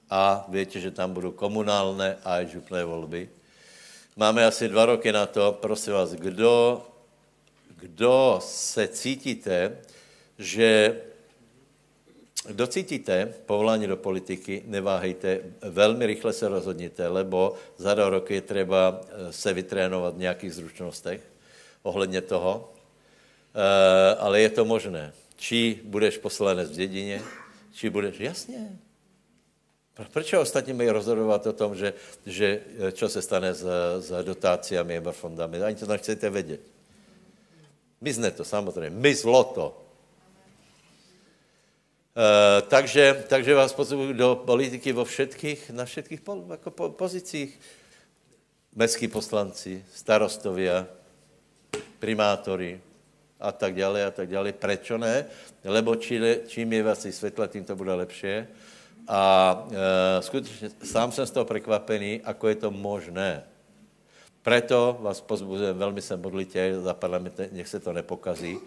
A 0.09 0.45
víte, 0.47 0.79
že 0.79 0.91
tam 0.91 1.13
budou 1.13 1.31
komunálné 1.31 2.17
a 2.23 2.43
župné 2.43 2.85
volby. 2.85 3.29
Máme 4.15 4.45
asi 4.45 4.67
dva 4.67 4.85
roky 4.85 5.11
na 5.11 5.25
to. 5.25 5.57
Prosím 5.59 5.93
vás, 5.93 6.13
kdo, 6.13 6.81
kdo 7.75 8.39
se 8.43 8.87
cítíte, 8.87 9.77
že 10.37 11.01
kdo 12.47 12.67
cítíte 12.67 13.33
povolání 13.45 13.87
do 13.87 13.97
politiky, 13.97 14.63
neváhejte, 14.65 15.39
velmi 15.61 16.05
rychle 16.05 16.33
se 16.33 16.47
rozhodněte, 16.47 17.07
lebo 17.07 17.53
za 17.77 17.93
dva 17.93 18.09
roky 18.09 18.33
je 18.33 18.41
třeba 18.41 19.01
eh, 19.03 19.33
se 19.33 19.53
vytrénovat 19.53 20.15
v 20.15 20.23
nějakých 20.23 20.53
zručnostech 20.53 21.21
ohledně 21.83 22.21
toho, 22.21 22.73
e, 23.55 24.15
ale 24.15 24.41
je 24.41 24.49
to 24.49 24.65
možné. 24.65 25.13
Či 25.39 25.79
budeš 25.83 26.17
poslanec 26.17 26.69
v 26.69 26.75
dědině, 26.83 27.21
či 27.71 27.89
budeš, 27.89 28.19
jasně. 28.19 28.79
Proč 30.11 30.33
ostatní 30.33 30.73
mají 30.73 30.89
rozhodovat 30.89 31.47
o 31.47 31.53
tom, 31.53 31.75
že, 31.75 31.93
že 32.25 32.61
čo 32.91 33.09
se 33.09 33.21
stane 33.21 33.53
s, 33.53 33.63
s 33.99 34.23
dotáciami 34.23 34.97
a 34.97 35.11
fondami? 35.11 35.63
Ani 35.63 35.75
to 35.75 35.87
nechcete 35.87 36.29
vědět. 36.29 36.61
Mizne 38.01 38.31
to, 38.31 38.43
samozřejmě. 38.43 38.89
Mizlo 38.89 39.43
to. 39.43 39.65
Eh, 42.15 42.61
takže, 42.67 43.23
takže 43.27 43.55
vás 43.55 43.73
pozvu 43.73 44.13
do 44.13 44.43
politiky 44.45 44.91
vo 44.91 45.05
všetkých, 45.05 45.71
na 45.71 45.85
všetkých 45.85 46.21
pol, 46.21 46.43
jako 46.51 46.71
po, 46.71 46.89
pozicích. 46.89 47.59
Mestskí 48.75 49.07
poslanci, 49.07 49.85
starostovia, 49.95 50.87
primátory 51.99 52.88
a 53.39 53.51
tak 53.51 53.75
dále 53.75 54.05
a 54.05 54.11
tak 54.11 54.29
dále. 54.29 54.51
Prečo 54.53 54.97
ne? 54.97 55.25
Lebo 55.63 55.95
čím, 55.95 56.23
čím 56.47 56.73
je 56.73 56.83
vás 56.83 57.07
světla, 57.09 57.47
tím 57.47 57.63
to 57.63 57.75
bude 57.75 57.93
lepší. 57.93 58.45
A 59.07 59.21
e, 59.71 60.21
skutečně 60.21 60.69
sám 60.83 61.11
jsem 61.11 61.25
z 61.25 61.31
toho 61.31 61.45
překvapený, 61.45 62.21
ako 62.21 62.47
je 62.47 62.55
to 62.55 62.71
možné. 62.71 63.43
Preto 64.41 64.97
vás 65.01 65.21
pozbuzujem, 65.21 65.77
velmi 65.77 66.01
se 66.01 66.17
modlitě 66.17 66.79
za 66.79 66.93
parlament, 66.93 67.39
nech 67.51 67.67
se 67.67 67.79
to 67.79 67.93
nepokazí, 67.93 68.57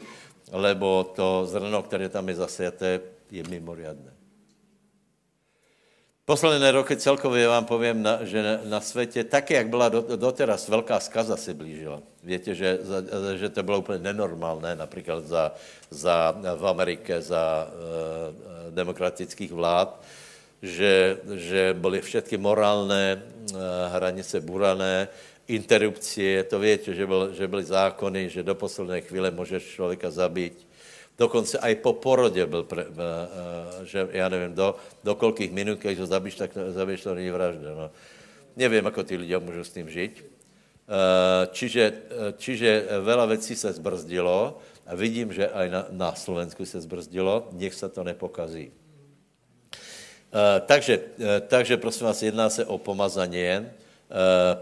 lebo 0.52 1.12
to 1.16 1.46
zrno, 1.46 1.82
které 1.82 2.08
tam 2.08 2.28
je 2.28 2.34
zasieté, 2.34 3.00
je 3.30 3.42
mimoriadné. 3.48 4.21
Posledné 6.24 6.72
roky 6.72 6.96
celkově 6.96 7.48
vám 7.48 7.64
povím, 7.64 8.08
že 8.22 8.60
na, 8.64 8.80
světě, 8.80 9.24
taky 9.24 9.54
jak 9.54 9.68
byla 9.68 9.88
do, 9.88 10.16
doteraz, 10.16 10.68
velká 10.68 11.00
skaza 11.00 11.36
se 11.36 11.54
blížila. 11.54 12.02
Víte, 12.22 12.54
že, 12.54 12.78
že 13.34 13.48
to 13.48 13.62
bylo 13.62 13.78
úplně 13.78 13.98
nenormálné, 13.98 14.76
například 14.76 15.26
za, 15.26 15.52
za, 15.90 16.34
v 16.56 16.66
Americe 16.66 17.22
za 17.22 17.66
uh, 17.66 18.74
demokratických 18.74 19.52
vlád, 19.52 20.02
že, 20.62 21.18
že 21.34 21.74
byly 21.78 22.00
všechny 22.00 22.38
morálné 22.38 23.22
uh, 23.22 23.58
hranice 23.90 24.40
burané, 24.40 25.08
interrupcie, 25.48 26.44
to 26.44 26.58
víte, 26.58 26.94
že, 26.94 27.06
byl, 27.06 27.34
že 27.34 27.48
byly 27.48 27.64
zákony, 27.64 28.28
že 28.28 28.42
do 28.42 28.54
posledné 28.54 29.00
chvíle 29.00 29.30
můžeš 29.30 29.74
člověka 29.74 30.10
zabít 30.10 30.66
Dokonce 31.18 31.59
i 31.59 31.74
po 31.74 31.93
porodě 31.93 32.47
byl, 32.47 32.62
pre, 32.62 32.86
že 33.84 34.09
já 34.10 34.28
nevím, 34.28 34.55
do, 34.55 34.76
do 35.05 35.14
kolikých 35.14 35.52
minut, 35.52 35.78
když 35.78 35.98
ho 35.98 36.06
zabíš, 36.06 36.34
tak 36.34 36.51
zabíš 36.68 37.02
to 37.02 37.14
není 37.14 37.30
vražda. 37.30 37.74
No. 37.74 37.90
Nevím, 38.56 38.86
ako 38.86 39.02
ty 39.05 39.16
lidé 39.16 39.39
můžou 39.39 39.64
s 39.64 39.70
tím 39.70 39.90
žít. 39.90 40.24
Eh, 40.93 41.47
čiže, 41.52 41.84
eh, 41.93 42.32
čiže 42.36 42.70
veľa 43.01 43.26
věcí 43.26 43.56
se 43.56 43.72
zbrzdilo 43.72 44.59
a 44.86 44.93
vidím, 44.94 45.32
že 45.32 45.48
aj 45.48 45.66
na, 45.70 45.82
na 45.90 46.10
Slovensku 46.14 46.66
se 46.66 46.80
zbrzdilo. 46.80 47.48
Nech 47.52 47.74
se 47.74 47.89
to 47.89 48.05
nepokazí. 48.05 48.72
Takže, 50.66 51.01
takže 51.48 51.76
prosím 51.76 52.06
vás, 52.06 52.22
jedná 52.22 52.48
se 52.48 52.64
o 52.64 52.80
pomazanie, 52.80 53.68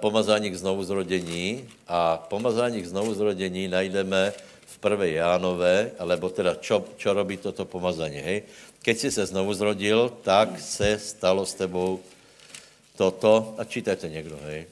pomazání 0.02 0.50
k 0.50 0.58
znovuzrodení 0.58 1.62
a 1.86 2.26
pomazání 2.26 2.82
k 2.82 2.90
znovuzrodení 2.90 3.68
najdeme 3.68 4.34
v 4.70 4.76
1. 4.84 5.04
Jánové, 5.04 5.90
alebo 5.98 6.30
teda 6.30 6.54
čo, 6.54 6.84
čo 6.96 7.12
robí 7.12 7.36
toto 7.36 7.64
pomazání, 7.64 8.16
hej? 8.16 8.42
Keď 8.82 8.98
jsi 8.98 9.10
se 9.10 9.26
znovu 9.26 9.54
zrodil, 9.54 10.08
tak 10.22 10.60
se 10.60 10.98
stalo 10.98 11.46
s 11.46 11.54
tebou 11.54 12.00
toto, 12.96 13.54
a 13.58 13.64
čítajte 13.64 14.08
někdo, 14.08 14.38
hej. 14.42 14.66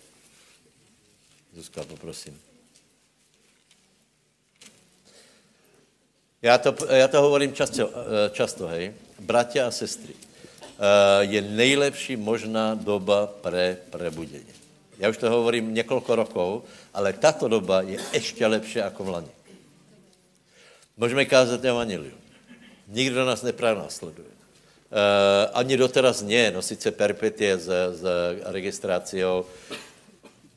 Zuzka, 1.55 1.85
poprosím. 1.85 2.41
Já 6.43 6.59
to, 6.59 6.75
já 6.95 7.09
to 7.09 7.23
hovorím 7.23 7.53
často, 7.53 7.91
eh, 7.91 8.31
často, 8.31 8.66
hej. 8.66 8.95
Bratia 9.19 9.66
a 9.66 9.70
sestry, 9.70 10.15
eh, 10.15 11.25
je 11.25 11.43
nejlepší 11.43 12.16
možná 12.16 12.75
doba 12.75 13.27
pre 13.27 13.77
prebudění. 13.91 14.55
Já 14.99 15.09
už 15.09 15.16
to 15.16 15.31
hovorím 15.31 15.75
několik 15.75 16.09
rokov, 16.09 16.62
ale 16.95 17.12
tato 17.12 17.49
doba 17.49 17.83
je 17.83 17.99
ještě 18.12 18.47
lepší 18.47 18.79
jako 18.79 19.05
v 19.05 19.09
lani. 19.09 19.38
Můžeme 20.99 21.25
kázat 21.25 21.65
evangelium. 21.65 22.19
Nikdo 22.89 23.25
nás 23.25 23.43
nepranásleduje. 23.43 24.29
Uh, 24.29 25.53
ani 25.53 25.77
doteraz 25.77 26.23
nie, 26.23 26.51
no 26.51 26.62
sice 26.62 26.91
perpetie 26.91 27.59
s, 27.59 27.69
s 27.93 28.03
registráciou. 28.49 29.45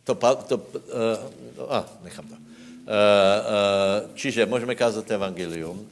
To, 0.04 0.16
to 0.48 0.56
no, 1.58 1.74
a, 1.74 1.86
nechám 2.04 2.26
to. 2.28 2.34
Uh, 2.34 2.40
uh, 2.40 4.10
čiže 4.16 4.46
můžeme 4.46 4.76
kázat 4.76 5.12
evangelium, 5.12 5.90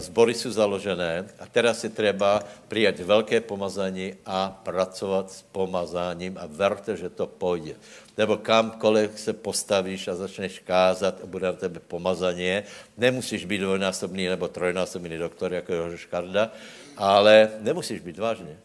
zbory 0.00 0.34
jsou 0.34 0.50
založené 0.50 1.24
a 1.38 1.46
teraz 1.46 1.80
si 1.80 1.88
třeba 1.88 2.42
přijat 2.68 2.98
velké 2.98 3.40
pomazání 3.40 4.14
a 4.26 4.60
pracovat 4.62 5.30
s 5.30 5.42
pomazáním 5.42 6.38
a 6.40 6.46
verte, 6.46 6.96
že 6.96 7.08
to 7.08 7.26
půjde. 7.26 7.74
Nebo 8.18 8.36
kamkoliv 8.36 9.20
se 9.20 9.32
postavíš 9.32 10.08
a 10.08 10.14
začneš 10.14 10.58
kázat 10.58 11.20
a 11.22 11.26
bude 11.26 11.46
na 11.46 11.52
tebe 11.52 11.80
pomazaně, 11.80 12.64
nemusíš 12.96 13.44
být 13.44 13.58
dvojnásobný 13.58 14.26
nebo 14.26 14.48
trojnásobný 14.48 15.18
doktor, 15.18 15.52
jako 15.52 15.74
Jožo 15.74 15.96
Škarda, 15.96 16.50
ale 16.96 17.50
nemusíš 17.60 18.00
být 18.00 18.18
vážně. 18.18 18.56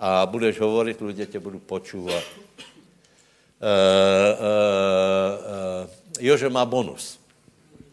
A 0.00 0.26
budeš 0.26 0.60
hovorit, 0.60 1.00
lidé 1.00 1.26
tě 1.26 1.40
budou 1.40 1.58
počúvat. 1.58 2.24
Uh, 3.62 3.68
uh, 4.38 4.44
uh, 5.84 5.90
Jože 6.20 6.48
má 6.48 6.64
bonus. 6.64 7.18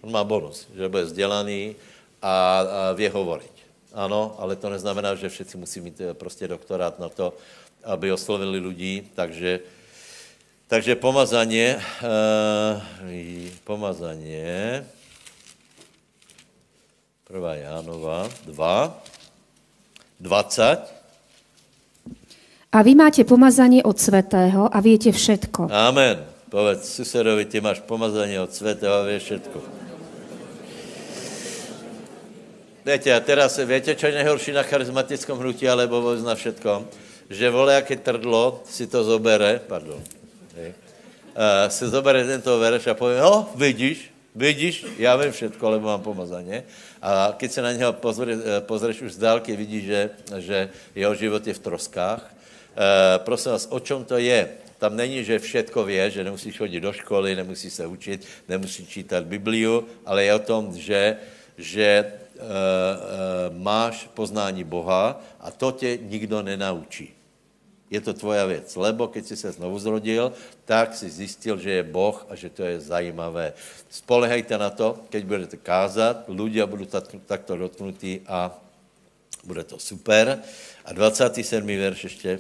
On 0.01 0.11
má 0.11 0.23
bonus, 0.23 0.67
že 0.75 0.89
bude 0.89 1.03
vzdělaný 1.03 1.75
a, 2.21 2.59
a 2.59 2.91
vie 2.91 3.09
hovoriť. 3.09 3.55
Ano, 3.93 4.35
ale 4.37 4.55
to 4.55 4.69
neznamená, 4.69 5.15
že 5.15 5.29
všichni 5.29 5.59
musí 5.59 5.81
mít 5.81 6.01
eh, 6.01 6.13
prostě 6.13 6.47
doktorát 6.47 6.99
na 6.99 7.09
to, 7.09 7.33
aby 7.83 8.11
oslovili 8.11 8.59
lidí, 8.59 9.09
takže, 9.15 9.59
takže 10.69 10.95
pomazaně, 10.95 11.81
uh, 12.05 12.81
pomazaně, 13.63 14.85
prvá 17.27 17.55
Jánova, 17.55 18.29
2, 18.45 19.01
20. 20.19 20.79
A 22.69 22.85
vy 22.85 22.93
máte 22.93 23.25
pomazanie 23.25 23.81
od 23.81 23.97
svetého 23.97 24.69
a 24.69 24.77
viete 24.77 25.09
všetko. 25.09 25.73
Amen. 25.73 26.21
Povedz 26.53 26.85
susedovi, 26.85 27.49
ty 27.49 27.65
máš 27.65 27.81
pomazanie 27.81 28.37
od 28.37 28.53
svetého 28.53 28.93
a 28.93 29.09
vieš 29.09 29.25
všetko. 29.25 29.57
Viete, 32.85 33.09
a 33.09 33.19
teraz, 33.25 33.57
viete, 33.57 33.97
čo 33.97 34.09
je 34.09 34.21
nejhorší 34.21 34.53
na 34.53 34.61
charizmatickom 34.61 35.41
hnutí, 35.41 35.65
alebo 35.65 36.13
na 36.21 36.37
všetkom? 36.37 36.85
Že 37.29 37.45
aké 37.73 37.97
trdlo 37.97 38.61
si 38.69 38.85
to 38.85 39.01
zobere, 39.01 39.61
pardon, 39.65 40.01
hej, 40.55 40.73
uh, 41.35 41.69
si 41.69 41.87
zobere 41.87 42.25
tento 42.25 42.59
vereš 42.59 42.87
a 42.87 42.93
povie, 42.93 43.21
no, 43.21 43.49
vidíš, 43.55 44.11
vidíš, 44.35 44.85
já 44.97 45.15
vím 45.15 45.31
všetko, 45.31 45.69
lebo 45.69 45.87
mám 45.87 46.01
pomazaně. 46.01 46.63
A 47.01 47.33
keď 47.37 47.51
se 47.51 47.61
na 47.61 47.71
něho 47.71 47.93
pozrie, 47.93 48.37
eh, 48.37 48.61
pozrieš 48.61 49.01
už 49.01 49.11
z 49.13 49.23
dálky, 49.23 49.55
vidíš, 49.55 49.83
že, 49.83 50.01
že 50.37 50.57
jeho 50.95 51.15
život 51.15 51.47
je 51.47 51.53
v 51.53 51.59
troskách. 51.59 52.23
Uh, 52.69 53.19
prosím 53.27 53.51
vás, 53.51 53.67
o 53.71 53.79
čem 53.79 54.05
to 54.05 54.15
je? 54.15 54.39
Tam 54.79 54.95
není, 54.95 55.23
že 55.23 55.39
všetko 55.39 55.83
vie, 55.83 56.11
že 56.11 56.23
nemusíš 56.23 56.55
chodit 56.55 56.79
do 56.79 56.93
školy, 56.93 57.35
nemusíš 57.35 57.73
se 57.73 57.83
učit, 57.85 58.23
nemusíš 58.47 58.87
čítat 58.87 59.25
Bibliu, 59.25 59.83
ale 60.05 60.23
je 60.23 60.31
o 60.33 60.39
tom, 60.39 60.71
že, 60.71 61.17
že 61.57 62.05
uh, 62.07 62.39
uh, 62.39 62.47
máš 63.51 64.07
poznání 64.13 64.63
Boha 64.63 65.19
a 65.39 65.51
to 65.51 65.71
tě 65.71 65.99
nikdo 65.99 66.39
nenaučí. 66.41 67.18
Je 67.89 68.01
to 68.01 68.13
tvoja 68.13 68.45
věc, 68.45 68.75
lebo 68.75 69.07
keď 69.07 69.25
jsi 69.25 69.35
se 69.35 69.51
znovu 69.51 69.79
zrodil, 69.79 70.33
tak 70.65 70.93
si 70.93 71.09
zjistil, 71.09 71.57
že 71.57 71.71
je 71.71 71.83
Boh 71.83 72.25
a 72.29 72.35
že 72.35 72.49
to 72.49 72.63
je 72.63 72.79
zajímavé. 72.79 73.53
Spolehajte 73.89 74.57
na 74.57 74.69
to, 74.69 75.01
keď 75.09 75.21
budete 75.25 75.57
kázat, 75.57 76.29
ľudia 76.29 76.69
budou 76.69 76.85
takto 77.25 77.57
dotknutí 77.57 78.21
a 78.29 78.53
bude 79.43 79.63
to 79.63 79.79
super. 79.79 80.37
A 80.85 80.93
27. 80.93 81.65
verš 81.65 82.03
ještě. 82.03 82.39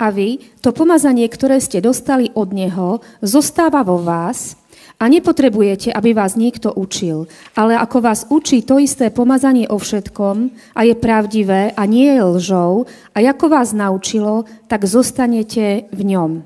A 0.00 0.08
vy, 0.08 0.40
to 0.64 0.72
pomazanie, 0.72 1.28
ktoré 1.28 1.60
ste 1.60 1.84
dostali 1.84 2.32
od 2.32 2.56
Neho, 2.56 3.04
zostáva 3.20 3.84
vo 3.84 4.00
vás 4.00 4.56
a 5.00 5.08
nepotrebujete, 5.08 5.88
aby 5.88 6.12
vás 6.12 6.36
niekto 6.36 6.68
učil, 6.76 7.24
ale 7.56 7.72
ako 7.80 8.04
vás 8.04 8.28
učí 8.28 8.60
to 8.60 8.76
isté 8.76 9.08
pomazanie 9.08 9.64
o 9.64 9.80
všetkom 9.80 10.52
a 10.76 10.80
je 10.84 10.92
pravdivé 10.92 11.72
a 11.72 11.82
nie 11.88 12.12
je 12.12 12.20
lžou 12.20 12.84
a 13.16 13.18
ako 13.24 13.46
vás 13.48 13.72
naučilo, 13.72 14.44
tak 14.68 14.84
zostanete 14.84 15.88
v 15.88 16.02
ňom. 16.04 16.44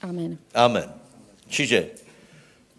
Amen. 0.00 0.40
Amen. 0.56 0.88
Čiže 1.52 1.92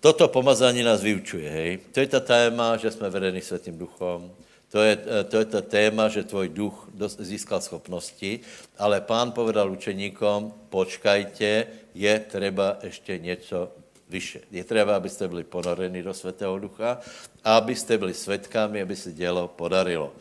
toto 0.02 0.26
pomazání 0.34 0.82
nás 0.82 1.06
vyučuje, 1.06 1.46
hej. 1.46 1.72
To 1.94 2.02
je 2.02 2.08
ta 2.10 2.20
téma, 2.20 2.78
že 2.82 2.90
jsme 2.92 3.10
vedeni 3.10 3.42
Světým 3.42 3.78
duchom. 3.78 4.34
To 4.72 4.82
je, 4.82 4.98
to 5.30 5.38
je 5.38 5.46
ta 5.46 5.62
téma, 5.62 6.08
že 6.08 6.24
tvoj 6.24 6.50
duch 6.50 6.90
získal 7.20 7.62
schopnosti, 7.62 8.40
ale 8.80 9.04
pán 9.04 9.36
povedal 9.36 9.68
učeníkom, 9.72 10.54
počkajte, 10.72 11.68
je 11.94 12.14
třeba 12.20 12.78
ještě 12.84 13.18
něco 13.18 13.81
vyše. 14.12 14.44
Je 14.52 14.64
třeba, 14.64 14.96
abyste 14.96 15.28
byli 15.28 15.44
ponoreni 15.48 16.04
do 16.04 16.12
Svatého 16.12 16.60
Ducha 16.60 17.00
a 17.44 17.58
abyste 17.58 17.96
byli 17.98 18.14
svetkami, 18.14 18.84
aby 18.84 18.96
se 18.96 19.16
dělo 19.16 19.48
podarilo. 19.48 20.12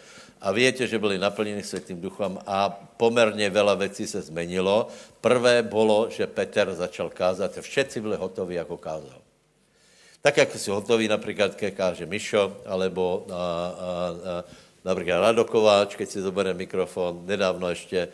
A 0.41 0.53
víte, 0.55 0.87
že 0.87 0.99
byli 0.99 1.19
naplněni 1.19 1.63
Světým 1.63 2.01
duchem 2.01 2.39
a 2.47 2.71
poměrně 2.97 3.51
veľa 3.51 3.77
věcí 3.77 4.07
se 4.07 4.23
zmenilo. 4.23 4.89
Prvé 5.21 5.63
bylo, 5.63 6.09
že 6.09 6.27
Petr 6.27 6.73
začal 6.75 7.11
kázat 7.11 7.59
a 7.59 7.61
všetci 7.61 8.01
byli 8.01 8.17
hotoví, 8.17 8.55
jako 8.55 8.77
kázal. 8.77 9.21
Tak, 10.23 10.37
jak 10.37 10.57
si 10.57 10.71
hotoví 10.71 11.09
například, 11.09 11.55
ke 11.55 11.71
káže 11.71 12.07
Mišo, 12.07 12.65
alebo 12.65 13.27
a, 13.29 13.37
a, 13.37 13.37
a, 13.37 14.45
například 14.85 15.21
Radokováč, 15.21 15.97
keď 15.97 16.09
si 16.09 16.21
zobere 16.21 16.55
mikrofon, 16.57 17.25
nedávno 17.29 17.69
ještě 17.69 18.09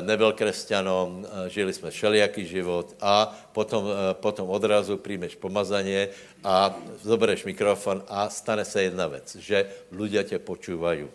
nebyl 0.00 0.32
křesťanom, 0.32 1.26
eh, 1.26 1.50
žili 1.50 1.72
jsme 1.72 1.90
všelijaký 1.90 2.46
život 2.46 2.96
a 3.00 3.28
potom, 3.52 3.84
eh, 3.84 4.14
potom 4.14 4.48
odrazu 4.48 4.96
přijmeš 4.96 5.36
pomazaně 5.36 6.08
a 6.44 6.72
zobereš 7.02 7.44
mikrofon 7.44 8.02
a 8.08 8.28
stane 8.32 8.64
se 8.64 8.82
jedna 8.82 9.06
věc, 9.06 9.36
že 9.36 9.66
ľudia 9.92 10.22
tě 10.24 10.38
počúvají. 10.38 11.08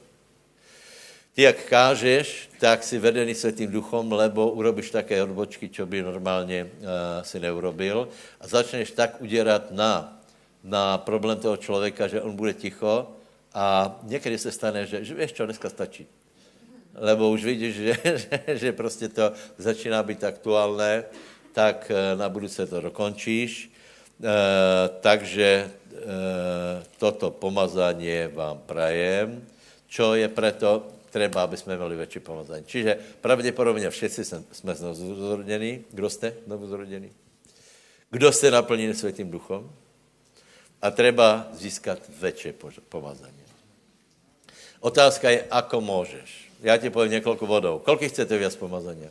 Ty, 1.34 1.42
jak 1.42 1.66
kážeš, 1.66 2.50
tak 2.60 2.84
si 2.84 3.00
vedený 3.00 3.36
Světým 3.36 3.72
duchom, 3.72 4.12
lebo 4.12 4.52
urobíš 4.52 4.92
také 4.92 5.24
odbočky, 5.24 5.70
čo 5.70 5.86
by 5.86 6.04
normálně 6.04 6.68
uh, 6.68 7.24
si 7.24 7.40
neurobil 7.40 8.08
a 8.40 8.48
začneš 8.48 8.92
tak 8.92 9.22
uděrat 9.22 9.72
na, 9.72 10.20
na 10.64 10.98
problém 10.98 11.40
toho 11.40 11.58
člověka, 11.58 12.08
že 12.08 12.22
on 12.22 12.36
bude 12.36 12.54
ticho 12.54 13.16
a 13.54 13.96
někdy 14.04 14.38
se 14.38 14.52
stane, 14.52 14.86
že, 14.86 15.06
že 15.08 15.14
víš 15.16 15.32
čo, 15.32 15.46
dneska 15.48 15.70
stačí 15.70 16.04
lebo 16.96 17.30
už 17.30 17.44
vidíš, 17.44 17.76
že, 17.76 17.98
že, 18.04 18.44
že 18.48 18.72
prostě 18.72 19.10
to 19.10 19.32
začíná 19.58 20.04
být 20.04 20.24
aktuálné, 20.24 21.04
tak 21.54 21.92
eh, 21.92 22.16
na 22.16 22.30
budouce 22.30 22.68
to 22.68 22.82
dokončíš. 22.82 23.72
E, 24.22 24.90
takže 25.02 25.46
e, 25.46 25.70
toto 26.98 27.32
pomazání 27.32 28.30
vám 28.34 28.58
prajem, 28.58 29.42
čo 29.88 30.14
je 30.14 30.30
preto 30.30 30.88
třeba, 31.10 31.44
aby 31.44 31.58
jsme 31.58 31.78
měli 31.78 31.96
větší 31.96 32.20
pomazání. 32.20 32.64
Čiže 32.66 32.98
pravděpodobně 33.22 33.90
všichni 33.90 34.24
jsme 34.52 34.76
znovu 34.76 35.16
zrodněni. 35.16 35.84
Kdo 35.92 36.10
jste 36.10 36.34
znovu 36.46 36.68
zrodněni? 36.68 37.12
Kdo 38.10 38.32
jste 38.32 38.52
naplněni 38.52 38.94
Světým 38.94 39.32
duchom? 39.32 39.72
A 40.82 40.92
třeba 40.92 41.48
získat 41.54 42.00
větší 42.22 42.54
pomazání. 42.90 43.44
Otázka 44.80 45.30
je, 45.30 45.46
ako 45.52 45.82
můžeš. 45.82 46.51
Já 46.62 46.78
ti 46.78 46.90
povím 46.90 47.12
několik 47.12 47.42
vodou. 47.42 47.80
Kolik 47.80 48.12
chcete 48.12 48.38
viac 48.38 48.56
pomazania? 48.56 49.10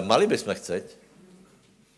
mali 0.00 0.26
bychom 0.26 0.54
chceť. 0.54 0.84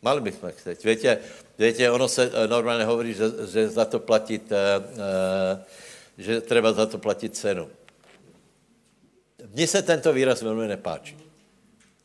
Mali 0.03 0.21
bychom 0.21 0.51
chceť. 0.51 0.85
Viete, 0.85 1.19
viete, 1.59 1.91
ono 1.91 2.09
se 2.09 2.31
eh, 2.33 2.49
normálně 2.49 2.85
hovorí, 2.85 3.15
že, 3.15 3.25
že 3.53 3.69
za 3.69 3.85
to 3.85 3.99
platit, 3.99 4.53
uh, 4.53 5.61
že 6.19 6.41
treba 6.41 6.73
za 6.73 6.87
to 6.87 6.99
platit 6.99 7.37
cenu. 7.37 7.69
Mně 9.55 9.67
se 9.67 9.83
tento 9.83 10.13
výraz 10.13 10.43
velmi 10.43 10.69
nepáčí. 10.69 11.17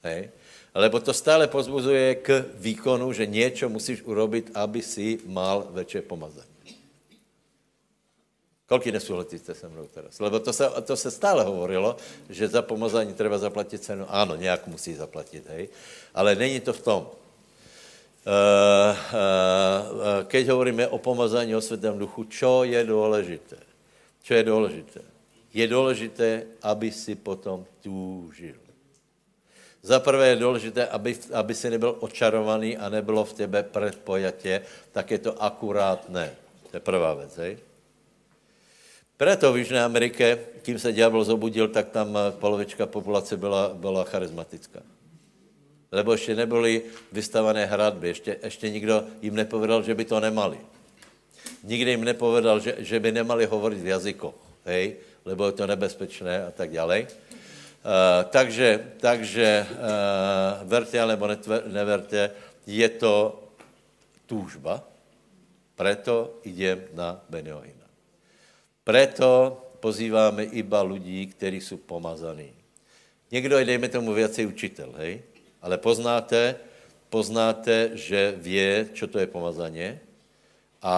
Hej? 0.03 0.29
Lebo 0.75 0.99
to 0.99 1.13
stále 1.13 1.47
pozbuzuje 1.47 2.15
k 2.15 2.45
výkonu, 2.55 3.13
že 3.13 3.25
něco 3.25 3.69
musíš 3.69 4.01
urobit, 4.03 4.51
aby 4.53 4.81
si 4.81 5.19
mal 5.25 5.67
väčšie 5.71 6.01
pomazání. 6.01 6.54
Koľko 8.65 8.89
nesúhlasíte 8.89 9.53
se 9.53 9.69
mnou 9.69 9.85
teraz? 9.93 10.17
Lebo 10.17 10.41
to 10.41 10.49
se, 10.49 10.65
to 10.65 10.97
se 10.97 11.13
stále 11.13 11.45
hovorilo, 11.45 11.97
že 12.29 12.49
za 12.49 12.61
pomazání 12.65 13.13
treba 13.13 13.37
zaplatit 13.37 13.77
cenu. 13.83 14.05
Áno, 14.09 14.35
nějak 14.35 14.67
musí 14.67 14.97
zaplatit, 14.97 15.45
hej. 15.49 15.69
Ale 16.13 16.35
není 16.35 16.59
to 16.59 16.73
v 16.73 16.81
tom. 16.81 17.01
Uh, 18.25 18.33
uh, 18.33 18.89
uh, 19.05 20.23
keď 20.25 20.49
hovoríme 20.49 20.87
o 20.87 20.97
pomazání 20.97 21.55
o 21.55 21.61
Světém 21.61 21.93
duchu, 21.93 22.23
čo 22.25 22.65
je 22.65 22.83
důležité? 22.83 23.57
Čo 24.23 24.33
je 24.33 24.43
důležité? 24.43 25.01
Je 25.53 25.67
důležité, 25.67 26.43
aby 26.61 26.91
si 26.91 27.15
potom 27.15 27.65
túžil. 27.85 28.57
Za 29.85 29.99
prvé 29.99 30.27
je 30.27 30.35
důležité, 30.35 30.87
aby, 30.87 31.13
aby 31.33 31.53
si 31.53 31.69
nebyl 31.69 31.95
očarovaný 32.01 32.77
a 32.77 32.89
nebylo 32.89 33.25
v 33.25 33.33
tebe 33.33 33.63
predpojatě, 33.63 34.61
tak 34.91 35.11
je 35.11 35.19
to 35.19 35.43
akurát 35.43 36.09
ne. 36.09 36.33
To 36.71 36.77
je 36.77 36.81
prvá 36.81 37.13
věc, 37.13 37.37
hej? 37.37 37.57
Preto 39.17 39.53
v 39.53 39.57
Jižné 39.63 39.79
Amerike, 39.83 40.59
kým 40.61 40.79
se 40.79 40.91
diabol 40.91 41.23
zobudil, 41.23 41.67
tak 41.67 41.89
tam 41.89 42.17
eh, 42.17 42.31
polovička 42.31 42.85
populace 42.85 43.37
byla, 43.37 43.71
byla 43.73 44.03
charizmatická. 44.03 44.79
Lebo 45.91 46.11
ještě 46.11 46.35
nebyly 46.35 46.81
vystavané 47.11 47.65
hradby, 47.65 48.07
ještě, 48.07 48.37
ještě 48.43 48.69
nikdo 48.69 49.03
jim 49.21 49.35
nepovedal, 49.35 49.83
že 49.83 49.95
by 49.95 50.05
to 50.05 50.19
nemali. 50.19 50.59
Nikdy 51.63 51.91
jim 51.91 52.03
nepovedal, 52.03 52.59
že, 52.59 52.75
že 52.79 52.99
by 52.99 53.11
nemali 53.11 53.45
hovorit 53.45 53.79
v 53.79 53.87
jazykoch, 53.87 54.35
hej, 54.65 54.95
lebo 55.25 55.45
je 55.45 55.51
to 55.51 55.67
nebezpečné 55.67 56.45
a 56.45 56.51
tak 56.51 56.71
dále. 56.71 57.07
Uh, 57.85 58.25
takže, 58.29 58.97
takže 58.97 59.65
uh, 59.65 60.67
verte 60.67 60.97
alebo 60.97 61.29
neverte, 61.69 62.33
je 62.65 62.89
to 62.89 63.45
túžba, 64.25 64.81
preto 65.77 66.41
idem 66.43 66.81
na 66.93 67.21
Beniohina. 67.29 67.74
Preto 68.85 69.57
pozýváme 69.81 70.43
iba 70.53 70.81
lidí, 70.85 71.27
kteří 71.33 71.61
jsou 71.61 71.77
pomazaní. 71.77 72.53
Někdo 73.31 73.57
je, 73.57 73.65
dejme 73.65 73.89
tomu, 73.89 74.13
věci 74.13 74.45
učitel, 74.45 74.93
hej? 74.97 75.21
Ale 75.61 75.77
poznáte, 75.77 76.55
poznáte, 77.09 77.97
že 77.97 78.37
vě, 78.37 78.93
čo 78.93 79.07
to 79.09 79.17
je 79.19 79.27
pomazaně. 79.27 79.99
A 80.81 80.95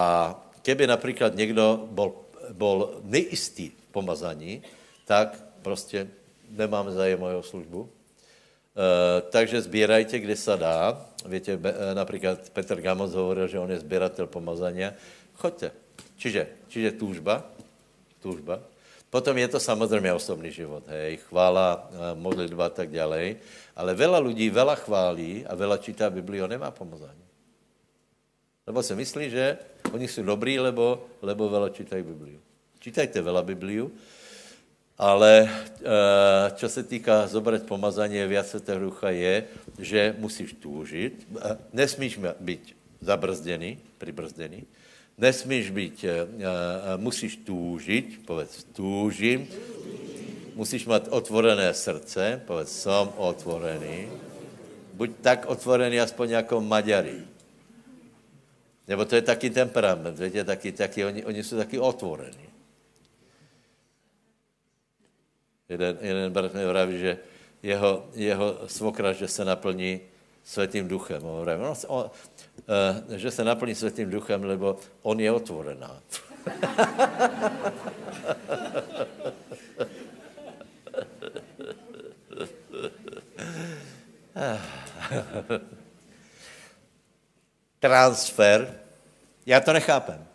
keby 0.62 0.86
například 0.86 1.34
někdo 1.34 1.88
bol, 1.90 2.28
bol 2.52 3.00
neistý 3.08 3.72
v 3.72 3.86
pomazaní, 3.90 4.62
tak 5.08 5.40
prostě 5.62 6.08
nemáme 6.50 6.92
zájem 6.92 7.22
o 7.22 7.28
jeho 7.28 7.42
službu. 7.42 7.88
E, 7.88 9.20
takže 9.32 9.64
sbírajte, 9.64 10.18
kde 10.18 10.36
se 10.36 10.56
dá. 10.56 11.06
Víte, 11.24 11.56
e, 11.56 11.94
například 11.94 12.50
Petr 12.52 12.80
Gamos 12.80 13.16
hovoril, 13.16 13.48
že 13.48 13.58
on 13.58 13.70
je 13.70 13.80
sběratel 13.80 14.26
pomazania. 14.28 14.92
Choďte. 15.40 15.72
Čiže, 16.18 16.68
čiže 16.68 16.98
túžba, 16.98 17.46
túžba. 18.20 18.60
Potom 19.08 19.32
je 19.38 19.48
to 19.48 19.60
samozřejmě 19.60 20.12
osobný 20.12 20.52
život, 20.52 20.84
hej, 20.88 21.16
chvála, 21.16 21.88
modlitba 22.14 22.68
a 22.68 22.74
tak 22.76 22.92
dále. 22.92 23.40
Ale 23.72 23.96
veľa 23.96 24.20
lidí 24.20 24.52
veľa 24.52 24.76
chválí 24.84 25.48
a 25.48 25.56
veľa 25.56 25.80
čítá 25.80 26.12
Bibliu, 26.12 26.44
nemá 26.44 26.68
pomazání. 26.68 27.24
Lebo 28.68 28.84
si 28.84 28.92
myslí, 28.92 29.32
že 29.32 29.56
oni 29.92 30.04
jsou 30.08 30.28
dobrý, 30.28 30.60
lebo, 30.60 31.08
lebo 31.24 31.48
veľa 31.48 31.72
čítají 31.72 32.04
Bibliu. 32.04 32.36
Čítajte 32.84 33.24
veľa 33.24 33.40
Bibliu, 33.40 33.88
ale 34.98 35.48
čo 36.60 36.68
se 36.68 36.84
týká 36.84 37.24
zobrať 37.32 37.64
pomazání 37.64 38.20
viac 38.28 38.44
Svetého 38.44 38.92
ducha 38.92 39.08
je, 39.08 39.48
že 39.78 40.14
musíš 40.18 40.52
túžit, 40.60 41.24
nesmíš 41.72 42.20
být 42.40 42.76
zabrzdený, 43.00 43.78
pribrzdený, 43.98 44.68
Nesmíš 45.18 45.70
být, 45.70 46.04
uh, 46.04 46.40
musíš 46.96 47.36
túžit, 47.36 48.22
povedz, 48.26 48.64
túžím. 48.72 49.48
Musíš 50.54 50.86
mít 50.86 51.10
otvorené 51.10 51.74
srdce, 51.74 52.42
povedz, 52.46 52.82
jsem 52.82 53.08
otvorený. 53.16 54.08
Buď 54.94 55.10
tak 55.20 55.46
otvorený, 55.46 56.00
aspoň 56.00 56.30
jako 56.30 56.60
Maďari. 56.60 57.22
Nebo 58.88 59.04
to 59.04 59.14
je 59.14 59.22
taky 59.22 59.50
temperament, 59.50 60.18
víte, 60.18 60.44
taky, 60.44 60.72
taky, 60.72 61.04
oni, 61.04 61.24
oni 61.24 61.44
jsou 61.44 61.56
taky 61.56 61.78
otvorení. 61.78 62.48
Jeden, 65.68 65.98
jeden 66.00 66.32
brat 66.32 66.54
mi 66.54 66.66
vraví, 66.66 66.98
že 66.98 67.18
jeho, 67.62 68.06
jeho 68.14 68.58
svokra, 68.66 69.12
že 69.12 69.28
se 69.28 69.44
naplní 69.44 70.00
světým 70.44 70.88
duchem. 70.88 71.24
On, 71.24 71.40
vraví, 71.40 71.62
on, 71.62 71.74
on, 71.86 72.10
Eh, 72.10 72.37
že 73.16 73.30
se 73.30 73.44
naplní 73.44 73.74
světým 73.74 74.10
duchem, 74.10 74.44
lebo 74.44 74.76
on 75.02 75.20
je 75.20 75.32
otvorená. 75.32 76.00
Transfer, 87.80 88.74
já 89.46 89.60
to 89.60 89.72
nechápem. 89.72 90.28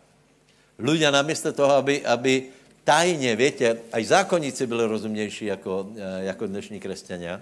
Ľudia 0.74 1.14
namísto 1.14 1.52
toho, 1.54 1.78
aby, 1.78 2.02
aby 2.02 2.50
tajně, 2.84 3.36
větě, 3.36 3.78
aj 3.92 4.04
zákonníci 4.04 4.66
byli 4.66 4.86
rozumnější 4.86 5.44
jako, 5.44 5.88
eh, 5.96 6.24
jako 6.24 6.46
dnešní 6.46 6.80
křesťania, 6.80 7.40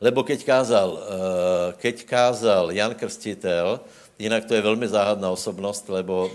Lebo 0.00 0.24
keď 0.24 0.40
kázal, 0.48 0.88
eh, 0.96 1.68
keď 1.76 1.96
kázal 2.08 2.72
Jan 2.72 2.96
Krstitel, 2.96 3.80
jinak 4.18 4.48
to 4.48 4.56
je 4.56 4.64
velmi 4.64 4.88
záhadná 4.88 5.30
osobnost, 5.30 5.88
lebo 5.88 6.32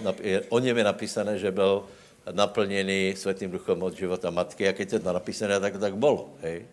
o 0.50 0.60
něm 0.60 0.78
je 0.78 0.84
napísané, 0.84 1.38
že 1.38 1.52
byl 1.52 1.84
naplněný 2.32 3.14
Světým 3.18 3.52
duchem 3.52 3.84
od 3.84 3.94
života 3.98 4.30
matky 4.30 4.68
a 4.68 4.74
keď 4.74 4.94
je 4.94 5.00
to 5.00 5.14
napísané, 5.14 5.60
tak 5.60 5.78
tak 5.78 5.98
bylo. 5.98 6.30
Hej? 6.42 6.66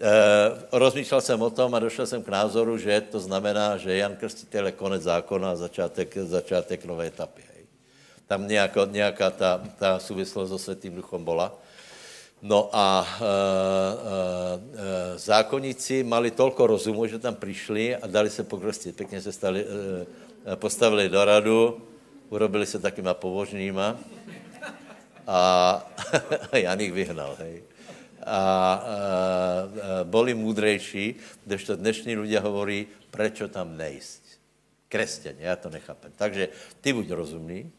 E, 0.00 0.12
rozmýšlel 0.72 1.20
jsem 1.20 1.42
o 1.42 1.50
tom 1.50 1.74
a 1.74 1.78
došel 1.78 2.06
jsem 2.06 2.22
k 2.22 2.28
názoru, 2.28 2.78
že 2.78 3.00
to 3.00 3.20
znamená, 3.20 3.76
že 3.76 3.96
Jan 3.96 4.16
Krstitel 4.16 4.66
je 4.66 4.72
konec 4.72 5.02
zákona 5.02 5.52
a 5.52 5.56
začátek, 5.68 6.16
začátek 6.16 6.84
nové 6.84 7.06
etapy. 7.06 7.42
Hej? 7.54 7.64
Tam 8.26 8.48
nějaká, 8.48 8.84
nějaká 8.84 9.30
ta, 9.30 9.60
ta 9.78 9.98
souvislost 9.98 10.48
so 10.48 10.64
Světým 10.64 10.96
duchom 10.96 11.24
byla. 11.24 11.52
No 12.42 12.70
a 12.72 13.02
e, 13.02 13.08
e, 13.08 13.28
e, 15.14 15.18
zákonníci 15.18 16.06
mali 16.06 16.30
tolko 16.30 16.66
rozumu, 16.66 17.06
že 17.06 17.18
tam 17.18 17.34
přišli 17.34 17.96
a 17.96 18.06
dali 18.06 18.30
se 18.30 18.44
pokrstit. 18.44 18.96
Pěkně 18.96 19.20
se 19.20 19.32
stali, 19.32 19.66
e, 19.66 20.56
postavili 20.56 21.08
do 21.08 21.24
radu, 21.24 21.82
urobili 22.30 22.66
se 22.66 22.78
takýma 22.78 23.14
povožnýma 23.14 23.98
a, 25.26 25.40
a 26.52 26.56
Jan 26.62 26.80
jich 26.80 26.92
vyhnal. 26.92 27.36
Hej. 27.38 27.62
A, 28.22 28.30
a, 28.30 28.38
a 28.38 30.04
boli 30.04 30.34
múdrejší, 30.34 31.14
kdežto 31.46 31.76
dnešní 31.76 32.16
lidé 32.16 32.38
hovorí, 32.38 32.86
proč 33.10 33.42
tam 33.50 33.76
nejsť. 33.76 34.22
Kresťané, 34.88 35.36
já 35.38 35.56
to 35.56 35.70
nechápem. 35.70 36.12
Takže 36.16 36.48
ty 36.80 36.92
buď 36.92 37.10
rozumný, 37.10 37.72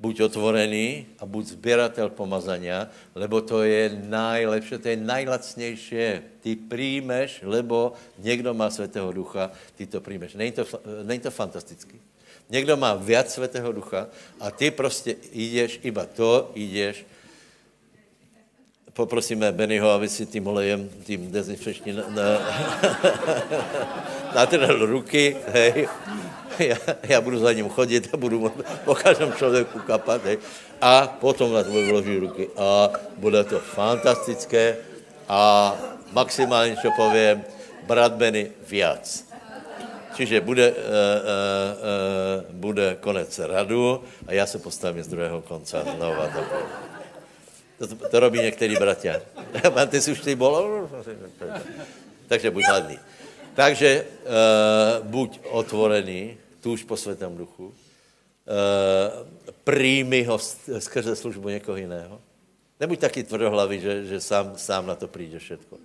buď 0.00 0.20
otvorený 0.20 1.06
a 1.18 1.26
buď 1.26 1.46
sběratel 1.46 2.08
pomazania, 2.08 2.88
lebo 3.14 3.40
to 3.40 3.62
je 3.62 4.02
najlepší, 4.04 4.78
to 4.78 4.88
je 4.88 4.96
najlacnější. 4.96 6.20
Ty 6.40 6.56
príjmeš, 6.56 7.40
lebo 7.42 7.92
někdo 8.18 8.54
má 8.54 8.70
Svatého 8.70 9.12
Ducha, 9.12 9.50
ty 9.74 9.86
to 9.86 10.00
príjmeš. 10.00 10.34
Není 10.34 10.52
to, 10.52 10.64
není 11.02 11.20
to 11.20 11.30
fantastický. 11.30 12.00
Někdo 12.50 12.76
má 12.76 12.94
viac 12.94 13.32
Svatého 13.32 13.72
Ducha 13.72 14.06
a 14.40 14.50
ty 14.50 14.70
prostě 14.70 15.16
jdeš, 15.32 15.80
iba 15.82 16.06
to 16.06 16.50
jdeš. 16.54 17.06
Poprosíme 18.96 19.52
Bennyho, 19.52 19.90
aby 19.90 20.08
si 20.08 20.26
tím 20.26 20.46
olejem, 20.46 20.88
tím 21.04 21.28
na, 22.08 22.22
natrhl 24.34 24.86
ruky, 24.86 25.36
hej, 25.52 25.88
já, 26.58 26.76
já 27.02 27.20
budu 27.20 27.38
za 27.38 27.52
ním 27.52 27.68
chodit 27.68 28.08
a 28.12 28.16
budu 28.16 28.52
po 28.84 28.94
každém 28.94 29.32
člověku 29.32 29.78
kapat, 29.78 30.24
hej, 30.24 30.38
a 30.80 31.06
potom 31.20 31.52
na 31.52 31.62
tebe 31.62 31.84
vloží 31.84 32.16
ruky 32.16 32.48
a 32.56 32.90
bude 33.16 33.44
to 33.44 33.60
fantastické 33.60 34.76
a 35.28 35.74
maximálně, 36.12 36.76
co 36.82 36.90
povím, 36.96 37.44
brat 37.86 38.12
Benny 38.12 38.50
viac. 38.68 39.24
Čiže 40.16 40.40
bude, 40.40 40.72
uh, 40.72 40.76
uh, 40.76 40.88
uh, 40.88 42.54
bude 42.56 42.96
konec 43.00 43.38
radu 43.38 44.00
a 44.26 44.32
já 44.32 44.46
se 44.46 44.58
postavím 44.58 45.04
z 45.04 45.08
druhého 45.08 45.42
konce 45.42 45.84
znova. 45.96 46.26
To, 46.26 46.40
to, 47.78 47.86
to 47.86 48.20
robí 48.20 48.38
některý 48.38 48.76
bratia. 48.76 49.20
Ty 49.88 50.00
si 50.00 50.12
už 50.12 50.20
ty 50.20 50.34
bolo? 50.34 50.90
Takže 52.28 52.50
buď 52.50 52.64
hladný. 52.68 52.98
Takže 53.54 54.04
uh, 54.04 55.06
buď 55.06 55.40
otvorený, 55.50 56.36
tuž 56.60 56.84
po 56.84 56.96
světém 56.96 57.36
duchu, 57.36 57.66
uh, 57.66 57.72
príjmi 59.64 60.22
ho 60.22 60.38
skrze 60.78 61.16
službu 61.16 61.48
někoho 61.48 61.76
jiného. 61.76 62.20
Nebuď 62.80 62.98
taky 62.98 63.24
tvrdohlavý, 63.24 63.80
že, 63.80 64.04
že 64.04 64.20
sám, 64.20 64.52
sám 64.56 64.86
na 64.86 64.94
to 64.94 65.08
přijde 65.08 65.38
všetko. 65.38 65.76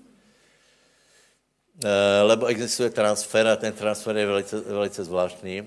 Eh, 1.82 2.22
lebo 2.22 2.46
existuje 2.46 2.90
transfer 2.90 3.48
a 3.48 3.56
ten 3.56 3.74
transfer 3.74 4.18
je 4.18 4.26
velice, 4.26 4.60
velice 4.60 5.04
zvláštní. 5.04 5.60
Eh, 5.60 5.66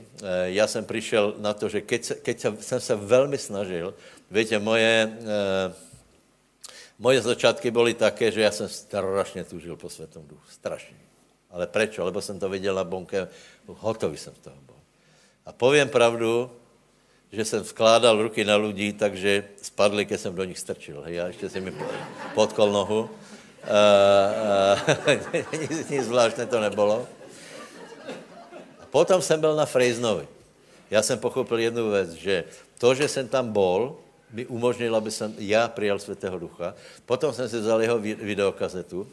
já 0.55 0.67
jsem 0.67 0.85
přišel 0.85 1.35
na 1.39 1.55
to, 1.55 1.69
že 1.69 1.81
keď, 1.81 2.13
keď 2.23 2.47
jsem 2.61 2.81
se 2.81 2.95
velmi 2.95 3.39
snažil, 3.39 3.95
víte, 4.31 4.59
moje, 4.59 5.11
eh, 5.11 5.75
moje 6.99 7.23
začátky 7.23 7.71
byly 7.71 7.95
také, 7.95 8.33
že 8.33 8.41
já 8.41 8.51
jsem 8.51 8.69
strašně 8.69 9.45
tužil 9.45 9.77
po 9.77 9.89
světom 9.89 10.27
duchu, 10.27 10.43
strašně. 10.51 10.97
Ale 11.51 11.67
prečo? 11.67 12.05
Lebo 12.05 12.21
jsem 12.21 12.39
to 12.39 12.49
viděl 12.49 12.75
na 12.75 12.85
bonke, 12.85 13.29
hotový 13.67 14.17
jsem 14.17 14.35
z 14.35 14.39
toho 14.39 14.57
byl. 14.67 14.75
A 15.47 15.53
povím 15.53 15.89
pravdu, 15.89 16.51
že 17.33 17.45
jsem 17.45 17.63
vkládal 17.63 18.23
ruky 18.23 18.45
na 18.45 18.57
lidi, 18.57 18.93
takže 18.93 19.45
spadli, 19.63 20.05
když 20.05 20.21
jsem 20.21 20.35
do 20.35 20.45
nich 20.45 20.59
strčil. 20.59 21.03
Hej, 21.03 21.21
a 21.21 21.27
ještě 21.27 21.51
si 21.51 21.61
mi 21.61 21.75
potkol 22.35 22.73
nohu. 22.73 23.01
Uh, 23.01 23.11
uh, 25.53 25.61
nic, 25.61 25.89
nic 25.89 26.05
zvláštné 26.05 26.47
to 26.47 26.61
nebylo. 26.61 27.07
A 28.81 28.87
potom 28.91 29.23
jsem 29.23 29.41
byl 29.41 29.57
na 29.57 29.67
Frejznovi. 29.67 30.29
Já 30.91 31.03
jsem 31.03 31.19
pochopil 31.19 31.59
jednu 31.59 31.91
věc, 31.91 32.11
že 32.11 32.45
to, 32.79 32.95
že 32.95 33.09
jsem 33.09 33.29
tam 33.29 33.53
bol, 33.53 33.97
mi 34.35 34.47
umožnilo, 34.47 34.99
aby 34.99 35.11
jsem 35.11 35.35
já 35.39 35.69
přijal 35.69 35.99
Světého 35.99 36.39
Ducha. 36.39 36.75
Potom 37.07 37.33
jsem 37.33 37.49
si 37.49 37.59
vzal 37.59 37.83
jeho 37.83 37.99
videokazetu, 37.99 39.07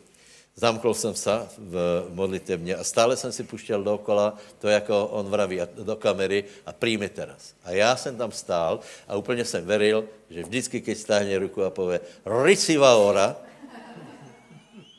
zamkl 0.56 0.94
jsem 0.94 1.14
se 1.14 1.48
v 1.58 2.06
modlitevně 2.10 2.76
a 2.76 2.84
stále 2.84 3.18
jsem 3.18 3.32
si 3.32 3.44
puštěl 3.44 3.84
dokola 3.84 4.38
to, 4.60 4.68
jako 4.68 5.06
on 5.06 5.30
vraví, 5.30 5.62
do 5.78 5.96
kamery 5.96 6.44
a 6.66 6.74
přijmi 6.74 7.10
teraz. 7.10 7.54
A 7.64 7.72
já 7.72 7.96
jsem 7.96 8.18
tam 8.18 8.32
stál 8.32 8.80
a 9.08 9.16
úplně 9.16 9.46
jsem 9.46 9.66
veril, 9.66 10.06
že 10.30 10.44
vždycky, 10.44 10.80
když 10.80 10.98
stáhne 10.98 11.38
ruku 11.38 11.64
a 11.64 11.70
pově 11.70 12.02
Risiva 12.26 12.96
ora, 12.98 13.36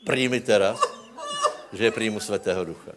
príjmi 0.07 0.39
teraz, 0.39 0.79
že 1.73 1.83
je 1.83 1.91
príjmu 1.91 2.19
Svatého 2.19 2.63
Ducha. 2.63 2.91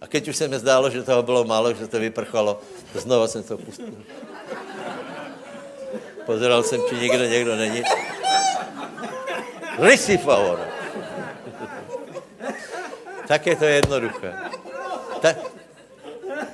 A 0.00 0.08
keď 0.08 0.28
už 0.28 0.36
se 0.36 0.48
mi 0.48 0.58
zdálo, 0.58 0.90
že 0.90 1.02
toho 1.02 1.22
bylo 1.22 1.44
málo, 1.44 1.74
že 1.74 1.86
to 1.86 2.00
vyprchalo, 2.00 2.60
znova 2.96 3.28
jsem 3.28 3.42
to 3.42 3.58
pustil. 3.58 3.92
Pozeral 6.30 6.62
jsem, 6.62 6.80
či 6.88 6.94
nikde 6.94 7.28
někdo 7.28 7.56
není. 7.56 7.82
Risi 9.78 10.18
favor. 10.18 10.60
tak 13.26 13.46
je 13.46 13.56
to 13.56 13.64
jednoduché. 13.64 14.32
Tak, 15.20 15.36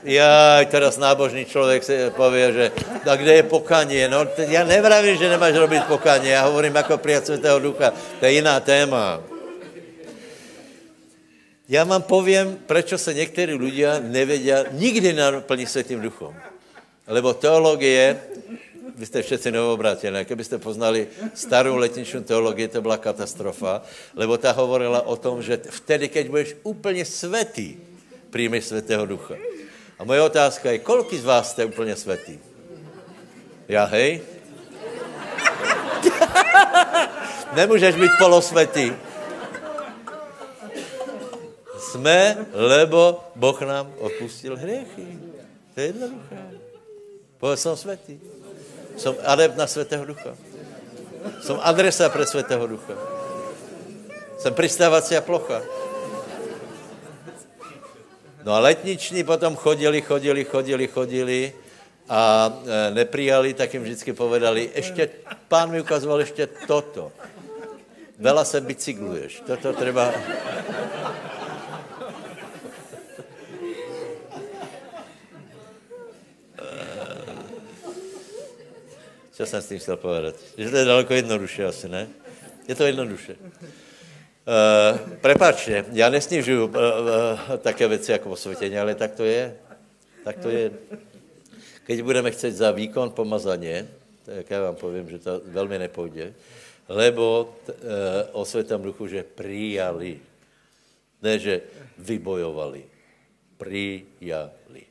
já 0.02 0.60
teraz 0.64 0.96
nábožný 0.96 1.44
člověk 1.44 1.84
si 1.84 2.10
pově, 2.10 2.52
že 2.52 2.72
a 3.10 3.16
kde 3.16 3.34
je 3.34 3.42
pokání? 3.42 4.08
No, 4.08 4.24
já 4.48 4.64
nevravím, 4.64 5.16
že 5.16 5.28
nemáš 5.28 5.54
robit 5.54 5.84
pokání, 5.84 6.28
já 6.28 6.42
hovorím 6.48 6.74
jako 6.74 6.98
prijat 6.98 7.26
Světého 7.26 7.58
Ducha. 7.58 7.92
To 8.20 8.26
je 8.26 8.32
jiná 8.32 8.60
téma. 8.60 9.20
Já 11.68 11.84
vám 11.84 12.02
povím, 12.02 12.58
proč 12.66 12.92
se 12.96 13.14
někteří 13.14 13.54
lidé 13.54 14.00
nevědí 14.00 14.52
nikdy 14.72 15.12
naplnit 15.12 15.68
světým 15.68 16.00
duchom. 16.00 16.34
Lebo 17.06 17.34
teologie, 17.34 18.20
vy 18.96 19.06
jste 19.06 19.22
všetci 19.22 19.52
novobrátěné, 19.52 20.24
kdybyste 20.24 20.58
poznali 20.58 21.08
starou 21.34 21.76
letničnou 21.76 22.22
teologii, 22.22 22.68
to 22.68 22.82
byla 22.82 22.96
katastrofa, 22.96 23.82
lebo 24.16 24.38
ta 24.38 24.52
hovorila 24.52 25.06
o 25.06 25.16
tom, 25.16 25.42
že 25.42 25.60
vtedy, 25.70 26.08
keď 26.08 26.28
budeš 26.28 26.56
úplně 26.62 27.04
svetý, 27.04 27.76
přijmeš 28.30 28.64
světého 28.64 29.06
ducha. 29.06 29.34
A 29.98 30.04
moje 30.04 30.22
otázka 30.22 30.70
je, 30.70 30.78
kolik 30.78 31.14
z 31.14 31.24
vás 31.24 31.50
jste 31.50 31.64
úplně 31.64 31.96
svetý? 31.96 32.38
Já, 33.68 33.84
hej? 33.84 34.20
Nemůžeš 37.54 37.94
být 37.94 38.10
polosvetý. 38.18 38.92
Jsme, 41.78 42.46
lebo 42.52 43.24
Boh 43.34 43.62
nám 43.62 43.92
odpustil 43.98 44.56
hriechy. 44.56 45.18
To 45.74 45.80
je 45.80 45.86
jednoduché. 45.86 46.50
Povedz, 47.38 47.62
jsem 47.62 47.76
světý. 47.76 48.20
Jsem 48.96 49.14
adept 49.24 49.56
na 49.56 49.66
světého 49.66 50.04
ducha. 50.04 50.36
Jsem 51.42 51.58
adresa 51.62 52.08
pro 52.08 52.26
světého 52.26 52.66
ducha. 52.66 52.92
Jsem 54.38 54.54
pristávací 54.54 55.14
plocha. 55.20 55.62
No 58.44 58.52
a 58.52 58.58
letniční 58.58 59.24
potom 59.24 59.56
chodili, 59.56 60.02
chodili, 60.02 60.44
chodili, 60.44 60.86
chodili 60.86 61.52
a 62.08 62.52
e, 62.66 62.94
neprijali, 62.94 63.54
tak 63.54 63.74
jim 63.74 63.82
vždycky 63.82 64.12
povedali, 64.12 64.70
ještě, 64.74 65.10
pán 65.48 65.70
mi 65.70 65.80
ukazoval 65.80 66.20
ještě 66.20 66.46
toto. 66.46 67.12
Vela 68.18 68.44
se 68.44 68.60
bicykluješ. 68.60 69.42
Toto 69.46 69.72
treba... 69.72 70.14
Co 79.36 79.46
jsem 79.46 79.62
s 79.62 79.68
tím 79.68 79.78
chtěl 79.78 79.96
povedat? 79.96 80.34
Že 80.58 80.70
to 80.70 80.76
je 80.76 80.84
daleko 80.84 81.14
jednoduše 81.14 81.64
asi, 81.64 81.88
ne? 81.88 82.08
Je 82.68 82.74
to 82.74 82.86
jednoduše. 82.86 83.36
Uh, 83.36 84.98
prepáčte, 85.20 85.84
já 85.92 86.08
nesnižuju 86.08 86.64
uh, 86.64 86.72
uh, 86.72 86.80
také 87.58 87.88
věci 87.88 88.12
jako 88.12 88.30
osvětění, 88.30 88.78
ale 88.78 88.94
tak 88.94 89.12
to 89.12 89.24
je. 89.24 89.56
Tak 90.24 90.36
to 90.36 90.50
je. 90.50 90.70
Keď 91.84 92.02
budeme 92.02 92.30
chcet 92.30 92.52
za 92.52 92.70
výkon 92.70 93.10
pomazaně, 93.10 93.88
tak 94.24 94.50
já 94.50 94.62
vám 94.62 94.74
povím, 94.74 95.10
že 95.10 95.18
to 95.18 95.40
velmi 95.44 95.78
nepůjde, 95.78 96.34
lebo 96.88 97.54
uh, 98.32 98.42
o 98.72 98.78
duchu, 98.78 99.06
že 99.06 99.22
přijali. 99.22 100.20
Ne, 101.22 101.38
že 101.38 101.60
vybojovali. 101.98 102.84
Přijali. 103.58 104.82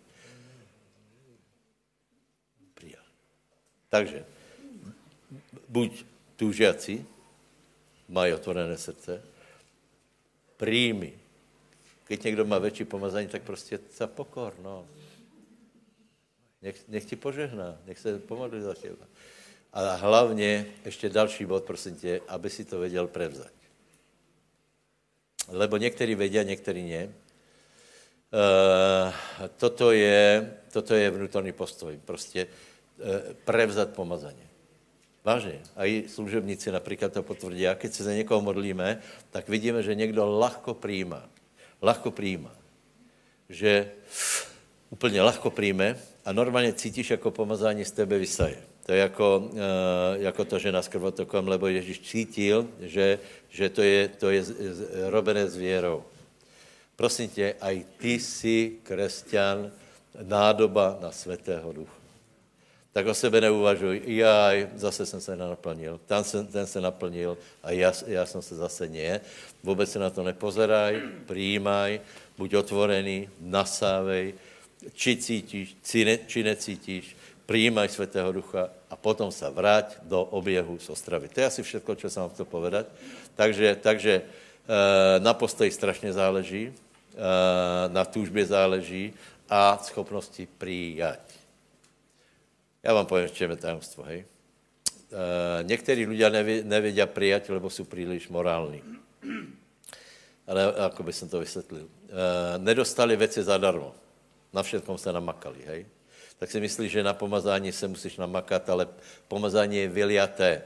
Přijali. 2.74 3.10
Takže 3.90 4.35
buď 5.70 6.06
tužiaci, 6.36 7.06
mají 8.10 8.34
otvorené 8.34 8.78
srdce, 8.78 9.24
príjmy. 10.58 11.14
Keď 12.04 12.24
někdo 12.24 12.46
má 12.46 12.58
větší 12.58 12.86
pomazání, 12.86 13.28
tak 13.28 13.42
prostě 13.42 13.80
za 13.98 14.08
pokor, 14.08 14.54
no. 14.62 14.88
Nech, 16.62 16.88
nech 16.88 17.06
ti 17.06 17.16
požehná, 17.16 17.78
nech 17.86 18.00
se 18.00 18.20
pomodlí 18.20 18.62
za 18.62 18.74
těba. 18.74 19.06
A 19.74 19.96
hlavně 19.96 20.66
ještě 20.86 21.10
další 21.10 21.46
bod, 21.46 21.64
prosím 21.64 21.96
tě, 21.96 22.22
aby 22.28 22.50
si 22.50 22.66
to 22.66 22.80
věděl 22.80 23.08
prevzať. 23.08 23.54
Lebo 25.48 25.78
některý 25.78 26.16
vědí, 26.16 26.38
některý 26.44 26.90
ne. 26.90 27.06
Uh, 27.06 27.12
toto, 29.58 29.92
je, 29.92 30.54
toto 30.72 30.96
je 30.96 31.12
vnútorný 31.12 31.52
postoj. 31.52 32.00
Prostě 32.06 32.48
uh, 32.48 33.34
prevzat 33.46 33.90
pomazaně. 33.90 34.50
Vážně. 35.26 35.60
A 35.76 35.86
i 35.86 36.04
služebníci 36.08 36.72
například 36.72 37.14
to 37.14 37.24
potvrdí. 37.24 37.68
A 37.68 37.74
když 37.74 37.96
se 37.96 38.04
za 38.04 38.14
někoho 38.14 38.42
modlíme, 38.42 39.02
tak 39.32 39.50
vidíme, 39.50 39.84
že 39.84 39.96
někdo 39.96 40.26
lahko 40.26 40.74
přijímá. 40.74 41.30
Lahko 41.82 42.12
přijímá. 42.12 42.56
Že 43.50 43.92
úplně 44.90 45.22
lahko 45.22 45.50
přijme 45.50 45.98
a 46.26 46.32
normálně 46.32 46.74
cítíš, 46.74 47.10
jako 47.10 47.32
pomazání 47.32 47.86
z 47.86 47.92
tebe 47.92 48.18
vysaje. 48.18 48.58
To 48.86 48.92
je 48.92 49.00
jako, 49.00 49.38
uh, 49.38 49.60
jako 50.22 50.46
to, 50.46 50.60
že 50.60 50.72
nás 50.72 50.88
krvotokom, 50.88 51.48
lebo 51.48 51.68
Ježíš 51.68 52.00
cítil, 52.00 52.70
že, 52.80 53.20
že 53.50 53.70
to 53.70 53.82
je, 53.82 54.08
to 54.08 54.30
je 54.30 54.46
robené 55.10 55.50
s 55.50 55.58
věrou. 55.58 56.04
Prosím 56.96 57.30
tě, 57.30 57.56
aj 57.62 57.86
ty 57.98 58.20
jsi 58.20 58.78
křesťan, 58.84 59.72
nádoba 60.22 60.98
na 61.02 61.12
svatého 61.12 61.74
ducha 61.74 61.95
tak 62.96 63.12
o 63.12 63.14
sebe 63.14 63.44
neuvažuj. 63.44 64.08
Jaj, 64.08 64.80
zase 64.80 65.06
jsem 65.06 65.22
se 65.22 65.36
naplnil. 65.36 66.00
Ten 66.08 66.24
se, 66.24 66.44
ten 66.44 66.68
se 66.68 66.82
naplnil 66.82 67.38
a 67.64 67.72
já, 67.72 67.92
já 68.08 68.26
jsem 68.26 68.42
se 68.42 68.56
zase 68.56 68.88
nie. 68.88 69.22
Vůbec 69.64 69.92
se 69.92 70.00
na 70.00 70.10
to 70.10 70.24
nepozeraj, 70.24 71.02
přijímaj, 71.28 72.00
buď 72.38 72.54
otvorený, 72.54 73.30
nasávej, 73.40 74.34
či 74.96 75.18
cítíš, 75.18 75.76
či, 75.84 76.06
ne, 76.06 76.18
či 76.28 76.44
necítíš, 76.44 77.18
přijímaj 77.46 77.90
Svatého 77.90 78.32
Ducha 78.32 78.70
a 78.90 78.96
potom 78.96 79.28
se 79.32 79.50
vrať 79.50 80.00
do 80.08 80.24
oběhu 80.24 80.80
z 80.80 80.90
Ostravy. 80.90 81.28
To 81.28 81.40
je 81.40 81.46
asi 81.46 81.64
všechno, 81.64 81.96
co 81.96 82.10
jsem 82.10 82.22
vám 82.24 82.30
chtěl 82.30 82.46
povedat. 82.46 82.88
Takže, 83.36 83.76
takže 83.76 84.22
eh, 84.24 85.20
na 85.20 85.34
postoji 85.34 85.72
strašně 85.72 86.14
záleží, 86.14 86.72
eh, 86.72 87.20
na 87.92 88.06
túžbě 88.06 88.46
záleží 88.46 89.14
a 89.50 89.84
schopnosti 89.84 90.48
přijať. 90.58 91.35
Já 92.86 92.94
vám 92.94 93.06
povím, 93.06 93.30
čem 93.30 93.50
je 93.52 93.58
tajemstvo, 93.58 94.04
hej. 94.04 94.26
Uh, 95.10 95.66
někteří 95.66 96.06
lidé 96.06 96.30
nevědí 96.64 97.02
přijat, 97.06 97.50
lebo 97.50 97.70
jsou 97.70 97.84
příliš 97.84 98.30
morální. 98.30 98.82
ale 100.48 100.70
ako 100.70 101.02
by 101.04 101.14
som 101.14 101.26
to 101.30 101.42
vysvětlil, 101.42 101.90
uh, 101.90 102.62
nedostali 102.62 103.18
věci 103.18 103.44
zadarmo. 103.44 103.96
Na 104.54 104.64
všetkom 104.64 104.98
se 104.98 105.10
namakali, 105.10 105.66
hej? 105.66 105.86
Tak 106.38 106.52
si 106.52 106.62
myslíš, 106.62 106.92
že 106.92 107.04
na 107.04 107.14
pomazání 107.14 107.72
se 107.72 107.88
musíš 107.88 108.18
namakat, 108.18 108.70
ale 108.70 108.88
pomazání 109.28 109.78
je 109.78 109.88
vyliaté. 109.88 110.62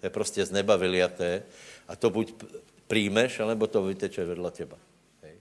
To 0.00 0.06
je 0.06 0.10
prostě 0.10 0.44
z 0.44 0.50
neba 0.50 0.76
vyliaté 0.76 1.42
a 1.88 1.96
to 1.96 2.10
buď 2.10 2.44
přijmeš, 2.86 3.40
alebo 3.40 3.66
to 3.66 3.82
vyteče 3.82 4.24
vedle 4.24 4.50
těba. 4.50 4.76
Hej? 5.22 5.34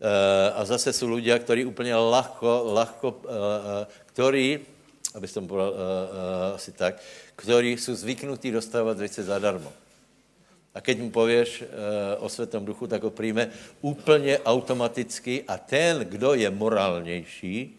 Uh, 0.00 0.56
a 0.56 0.64
zase 0.64 0.92
jsou 0.92 1.06
ľudia, 1.06 1.38
ktorí 1.38 1.64
úplně 1.64 1.94
lahko, 1.94 2.72
lahko 2.72 3.08
uh, 3.10 3.84
ktorí, 4.16 4.72
aby 5.14 5.28
som 5.28 5.44
povedal 5.44 5.72
uh, 5.72 5.76
uh, 5.76 6.56
asi 6.56 6.72
tak, 6.72 7.00
ktorí 7.36 7.76
jsou 7.76 7.94
zvyknutí 7.94 8.50
dostávat 8.50 8.98
věci 8.98 9.22
zadarmo. 9.22 9.72
A 10.74 10.80
keď 10.80 10.98
mu 10.98 11.10
pověš 11.10 11.62
uh, 11.62 11.68
o 12.24 12.28
Světom 12.28 12.64
duchu, 12.64 12.86
tak 12.86 13.02
ho 13.02 13.10
přijme 13.10 13.50
úplně 13.80 14.38
automaticky 14.38 15.44
a 15.48 15.58
ten, 15.58 15.98
kdo 15.98 16.34
je 16.34 16.50
morálnější, 16.50 17.76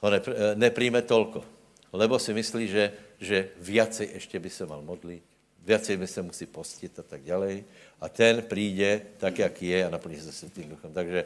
ho 0.00 0.08
nepr- 0.10 0.36
nepríjme 0.54 1.02
tolko. 1.02 1.44
Lebo 1.92 2.18
si 2.18 2.34
myslí, 2.34 2.68
že, 2.68 2.92
že 3.20 3.48
viacej 3.58 4.08
ještě 4.14 4.38
by 4.38 4.50
se 4.50 4.66
mal 4.66 4.82
modlit, 4.82 5.22
viacej 5.64 5.96
by 5.96 6.06
se 6.06 6.22
musí 6.22 6.46
postit 6.46 6.98
a 6.98 7.02
tak 7.02 7.22
ďalej. 7.24 7.64
A 8.00 8.08
ten 8.08 8.42
přijde 8.42 9.00
tak, 9.18 9.38
jak 9.38 9.62
je 9.62 9.86
a 9.86 9.90
naplní 9.90 10.20
se 10.20 10.32
Světým 10.32 10.68
duchem. 10.68 10.92
Takže 10.92 11.24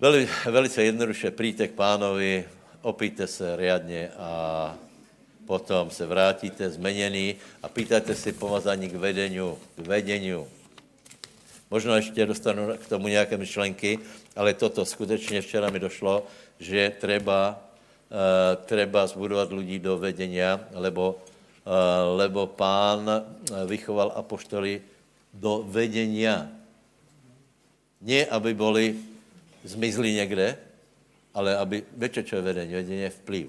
veli, 0.00 0.28
velice 0.44 0.82
jednoduše 0.82 1.30
přijďte 1.30 1.68
k 1.68 1.72
pánovi, 1.72 2.44
opijte 2.84 3.26
se 3.26 3.56
riadně 3.56 4.12
a 4.18 4.28
potom 5.46 5.90
se 5.90 6.06
vrátíte 6.06 6.70
zmeněný 6.70 7.34
a 7.62 7.68
pýtajte 7.68 8.14
si 8.14 8.32
pomazání 8.32 8.88
k 8.88 8.96
vedeniu, 9.00 9.58
k 9.76 9.86
vedeniu. 9.88 10.48
Možno 11.70 11.96
ještě 11.96 12.26
dostanu 12.26 12.76
k 12.76 12.88
tomu 12.88 13.08
nějaké 13.08 13.36
myšlenky, 13.36 13.98
ale 14.36 14.54
toto 14.54 14.84
skutečně 14.84 15.40
včera 15.40 15.70
mi 15.70 15.80
došlo, 15.80 16.26
že 16.60 16.92
treba, 17.00 17.56
uh, 17.56 18.64
treba 18.64 19.06
zbudovat 19.06 19.52
lidí 19.52 19.78
do 19.78 19.98
vedenia, 19.98 20.60
lebo, 20.72 21.16
uh, 21.64 21.72
lebo 22.20 22.46
pán 22.46 23.24
vychoval 23.66 24.12
apoštoly 24.16 24.80
do 25.32 25.64
vedenia. 25.66 26.52
Ne, 28.04 28.28
aby 28.28 28.54
boli 28.54 29.00
zmizli 29.64 30.12
někde, 30.12 30.56
ale 31.34 31.58
aby, 31.58 31.82
viete, 31.98 32.22
čo 32.22 32.38
je 32.38 32.46
vedenie? 32.46 32.78
Vedenie 32.78 33.10
je 33.10 33.18
vplyv. 33.18 33.46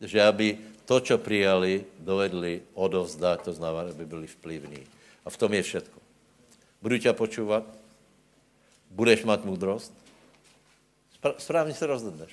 Že 0.00 0.18
aby 0.22 0.46
to, 0.86 1.00
čo 1.00 1.18
přijali, 1.18 1.84
dovedli 1.98 2.62
odovzdať, 2.74 3.38
to 3.44 3.52
znamená, 3.52 3.90
aby 3.90 4.06
byli 4.06 4.26
vplyvní. 4.26 4.82
A 5.26 5.28
v 5.30 5.36
tom 5.36 5.52
je 5.52 5.62
všetko. 5.62 5.98
Budu 6.82 6.98
tě 6.98 7.12
počúvat, 7.12 7.64
budeš 8.90 9.24
mít 9.24 9.44
moudrost, 9.44 9.92
správně 11.38 11.74
se 11.74 11.86
rozhodneš. 11.86 12.30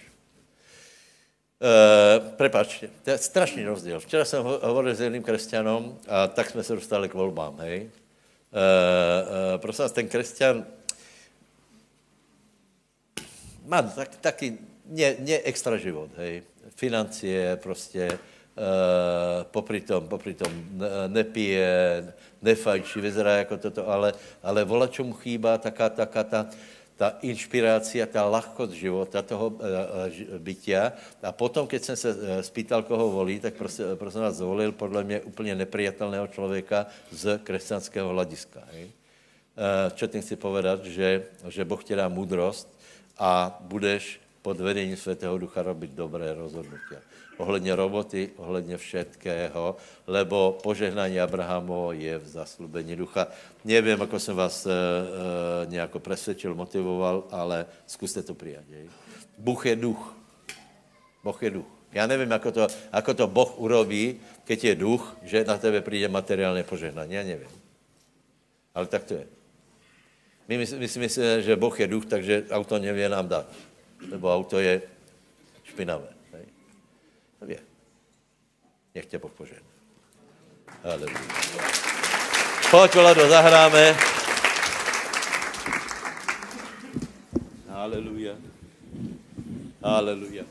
E, 1.55 2.19
prepačte, 2.19 2.89
to 3.03 3.09
je 3.09 3.17
strašný 3.17 3.65
rozdíl. 3.65 3.99
Včera 3.99 4.25
jsem 4.25 4.43
hovoril 4.43 4.95
s 4.95 5.01
jedným 5.01 5.23
křesťanom 5.23 5.97
a 6.07 6.27
tak 6.27 6.49
jsme 6.49 6.63
se 6.63 6.75
dostali 6.75 7.09
k 7.09 7.13
volbám, 7.13 7.57
hej. 7.59 7.77
E, 7.77 7.89
e, 9.55 9.57
prosím 9.57 9.83
vás, 9.83 9.91
ten 9.91 10.07
křesťan 10.07 10.65
má 13.65 13.81
tak, 13.81 14.15
taky 14.21 14.57
ne, 14.85 15.15
ne 15.19 15.39
extra 15.43 15.77
život, 15.77 16.09
hej. 16.17 16.43
Financie 16.75 17.55
prostě, 17.55 18.19
Uh, 18.55 19.43
popri 19.51 19.83
tom, 19.83 20.07
popri 20.07 20.31
tom 20.31 20.47
nepije, 21.11 21.67
nefajčí, 22.41 23.03
vyzerá 23.03 23.43
jako 23.43 23.57
toto, 23.57 23.83
ale, 23.83 24.15
ale 24.39 24.63
vola, 24.63 24.87
čemu 24.87 25.11
chýbá 25.11 25.57
taká, 25.59 25.89
taká 25.89 26.23
ta, 26.23 26.47
ta 26.95 27.19
inšpirácia, 27.19 28.07
ta 28.07 28.23
lahkost 28.23 28.71
života, 28.71 29.19
toho 29.21 29.47
uh, 29.47 29.59
bytia. 30.39 30.95
A 31.19 31.35
potom, 31.35 31.67
keď 31.67 31.83
jsem 31.83 31.95
se 31.95 32.15
spýtal, 32.47 32.87
koho 32.87 33.11
volí, 33.11 33.43
tak 33.43 33.59
prostě, 33.59 33.83
prosím 33.99 34.21
vás 34.21 34.35
zvolil 34.35 34.71
podle 34.71 35.03
mě 35.03 35.21
úplně 35.27 35.55
neprijatelného 35.55 36.27
člověka 36.27 36.87
z 37.11 37.39
křesťanského 37.43 38.09
hlediska. 38.09 38.63
Hej? 38.71 38.87
Uh, 39.99 40.07
tím 40.07 40.21
chci 40.21 40.35
povedat, 40.35 40.85
že, 40.85 41.27
že 41.51 41.65
Boh 41.65 41.83
ti 41.83 41.95
dá 41.95 42.07
moudrost 42.07 42.74
a 43.17 43.57
budeš 43.61 44.21
pod 44.41 44.59
vedením 44.59 44.97
Svatého 44.97 45.37
Ducha 45.37 45.61
robit 45.61 45.91
dobré 45.91 46.33
rozhodnutia 46.33 47.01
ohledně 47.37 47.75
roboty, 47.75 48.29
ohledně 48.35 48.77
všetkého, 48.77 49.75
lebo 50.07 50.59
požehnání 50.63 51.19
Abrahamu 51.19 51.91
je 51.91 52.17
v 52.17 52.27
zaslubení 52.27 52.95
ducha. 52.95 53.27
Nevím, 53.65 54.01
ako 54.01 54.19
jsem 54.19 54.35
vás 54.35 54.65
e, 54.65 54.71
e, 54.71 54.73
nějako 55.65 55.99
presvědčil, 55.99 56.55
motivoval, 56.55 57.23
ale 57.31 57.65
zkuste 57.87 58.23
to 58.23 58.33
přijat. 58.33 58.63
Bůh 59.37 59.65
je 59.65 59.75
duch. 59.75 60.15
Boh 61.23 61.43
je 61.43 61.49
duch. 61.49 61.65
Já 61.91 62.07
nevím, 62.07 62.33
ako 62.33 62.51
to, 62.51 62.67
ako 62.91 63.13
to 63.13 63.27
Boh 63.27 63.59
urobí, 63.59 64.19
keď 64.43 64.63
je 64.63 64.75
duch, 64.75 65.17
že 65.23 65.43
na 65.47 65.57
tebe 65.57 65.81
přijde 65.81 66.07
materiálně 66.07 66.63
požehnání. 66.63 67.13
Já 67.13 67.23
nevím. 67.23 67.47
Ale 68.75 68.85
tak 68.85 69.03
to 69.03 69.13
je. 69.13 69.27
My, 70.47 70.57
my, 70.57 70.65
my 70.77 70.87
si 70.87 70.99
myslíme, 70.99 71.41
že 71.41 71.55
Boh 71.55 71.79
je 71.79 71.87
duch, 71.87 72.05
takže 72.05 72.45
auto 72.49 72.79
nevě 72.79 73.09
nám 73.09 73.27
dát. 73.27 73.45
Nebo 74.11 74.35
auto 74.35 74.59
je 74.59 74.81
špinavé. 75.63 76.07
Vie. 77.41 77.59
Nech 78.95 79.05
tě 79.05 79.19
Boh 79.19 79.31
požehná. 79.31 79.67
Pojď, 82.71 82.95
Vlado, 82.95 83.29
zahráme. 83.29 83.95
Haleluja. 87.69 88.35
Haleluja. 89.83 90.43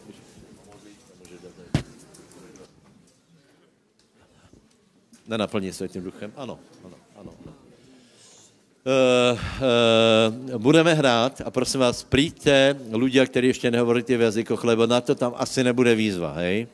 Nenaplní 5.27 5.73
světým 5.73 6.03
duchem? 6.05 6.33
Ano. 6.37 6.59
Uh, 8.85 9.33
uh, 10.53 10.61
budeme 10.61 10.93
hrát 10.95 11.41
a 11.41 11.49
prosím 11.51 11.81
vás, 11.81 12.05
přijďte 12.05 12.77
ľudia, 12.93 13.25
kteří 13.25 13.47
ještě 13.47 13.71
nehovoríte 13.71 14.17
v 14.17 14.21
jazykoch, 14.21 14.65
lebo 14.65 14.87
na 14.87 15.01
to 15.01 15.15
tam 15.15 15.33
asi 15.37 15.65
nebude 15.65 15.95
výzva, 15.95 16.33
hej? 16.33 16.69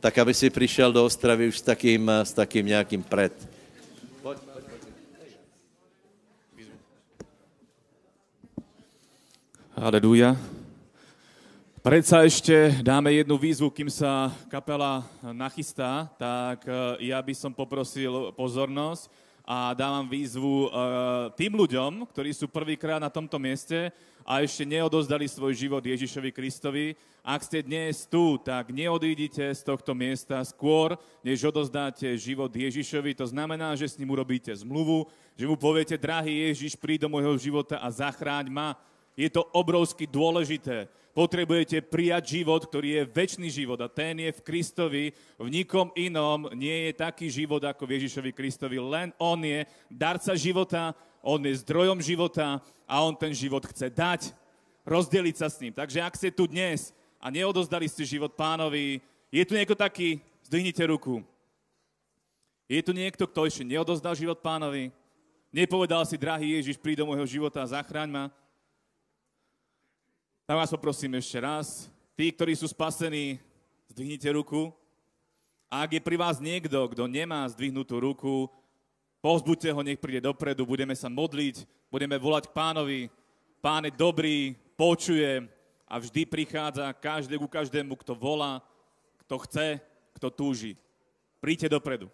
Tak, 0.00 0.18
aby 0.18 0.34
si 0.34 0.50
přišel 0.50 0.92
do 0.92 1.04
Ostravy 1.04 1.48
už 1.48 1.58
s 1.58 1.62
takým, 1.62 2.10
s 2.10 2.32
takým 2.32 2.66
nějakým 2.66 3.02
pred. 3.02 3.32
Aleluja. 9.72 10.36
Predsa 11.80 12.28
ešte 12.28 12.76
dáme 12.84 13.12
jednu 13.12 13.40
výzvu, 13.40 13.72
kým 13.72 13.88
sa 13.88 14.28
kapela 14.52 15.04
nachystá, 15.32 16.12
tak 16.20 16.68
eh, 16.68 17.08
ja 17.08 17.24
by 17.24 17.32
som 17.32 17.56
poprosil 17.56 18.36
pozornosť 18.36 19.23
a 19.44 19.76
dávam 19.76 20.08
výzvu 20.08 20.72
uh, 20.72 21.28
tým 21.36 21.52
ľuďom, 21.52 22.08
ktorí 22.08 22.32
sú 22.32 22.48
prvýkrát 22.48 22.96
na 22.96 23.12
tomto 23.12 23.36
mieste 23.36 23.92
a 24.24 24.40
ešte 24.40 24.64
neodozdali 24.64 25.28
svoj 25.28 25.52
život 25.52 25.84
Ježišovi 25.84 26.32
Kristovi. 26.32 26.96
Ak 27.20 27.44
ste 27.44 27.60
dnes 27.60 28.08
tu, 28.08 28.40
tak 28.40 28.72
neodídite 28.72 29.52
z 29.52 29.60
tohto 29.60 29.92
miesta 29.92 30.40
skôr, 30.48 30.96
než 31.20 31.44
odozdáte 31.44 32.08
život 32.16 32.48
Ježišovi. 32.48 33.12
To 33.20 33.28
znamená, 33.28 33.76
že 33.76 33.84
s 33.84 34.00
ním 34.00 34.16
urobíte 34.16 34.48
zmluvu, 34.56 35.12
že 35.36 35.44
mu 35.44 35.60
poviete, 35.60 36.00
drahý 36.00 36.48
Ježiš, 36.48 36.80
príď 36.80 37.04
do 37.04 37.12
môjho 37.12 37.36
života 37.36 37.76
a 37.76 37.88
zachráň 37.92 38.48
ma. 38.48 38.80
Je 39.14 39.30
to 39.30 39.46
obrovsky 39.54 40.10
dôležité 40.10 40.90
potrebujete 41.14 41.78
prijať 41.86 42.42
život, 42.42 42.66
ktorý 42.66 43.00
je 43.00 43.02
väčší 43.06 43.48
život 43.48 43.78
a 43.78 43.86
ten 43.86 44.18
je 44.18 44.34
v 44.34 44.44
Kristovi. 44.44 45.04
V 45.38 45.48
nikom 45.48 45.94
inom 45.94 46.50
nie 46.58 46.90
je 46.90 46.92
taký 46.98 47.30
život 47.30 47.62
ako 47.62 47.86
v 47.86 48.02
Ježišovi 48.02 48.34
Kristovi. 48.34 48.82
Len 48.82 49.14
On 49.22 49.38
je 49.38 49.62
darca 49.86 50.34
života, 50.34 50.90
On 51.22 51.38
je 51.38 51.62
zdrojom 51.62 52.02
života 52.02 52.58
a 52.84 52.94
On 53.06 53.14
ten 53.14 53.30
život 53.30 53.62
chce 53.62 53.94
dať, 53.94 54.34
rozdeliť 54.82 55.36
sa 55.38 55.46
s 55.46 55.62
ním. 55.62 55.70
Takže 55.70 56.02
ak 56.02 56.18
ste 56.18 56.34
tu 56.34 56.50
dnes 56.50 56.90
a 57.22 57.30
neodozdali 57.30 57.86
ste 57.86 58.02
život 58.02 58.34
pánovi, 58.34 58.98
je 59.30 59.42
tu 59.46 59.54
niekto 59.54 59.78
taký, 59.78 60.18
zdvihnite 60.50 60.82
ruku. 60.90 61.22
Je 62.66 62.82
tu 62.82 62.90
niekto, 62.90 63.24
kto 63.30 63.46
ešte 63.46 63.62
neodozdal 63.62 64.18
život 64.18 64.42
pánovi? 64.42 64.90
Nepovedal 65.54 66.02
si, 66.02 66.18
drahý 66.18 66.58
Ježiš, 66.58 66.82
príď 66.82 67.06
do 67.06 67.14
môjho 67.14 67.38
života 67.38 67.62
a 67.62 67.70
zachráň 67.70 68.10
ma? 68.10 68.24
Tak 70.44 70.60
vás 70.60 70.76
poprosím 70.76 71.16
ešte 71.16 71.40
raz. 71.40 71.88
Tí, 72.12 72.28
ktorí 72.28 72.52
sú 72.52 72.68
spasení, 72.68 73.40
zdvihnite 73.88 74.28
ruku. 74.28 74.76
A 75.72 75.88
ak 75.88 75.96
je 75.96 76.04
pri 76.04 76.20
vás 76.20 76.36
niekto, 76.36 76.76
kto 76.84 77.08
nemá 77.08 77.48
zdvihnutú 77.48 77.96
ruku, 77.96 78.52
povzbuďte 79.24 79.72
ho, 79.72 79.80
nech 79.80 79.96
príde 79.96 80.20
dopredu, 80.20 80.68
budeme 80.68 80.92
sa 80.92 81.08
modliť, 81.08 81.64
budeme 81.88 82.20
volať 82.20 82.52
k 82.52 82.56
pánovi. 82.60 83.00
Pán 83.64 83.88
je 83.88 83.96
dobrý, 83.96 84.52
počuje 84.76 85.48
a 85.88 85.96
vždy 85.96 86.28
prichádza 86.28 86.92
každé 86.92 87.40
ku 87.40 87.48
každému, 87.48 87.96
kto 88.04 88.12
volá, 88.12 88.60
kto 89.24 89.40
chce, 89.48 89.80
kto 90.12 90.28
túži. 90.28 90.76
Príďte 91.40 91.72
dopredu. 91.72 92.12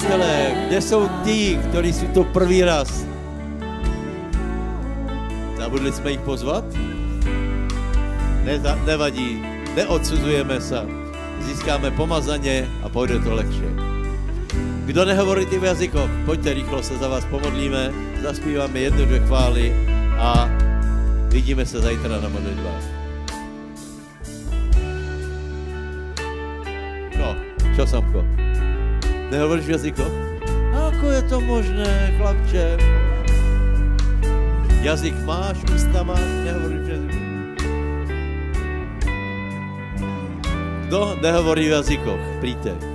Přátelé, 0.00 0.66
kde 0.66 0.80
jsou 0.80 1.08
tí, 1.24 1.58
kteří 1.68 1.92
jsou 1.92 2.06
to 2.06 2.24
první 2.24 2.62
raz? 2.62 3.06
Zabudli 5.58 5.92
jsme 5.92 6.10
jich 6.10 6.20
pozvat? 6.20 6.64
Neza, 8.44 8.74
nevadí, 8.86 9.42
neodsuzujeme 9.76 10.60
se. 10.60 10.82
Získáme 11.40 11.90
pomazaně 11.90 12.68
a 12.82 12.88
půjde 12.88 13.18
to 13.18 13.34
lehčе. 13.34 13.70
Kdo 14.84 15.04
nehovorí 15.04 15.46
v 15.46 15.64
jazykoch, 15.64 16.10
pojďte 16.26 16.54
rychlo, 16.54 16.82
se 16.82 16.98
za 16.98 17.08
vás 17.08 17.24
pomodlíme, 17.24 17.92
zaspíváme 18.22 18.80
jednu, 18.80 19.04
dvě 19.04 19.20
chvály 19.20 19.74
a 20.18 20.50
vidíme 21.28 21.66
se 21.66 21.80
zajtra 21.80 22.20
na 22.20 22.28
modlitbách. 22.28 22.84
No, 27.18 27.36
čo 27.76 27.86
Samko? 27.86 28.43
Nehovoríš 29.34 29.66
v 29.66 29.74
jazykoch? 29.74 30.14
Ako 30.70 31.10
je 31.10 31.22
to 31.26 31.42
možné, 31.42 31.90
chlapče? 32.14 32.78
Jazyk 34.86 35.18
máš, 35.26 35.58
ústa 35.74 36.06
máš, 36.06 36.22
nehovoríš 36.46 36.82
v 36.86 36.90
jazyku. 36.94 37.20
Kdo 40.86 41.18
nehovorí 41.18 41.66
v 41.66 41.74
jazykoch? 41.82 42.22
Príďte. 42.38 42.93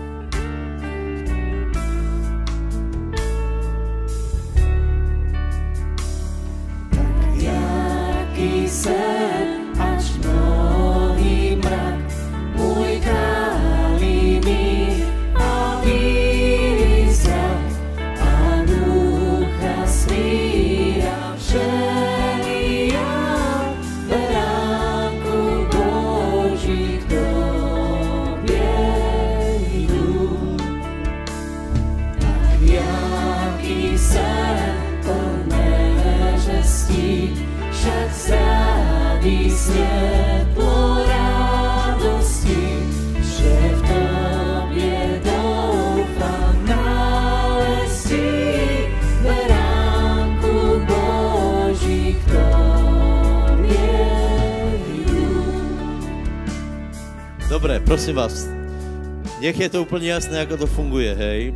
Nech 59.50 59.60
je 59.60 59.70
to 59.70 59.82
úplně 59.82 60.12
jasné, 60.12 60.38
jak 60.38 60.50
to 60.50 60.68
funguje, 60.68 61.16
hej. 61.16 61.56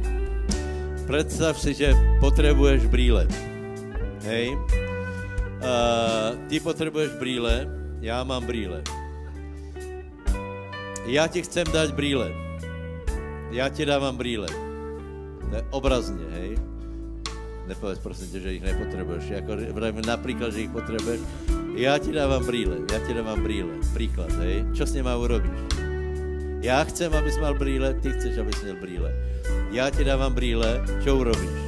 Představ 1.06 1.60
si, 1.62 1.74
že 1.74 1.94
potřebuješ 2.20 2.86
brýle, 2.86 3.28
hej. 4.26 4.50
Uh, 4.50 4.58
ty 6.50 6.60
potřebuješ 6.60 7.12
brýle, 7.20 7.68
já 8.02 8.24
mám 8.24 8.46
brýle. 8.46 8.82
Já 11.06 11.28
ti 11.28 11.42
chcem 11.42 11.70
dát 11.74 11.92
brýle. 11.92 12.34
Já 13.52 13.70
ti 13.70 13.86
dávám 13.86 14.18
brýle. 14.18 14.48
To 15.50 15.56
je 15.56 15.64
obrazně, 15.70 16.26
hej. 16.32 16.58
Nepověz 17.68 18.00
prosím 18.00 18.28
tě, 18.28 18.40
že 18.40 18.54
jich 18.54 18.64
nepotřebuješ. 18.64 19.24
Jako 19.30 19.52
například, 20.08 20.54
že 20.54 20.60
jich 20.60 20.70
potřebuješ. 20.70 21.22
Já 21.76 21.98
ti 21.98 22.12
dávám 22.12 22.46
brýle, 22.46 22.78
já 22.94 23.00
ti 23.08 23.14
dávám 23.14 23.44
brýle. 23.44 23.70
Příklad, 23.94 24.32
hej. 24.32 24.66
Čo 24.74 24.86
s 24.86 24.94
něma 24.94 25.16
urobíš? 25.16 25.83
Já 26.64 26.84
chcem, 26.84 27.14
abys 27.14 27.38
mal 27.38 27.54
brýle, 27.54 27.94
ty 27.94 28.12
chceš, 28.12 28.38
abys 28.38 28.64
měl 28.64 28.76
brýle. 28.76 29.12
Já 29.72 29.90
ti 29.90 30.04
dávám 30.04 30.34
brýle, 30.34 30.80
čo 31.04 31.20
urobíš? 31.20 31.60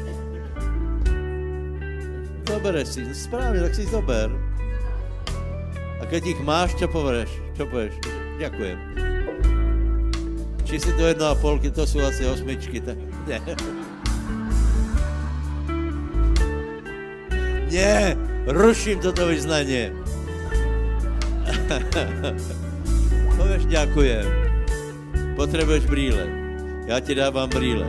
Zobereš 2.47 2.88
si, 2.88 3.15
správně, 3.15 3.59
tak 3.61 3.76
si 3.76 3.85
zober. 3.85 4.31
A 5.99 6.05
keď 6.05 6.26
jich 6.26 6.39
máš, 6.39 6.76
čo 6.80 6.88
pověš? 6.88 7.30
Čo 7.57 7.65
pověš? 7.67 7.93
Ďakujem. 8.39 8.80
Či 10.63 10.80
si 10.80 10.93
to 10.93 11.07
jedna 11.07 11.30
a 11.31 11.35
polky, 11.35 11.72
to 11.72 11.88
jsou 11.88 11.99
asi 11.99 12.26
osmičky. 12.26 12.80
Tak... 12.80 12.97
Ne. 13.27 13.39
Ne, 17.72 18.17
ruším 18.47 18.99
toto 18.99 19.27
vyznanie. 19.27 19.91
Pověš 23.38 23.65
ďakujem. 23.65 24.44
Potřebuješ 25.45 25.85
brýle. 25.85 26.27
Já 26.85 26.99
ti 26.99 27.15
dávám 27.15 27.49
brýle. 27.49 27.85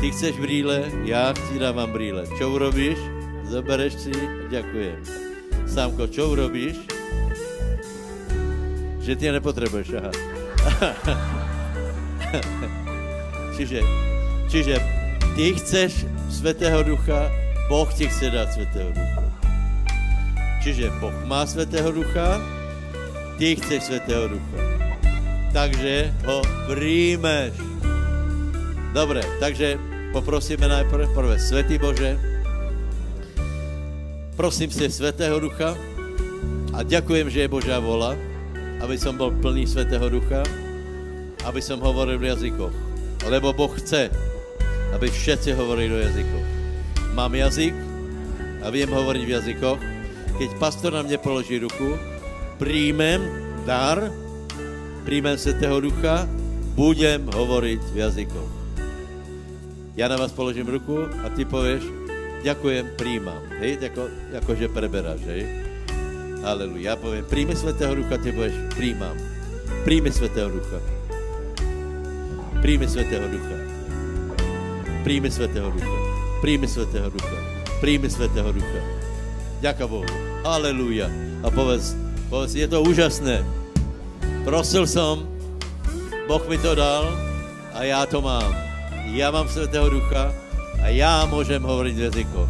Ty 0.00 0.10
chceš 0.10 0.36
brýle, 0.40 0.82
já 1.04 1.32
ti 1.32 1.58
dávám 1.58 1.92
brýle. 1.92 2.26
Čo 2.38 2.50
urobíš? 2.50 2.98
Zabereš 3.46 3.94
si, 3.94 4.10
ďakujem. 4.50 4.98
Sámko, 5.70 6.10
čo 6.10 6.34
urobíš? 6.34 6.74
Že 8.98 9.16
ty 9.16 9.26
je 9.26 9.32
nepotřebuješ, 9.32 9.88
aha. 10.02 10.10
čiže, 13.56 13.86
čiže 14.50 14.74
ty 15.38 15.54
chceš 15.54 16.02
Svetého 16.34 16.82
Ducha, 16.82 17.30
Boh 17.70 17.86
ti 17.94 18.10
chce 18.10 18.26
dát 18.30 18.50
Svetého 18.50 18.90
Ducha. 18.90 19.22
Čiže 20.66 20.90
Boh 20.98 21.14
má 21.30 21.46
Svetého 21.46 21.94
Ducha, 21.94 22.42
ty 23.38 23.54
chceš 23.54 23.82
Svetého 23.86 24.34
Ducha. 24.34 24.69
Takže 25.50 26.14
ho 26.30 26.38
príjmeš. 26.70 27.58
Dobre, 28.94 29.22
takže 29.42 29.78
poprosíme 30.14 30.66
najprv, 30.66 31.10
prvé, 31.10 31.38
Svetý 31.42 31.78
Bože, 31.78 32.18
prosím 34.38 34.70
si 34.70 34.86
Svetého 34.90 35.42
Ducha 35.42 35.74
a 36.70 36.86
ďakujem, 36.86 37.26
že 37.30 37.46
je 37.46 37.52
Božá 37.52 37.82
vola, 37.82 38.14
aby 38.78 38.94
som 38.94 39.18
bol 39.18 39.34
plný 39.42 39.66
Svetého 39.66 40.06
Ducha, 40.06 40.46
aby 41.42 41.58
som 41.58 41.82
hovoril 41.82 42.18
v 42.22 42.30
jazykoch. 42.30 42.74
Lebo 43.26 43.50
Boh 43.50 43.74
chce, 43.74 44.06
aby 44.94 45.10
všetci 45.10 45.54
hovorili 45.54 45.90
do 45.90 45.98
jazykov. 45.98 46.42
Mám 47.14 47.34
jazyk 47.34 47.74
a 48.62 48.70
viem 48.70 48.90
hovoriť 48.90 49.22
v 49.26 49.34
jazykoch. 49.34 49.80
Keď 50.38 50.50
pastor 50.62 50.94
na 50.94 51.02
mne 51.02 51.18
položí 51.20 51.58
ruku, 51.58 51.98
príjmem 52.56 53.20
dar, 53.68 54.08
príjmem 55.04 55.36
Svetého 55.36 55.80
Ducha, 55.80 56.28
budem 56.76 57.28
hovoriť 57.28 57.82
v 57.92 57.96
jazykoch. 57.96 58.52
Ja 59.98 60.08
na 60.08 60.16
vás 60.16 60.32
položím 60.32 60.70
ruku 60.70 61.08
a 61.24 61.28
ty 61.34 61.44
povieš, 61.44 61.84
ďakujem, 62.46 62.96
príjmam. 62.96 63.42
Hej, 63.60 63.80
jako, 63.80 64.08
jako 64.32 64.50
že 64.56 64.66
preberáš, 64.72 65.20
hej. 65.28 65.44
Aleluja. 66.40 66.92
Ja 66.92 66.94
poviem, 66.96 67.24
príjmi 67.28 67.52
Svetého 67.52 67.92
Ducha, 67.92 68.16
ty 68.16 68.32
povieš, 68.32 68.56
príjmam. 68.72 69.16
Príjmi 69.84 70.08
Svetého 70.08 70.48
Ducha. 70.48 70.78
Príjmi 72.64 72.86
Svetého 72.88 73.26
Ducha. 73.28 73.56
Príjmi 75.04 75.28
Svetého 75.28 75.68
Ducha. 75.68 75.96
Príjmi 76.40 76.68
Svetého 76.68 77.08
Ducha. 77.12 77.38
Príjmi 77.80 78.08
Svetého 78.08 78.50
Ducha. 78.52 78.80
Ďaká 79.60 79.84
Bohu. 79.84 80.08
Aleluja. 80.44 81.12
A 81.44 81.52
povedz, 81.52 81.92
povedz, 82.32 82.56
je 82.56 82.64
to 82.64 82.80
úžasné. 82.80 83.59
Prosil 84.44 84.86
som, 84.86 85.28
Boh 86.28 86.42
mi 86.48 86.58
to 86.58 86.74
dal 86.74 87.06
a 87.74 87.84
já 87.84 88.06
to 88.06 88.20
mám. 88.20 88.56
Já 89.04 89.30
mám 89.30 89.48
Svetého 89.48 89.90
Ducha 89.90 90.34
a 90.82 90.88
já 90.88 91.26
můžem 91.26 91.62
hovoriť 91.62 91.96
v 91.96 92.00
jazykoch. 92.00 92.48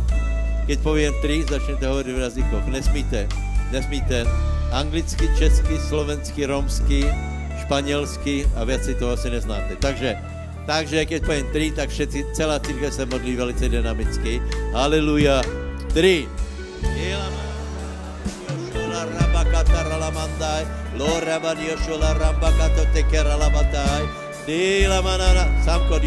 Keď 0.67 0.79
poviem 0.81 1.15
tri, 1.23 1.43
začnete 1.43 1.87
hovoriť 1.87 2.15
v 2.15 2.19
jazykoch. 2.19 2.65
Nesmíte, 2.67 3.29
nesmíte 3.75 4.27
anglicky, 4.71 5.27
česky, 5.39 5.79
slovensky, 5.89 6.47
romsky, 6.47 7.11
španělsky 7.61 8.47
a 8.55 8.65
věci 8.65 8.95
to 8.95 9.11
asi 9.11 9.31
neznáte. 9.31 9.77
Takže, 9.77 10.17
takže 10.67 11.05
keď 11.07 11.21
poviem 11.27 11.47
tri, 11.53 11.71
tak 11.75 11.91
všetci, 11.91 12.25
celá 12.33 12.59
církev 12.59 12.95
se 12.95 13.07
modlí 13.07 13.37
velice 13.37 13.69
dynamicky. 13.69 14.43
Haleluja. 14.73 15.43
Tři. 15.91 16.29
Yoshula 21.61 22.15
rambakato 22.19 22.85
tekera 22.93 23.37
lamatai. 23.39 24.05
Dila 24.47 25.03
manana. 25.03 25.45
Samko 25.65 26.01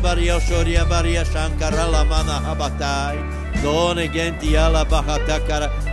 baria 0.00 0.40
shoria 0.40 0.84
baria 0.88 1.24
shankara 1.24 1.86
lamana 1.90 2.40
habatai. 2.46 3.18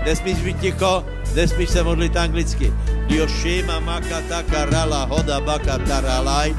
Nesmíš 0.06 0.38
být 0.38 0.60
ticho, 0.60 1.06
nesmíš 1.36 1.70
se 1.70 1.84
modlit 1.84 2.18
anglicky. 2.18 2.74
Yoshima 3.08 3.80
makata 3.80 4.44
karala 4.44 5.06
hoda 5.06 5.40
bakataralai. 5.40 6.56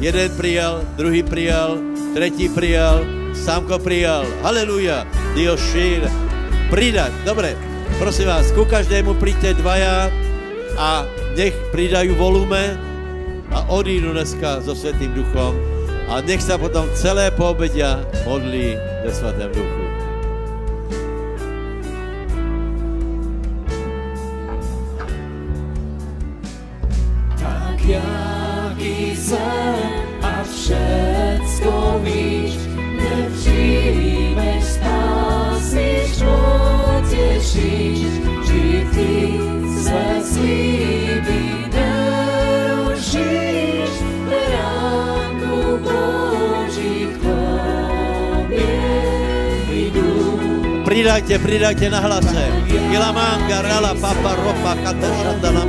Jeden 0.00 0.30
přijal, 0.38 0.82
druhý 0.96 1.22
přijal, 1.22 1.78
třetí 2.14 2.48
přijal, 2.48 3.04
Sámko 3.34 3.78
přijal. 3.78 4.26
Haleluja. 4.42 5.06
Diošin. 5.34 6.27
Pridať. 6.68 7.12
Dobre. 7.24 7.56
Prosím 7.96 8.28
vás, 8.28 8.52
ku 8.52 8.68
každému 8.68 9.16
príďte 9.16 9.56
dvaja 9.64 10.12
a 10.76 11.08
nech 11.32 11.56
pridajú 11.72 12.12
volume 12.14 12.76
a 13.48 13.64
odídu 13.72 14.12
dneska 14.12 14.60
so 14.60 14.76
Svetým 14.76 15.16
duchom 15.16 15.56
a 16.12 16.20
nech 16.20 16.44
sa 16.44 16.60
potom 16.60 16.84
celé 16.92 17.32
poobedia 17.32 18.04
modlí 18.28 18.76
ve 18.76 19.10
Svatém 19.10 19.48
duchu. 19.48 20.07
Pridajte, 51.18 51.42
pridajte 51.42 51.90
na 51.90 52.00
hlase. 52.00 52.46
Ilamanga, 52.94 53.58
rala, 53.62 53.90
papa, 53.98 54.38
ropa, 54.38 54.78
kata, 54.86 55.08
šandala, 55.18 55.66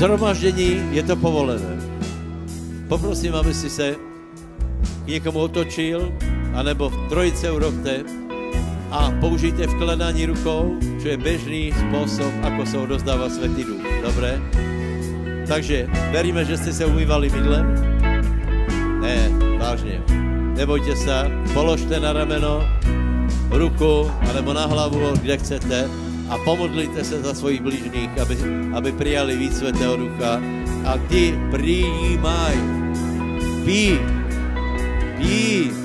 zhromaždění 0.00 0.96
je 0.96 1.02
to 1.02 1.16
povolené. 1.16 1.76
Poprosím, 2.88 3.36
aby 3.36 3.54
si 3.54 3.70
se 3.70 3.96
k 5.04 5.06
někomu 5.06 5.38
otočil, 5.38 6.12
anebo 6.54 6.88
v 6.88 7.08
trojice 7.08 7.50
urobte 7.50 8.00
a 8.90 9.12
použijte 9.20 9.66
vkladání 9.66 10.26
rukou, 10.26 10.80
čo 11.02 11.08
je 11.08 11.16
běžný 11.16 11.72
způsob, 11.76 12.32
ako 12.42 12.66
se 12.66 12.78
odozdává 12.78 13.28
Světý 13.28 13.64
duch. 13.64 13.84
Dobré? 14.02 14.40
Takže 15.48 15.86
veríme, 16.12 16.44
že 16.44 16.56
jste 16.56 16.72
se 16.72 16.84
umývali 16.86 17.30
mydlem? 17.30 17.66
Ne, 19.00 19.28
vážně. 19.60 20.00
Nebojte 20.56 20.96
se, 20.96 21.28
položte 21.52 22.00
na 22.00 22.12
rameno 22.12 22.64
ruku, 23.52 24.08
anebo 24.30 24.52
na 24.52 24.66
hlavu, 24.66 25.12
kde 25.20 25.36
chcete 25.36 25.90
a 26.30 26.38
pomodlite 26.38 27.04
se 27.04 27.22
za 27.22 27.34
svojich 27.34 27.60
blížných, 27.60 28.18
aby, 28.22 28.38
aby 28.74 28.92
přijali 28.92 29.36
víc 29.36 29.58
Svatého 29.58 29.96
Ducha. 29.96 30.40
A 30.86 30.98
ty 31.08 31.34
přijímaj. 31.52 32.54
Pí. 33.64 33.98
Pí. 35.18 35.79